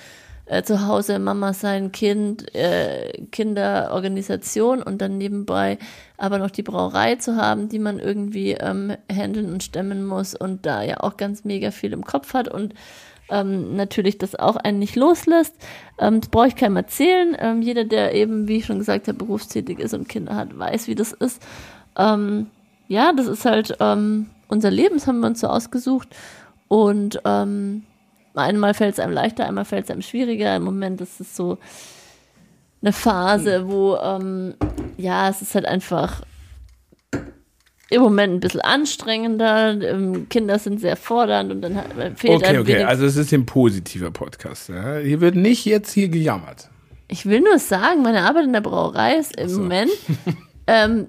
äh, 0.50 0.64
zu 0.64 0.86
Hause 0.86 1.18
Mama 1.20 1.52
sein, 1.52 1.92
Kind, 1.92 2.54
äh, 2.56 3.12
Kinderorganisation 3.30 4.82
und 4.82 5.00
dann 5.00 5.16
nebenbei 5.16 5.78
aber 6.16 6.38
noch 6.38 6.50
die 6.50 6.64
Brauerei 6.64 7.14
zu 7.14 7.36
haben, 7.36 7.68
die 7.68 7.78
man 7.78 8.00
irgendwie 8.00 8.52
ähm, 8.52 8.96
handeln 9.10 9.52
und 9.52 9.62
stemmen 9.62 10.04
muss 10.04 10.34
und 10.34 10.66
da 10.66 10.82
ja 10.82 11.00
auch 11.00 11.16
ganz 11.16 11.44
mega 11.44 11.70
viel 11.70 11.92
im 11.92 12.04
Kopf 12.04 12.34
hat 12.34 12.48
und 12.48 12.74
ähm, 13.30 13.76
natürlich 13.76 14.18
das 14.18 14.34
auch 14.34 14.56
einen 14.56 14.80
nicht 14.80 14.96
loslässt. 14.96 15.54
Ähm, 16.00 16.20
das 16.20 16.30
brauche 16.30 16.48
ich 16.48 16.56
keinem 16.56 16.76
erzählen. 16.76 17.36
Ähm, 17.38 17.62
jeder, 17.62 17.84
der 17.84 18.12
eben, 18.12 18.48
wie 18.48 18.56
ich 18.56 18.66
schon 18.66 18.80
gesagt 18.80 19.06
habe, 19.06 19.18
berufstätig 19.18 19.78
ist 19.78 19.94
und 19.94 20.08
Kinder 20.08 20.34
hat, 20.34 20.58
weiß, 20.58 20.88
wie 20.88 20.96
das 20.96 21.12
ist. 21.12 21.40
Ähm, 21.96 22.48
ja, 22.88 23.12
das 23.12 23.28
ist 23.28 23.44
halt 23.44 23.76
ähm, 23.78 24.26
unser 24.48 24.72
Leben, 24.72 24.96
das 24.96 25.06
haben 25.06 25.20
wir 25.20 25.28
uns 25.28 25.38
so 25.38 25.46
ausgesucht. 25.46 26.08
Und 26.66 27.20
ähm, 27.24 27.84
einmal 28.34 28.74
fällt 28.74 28.94
es 28.94 29.00
einem 29.00 29.12
leichter, 29.12 29.46
einmal 29.46 29.64
fällt 29.64 29.84
es 29.84 29.90
einem 29.90 30.02
schwieriger. 30.02 30.56
Im 30.56 30.64
Moment 30.64 31.00
ist 31.00 31.20
es 31.20 31.34
so 31.36 31.58
eine 32.82 32.92
Phase, 32.92 33.68
wo, 33.68 33.96
ähm, 33.96 34.54
ja, 34.96 35.28
es 35.28 35.42
ist 35.42 35.54
halt 35.54 35.66
einfach 35.66 36.22
im 37.90 38.02
Moment 38.02 38.34
ein 38.34 38.40
bisschen 38.40 38.60
anstrengender. 38.60 39.70
Ähm, 39.82 40.28
Kinder 40.28 40.58
sind 40.58 40.80
sehr 40.80 40.96
fordernd 40.96 41.50
und 41.50 41.60
dann 41.62 41.76
hat- 41.76 41.86
fehlt 42.16 42.34
Okay, 42.36 42.58
okay. 42.58 42.74
wenig 42.74 42.86
Also 42.86 43.04
es 43.04 43.16
ist 43.16 43.32
ein 43.32 43.46
positiver 43.46 44.10
Podcast. 44.10 44.68
Ja? 44.68 44.98
Hier 44.98 45.20
wird 45.20 45.34
nicht 45.34 45.64
jetzt 45.64 45.92
hier 45.92 46.08
gejammert. 46.08 46.68
Ich 47.08 47.26
will 47.26 47.40
nur 47.40 47.58
sagen, 47.58 48.02
meine 48.02 48.22
Arbeit 48.22 48.44
in 48.44 48.52
der 48.52 48.60
Brauerei 48.60 49.16
ist 49.16 49.36
im 49.36 49.48
so. 49.48 49.60
Moment 49.60 49.90
ähm, 50.68 51.08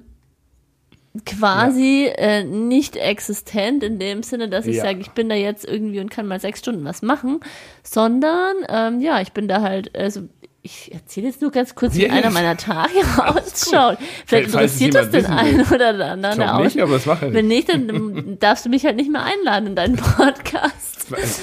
quasi 1.26 2.06
äh, 2.16 2.44
nicht 2.44 2.96
existent 2.96 3.84
in 3.84 4.00
dem 4.00 4.24
Sinne, 4.24 4.48
dass 4.50 4.66
ich 4.66 4.78
Ja. 4.78 4.84
sage, 4.84 5.00
ich 5.02 5.12
bin 5.12 5.28
da 5.30 5.36
jetzt 5.36 5.66
irgendwie 5.66 6.00
und 6.00 6.10
kann 6.10 6.26
mal 6.26 6.40
sechs 6.40 6.60
Stunden 6.60 6.86
was 6.86 7.02
machen, 7.02 7.40
sondern 7.84 8.56
ähm, 8.70 9.02
ja, 9.02 9.20
ich 9.22 9.34
bin 9.34 9.48
da 9.48 9.62
halt, 9.62 9.96
also 9.96 10.22
ich 10.64 10.94
erzähle 10.94 11.28
jetzt 11.28 11.42
nur 11.42 11.52
ganz 11.52 11.74
kurz, 11.76 11.96
wie 11.96 12.04
Ja, 12.06 12.12
einer 12.14 12.26
ja. 12.26 12.30
meiner 12.30 12.56
Tage 12.56 12.92
ausschaut. 13.18 13.98
Vielleicht 14.26 14.48
interessiert 14.50 14.94
das 14.96 15.10
den 15.10 15.26
einen 15.26 15.62
oder 15.66 16.12
anderen 16.12 16.40
Ich 16.40 16.48
auch. 16.48 16.60
nicht, 16.64 16.80
aber 16.82 16.94
das 16.94 17.06
macht 17.08 17.24
ja 17.24 17.34
Wenn 17.34 17.48
nicht, 17.48 17.68
dann 17.68 18.38
darfst 18.40 18.66
du 18.66 18.70
mich 18.70 18.86
halt 18.86 18.96
nicht 18.96 19.12
mehr 19.12 19.24
einladen 19.24 19.68
in 19.68 19.76
deinen 19.76 19.96
Podcast. 19.98 20.91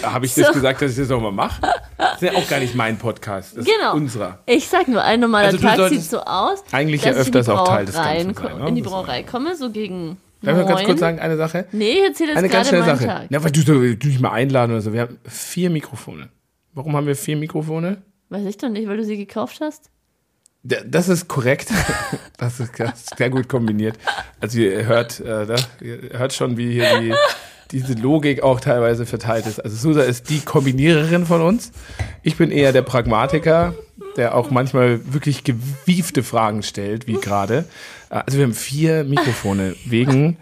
Habe 0.03 0.27
ich 0.27 0.35
das 0.35 0.47
So. 0.49 0.53
gesagt, 0.53 0.83
dass 0.83 0.93
ich 0.93 0.99
das 0.99 1.11
auch 1.11 1.21
mal 1.21 1.33
mache? 1.33 1.61
Das 1.97 2.15
ist 2.15 2.23
ja 2.23 2.33
auch 2.39 2.49
gar 2.49 2.61
nicht 2.61 2.75
mein 2.75 2.99
Podcast. 2.99 3.57
Das 3.57 3.65
Genau. 3.65 3.91
ist 3.91 3.95
unserer. 3.95 4.39
Ich 4.47 4.69
sag 4.69 4.89
nur, 4.89 5.03
ein 5.03 5.21
normaler 5.21 5.47
Also 5.49 5.59
Tag 5.59 5.89
sieht 5.91 6.03
so 6.03 6.21
aus, 6.21 6.63
eigentlich 6.73 7.03
dass 7.03 7.15
ja 7.17 7.21
ich 7.23 7.27
in 7.29 7.33
die 7.33 7.39
öfters 7.39 7.49
auch 7.49 7.69
Teil 7.69 7.87
des 7.87 7.95
Ganzen 7.95 8.35
sein, 8.35 8.59
ne? 8.59 8.69
in 8.69 8.75
die 8.75 8.83
Das- 8.83 8.91
Brauerei 8.93 9.23
komme, 9.23 9.55
so 9.57 9.71
gegen 9.71 10.17
Darf 10.43 10.57
ich 10.57 10.65
mal 10.65 10.69
ganz 10.75 10.85
kurz 10.87 11.01
sagen, 11.01 11.19
eine 11.19 11.37
Sache? 11.37 11.67
Nee, 11.73 11.99
erzähle 12.07 12.31
jetzt 12.31 12.39
Eine 12.39 12.49
ganz 12.49 12.69
gerade 12.71 12.83
schnelle 12.85 12.99
Sache. 12.99 13.07
Tag. 13.09 13.31
Ja, 13.31 13.43
weil 13.43 13.51
du, 13.51 13.65
du, 13.65 13.97
du 13.97 14.07
nicht 14.07 14.21
mal 14.21 14.31
einladen 14.31 14.71
oder 14.73 14.81
so. 14.81 14.93
Wir 14.93 15.01
haben 15.03 15.19
vier 15.27 15.69
Mikrofone. 15.69 16.29
Warum 16.75 16.97
haben 16.97 17.07
wir 17.09 17.17
vier 17.17 17.37
Mikrofone? 17.37 18.03
Weiß 18.29 18.45
ich 18.47 18.57
doch 18.57 18.69
nicht, 18.69 18.87
weil 18.89 18.97
du 18.99 19.05
sie 19.05 19.17
gekauft 19.17 19.59
hast. 19.61 19.91
Das 20.63 21.09
ist 21.09 21.29
korrekt. 21.29 21.69
Das 22.41 22.61
ist 22.61 22.79
das 22.79 23.07
sehr 23.17 23.31
gut 23.31 23.49
kombiniert. 23.49 23.99
Also 24.41 24.61
ihr 24.61 24.87
hört, 24.87 25.19
äh, 25.19 25.57
hört 26.13 26.33
schon, 26.33 26.57
wie 26.57 26.71
hier 26.71 27.01
die, 27.01 27.13
diese 27.71 27.95
Logik 27.95 28.43
auch 28.43 28.61
teilweise 28.61 29.07
verteilt 29.07 29.47
ist. 29.47 29.61
Also 29.61 29.77
Susa 29.77 30.03
ist 30.03 30.31
die 30.31 30.41
Kombiniererin 30.41 31.27
von 31.27 31.43
uns. 31.43 31.73
Ich 32.23 32.37
bin 32.37 32.51
eher 32.51 32.73
der 32.73 32.83
Pragmatiker, 32.83 33.75
der 34.17 34.35
auch 34.35 34.51
manchmal 34.51 35.01
wirklich 35.13 35.45
gewiefte 35.45 36.23
Fragen 36.23 36.63
stellt, 36.63 37.07
wie 37.07 37.15
gerade. 37.15 37.65
Also 38.11 38.39
wir 38.39 38.45
haben 38.45 38.55
vier 38.55 39.05
Mikrofone 39.05 39.77
wegen 39.85 40.39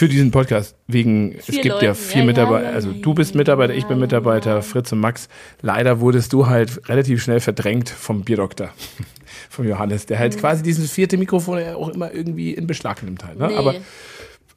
für 0.00 0.08
diesen 0.08 0.30
Podcast 0.30 0.76
wegen 0.86 1.34
es 1.36 1.44
Vier 1.44 1.62
gibt 1.62 1.82
ja 1.82 1.88
Leuten, 1.90 1.94
vier 2.00 2.14
ja, 2.14 2.20
ja, 2.20 2.26
Mitarbeiter, 2.26 2.68
ja, 2.70 2.74
also 2.74 2.90
ja, 2.90 2.98
du 3.02 3.12
bist 3.12 3.32
ja, 3.32 3.36
Mitarbeiter, 3.36 3.74
ich 3.74 3.84
bin 3.84 3.98
ja, 3.98 4.00
Mitarbeiter, 4.00 4.62
Fritz 4.62 4.90
und 4.92 5.00
Max. 5.00 5.28
Leider 5.60 6.00
wurdest 6.00 6.32
du 6.32 6.46
halt 6.46 6.88
relativ 6.88 7.22
schnell 7.22 7.40
verdrängt 7.40 7.90
vom 7.90 8.22
Bierdoktor, 8.22 8.70
vom 9.50 9.68
Johannes, 9.68 10.06
der 10.06 10.18
halt 10.18 10.38
quasi 10.38 10.62
dieses 10.62 10.90
vierte 10.90 11.18
Mikrofon 11.18 11.58
ja 11.58 11.74
auch 11.74 11.90
immer 11.90 12.14
irgendwie 12.14 12.54
in 12.54 12.66
Beschlag 12.66 13.02
nimmt 13.02 13.24
halt. 13.24 13.38
Ne? 13.38 13.48
Nee. 13.48 13.56
Aber 13.56 13.74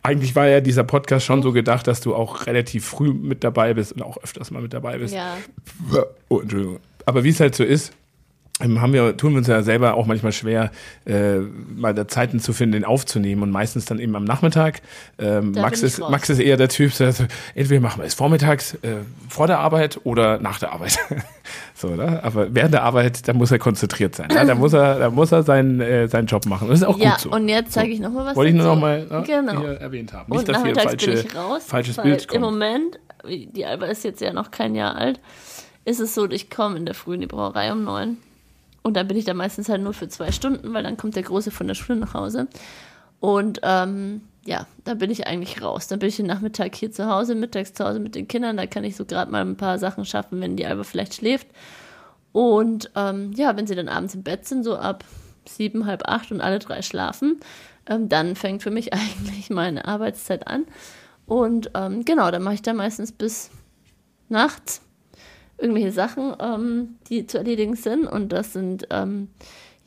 eigentlich 0.03 0.35
war 0.35 0.47
ja 0.47 0.59
dieser 0.61 0.83
Podcast 0.83 1.25
schon 1.25 1.41
so 1.41 1.53
gedacht, 1.53 1.87
dass 1.87 2.01
du 2.01 2.13
auch 2.13 2.45
relativ 2.45 2.85
früh 2.85 3.13
mit 3.13 3.43
dabei 3.43 3.73
bist 3.73 3.93
und 3.93 4.01
auch 4.01 4.17
öfters 4.17 4.51
mal 4.51 4.61
mit 4.61 4.73
dabei 4.73 4.97
bist. 4.97 5.13
Ja. 5.13 5.37
Oh, 6.27 6.41
Entschuldigung. 6.41 6.79
Aber 7.05 7.23
wie 7.23 7.29
es 7.29 7.39
halt 7.39 7.55
so 7.55 7.63
ist, 7.63 7.93
haben 8.61 8.93
wir, 8.93 9.17
tun 9.17 9.33
wir 9.33 9.39
uns 9.39 9.47
ja 9.47 9.63
selber 9.63 9.95
auch 9.95 10.05
manchmal 10.05 10.31
schwer, 10.31 10.71
äh, 11.05 11.39
mal 11.39 11.93
da 11.93 12.07
Zeiten 12.07 12.39
zu 12.39 12.53
finden, 12.53 12.73
den 12.73 12.85
aufzunehmen 12.85 13.41
und 13.41 13.49
meistens 13.51 13.85
dann 13.85 13.97
eben 13.99 14.15
am 14.15 14.23
Nachmittag. 14.23 14.81
Ähm, 15.17 15.51
Max, 15.53 15.81
ist, 15.81 15.99
raus. 15.99 16.11
Max 16.11 16.29
ist 16.29 16.39
eher 16.39 16.55
der 16.55 16.69
Typ, 16.69 16.95
der 16.97 17.11
so, 17.13 17.25
entweder 17.55 17.81
machen 17.81 18.01
wir 18.01 18.05
es 18.05 18.13
vormittags 18.13 18.75
äh, 18.75 18.97
vor 19.27 19.47
der 19.47 19.59
Arbeit 19.59 19.99
oder 20.03 20.37
nach 20.39 20.59
der 20.59 20.71
Arbeit. 20.71 20.97
so, 21.73 21.89
oder? 21.89 22.23
Aber 22.23 22.53
während 22.53 22.75
der 22.75 22.83
Arbeit, 22.83 23.27
da 23.27 23.33
muss 23.33 23.51
er 23.51 23.57
konzentriert 23.57 24.15
sein. 24.15 24.29
Ja? 24.31 24.45
Da 24.45 24.53
muss 24.53 24.73
er, 24.73 24.99
da 24.99 25.09
muss 25.09 25.31
er 25.31 25.41
seinen, 25.41 25.81
äh, 25.81 26.07
seinen 26.07 26.27
Job 26.27 26.45
machen. 26.45 26.67
Das 26.69 26.79
ist 26.79 26.85
auch 26.85 26.99
Ja, 26.99 27.11
gut 27.11 27.19
so. 27.21 27.31
und 27.31 27.49
jetzt 27.49 27.73
zeige 27.73 27.91
ich 27.91 27.99
nochmal 27.99 28.27
was 28.27 28.35
Wollte 28.35 28.49
ich 28.51 28.55
nur 28.55 28.65
dazu. 28.65 28.75
noch 28.75 28.81
mal 28.81 29.05
ne, 29.05 29.23
Genau. 29.25 29.59
hier 29.61 29.71
erwähnt 29.81 30.13
haben. 30.13 30.31
Und 30.31 30.37
Nicht, 30.37 30.47
dass 30.47 30.63
hier 30.63 30.73
nachmittags 30.73 31.03
falsche, 31.03 31.11
bin 31.11 31.25
ich 31.31 31.35
raus, 31.35 31.63
falsches 31.65 31.97
Bild 31.97 32.21
im 32.25 32.41
kommt. 32.41 32.53
Moment, 32.53 32.99
die 33.27 33.65
Alba 33.65 33.87
ist 33.87 34.03
jetzt 34.03 34.21
ja 34.21 34.31
noch 34.31 34.51
kein 34.51 34.75
Jahr 34.75 34.95
alt, 34.95 35.19
ist 35.85 35.99
es 35.99 36.13
so, 36.13 36.29
ich 36.29 36.51
komme 36.51 36.77
in 36.77 36.85
der 36.85 36.93
Früh 36.93 37.15
in 37.15 37.21
die 37.21 37.27
Brauerei 37.27 37.71
um 37.71 37.83
neun 37.83 38.17
und 38.83 38.95
dann 38.95 39.07
bin 39.07 39.17
ich 39.17 39.25
da 39.25 39.33
meistens 39.33 39.69
halt 39.69 39.81
nur 39.81 39.93
für 39.93 40.07
zwei 40.07 40.31
Stunden, 40.31 40.73
weil 40.73 40.83
dann 40.83 40.97
kommt 40.97 41.15
der 41.15 41.23
Große 41.23 41.51
von 41.51 41.67
der 41.67 41.75
Schule 41.75 41.99
nach 41.99 42.13
Hause 42.13 42.47
und 43.19 43.59
ähm, 43.63 44.21
ja, 44.45 44.67
da 44.83 44.93
bin 44.95 45.09
ich 45.09 45.25
eigentlich 45.25 45.61
raus. 45.61 45.87
Dann 45.87 45.99
bin 45.99 46.09
ich 46.09 46.17
den 46.17 46.25
Nachmittag 46.25 46.75
hier 46.75 46.91
zu 46.91 47.09
Hause, 47.09 47.33
mittags 47.33 47.73
zu 47.73 47.85
Hause 47.85 47.99
mit 47.99 48.13
den 48.15 48.27
Kindern, 48.27 48.57
da 48.57 48.65
kann 48.65 48.83
ich 48.83 48.95
so 48.95 49.05
gerade 49.05 49.31
mal 49.31 49.41
ein 49.41 49.57
paar 49.57 49.79
Sachen 49.79 50.05
schaffen, 50.05 50.41
wenn 50.41 50.57
die 50.57 50.65
Alba 50.65 50.83
vielleicht 50.83 51.15
schläft 51.15 51.47
und 52.33 52.89
ähm, 52.95 53.31
ja, 53.33 53.55
wenn 53.55 53.67
sie 53.67 53.75
dann 53.75 53.87
abends 53.87 54.15
im 54.15 54.23
Bett 54.23 54.45
sind, 54.45 54.63
so 54.63 54.75
ab 54.75 55.05
sieben, 55.47 55.85
halb 55.85 56.07
acht 56.07 56.31
und 56.31 56.41
alle 56.41 56.59
drei 56.59 56.81
schlafen, 56.81 57.39
ähm, 57.87 58.09
dann 58.09 58.35
fängt 58.35 58.63
für 58.63 58.71
mich 58.71 58.93
eigentlich 58.93 59.49
meine 59.49 59.85
Arbeitszeit 59.85 60.47
an. 60.47 60.65
Und 61.25 61.71
ähm, 61.75 62.03
genau, 62.03 62.31
dann 62.31 62.43
mache 62.43 62.55
ich 62.55 62.61
da 62.61 62.73
meistens 62.73 63.13
bis 63.13 63.49
nachts 64.27 64.81
irgendwelche 65.57 65.91
Sachen, 65.91 66.35
ähm, 66.39 66.95
die 67.09 67.27
zu 67.27 67.37
erledigen 67.37 67.75
sind. 67.75 68.05
Und 68.05 68.31
das 68.31 68.53
sind 68.53 68.87
ähm, 68.89 69.29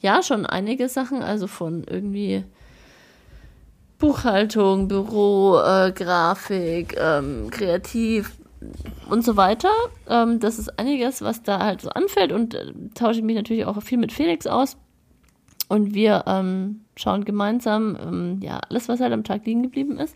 ja 0.01 0.23
schon 0.23 0.47
einige 0.47 0.89
Sachen, 0.89 1.23
also 1.23 1.47
von 1.47 1.85
irgendwie 1.85 2.45
Buchhaltung, 3.99 4.89
Büro, 4.89 5.59
äh, 5.59 5.93
Grafik, 5.93 6.97
ähm, 6.99 7.49
Kreativ 7.51 8.33
und 9.09 9.25
so 9.25 9.37
weiter. 9.37 9.71
Ähm, 10.09 10.41
das 10.41 10.59
ist 10.59 10.79
einiges, 10.79 11.23
was 11.23 11.43
da 11.43 11.61
halt 11.61 11.81
so 11.81 11.91
anfällt 11.91 12.33
und 12.33 12.55
äh, 12.55 12.73
tausche 12.95 13.21
ich 13.21 13.25
mich 13.25 13.37
natürlich 13.37 13.64
auch 13.64 13.81
viel 13.83 13.99
mit 13.99 14.12
Felix 14.12 14.47
aus. 14.47 14.77
Und 15.69 15.95
wir 15.95 16.25
ähm, 16.27 16.83
schauen 16.95 17.25
gemeinsam, 17.25 17.99
ähm, 18.01 18.41
ja, 18.41 18.61
alles, 18.69 18.89
was 18.89 19.01
halt 19.01 19.12
am 19.12 19.25
Tag 19.25 19.47
liegen 19.47 19.62
geblieben 19.64 19.99
ist. 19.99 20.14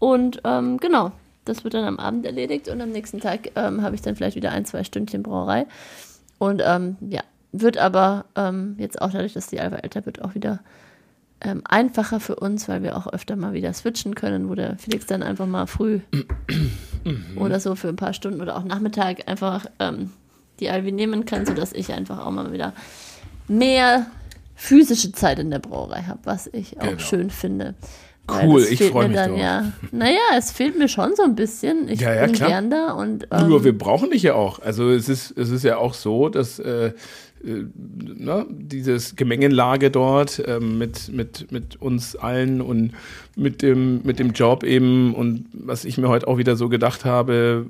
Und 0.00 0.42
genau, 0.42 1.12
das 1.44 1.64
wird 1.64 1.74
dann 1.74 1.84
am 1.84 1.98
Abend 1.98 2.26
erledigt 2.26 2.68
und 2.68 2.80
am 2.80 2.90
nächsten 2.90 3.20
Tag 3.20 3.50
ähm, 3.56 3.82
habe 3.82 3.94
ich 3.94 4.02
dann 4.02 4.16
vielleicht 4.16 4.36
wieder 4.36 4.52
ein, 4.52 4.64
zwei 4.64 4.84
Stündchen 4.84 5.22
Brauerei. 5.22 5.66
Und 6.38 6.62
ähm, 6.64 6.96
ja, 7.00 7.22
wird 7.52 7.78
aber 7.78 8.26
ähm, 8.36 8.74
jetzt 8.78 9.00
auch 9.02 9.10
dadurch, 9.10 9.32
dass 9.32 9.48
die 9.48 9.60
Alva 9.60 9.76
älter 9.76 10.06
wird, 10.06 10.22
auch 10.22 10.34
wieder 10.34 10.60
ähm, 11.42 11.62
einfacher 11.64 12.20
für 12.20 12.36
uns, 12.36 12.68
weil 12.68 12.82
wir 12.82 12.96
auch 12.96 13.06
öfter 13.06 13.34
mal 13.36 13.52
wieder 13.54 13.72
switchen 13.72 14.14
können, 14.14 14.48
wo 14.48 14.54
der 14.54 14.76
Felix 14.78 15.06
dann 15.06 15.22
einfach 15.22 15.46
mal 15.46 15.66
früh 15.66 16.00
oder 17.36 17.60
so 17.60 17.74
für 17.74 17.88
ein 17.88 17.96
paar 17.96 18.12
Stunden 18.12 18.40
oder 18.40 18.56
auch 18.56 18.64
Nachmittag 18.64 19.28
einfach 19.28 19.66
ähm, 19.78 20.10
die 20.60 20.68
Alvi 20.70 20.92
nehmen 20.92 21.24
kann, 21.24 21.46
sodass 21.46 21.72
ich 21.72 21.92
einfach 21.92 22.24
auch 22.24 22.30
mal 22.30 22.52
wieder 22.52 22.74
mehr 23.48 24.06
physische 24.54 25.12
Zeit 25.12 25.38
in 25.38 25.50
der 25.50 25.58
Brauerei 25.58 26.02
habe, 26.02 26.20
was 26.24 26.46
ich 26.52 26.78
auch 26.80 26.84
Genau. 26.84 26.98
schön 26.98 27.30
finde. 27.30 27.74
Cool, 28.44 28.62
ich 28.62 28.78
fehlt 28.78 28.92
freu 28.92 29.02
mir 29.02 29.08
mich 29.08 29.16
dann 29.16 29.30
drauf. 29.30 29.40
Ja, 29.40 29.72
naja, 29.92 30.18
es 30.36 30.50
fehlt 30.50 30.78
mir 30.78 30.88
schon 30.88 31.14
so 31.16 31.22
ein 31.22 31.34
bisschen. 31.34 31.88
Ich 31.88 32.00
Ja, 32.00 32.14
ja, 32.14 32.24
bin 32.26 32.34
klar. 32.34 32.48
gern 32.48 32.70
da 32.70 32.92
und 32.92 33.26
ähm, 33.30 33.48
Nur 33.48 33.64
wir 33.64 33.76
brauchen 33.76 34.10
dich 34.10 34.22
ja 34.22 34.34
auch. 34.34 34.60
Also 34.60 34.90
es 34.90 35.08
ist, 35.08 35.36
es 35.36 35.50
ist 35.50 35.64
ja 35.64 35.76
auch 35.78 35.94
so, 35.94 36.28
dass 36.28 36.58
äh, 36.58 36.92
ne, 37.42 38.46
dieses 38.50 39.16
Gemengenlage 39.16 39.90
dort 39.90 40.42
ähm, 40.46 40.78
mit, 40.78 41.10
mit, 41.12 41.50
mit 41.50 41.80
uns 41.80 42.16
allen 42.16 42.60
und 42.60 42.92
mit 43.36 43.62
dem, 43.62 44.02
mit 44.02 44.18
dem 44.18 44.32
Job 44.32 44.62
eben 44.64 45.14
und 45.14 45.46
was 45.52 45.84
ich 45.84 45.96
mir 45.98 46.08
heute 46.08 46.28
auch 46.28 46.36
wieder 46.38 46.56
so 46.56 46.68
gedacht 46.68 47.04
habe, 47.04 47.66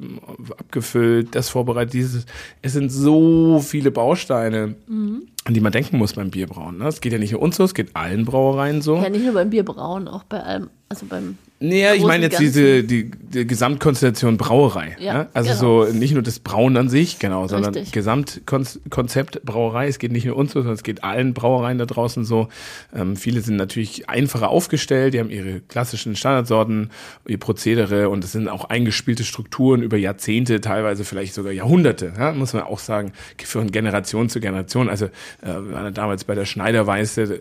abgefüllt, 0.58 1.34
das 1.34 1.48
vorbereitet, 1.48 1.92
dieses, 1.94 2.26
es 2.62 2.72
sind 2.72 2.90
so 2.90 3.60
viele 3.60 3.90
Bausteine, 3.90 4.74
Mhm. 4.86 5.22
an 5.44 5.54
die 5.54 5.60
man 5.60 5.72
denken 5.72 5.98
muss 5.98 6.14
beim 6.14 6.30
Bierbrauen. 6.30 6.78
Ne? 6.78 6.88
Es 6.88 7.00
geht 7.00 7.12
ja 7.12 7.18
nicht 7.18 7.32
nur 7.32 7.42
uns 7.42 7.56
so, 7.56 7.64
es 7.64 7.74
geht 7.74 7.94
allen 7.94 8.24
Brauereien 8.24 8.82
so. 8.82 8.96
ja 8.96 9.08
nicht 9.08 9.24
nur 9.24 9.34
beim 9.34 9.50
Bierbrauen, 9.50 10.08
auch 10.08 10.24
bei 10.24 10.40
allem, 10.42 10.68
also 10.88 11.06
beim 11.06 11.36
Naja, 11.62 11.92
ich 11.92 12.02
meine 12.02 12.24
jetzt 12.24 12.40
diese 12.40 12.82
die, 12.82 13.10
die 13.10 13.46
Gesamtkonstellation 13.46 14.38
Brauerei. 14.38 14.96
Ja, 14.98 15.12
ne? 15.12 15.28
Also 15.34 15.50
genau. 15.50 15.84
so 15.84 15.92
nicht 15.92 16.14
nur 16.14 16.22
das 16.22 16.38
Brauen 16.38 16.74
an 16.78 16.88
sich, 16.88 17.18
genau, 17.18 17.48
sondern 17.48 17.74
Richtig. 17.74 17.92
Gesamtkonzept 17.92 19.44
Brauerei. 19.44 19.86
Es 19.86 19.98
geht 19.98 20.10
nicht 20.10 20.24
nur 20.24 20.36
uns 20.36 20.52
so, 20.52 20.60
sondern 20.60 20.76
es 20.76 20.82
geht 20.82 21.04
allen 21.04 21.34
Brauereien 21.34 21.76
da 21.76 21.84
draußen 21.84 22.24
so. 22.24 22.48
Ähm, 22.96 23.14
viele 23.14 23.42
sind 23.42 23.56
natürlich 23.56 24.08
einfacher 24.08 24.48
aufgestellt, 24.48 25.12
die 25.12 25.20
haben 25.20 25.28
ihre 25.28 25.60
klassischen 25.60 26.16
Standardsorten, 26.16 26.88
ihr 27.28 27.38
Prozedere 27.38 28.08
und 28.08 28.24
es 28.24 28.32
sind 28.32 28.48
auch 28.48 28.64
eingespielte 28.70 29.24
Strukturen 29.24 29.82
über 29.82 29.98
Jahrzehnte, 29.98 30.62
teilweise 30.62 31.04
vielleicht 31.04 31.34
sogar 31.34 31.52
Jahrhunderte, 31.52 32.14
ja? 32.16 32.32
muss 32.32 32.54
man 32.54 32.62
auch 32.62 32.78
sagen, 32.78 33.12
von 33.44 33.70
Generation 33.70 34.30
zu 34.30 34.40
Generation. 34.40 34.88
Also 34.88 35.06
äh, 35.42 35.48
wir 35.48 35.72
waren 35.72 35.92
damals 35.92 36.24
bei 36.24 36.34
der 36.34 36.46
Schneiderweiße, 36.46 37.40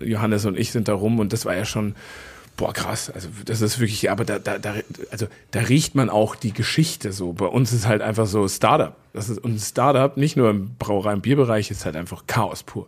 Johannes 0.00 0.46
und 0.46 0.58
ich 0.58 0.72
sind 0.72 0.88
da 0.88 0.94
rum 0.94 1.20
und 1.20 1.32
das 1.32 1.44
war 1.44 1.54
ja 1.54 1.64
schon 1.64 1.94
Boah, 2.62 2.72
krass. 2.72 3.10
Also 3.10 3.28
das 3.44 3.60
ist 3.60 3.80
wirklich, 3.80 4.08
aber 4.08 4.24
da, 4.24 4.38
da, 4.38 4.56
da, 4.56 4.74
also 5.10 5.26
da 5.50 5.60
riecht 5.60 5.96
man 5.96 6.08
auch 6.08 6.36
die 6.36 6.52
Geschichte 6.52 7.10
so. 7.10 7.32
Bei 7.32 7.46
uns 7.46 7.72
ist 7.72 7.88
halt 7.88 8.02
einfach 8.02 8.26
so 8.26 8.46
Startup. 8.46 8.94
Das 9.12 9.28
ist 9.28 9.38
und 9.38 9.58
Startup, 9.58 10.16
nicht 10.16 10.36
nur 10.36 10.48
im 10.50 10.76
Brauerei- 10.78 11.14
und 11.14 11.22
Bierbereich, 11.22 11.72
ist 11.72 11.84
halt 11.84 11.96
einfach 11.96 12.24
Chaos 12.28 12.62
pur. 12.62 12.86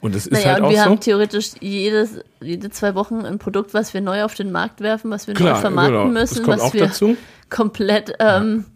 Und 0.00 0.14
es 0.14 0.28
ist 0.28 0.34
Naja, 0.34 0.50
halt 0.50 0.58
und 0.60 0.66
auch 0.66 0.70
wir 0.70 0.78
so. 0.78 0.84
haben 0.84 1.00
theoretisch 1.00 1.50
jedes, 1.58 2.20
jede 2.40 2.70
zwei 2.70 2.94
Wochen 2.94 3.24
ein 3.24 3.40
Produkt, 3.40 3.74
was 3.74 3.92
wir 3.92 4.00
neu 4.00 4.22
auf 4.22 4.34
den 4.36 4.52
Markt 4.52 4.82
werfen, 4.82 5.10
was 5.10 5.26
wir 5.26 5.34
neu 5.34 5.40
Klar, 5.40 5.56
vermarkten 5.56 5.98
genau. 5.98 6.12
müssen, 6.12 6.46
was 6.46 6.72
wir 6.72 6.86
dazu. 6.86 7.16
komplett 7.50 8.12
ähm, 8.20 8.66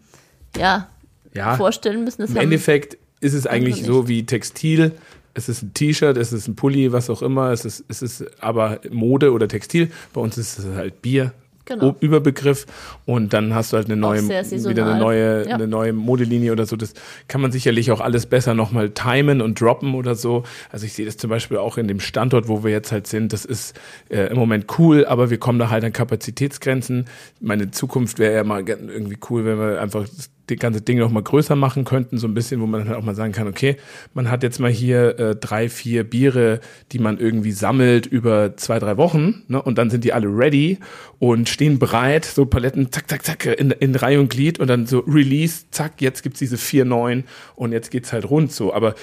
ja. 0.57 0.89
Ja, 1.33 1.55
vorstellen 1.55 2.03
müssen. 2.03 2.21
Das 2.23 2.31
im 2.31 2.35
Endeffekt 2.37 2.97
ist 3.21 3.33
es 3.33 3.47
eigentlich 3.47 3.85
so 3.85 4.09
wie 4.09 4.25
Textil. 4.25 4.91
Es 5.33 5.49
ist 5.49 5.63
ein 5.63 5.73
T-Shirt, 5.73 6.15
es 6.17 6.31
ist 6.31 6.47
ein 6.47 6.55
Pulli, 6.55 6.91
was 6.91 7.09
auch 7.09 7.21
immer. 7.21 7.51
Es 7.51 7.65
ist, 7.65 7.83
es 7.87 8.01
ist 8.01 8.23
aber 8.41 8.79
Mode 8.91 9.31
oder 9.31 9.47
Textil. 9.47 9.89
Bei 10.13 10.21
uns 10.21 10.37
ist 10.37 10.59
es 10.59 10.65
halt 10.75 11.01
Bier, 11.01 11.33
Genau. 11.65 11.95
Überbegriff 12.01 12.65
und 13.05 13.31
dann 13.31 13.55
hast 13.55 13.71
du 13.71 13.77
halt 13.77 13.85
eine 13.85 13.95
neue, 13.95 14.21
wieder 14.27 14.85
eine 14.85 14.99
neue, 14.99 15.47
Ja. 15.47 15.55
eine 15.55 15.65
neue 15.65 15.93
Modelinie 15.93 16.51
oder 16.51 16.65
so. 16.65 16.75
Das 16.75 16.93
kann 17.29 17.39
man 17.39 17.53
sicherlich 17.53 17.89
auch 17.91 18.01
alles 18.01 18.25
besser 18.25 18.53
nochmal 18.53 18.89
timen 18.89 19.41
und 19.41 19.61
droppen 19.61 19.95
oder 19.95 20.15
so. 20.15 20.43
Also 20.73 20.85
ich 20.85 20.91
sehe 20.91 21.05
das 21.05 21.15
zum 21.15 21.29
Beispiel 21.29 21.55
auch 21.55 21.77
in 21.77 21.87
dem 21.87 22.01
Standort, 22.01 22.49
wo 22.49 22.65
wir 22.65 22.71
jetzt 22.71 22.91
halt 22.91 23.07
sind. 23.07 23.31
Das 23.31 23.45
ist 23.45 23.79
äh, 24.09 24.29
im 24.29 24.35
Moment 24.37 24.77
cool, 24.77 25.05
aber 25.05 25.29
wir 25.29 25.37
kommen 25.37 25.57
da 25.57 25.69
halt 25.69 25.85
an 25.85 25.93
Kapazitätsgrenzen. 25.93 27.05
Meine 27.39 27.71
Zukunft 27.71 28.19
wäre 28.19 28.35
ja 28.35 28.43
mal 28.43 28.67
irgendwie 28.67 29.17
cool, 29.29 29.45
wenn 29.45 29.57
wir 29.57 29.79
einfach 29.81 30.03
das 30.03 30.29
die 30.49 30.57
ganze 30.57 30.81
Ding 30.81 30.97
noch 30.97 31.09
mal 31.09 31.23
größer 31.23 31.55
machen 31.55 31.85
könnten, 31.85 32.17
so 32.17 32.27
ein 32.27 32.33
bisschen, 32.33 32.59
wo 32.59 32.65
man 32.65 32.81
dann 32.81 32.89
halt 32.89 32.99
auch 32.99 33.05
mal 33.05 33.15
sagen 33.15 33.31
kann, 33.31 33.47
okay, 33.47 33.77
man 34.13 34.29
hat 34.29 34.43
jetzt 34.43 34.59
mal 34.59 34.69
hier 34.69 35.17
äh, 35.17 35.35
drei, 35.35 35.69
vier 35.69 36.03
Biere, 36.03 36.59
die 36.91 36.99
man 36.99 37.17
irgendwie 37.17 37.53
sammelt 37.53 38.05
über 38.05 38.57
zwei, 38.57 38.79
drei 38.79 38.97
Wochen, 38.97 39.43
ne? 39.47 39.61
und 39.61 39.77
dann 39.77 39.89
sind 39.89 40.03
die 40.03 40.11
alle 40.11 40.27
ready 40.27 40.79
und 41.19 41.47
stehen 41.47 41.79
bereit, 41.79 42.25
so 42.25 42.45
Paletten, 42.45 42.91
zack, 42.91 43.09
zack, 43.09 43.25
zack, 43.25 43.45
in, 43.45 43.71
in 43.71 43.95
Reihe 43.95 44.19
und 44.19 44.29
Glied 44.29 44.59
und 44.59 44.67
dann 44.67 44.85
so 44.85 44.99
Release, 44.99 45.65
zack, 45.71 46.01
jetzt 46.01 46.23
gibt's 46.23 46.39
diese 46.39 46.57
vier 46.57 46.83
neuen 46.83 47.23
und 47.55 47.71
jetzt 47.71 47.91
geht's 47.91 48.11
halt 48.11 48.29
rund 48.29 48.51
so. 48.51 48.73
Aber 48.73 48.95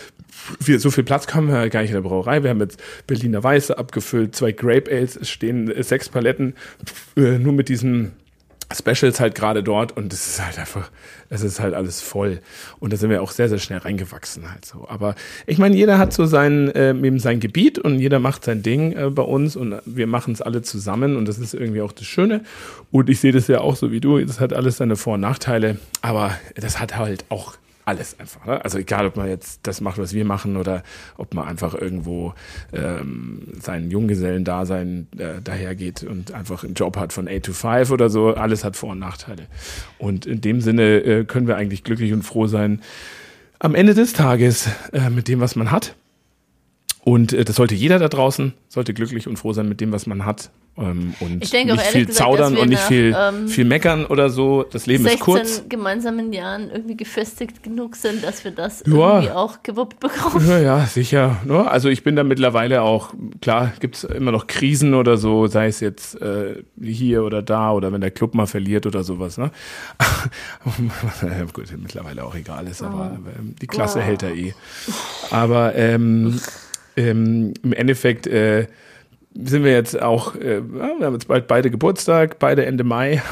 wir, 0.58 0.78
so 0.78 0.90
viel 0.90 1.04
Platz 1.04 1.26
haben 1.34 1.48
wir 1.48 1.70
gar 1.70 1.80
nicht 1.80 1.90
in 1.90 1.94
der 1.94 2.02
Brauerei. 2.02 2.42
Wir 2.42 2.50
haben 2.50 2.60
jetzt 2.60 2.82
Berliner 3.06 3.42
Weiße 3.42 3.76
abgefüllt, 3.76 4.36
zwei 4.36 4.52
Grape 4.52 4.90
Ales, 4.90 5.16
es 5.16 5.30
stehen 5.30 5.72
sechs 5.82 6.08
Paletten, 6.08 6.54
äh, 7.16 7.38
nur 7.38 7.52
mit 7.52 7.68
diesen 7.68 8.12
Specials 8.72 9.18
halt 9.20 9.34
gerade 9.34 9.62
dort 9.62 9.96
und 9.96 10.12
es 10.12 10.26
ist 10.26 10.44
halt 10.44 10.58
einfach, 10.58 10.90
es 11.28 11.42
ist 11.42 11.58
halt 11.60 11.74
alles 11.74 12.00
voll. 12.00 12.40
Und 12.78 12.92
da 12.92 12.96
sind 12.96 13.10
wir 13.10 13.22
auch 13.22 13.32
sehr, 13.32 13.48
sehr 13.48 13.58
schnell 13.58 13.78
reingewachsen 13.78 14.50
halt 14.50 14.64
so. 14.64 14.86
Aber 14.88 15.14
ich 15.46 15.58
meine, 15.58 15.76
jeder 15.76 15.98
hat 15.98 16.12
so 16.12 16.26
sein, 16.26 16.68
äh, 16.70 16.90
eben 16.90 17.18
sein 17.18 17.40
Gebiet 17.40 17.78
und 17.78 17.98
jeder 17.98 18.20
macht 18.20 18.44
sein 18.44 18.62
Ding 18.62 18.92
äh, 18.92 19.10
bei 19.10 19.22
uns 19.22 19.56
und 19.56 19.80
wir 19.84 20.06
machen 20.06 20.32
es 20.32 20.40
alle 20.40 20.62
zusammen 20.62 21.16
und 21.16 21.26
das 21.26 21.38
ist 21.38 21.54
irgendwie 21.54 21.82
auch 21.82 21.92
das 21.92 22.06
Schöne. 22.06 22.42
Und 22.90 23.10
ich 23.10 23.20
sehe 23.20 23.32
das 23.32 23.48
ja 23.48 23.60
auch 23.60 23.76
so 23.76 23.90
wie 23.90 24.00
du, 24.00 24.18
das 24.24 24.40
hat 24.40 24.52
alles 24.52 24.76
seine 24.76 24.96
Vor- 24.96 25.14
und 25.14 25.20
Nachteile, 25.20 25.78
aber 26.00 26.36
das 26.54 26.78
hat 26.78 26.96
halt 26.96 27.24
auch 27.28 27.54
alles 27.84 28.18
einfach. 28.18 28.44
Ne? 28.46 28.62
Also 28.64 28.78
egal, 28.78 29.06
ob 29.06 29.16
man 29.16 29.28
jetzt 29.28 29.60
das 29.64 29.80
macht, 29.80 29.98
was 29.98 30.12
wir 30.12 30.24
machen, 30.24 30.56
oder 30.56 30.82
ob 31.16 31.34
man 31.34 31.46
einfach 31.46 31.74
irgendwo 31.74 32.34
ähm, 32.72 33.42
seinen 33.60 33.90
Junggesellendasein 33.90 35.08
äh, 35.18 35.40
dahergeht 35.42 36.02
und 36.02 36.32
einfach 36.32 36.64
einen 36.64 36.74
Job 36.74 36.96
hat 36.96 37.12
von 37.12 37.28
8 37.28 37.42
to 37.44 37.52
5 37.52 37.90
oder 37.90 38.10
so. 38.10 38.34
Alles 38.34 38.64
hat 38.64 38.76
Vor- 38.76 38.90
und 38.90 38.98
Nachteile. 38.98 39.46
Und 39.98 40.26
in 40.26 40.40
dem 40.40 40.60
Sinne 40.60 40.98
äh, 40.98 41.24
können 41.24 41.46
wir 41.46 41.56
eigentlich 41.56 41.84
glücklich 41.84 42.12
und 42.12 42.22
froh 42.22 42.46
sein 42.46 42.80
am 43.58 43.74
Ende 43.74 43.94
des 43.94 44.14
Tages 44.14 44.68
äh, 44.92 45.10
mit 45.10 45.28
dem, 45.28 45.40
was 45.40 45.54
man 45.54 45.70
hat. 45.70 45.94
Und 47.02 47.32
äh, 47.32 47.44
das 47.44 47.56
sollte 47.56 47.74
jeder 47.74 47.98
da 47.98 48.08
draußen, 48.08 48.54
sollte 48.68 48.94
glücklich 48.94 49.28
und 49.28 49.38
froh 49.38 49.52
sein 49.52 49.68
mit 49.68 49.80
dem, 49.80 49.92
was 49.92 50.06
man 50.06 50.24
hat. 50.24 50.50
Ähm, 50.80 51.14
und 51.20 51.42
Ich 51.44 51.50
denke 51.50 51.74
nicht 51.74 51.84
viel 51.86 52.06
gesagt, 52.06 52.26
zaudern 52.26 52.56
und 52.56 52.68
nicht 52.70 52.78
nach, 52.80 52.88
viel, 52.88 53.14
ähm, 53.18 53.48
viel 53.48 53.64
meckern 53.64 54.06
oder 54.06 54.30
so. 54.30 54.62
Das 54.62 54.86
Leben 54.86 55.04
ist 55.04 55.10
16 55.12 55.24
kurz. 55.24 55.62
gemeinsamen 55.68 56.32
Jahren 56.32 56.70
irgendwie 56.70 56.96
gefestigt 56.96 57.62
genug 57.62 57.96
sind, 57.96 58.24
dass 58.24 58.44
wir 58.44 58.50
das 58.52 58.82
Ja. 58.86 58.92
irgendwie 59.16 59.30
auch 59.32 59.62
gewuppt 59.62 60.00
bekommen. 60.00 60.48
Ja, 60.48 60.58
ja, 60.58 60.86
sicher. 60.86 61.36
Ne? 61.44 61.70
Also 61.70 61.88
ich 61.88 62.02
bin 62.02 62.16
da 62.16 62.24
mittlerweile 62.24 62.82
auch, 62.82 63.12
klar, 63.42 63.72
gibt's 63.80 64.04
immer 64.04 64.32
noch 64.32 64.46
Krisen 64.46 64.94
oder 64.94 65.16
so, 65.16 65.46
sei 65.46 65.66
es 65.66 65.80
jetzt 65.80 66.20
äh, 66.20 66.62
hier 66.82 67.24
oder 67.24 67.42
da 67.42 67.72
oder 67.72 67.92
wenn 67.92 68.00
der 68.00 68.10
Club 68.10 68.34
mal 68.34 68.46
verliert 68.46 68.86
oder 68.86 69.02
sowas. 69.04 69.36
Ne? 69.38 69.50
Ja, 70.00 71.44
Gut, 71.52 71.66
mittlerweile 71.76 72.24
auch 72.24 72.34
egal 72.34 72.66
ist, 72.66 72.82
aber, 72.82 72.94
aber 73.04 73.30
ähm, 73.38 73.54
die 73.60 73.66
Klasse 73.66 73.98
Oh. 73.98 74.02
hält 74.02 74.22
da 74.22 74.28
eh. 74.30 74.54
Aber 75.30 75.74
ähm, 75.74 76.40
ähm, 76.96 77.54
im 77.62 77.72
Endeffekt 77.72 78.26
äh, 78.26 78.66
sind 79.34 79.64
wir 79.64 79.72
jetzt 79.72 80.00
auch, 80.00 80.34
äh, 80.36 80.60
wir 80.62 80.82
haben 81.04 81.12
jetzt 81.14 81.28
bald 81.28 81.46
beide 81.46 81.70
Geburtstag, 81.70 82.38
beide 82.38 82.66
Ende 82.66 82.84
Mai, 82.84 83.22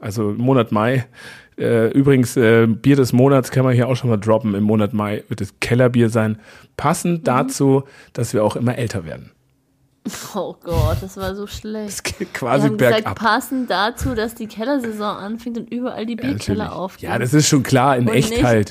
also 0.00 0.34
Monat 0.36 0.72
Mai. 0.72 1.06
Äh, 1.58 1.88
übrigens, 1.92 2.36
äh, 2.36 2.66
Bier 2.66 2.96
des 2.96 3.12
Monats 3.12 3.50
kann 3.50 3.64
man 3.64 3.74
hier 3.74 3.88
auch 3.88 3.96
schon 3.96 4.10
mal 4.10 4.18
droppen. 4.18 4.54
Im 4.54 4.64
Monat 4.64 4.92
Mai 4.92 5.24
wird 5.28 5.40
es 5.40 5.58
Kellerbier 5.60 6.10
sein. 6.10 6.38
Passend 6.76 7.26
dazu, 7.26 7.84
dass 8.12 8.34
wir 8.34 8.44
auch 8.44 8.56
immer 8.56 8.76
älter 8.76 9.06
werden. 9.06 9.30
Oh 10.34 10.54
Gott, 10.62 10.98
das 11.00 11.16
war 11.16 11.34
so 11.34 11.46
schlecht. 11.46 11.88
Es 11.88 12.02
geht 12.02 12.20
Wir 12.20 12.26
quasi 12.32 12.66
haben 12.68 12.76
gesagt, 12.76 12.94
bergab. 13.04 13.18
passend 13.18 13.70
dazu, 13.70 14.14
dass 14.14 14.34
die 14.34 14.46
Kellersaison 14.46 15.16
anfängt 15.16 15.58
und 15.58 15.72
überall 15.72 16.04
die 16.06 16.14
Ja, 16.16 16.28
Bierkeller 16.28 16.64
natürlich. 16.64 16.78
aufgehen. 16.78 17.10
ja, 17.10 17.18
das 17.18 17.34
ist 17.34 17.48
schon 17.48 17.62
klar, 17.62 17.96
in 17.96 18.08
Und 18.08 18.14
echt 18.14 18.30
nicht- 18.30 18.44
halt. 18.44 18.70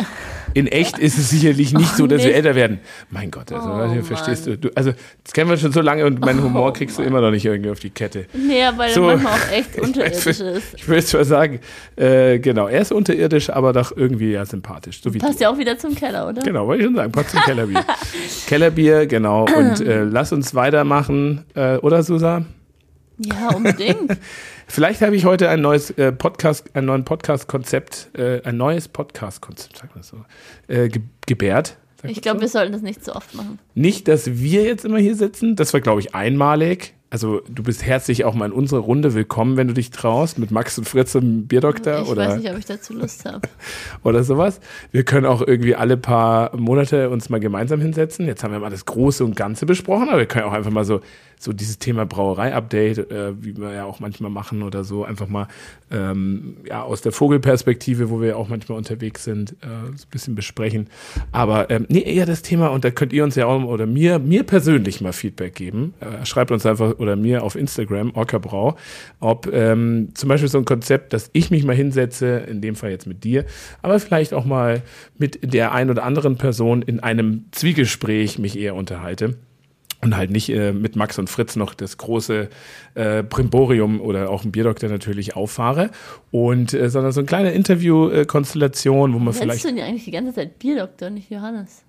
In 0.54 0.68
echt 0.68 0.98
ist 1.00 1.18
es 1.18 1.30
sicherlich 1.32 1.74
nicht 1.74 1.96
so, 1.98 2.08
dass 2.08 2.20
wir 2.22 2.28
nicht. 2.28 2.36
älter 2.38 2.56
werden. 2.56 2.80
Mein 3.10 3.30
Gott, 3.30 3.52
also, 3.52 3.68
Oh, 3.70 3.94
du, 3.94 4.04
verstehst 4.04 4.46
du, 4.46 4.52
Mann. 4.52 4.62
du. 4.62 4.70
Also, 4.76 4.94
das 5.24 5.34
kennen 5.34 5.50
wir 5.50 5.58
schon 5.58 5.74
so 5.74 5.82
lange 5.82 6.06
und 6.06 6.22
meinen 6.22 6.42
Humor 6.44 6.70
Oh, 6.70 6.72
kriegst 6.72 6.98
du 6.98 7.04
immer 7.04 7.20
noch 7.20 7.32
nicht 7.32 7.44
irgendwie 7.46 7.72
auf 7.72 7.80
die 7.80 7.90
Kette. 7.90 8.26
Nee, 8.34 8.64
weil 8.78 8.92
So. 8.94 9.02
er 9.10 9.18
manchmal 9.18 9.34
auch 9.34 9.52
echt 9.52 9.78
unterirdisch 9.80 10.26
ist. 10.28 10.74
Ich 10.78 10.88
will 10.88 11.04
zwar 11.04 11.26
sagen, 11.26 11.60
äh, 11.98 12.40
genau, 12.40 12.68
er 12.68 12.82
ist 12.82 12.94
unterirdisch, 12.94 13.50
aber 13.50 13.74
doch 13.74 13.92
irgendwie 13.98 14.32
ja 14.32 14.46
sympathisch. 14.46 15.02
So 15.04 15.14
wie 15.14 15.18
Passt 15.18 15.40
du. 15.40 15.44
ja 15.44 15.50
auch 15.50 15.58
wieder 15.58 15.78
zum 15.78 15.94
Keller, 15.94 16.30
oder? 16.30 16.42
Genau, 16.42 16.68
wollte 16.68 16.84
ich 16.84 16.88
schon 16.88 16.96
sagen, 16.96 17.12
passt 17.12 17.32
zum 17.32 17.42
Kellerbier. 17.42 17.84
Kellerbier, 18.48 19.06
genau. 19.08 19.46
Und 19.46 19.82
äh, 19.82 20.04
lass 20.04 20.32
uns 20.32 20.56
weitermachen, 20.56 21.25
äh, 21.56 21.78
oder 21.78 22.04
Susa? 22.04 22.46
Ja, 23.18 23.50
unbedingt. 23.56 24.18
Vielleicht 24.68 25.02
habe 25.02 25.16
ich 25.16 25.26
heute 25.26 25.50
ein 25.50 25.62
neues 25.62 25.92
äh, 25.92 26.12
Podcast, 26.12 26.76
ein 26.76 26.86
neues 26.86 27.06
Podcast-Konzept, 27.06 28.10
äh, 28.18 28.42
ein 28.44 28.58
neues 28.58 28.88
Podcast-Konzept, 28.88 29.78
sagt 29.78 29.96
man 29.96 30.04
so, 30.04 30.26
äh, 30.68 30.90
ge 30.90 31.02
gebärt. 31.26 31.78
Ich 32.04 32.22
glaube, 32.22 32.38
so? 32.38 32.42
wir 32.42 32.50
sollten 32.50 32.74
das 32.74 32.82
nicht 32.82 33.04
so 33.04 33.14
oft 33.14 33.34
machen. 33.34 33.60
Nicht, 33.74 34.08
dass 34.08 34.38
wir 34.38 34.64
jetzt 34.64 34.86
immer 34.86 35.00
hier 35.00 35.16
sitzen. 35.16 35.56
Das 35.56 35.74
war, 35.74 35.82
glaube 35.82 36.02
ich, 36.02 36.14
einmalig. 36.14 36.94
Also 37.16 37.42
du 37.48 37.64
bist 37.64 37.86
herzlich 37.86 38.26
auch 38.26 38.34
mal 38.34 38.48
in 38.48 38.52
unsere 38.52 38.82
Runde 38.82 39.14
willkommen, 39.14 39.56
wenn 39.56 39.70
du 39.70 39.74
dich 39.74 39.90
traust, 39.90 40.38
mit 40.38 40.52
Max 40.52 40.78
und 40.78 40.84
Fritz 40.84 41.16
im 41.16 41.48
Bierdoktor 41.48 42.02
Ich 42.02 42.10
oder, 42.10 42.28
weiß 42.28 42.42
nicht, 42.42 42.52
ob 42.52 42.58
ich 42.58 42.66
dazu 42.66 42.92
Lust 42.94 43.24
habe. 43.24 43.48
oder 44.04 44.26
sowas. 44.26 44.60
Wir 44.92 45.06
können 45.06 45.26
auch 45.26 45.42
irgendwie 45.42 45.76
alle 45.76 45.96
paar 45.96 46.54
Monate 46.58 47.10
uns 47.10 47.30
mal 47.30 47.40
gemeinsam 47.40 47.80
hinsetzen. 47.80 48.28
Jetzt 48.28 48.44
haben 48.44 48.52
wir 48.52 48.60
mal 48.60 48.70
das 48.70 48.84
Große 48.84 49.24
und 49.24 49.38
Ganze 49.38 49.66
besprochen, 49.66 50.10
aber 50.10 50.18
wir 50.18 50.26
können 50.26 50.44
auch 50.44 50.52
einfach 50.52 50.72
mal 50.72 50.84
so, 50.84 51.00
so 51.40 51.54
dieses 51.54 51.80
Thema 51.80 52.06
Brauerei-Update, 52.06 53.12
äh, 53.12 53.44
wie 53.44 53.58
wir 53.58 53.74
ja 53.74 53.86
auch 53.86 54.00
manchmal 54.00 54.32
machen 54.32 54.64
oder 54.64 54.84
so, 54.84 55.04
einfach 55.04 55.28
mal 55.28 55.48
ähm, 55.92 56.58
ja, 56.68 56.84
aus 56.84 57.02
der 57.02 57.12
Vogelperspektive, 57.12 58.10
wo 58.10 58.22
wir 58.22 58.30
ja 58.30 58.36
auch 58.36 58.50
manchmal 58.50 58.78
unterwegs 58.78 59.24
sind, 59.24 59.52
äh, 59.62 59.68
so 59.96 60.06
ein 60.06 60.10
bisschen 60.12 60.36
besprechen. 60.36 60.88
Aber 61.32 61.70
ähm, 61.70 61.86
nee, 61.90 62.02
eher 62.02 62.26
das 62.26 62.42
Thema, 62.42 62.68
und 62.68 62.84
da 62.84 62.92
könnt 62.92 63.14
ihr 63.14 63.24
uns 63.24 63.36
ja 63.36 63.46
auch 63.46 63.64
oder 63.64 63.86
mir, 63.86 64.20
mir 64.20 64.44
persönlich 64.44 65.02
mal 65.02 65.14
Feedback 65.14 65.56
geben. 65.56 65.94
Äh, 66.00 66.26
schreibt 66.26 66.52
uns 66.52 66.66
einfach 66.66 67.00
oder 67.00 67.16
mir 67.16 67.44
auf 67.44 67.56
Instagram, 67.56 68.12
Orcabrau, 68.16 68.76
ob 69.20 69.52
ähm, 69.52 70.10
zum 70.14 70.30
Beispiel 70.30 70.50
so 70.50 70.58
ein 70.58 70.66
Konzept, 70.66 71.14
dass 71.14 71.30
ich 71.34 71.52
mich 71.52 71.64
mal 71.64 71.76
hinsetze, 71.76 72.38
in 72.38 72.62
dem 72.62 72.76
Fall 72.76 72.92
jetzt 72.92 73.08
mit 73.08 73.24
dir, 73.24 73.46
aber 73.82 74.00
vielleicht 74.00 74.34
auch 74.34 74.46
mal 74.46 74.82
mit 75.18 75.54
der 75.54 75.72
ein 75.72 75.90
oder 75.90 76.04
anderen 76.04 76.38
Person 76.38 76.82
in 76.82 77.00
einem 77.00 77.46
Zwiegespräch 77.52 78.40
mich 78.40 78.58
eher 78.58 78.76
unterhalte 78.76 79.36
und 80.06 80.16
halt 80.16 80.30
nicht 80.30 80.50
äh, 80.50 80.72
mit 80.72 80.96
Max 80.96 81.18
und 81.18 81.30
Fritz 81.30 81.56
noch 81.56 81.74
das 81.74 81.98
große 81.98 82.50
äh, 82.94 83.24
Primborium 83.24 84.00
oder 84.00 84.30
auch 84.30 84.46
ein 84.46 84.52
Bierdoktor 84.52 84.88
natürlich 84.88 85.36
auffahre 85.36 85.90
und 86.32 86.74
äh, 86.74 86.90
sondern 86.90 87.12
so 87.12 87.22
eine 87.22 87.26
kleine 87.26 87.52
Interview-Konstellation, 87.52 89.14
wo 89.14 89.18
man 89.18 89.26
Nennst 89.26 89.42
vielleicht 89.42 89.66
du 89.66 89.70
ja 89.70 89.86
eigentlich 89.86 90.06
die 90.06 90.12
ganze 90.12 90.34
Zeit 90.34 90.60
Bierdoktor, 90.60 91.10
nicht 91.10 91.30
Johannes? 91.30 91.82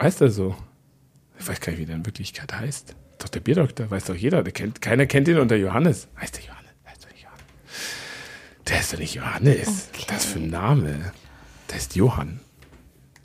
heißt 0.00 0.20
er 0.20 0.30
so. 0.30 0.54
Ich 1.38 1.48
weiß 1.48 1.60
gar 1.60 1.72
nicht, 1.72 1.80
wie 1.80 1.86
der 1.86 1.96
in 1.96 2.06
Wirklichkeit 2.06 2.52
heißt. 2.52 2.94
Doch 3.18 3.28
der 3.28 3.40
Bierdoktor, 3.40 3.90
weiß 3.90 4.04
doch 4.04 4.14
jeder. 4.14 4.44
Der 4.44 4.52
kennt, 4.52 4.80
keiner 4.80 5.06
kennt 5.06 5.26
ihn 5.26 5.38
unter 5.38 5.56
Johannes. 5.56 6.06
Heißt 6.20 6.36
der 6.36 6.44
Johannes? 6.44 6.70
Heißt 6.86 7.04
der 7.04 7.10
Johannes? 7.20 7.44
Der 8.68 8.80
ist 8.80 8.92
doch 8.92 8.98
nicht 8.98 9.14
Johannes. 9.14 9.88
Okay. 9.92 10.04
Das 10.08 10.24
ist 10.24 10.32
für 10.32 10.38
ein 10.38 10.50
Name. 10.50 11.12
Der 11.70 11.76
ist 11.76 11.96
Johann. 11.96 12.38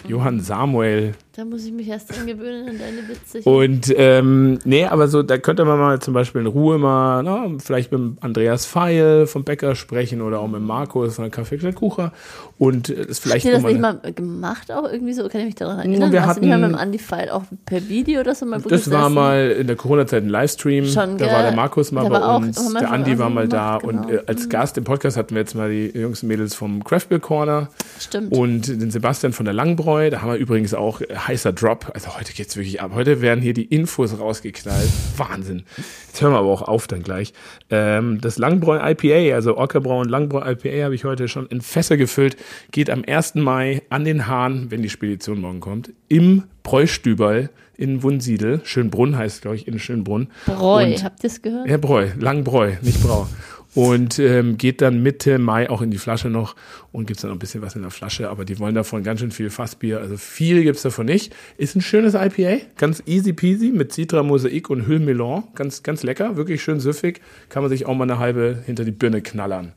Johann 0.07 0.39
Samuel 0.39 1.11
Da 1.35 1.43
muss 1.45 1.65
ich 1.65 1.73
mich 1.73 1.87
erst 1.89 2.15
dran 2.15 2.25
gewöhnen 2.25 2.69
an 2.69 2.79
deine 2.79 3.07
Witze. 3.09 3.41
Und 3.49 3.93
ähm, 3.97 4.59
nee, 4.63 4.85
aber 4.85 5.07
so, 5.09 5.23
da 5.23 5.37
könnte 5.37 5.65
man 5.65 5.77
mal 5.77 5.99
zum 5.99 6.13
Beispiel 6.13 6.41
in 6.41 6.47
Ruhe 6.47 6.77
mal, 6.77 7.21
na, 7.21 7.47
vielleicht 7.59 7.91
mit 7.91 8.01
Andreas 8.21 8.65
Feil 8.65 9.27
vom 9.27 9.43
Bäcker 9.43 9.75
sprechen 9.75 10.21
oder 10.21 10.39
auch 10.39 10.47
mit 10.47 10.61
Markus 10.61 11.15
von 11.15 11.29
der 11.29 11.33
Café 11.33 11.73
Kucher 11.73 12.13
und 12.57 12.89
äh, 12.89 13.05
das 13.07 13.19
vielleicht 13.19 13.45
Habt 13.45 13.53
ihr 13.55 13.61
das 13.61 13.71
nicht 13.71 13.81
mal, 13.81 13.99
gemacht 14.13 14.71
auch 14.71 14.89
irgendwie 14.89 15.13
so? 15.13 15.27
Kann 15.27 15.41
ich 15.41 15.47
mich 15.47 15.55
daran 15.55 15.79
erinnern? 15.79 16.11
wir 16.11 16.25
Hast 16.25 16.37
du 16.37 16.41
nicht 16.41 16.49
mal 16.49 16.55
hatten- 16.55 16.71
mit 16.71 16.71
dem 16.71 16.81
Andi 16.81 16.97
Feil 16.99 17.29
auch 17.29 17.43
per 17.65 17.87
Video 17.89 18.21
oder 18.21 18.33
so 18.35 18.45
mal 18.45 18.61
das 18.61 18.89
war 18.89 19.09
mal 19.09 19.51
in 19.51 19.67
der 19.67 19.75
Corona-Zeit 19.75 20.23
ein 20.23 20.29
Livestream. 20.29 20.85
Schon, 20.85 21.17
da 21.17 21.25
war 21.27 21.43
der 21.43 21.51
Markus 21.55 21.91
mal 21.91 22.07
bei 22.09 22.21
auch- 22.23 22.39
uns, 22.41 22.73
der 22.73 22.91
Andi 22.91 23.19
war 23.19 23.29
mal 23.29 23.47
da 23.47 23.77
gemacht, 23.79 23.83
und 23.83 24.07
genau. 24.07 24.21
äh, 24.21 24.25
als 24.27 24.47
Gast 24.49 24.77
im 24.77 24.85
Podcast 24.85 25.17
hatten 25.17 25.35
wir 25.35 25.41
jetzt 25.41 25.55
mal 25.55 25.69
die 25.69 25.87
Jungs 25.97 26.23
und 26.23 26.29
Mädels 26.29 26.55
vom 26.55 26.83
Craft 26.83 27.07
Beer 27.09 27.19
Corner 27.19 27.69
Stimmt. 27.99 28.31
und 28.31 28.67
den 28.67 28.89
Sebastian 28.91 29.33
von 29.33 29.45
der 29.45 29.53
Langbräu. 29.53 30.09
Da 30.09 30.21
haben 30.21 30.31
wir 30.31 30.37
übrigens 30.37 30.73
auch 30.73 31.01
äh, 31.01 31.07
heißer 31.15 31.53
Drop. 31.53 31.91
Also 31.93 32.17
heute 32.17 32.33
geht's 32.33 32.55
wirklich 32.55 32.81
ab. 32.81 32.91
Heute 32.95 33.21
werden 33.21 33.41
hier 33.41 33.53
die 33.53 33.65
Infos 33.65 34.17
rausgeknallt. 34.19 34.89
Wahnsinn. 35.17 35.63
Jetzt 36.07 36.21
hören 36.21 36.33
wir 36.33 36.39
aber 36.39 36.49
auch 36.49 36.61
auf 36.61 36.87
dann 36.87 37.03
gleich. 37.03 37.33
Ähm, 37.69 38.19
das 38.21 38.37
Langbräu 38.37 38.79
IPA, 38.81 39.35
also 39.35 39.57
Ockerbrau 39.57 39.99
und 39.99 40.09
Langbräu 40.09 40.39
IPA, 40.51 40.85
habe 40.85 40.95
ich 40.95 41.03
heute 41.03 41.27
schon 41.27 41.45
in 41.47 41.61
Fässer 41.61 41.97
gefüllt. 41.97 42.37
Geht 42.71 42.89
am 42.89 43.03
1. 43.07 43.35
Mai 43.35 43.81
an 43.89 44.05
den 44.05 44.27
Hahn, 44.27 44.71
wenn 44.71 44.81
die 44.81 44.89
Spedition 44.89 45.41
morgen 45.41 45.59
kommt, 45.59 45.91
im 46.07 46.43
Bräustüberl 46.63 47.49
in 47.77 48.03
Wunsiedel. 48.03 48.61
Schönbrunn 48.63 49.17
heißt, 49.17 49.41
glaube 49.41 49.55
ich, 49.55 49.67
in 49.67 49.79
Schönbrunn. 49.79 50.27
Bräu, 50.45 50.85
Und- 50.85 51.03
habt 51.03 51.23
ihr 51.23 51.27
es 51.27 51.41
gehört? 51.41 51.67
ja, 51.67 51.77
Bräu, 51.77 52.07
Langbräu, 52.19 52.73
nicht 52.81 53.01
Brau. 53.01 53.27
Und 53.75 54.17
ähm, 54.19 54.57
geht 54.57 54.81
dann 54.81 55.03
Mitte 55.03 55.37
Mai 55.37 55.69
auch 55.69 55.81
in 55.81 55.91
die 55.91 55.97
Flasche 55.97 56.29
noch 56.29 56.55
und 56.91 57.05
gibt's 57.05 57.21
dann 57.21 57.29
noch 57.29 57.35
ein 57.35 57.39
bisschen 57.39 57.61
was 57.61 57.75
in 57.75 57.81
der 57.81 57.91
Flasche, 57.91 58.29
aber 58.29 58.45
die 58.45 58.57
wollen 58.59 58.75
davon 58.75 59.03
ganz 59.03 59.19
schön 59.19 59.31
viel 59.31 59.49
Fassbier, 59.49 59.99
also 59.99 60.17
viel 60.17 60.63
gibt's 60.63 60.81
davon 60.81 61.05
nicht. 61.05 61.35
Ist 61.57 61.75
ein 61.75 61.81
schönes 61.81 62.13
IPA, 62.15 62.65
ganz 62.77 63.03
easy 63.05 63.33
peasy 63.33 63.71
mit 63.71 63.93
Citra 63.93 64.23
Mosaik 64.23 64.69
und 64.69 64.87
Hüllmelon, 64.87 65.43
ganz 65.55 65.83
ganz 65.83 66.03
lecker, 66.03 66.35
wirklich 66.35 66.63
schön 66.63 66.79
süffig, 66.79 67.21
kann 67.49 67.61
man 67.61 67.69
sich 67.69 67.85
auch 67.85 67.95
mal 67.95 68.03
eine 68.03 68.19
halbe 68.19 68.63
hinter 68.65 68.85
die 68.85 68.91
Birne 68.91 69.21
knallern. 69.21 69.73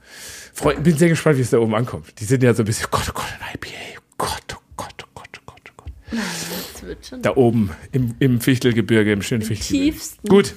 Freu, 0.54 0.74
bin 0.76 0.96
sehr 0.96 1.08
gespannt, 1.08 1.38
wie 1.38 1.42
es 1.42 1.50
da 1.50 1.58
oben 1.58 1.74
ankommt. 1.74 2.20
Die 2.20 2.24
sind 2.24 2.42
ja 2.42 2.54
so 2.54 2.62
ein 2.62 2.66
bisschen, 2.66 2.86
Gott, 2.90 3.04
oh 3.08 3.12
Gott, 3.14 3.26
ein 3.40 3.54
IPA, 3.54 3.76
oh 3.98 4.14
Gott, 4.18 4.56
oh 4.56 4.60
Gott, 4.76 4.94
oh 5.02 5.08
Gott, 5.14 5.28
oh 5.38 5.42
Gott, 5.46 5.60
oh 5.70 5.72
Gott. 5.76 5.92
Das 6.10 6.82
wird 6.82 7.06
schon. 7.06 7.22
Da 7.22 7.36
oben 7.36 7.70
im, 7.92 8.14
im 8.18 8.40
Fichtelgebirge, 8.40 9.12
im 9.12 9.22
schönen 9.22 9.42
Fichtelgebirge. 9.42 9.92
tiefsten. 9.92 10.28
Gut. 10.28 10.54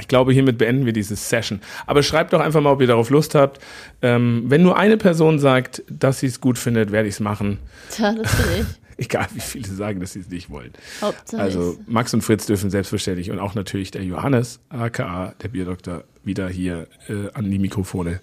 Ich 0.00 0.08
glaube, 0.08 0.32
hiermit 0.32 0.58
beenden 0.58 0.84
wir 0.86 0.92
diese 0.92 1.16
Session. 1.16 1.60
Aber 1.86 2.02
schreibt 2.02 2.32
doch 2.32 2.40
einfach 2.40 2.60
mal, 2.60 2.70
ob 2.70 2.80
ihr 2.80 2.86
darauf 2.86 3.10
Lust 3.10 3.34
habt. 3.34 3.60
Ähm, 4.02 4.44
wenn 4.46 4.62
nur 4.62 4.76
eine 4.76 4.96
Person 4.98 5.38
sagt, 5.38 5.82
dass 5.88 6.20
sie 6.20 6.26
es 6.26 6.40
gut 6.40 6.58
findet, 6.58 6.92
werde 6.92 7.08
ich 7.08 7.14
es 7.14 7.20
machen. 7.20 7.58
Tja, 7.90 8.12
das 8.12 8.34
bin 8.36 8.46
ich. 8.60 8.66
Egal, 8.98 9.26
wie 9.34 9.40
viele 9.40 9.68
sagen, 9.68 10.00
dass 10.00 10.14
sie 10.14 10.20
es 10.20 10.28
nicht 10.30 10.48
wollen. 10.48 10.72
Hauptsache 11.02 11.42
Also 11.42 11.76
Max 11.86 12.14
und 12.14 12.22
Fritz 12.22 12.46
dürfen 12.46 12.70
selbstverständlich 12.70 13.30
und 13.30 13.38
auch 13.38 13.54
natürlich 13.54 13.90
der 13.90 14.02
Johannes, 14.02 14.58
aka 14.70 15.34
der 15.42 15.48
Bierdoktor, 15.48 16.04
wieder 16.24 16.48
hier 16.48 16.86
äh, 17.08 17.30
an 17.34 17.50
die 17.50 17.58
Mikrofone. 17.58 18.20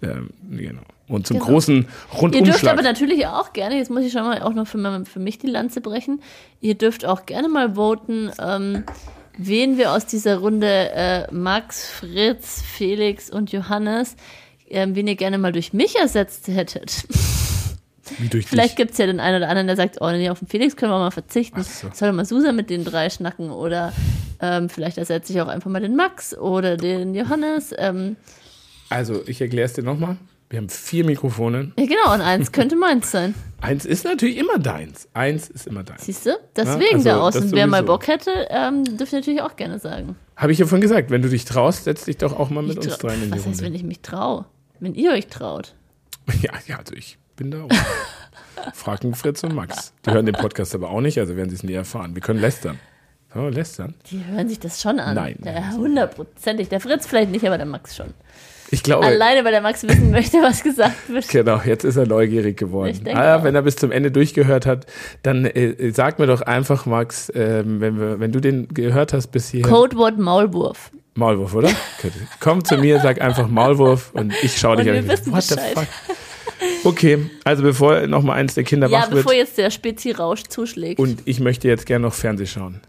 Ähm, 0.00 0.30
genau. 0.48 0.82
Und 1.08 1.26
zum 1.26 1.38
Genau. 1.38 1.46
großen 1.48 1.74
Ihr 1.76 1.82
dürft 1.82 2.22
Rundumschlag. 2.22 2.72
aber 2.72 2.82
natürlich 2.82 3.26
auch 3.26 3.52
gerne, 3.52 3.76
jetzt 3.78 3.90
muss 3.90 4.04
ich 4.04 4.12
schon 4.12 4.22
mal 4.22 4.40
auch 4.42 4.54
noch 4.54 4.66
für, 4.68 5.04
für 5.04 5.18
mich 5.18 5.38
die 5.38 5.48
Lanze 5.48 5.80
brechen, 5.80 6.22
ihr 6.60 6.76
dürft 6.76 7.04
auch 7.04 7.26
gerne 7.26 7.48
mal 7.48 7.74
voten, 7.74 8.30
ähm, 8.40 8.84
wen 9.38 9.78
wir 9.78 9.92
aus 9.92 10.06
dieser 10.06 10.38
Runde 10.38 10.90
äh, 10.92 11.32
Max, 11.32 11.88
Fritz, 11.90 12.62
Felix 12.62 13.30
und 13.30 13.52
Johannes, 13.52 14.16
ähm, 14.68 14.94
wen 14.94 15.06
ihr 15.06 15.16
gerne 15.16 15.38
mal 15.38 15.52
durch 15.52 15.72
mich 15.72 15.96
ersetzt 15.96 16.48
hättet. 16.48 17.04
wie 18.18 18.28
durch 18.28 18.46
Vielleicht 18.46 18.76
gibt 18.76 18.92
es 18.92 18.98
ja 18.98 19.06
den 19.06 19.20
einen 19.20 19.36
oder 19.38 19.48
anderen, 19.48 19.66
der 19.66 19.76
sagt, 19.76 19.98
oh 20.00 20.10
nee, 20.10 20.30
auf 20.30 20.38
den 20.38 20.48
Felix 20.48 20.76
können 20.76 20.92
wir 20.92 20.98
mal 20.98 21.10
verzichten. 21.10 21.62
So. 21.62 21.88
Soll 21.92 22.12
mal 22.12 22.24
Susa 22.24 22.52
mit 22.52 22.70
den 22.70 22.84
drei 22.84 23.10
schnacken 23.10 23.50
oder 23.50 23.92
ähm, 24.40 24.68
vielleicht 24.68 24.98
ersetze 24.98 25.32
ich 25.32 25.40
auch 25.40 25.48
einfach 25.48 25.70
mal 25.70 25.80
den 25.80 25.96
Max 25.96 26.36
oder 26.36 26.76
den 26.76 27.14
Johannes. 27.14 27.74
Ähm, 27.78 28.16
Also, 28.88 29.22
ich 29.26 29.40
erkläre 29.40 29.66
es 29.66 29.72
dir 29.74 29.82
nochmal. 29.82 30.16
Wir 30.52 30.58
haben 30.58 30.68
vier 30.68 31.06
Mikrofone. 31.06 31.72
ja 31.78 31.86
genau, 31.86 32.12
und 32.12 32.20
eins 32.20 32.52
könnte 32.52 32.76
meins 32.76 33.10
sein. 33.10 33.34
Eins 33.62 33.86
ist 33.86 34.04
natürlich 34.04 34.36
immer 34.36 34.58
deins. 34.58 35.08
Eins 35.14 35.48
ist 35.48 35.66
immer 35.66 35.82
deins. 35.82 36.04
Siehst 36.04 36.26
du? 36.26 36.38
Deswegen 36.54 36.96
also 36.96 37.08
da 37.08 37.20
außen. 37.22 37.52
Wer 37.52 37.66
mal. 37.66 37.82
Bock 37.82 38.06
hätte, 38.06 38.48
ähm, 38.50 38.84
dürft 38.98 39.14
ihr 39.14 39.20
natürlich 39.20 39.40
auch 39.40 39.56
gerne 39.56 39.78
sagen. 39.78 40.14
Habe 40.36 40.52
ich 40.52 40.58
ja 40.58 40.66
vorhin 40.66 40.82
gesagt, 40.82 41.10
wenn 41.10 41.22
du 41.22 41.30
dich 41.30 41.46
traust, 41.46 41.84
setz 41.84 42.04
dich 42.04 42.18
doch 42.18 42.38
auch 42.38 42.50
mal 42.50 42.62
mit 42.62 42.76
uns 42.76 42.98
dreien 42.98 43.22
in 43.22 43.30
die 43.30 43.38
Was 43.38 43.46
heißt, 43.46 43.60
wenn 43.60 43.68
Runde. 43.68 43.78
ich 43.78 43.84
mich 43.84 44.00
traue? 44.00 44.44
Wenn 44.78 44.94
ihr 44.94 45.12
euch 45.12 45.28
traut. 45.28 45.74
Ja, 46.42 46.52
ja, 46.66 46.76
also 46.76 46.94
ich 46.94 47.16
bin 47.34 47.50
da 47.50 47.62
auch. 47.62 47.70
Fragen 48.74 49.14
Fritz 49.14 49.42
und 49.44 49.54
Max. 49.54 49.94
Die 50.04 50.10
hören 50.10 50.26
den 50.26 50.34
Podcast 50.34 50.74
aber 50.74 50.90
auch 50.90 51.00
nicht, 51.00 51.18
also 51.18 51.34
werden 51.34 51.48
sie 51.48 51.56
es 51.56 51.62
nie 51.62 51.72
erfahren. 51.72 52.14
Wir 52.14 52.20
können 52.20 52.40
lästern. 52.40 52.78
Wir 53.32 53.50
lästern? 53.50 53.94
Die 54.10 54.22
hören 54.26 54.50
sich 54.50 54.60
das 54.60 54.82
schon 54.82 55.00
an. 55.00 55.14
Nein. 55.14 55.38
Hundertprozentig. 55.74 56.68
Der 56.68 56.80
Fritz 56.80 57.06
vielleicht 57.06 57.30
nicht, 57.30 57.46
aber 57.46 57.56
der 57.56 57.66
Max 57.66 57.96
schon. 57.96 58.12
Ich 58.72 58.82
glaube, 58.82 59.04
Alleine, 59.06 59.44
weil 59.44 59.52
der 59.52 59.60
Max 59.60 59.82
wissen 59.86 60.10
möchte, 60.10 60.38
was 60.38 60.62
gesagt 60.62 61.08
wird. 61.08 61.28
genau, 61.28 61.60
jetzt 61.64 61.84
ist 61.84 61.96
er 61.96 62.06
neugierig 62.06 62.56
geworden. 62.56 62.88
Ich 62.90 63.02
denke 63.02 63.20
Ah, 63.20 63.44
wenn 63.44 63.54
er 63.54 63.60
bis 63.62 63.76
zum 63.76 63.92
Ende 63.92 64.10
durchgehört 64.10 64.64
hat, 64.64 64.86
dann 65.22 65.44
äh, 65.44 65.90
sag 65.92 66.18
mir 66.18 66.26
doch 66.26 66.40
einfach, 66.40 66.86
Max, 66.86 67.30
ähm, 67.34 67.80
wenn, 67.82 68.00
wir, 68.00 68.18
wenn 68.18 68.32
du 68.32 68.40
den 68.40 68.68
gehört 68.68 69.12
hast 69.12 69.28
bis 69.28 69.50
hierhin. 69.50 69.70
Codewort 69.70 70.18
Maulwurf. 70.18 70.90
Maulwurf, 71.14 71.54
oder? 71.54 71.68
Komm 72.40 72.64
zu 72.64 72.78
mir, 72.78 72.98
sag 73.00 73.20
einfach 73.20 73.46
Maulwurf 73.46 74.10
und 74.14 74.32
ich 74.42 74.56
schaue 74.58 74.76
dich 74.76 74.90
an. 74.90 75.06
What 75.06 75.22
the 75.24 75.30
Bescheid. 75.30 75.74
fuck? 75.74 75.86
Okay, 76.84 77.30
also 77.44 77.62
bevor 77.62 78.06
noch 78.06 78.22
mal 78.22 78.34
eins 78.34 78.54
der 78.54 78.64
Kinder 78.64 78.88
Ja, 78.88 78.98
wach 79.02 79.10
wird 79.10 79.16
bevor 79.24 79.34
jetzt 79.34 79.58
der 79.58 79.70
Spezi-Rausch 79.70 80.44
zuschlägt. 80.44 80.98
Und, 80.98 81.10
und 81.18 81.22
ich 81.26 81.40
möchte 81.40 81.68
jetzt 81.68 81.86
gerne 81.86 82.06
noch 82.06 82.14
Fernseh 82.14 82.46
schauen. 82.46 82.80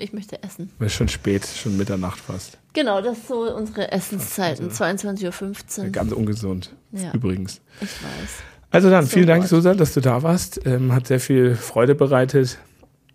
Ich 0.00 0.12
möchte 0.12 0.42
essen. 0.42 0.70
Es 0.78 0.86
ist 0.86 0.92
schon 0.94 1.08
spät, 1.08 1.46
schon 1.46 1.76
Mitternacht 1.76 2.18
fast. 2.18 2.58
Genau, 2.74 3.00
das 3.00 3.18
ist 3.18 3.28
so 3.28 3.54
unsere 3.54 3.90
Essenszeiten. 3.90 4.70
22.15 4.70 5.78
Uhr. 5.84 5.88
Ganz 5.90 6.12
ungesund, 6.12 6.74
Ja. 6.92 7.12
übrigens. 7.12 7.60
Ich 7.80 7.88
weiß. 8.02 8.30
Also 8.70 8.90
dann, 8.90 9.04
So 9.06 9.12
vielen 9.12 9.26
Dank, 9.26 9.42
what? 9.44 9.48
Susan, 9.48 9.76
dass 9.78 9.94
du 9.94 10.00
da 10.00 10.22
warst. 10.22 10.60
Ähm, 10.66 10.92
hat 10.94 11.06
sehr 11.06 11.20
viel 11.20 11.54
Freude 11.54 11.94
bereitet. 11.94 12.58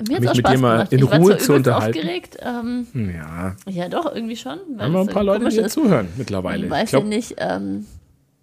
Mir 0.09 0.19
Mich 0.19 0.33
mit 0.35 0.47
dir 0.47 0.57
mal 0.57 0.87
in 0.89 1.03
Ruhe 1.03 1.37
zu 1.37 1.53
unterhalten. 1.53 1.97
aufgeregt. 1.99 2.37
Ähm, 2.41 2.87
Ja, 2.93 3.55
ja, 3.69 3.87
doch, 3.89 4.13
irgendwie 4.13 4.35
schon. 4.35 4.57
Haben 4.79 4.91
wir 4.93 4.99
ein 5.01 5.07
paar 5.07 5.23
Leute, 5.23 5.47
die 5.47 5.57
ist. 5.57 5.73
zuhören 5.73 6.07
mittlerweile. 6.17 6.65
Ich 6.65 6.71
weiß 6.71 6.83
Ich 6.85 6.89
glaube, 6.89 7.07
ja 7.09 7.15
nicht, 7.15 7.35
ähm, 7.37 7.85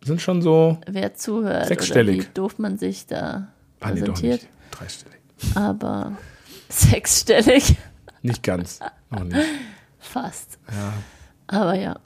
sind 0.05 0.23
schon 0.23 0.41
so, 0.41 0.79
wer 0.89 1.15
zuhört 1.15 1.67
Sechsstellig. 1.67 2.23
wie 2.23 2.29
doof 2.35 2.59
man 2.59 2.79
sich 2.79 3.07
da 3.07 3.49
ah, 3.81 3.91
nee, 3.91 4.01
doch 4.01 4.15
präsentiert. 4.15 4.43
nicht, 4.43 4.49
dreistellig. 4.71 5.19
Aber 5.57 6.13
sechsstellig, 6.69 7.77
Nicht 8.23 8.43
ganz, 8.43 8.81
noch 9.11 9.25
nicht. 9.25 9.39
fast. 9.99 10.59
Ja. 10.71 10.93
Aber 11.47 11.75
ja. 11.75 11.99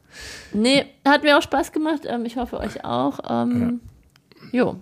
Nee, 0.53 0.87
hat 1.07 1.23
mir 1.23 1.37
auch 1.39 1.43
Spaß 1.43 1.73
gemacht. 1.73 2.03
Ähm, 2.07 2.25
ich 2.25 2.37
hoffe 2.37 2.59
euch 2.59 2.85
auch. 2.85 3.19
Ähm, 3.29 3.81
Jo, 4.53 4.77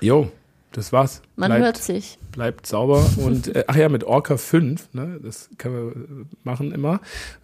Jo, 0.00 0.30
das 0.72 0.92
war's. 0.92 1.20
man 1.36 1.50
Bleibt- 1.50 1.64
hört 1.64 1.76
sich. 1.76 2.18
bleibt 2.32 2.66
sauber 2.66 3.04
und 3.18 3.54
äh, 3.54 3.64
ach 3.66 3.76
ja, 3.76 3.88
mit 3.88 4.04
Orca 4.04 4.36
5, 4.36 4.94
ne, 4.94 5.18
das 5.22 5.50
können 5.58 5.74
wir 5.74 5.92
äh, 6.22 6.24
machen 6.44 6.72
immer, 6.72 7.00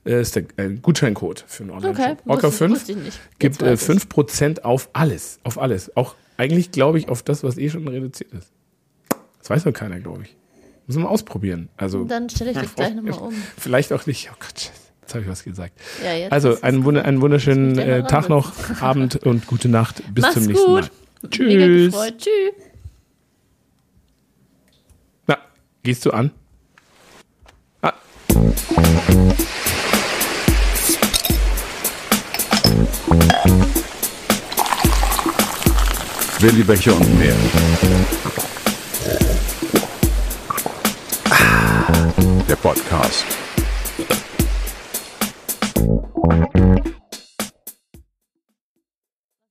äh, 0.06 0.20
ist 0.20 0.36
der 0.36 0.44
äh, 0.56 0.70
Gutscheincode 0.76 1.44
für 1.46 1.64
einen 1.64 1.72
Okay, 1.72 1.86
Online-Shop. 1.88 2.18
Orca 2.26 2.46
wusste, 2.48 2.58
5 2.68 2.72
wusste 2.76 2.96
gibt 3.38 3.62
äh, 3.62 3.72
weiß 3.72 3.88
ich's. 3.88 4.06
5% 4.06 4.62
auf 4.62 4.88
alles, 4.92 5.40
auf 5.42 5.58
alles. 5.58 5.94
Auch 5.96 6.14
eigentlich, 6.36 6.70
glaube 6.70 6.98
ich, 6.98 7.08
auf 7.08 7.22
das, 7.22 7.42
was 7.44 7.58
eh 7.58 7.68
schon 7.68 7.86
reduziert 7.88 8.32
ist. 8.32 8.50
Das 9.40 9.50
weiß 9.50 9.64
noch 9.66 9.72
keiner, 9.72 10.00
glaube 10.00 10.22
ich. 10.22 10.36
Müssen 10.86 11.00
wir 11.00 11.04
mal 11.04 11.10
ausprobieren. 11.10 11.68
Also 11.76 12.04
Dann 12.04 12.28
stelle 12.28 12.50
ich 12.50 12.58
das 12.58 12.74
gleich 12.74 12.94
nochmal 12.94 13.18
um. 13.18 13.34
vielleicht 13.56 13.92
auch 13.92 14.06
nicht. 14.06 14.30
Oh 14.32 14.36
Gott, 14.38 14.70
jetzt 15.02 15.14
habe 15.14 15.24
ich 15.24 15.30
was 15.30 15.44
gesagt. 15.44 15.72
Ja, 16.04 16.12
jetzt 16.14 16.32
Also 16.32 16.60
einen, 16.60 16.84
wunder, 16.84 17.04
einen 17.04 17.20
wunderschönen 17.20 17.78
äh, 17.78 18.04
Tag 18.04 18.28
noch, 18.28 18.52
Abend 18.80 19.16
und 19.24 19.46
gute 19.46 19.68
Nacht. 19.68 20.02
Bis 20.14 20.22
Mach's 20.22 20.34
zum 20.34 20.44
nächsten 20.44 20.66
gut. 20.66 20.90
Mal. 21.22 21.30
Tschüss. 21.30 21.94
Tschüss. 22.18 22.52
Na, 25.26 25.38
gehst 25.82 26.04
du 26.04 26.10
an? 26.10 26.30
Ah, 27.80 27.92
Willi 36.40 36.62
Becher 36.62 36.94
und 36.94 37.18
mehr. 37.18 37.34
der 42.48 42.56
Podcast. 42.56 43.24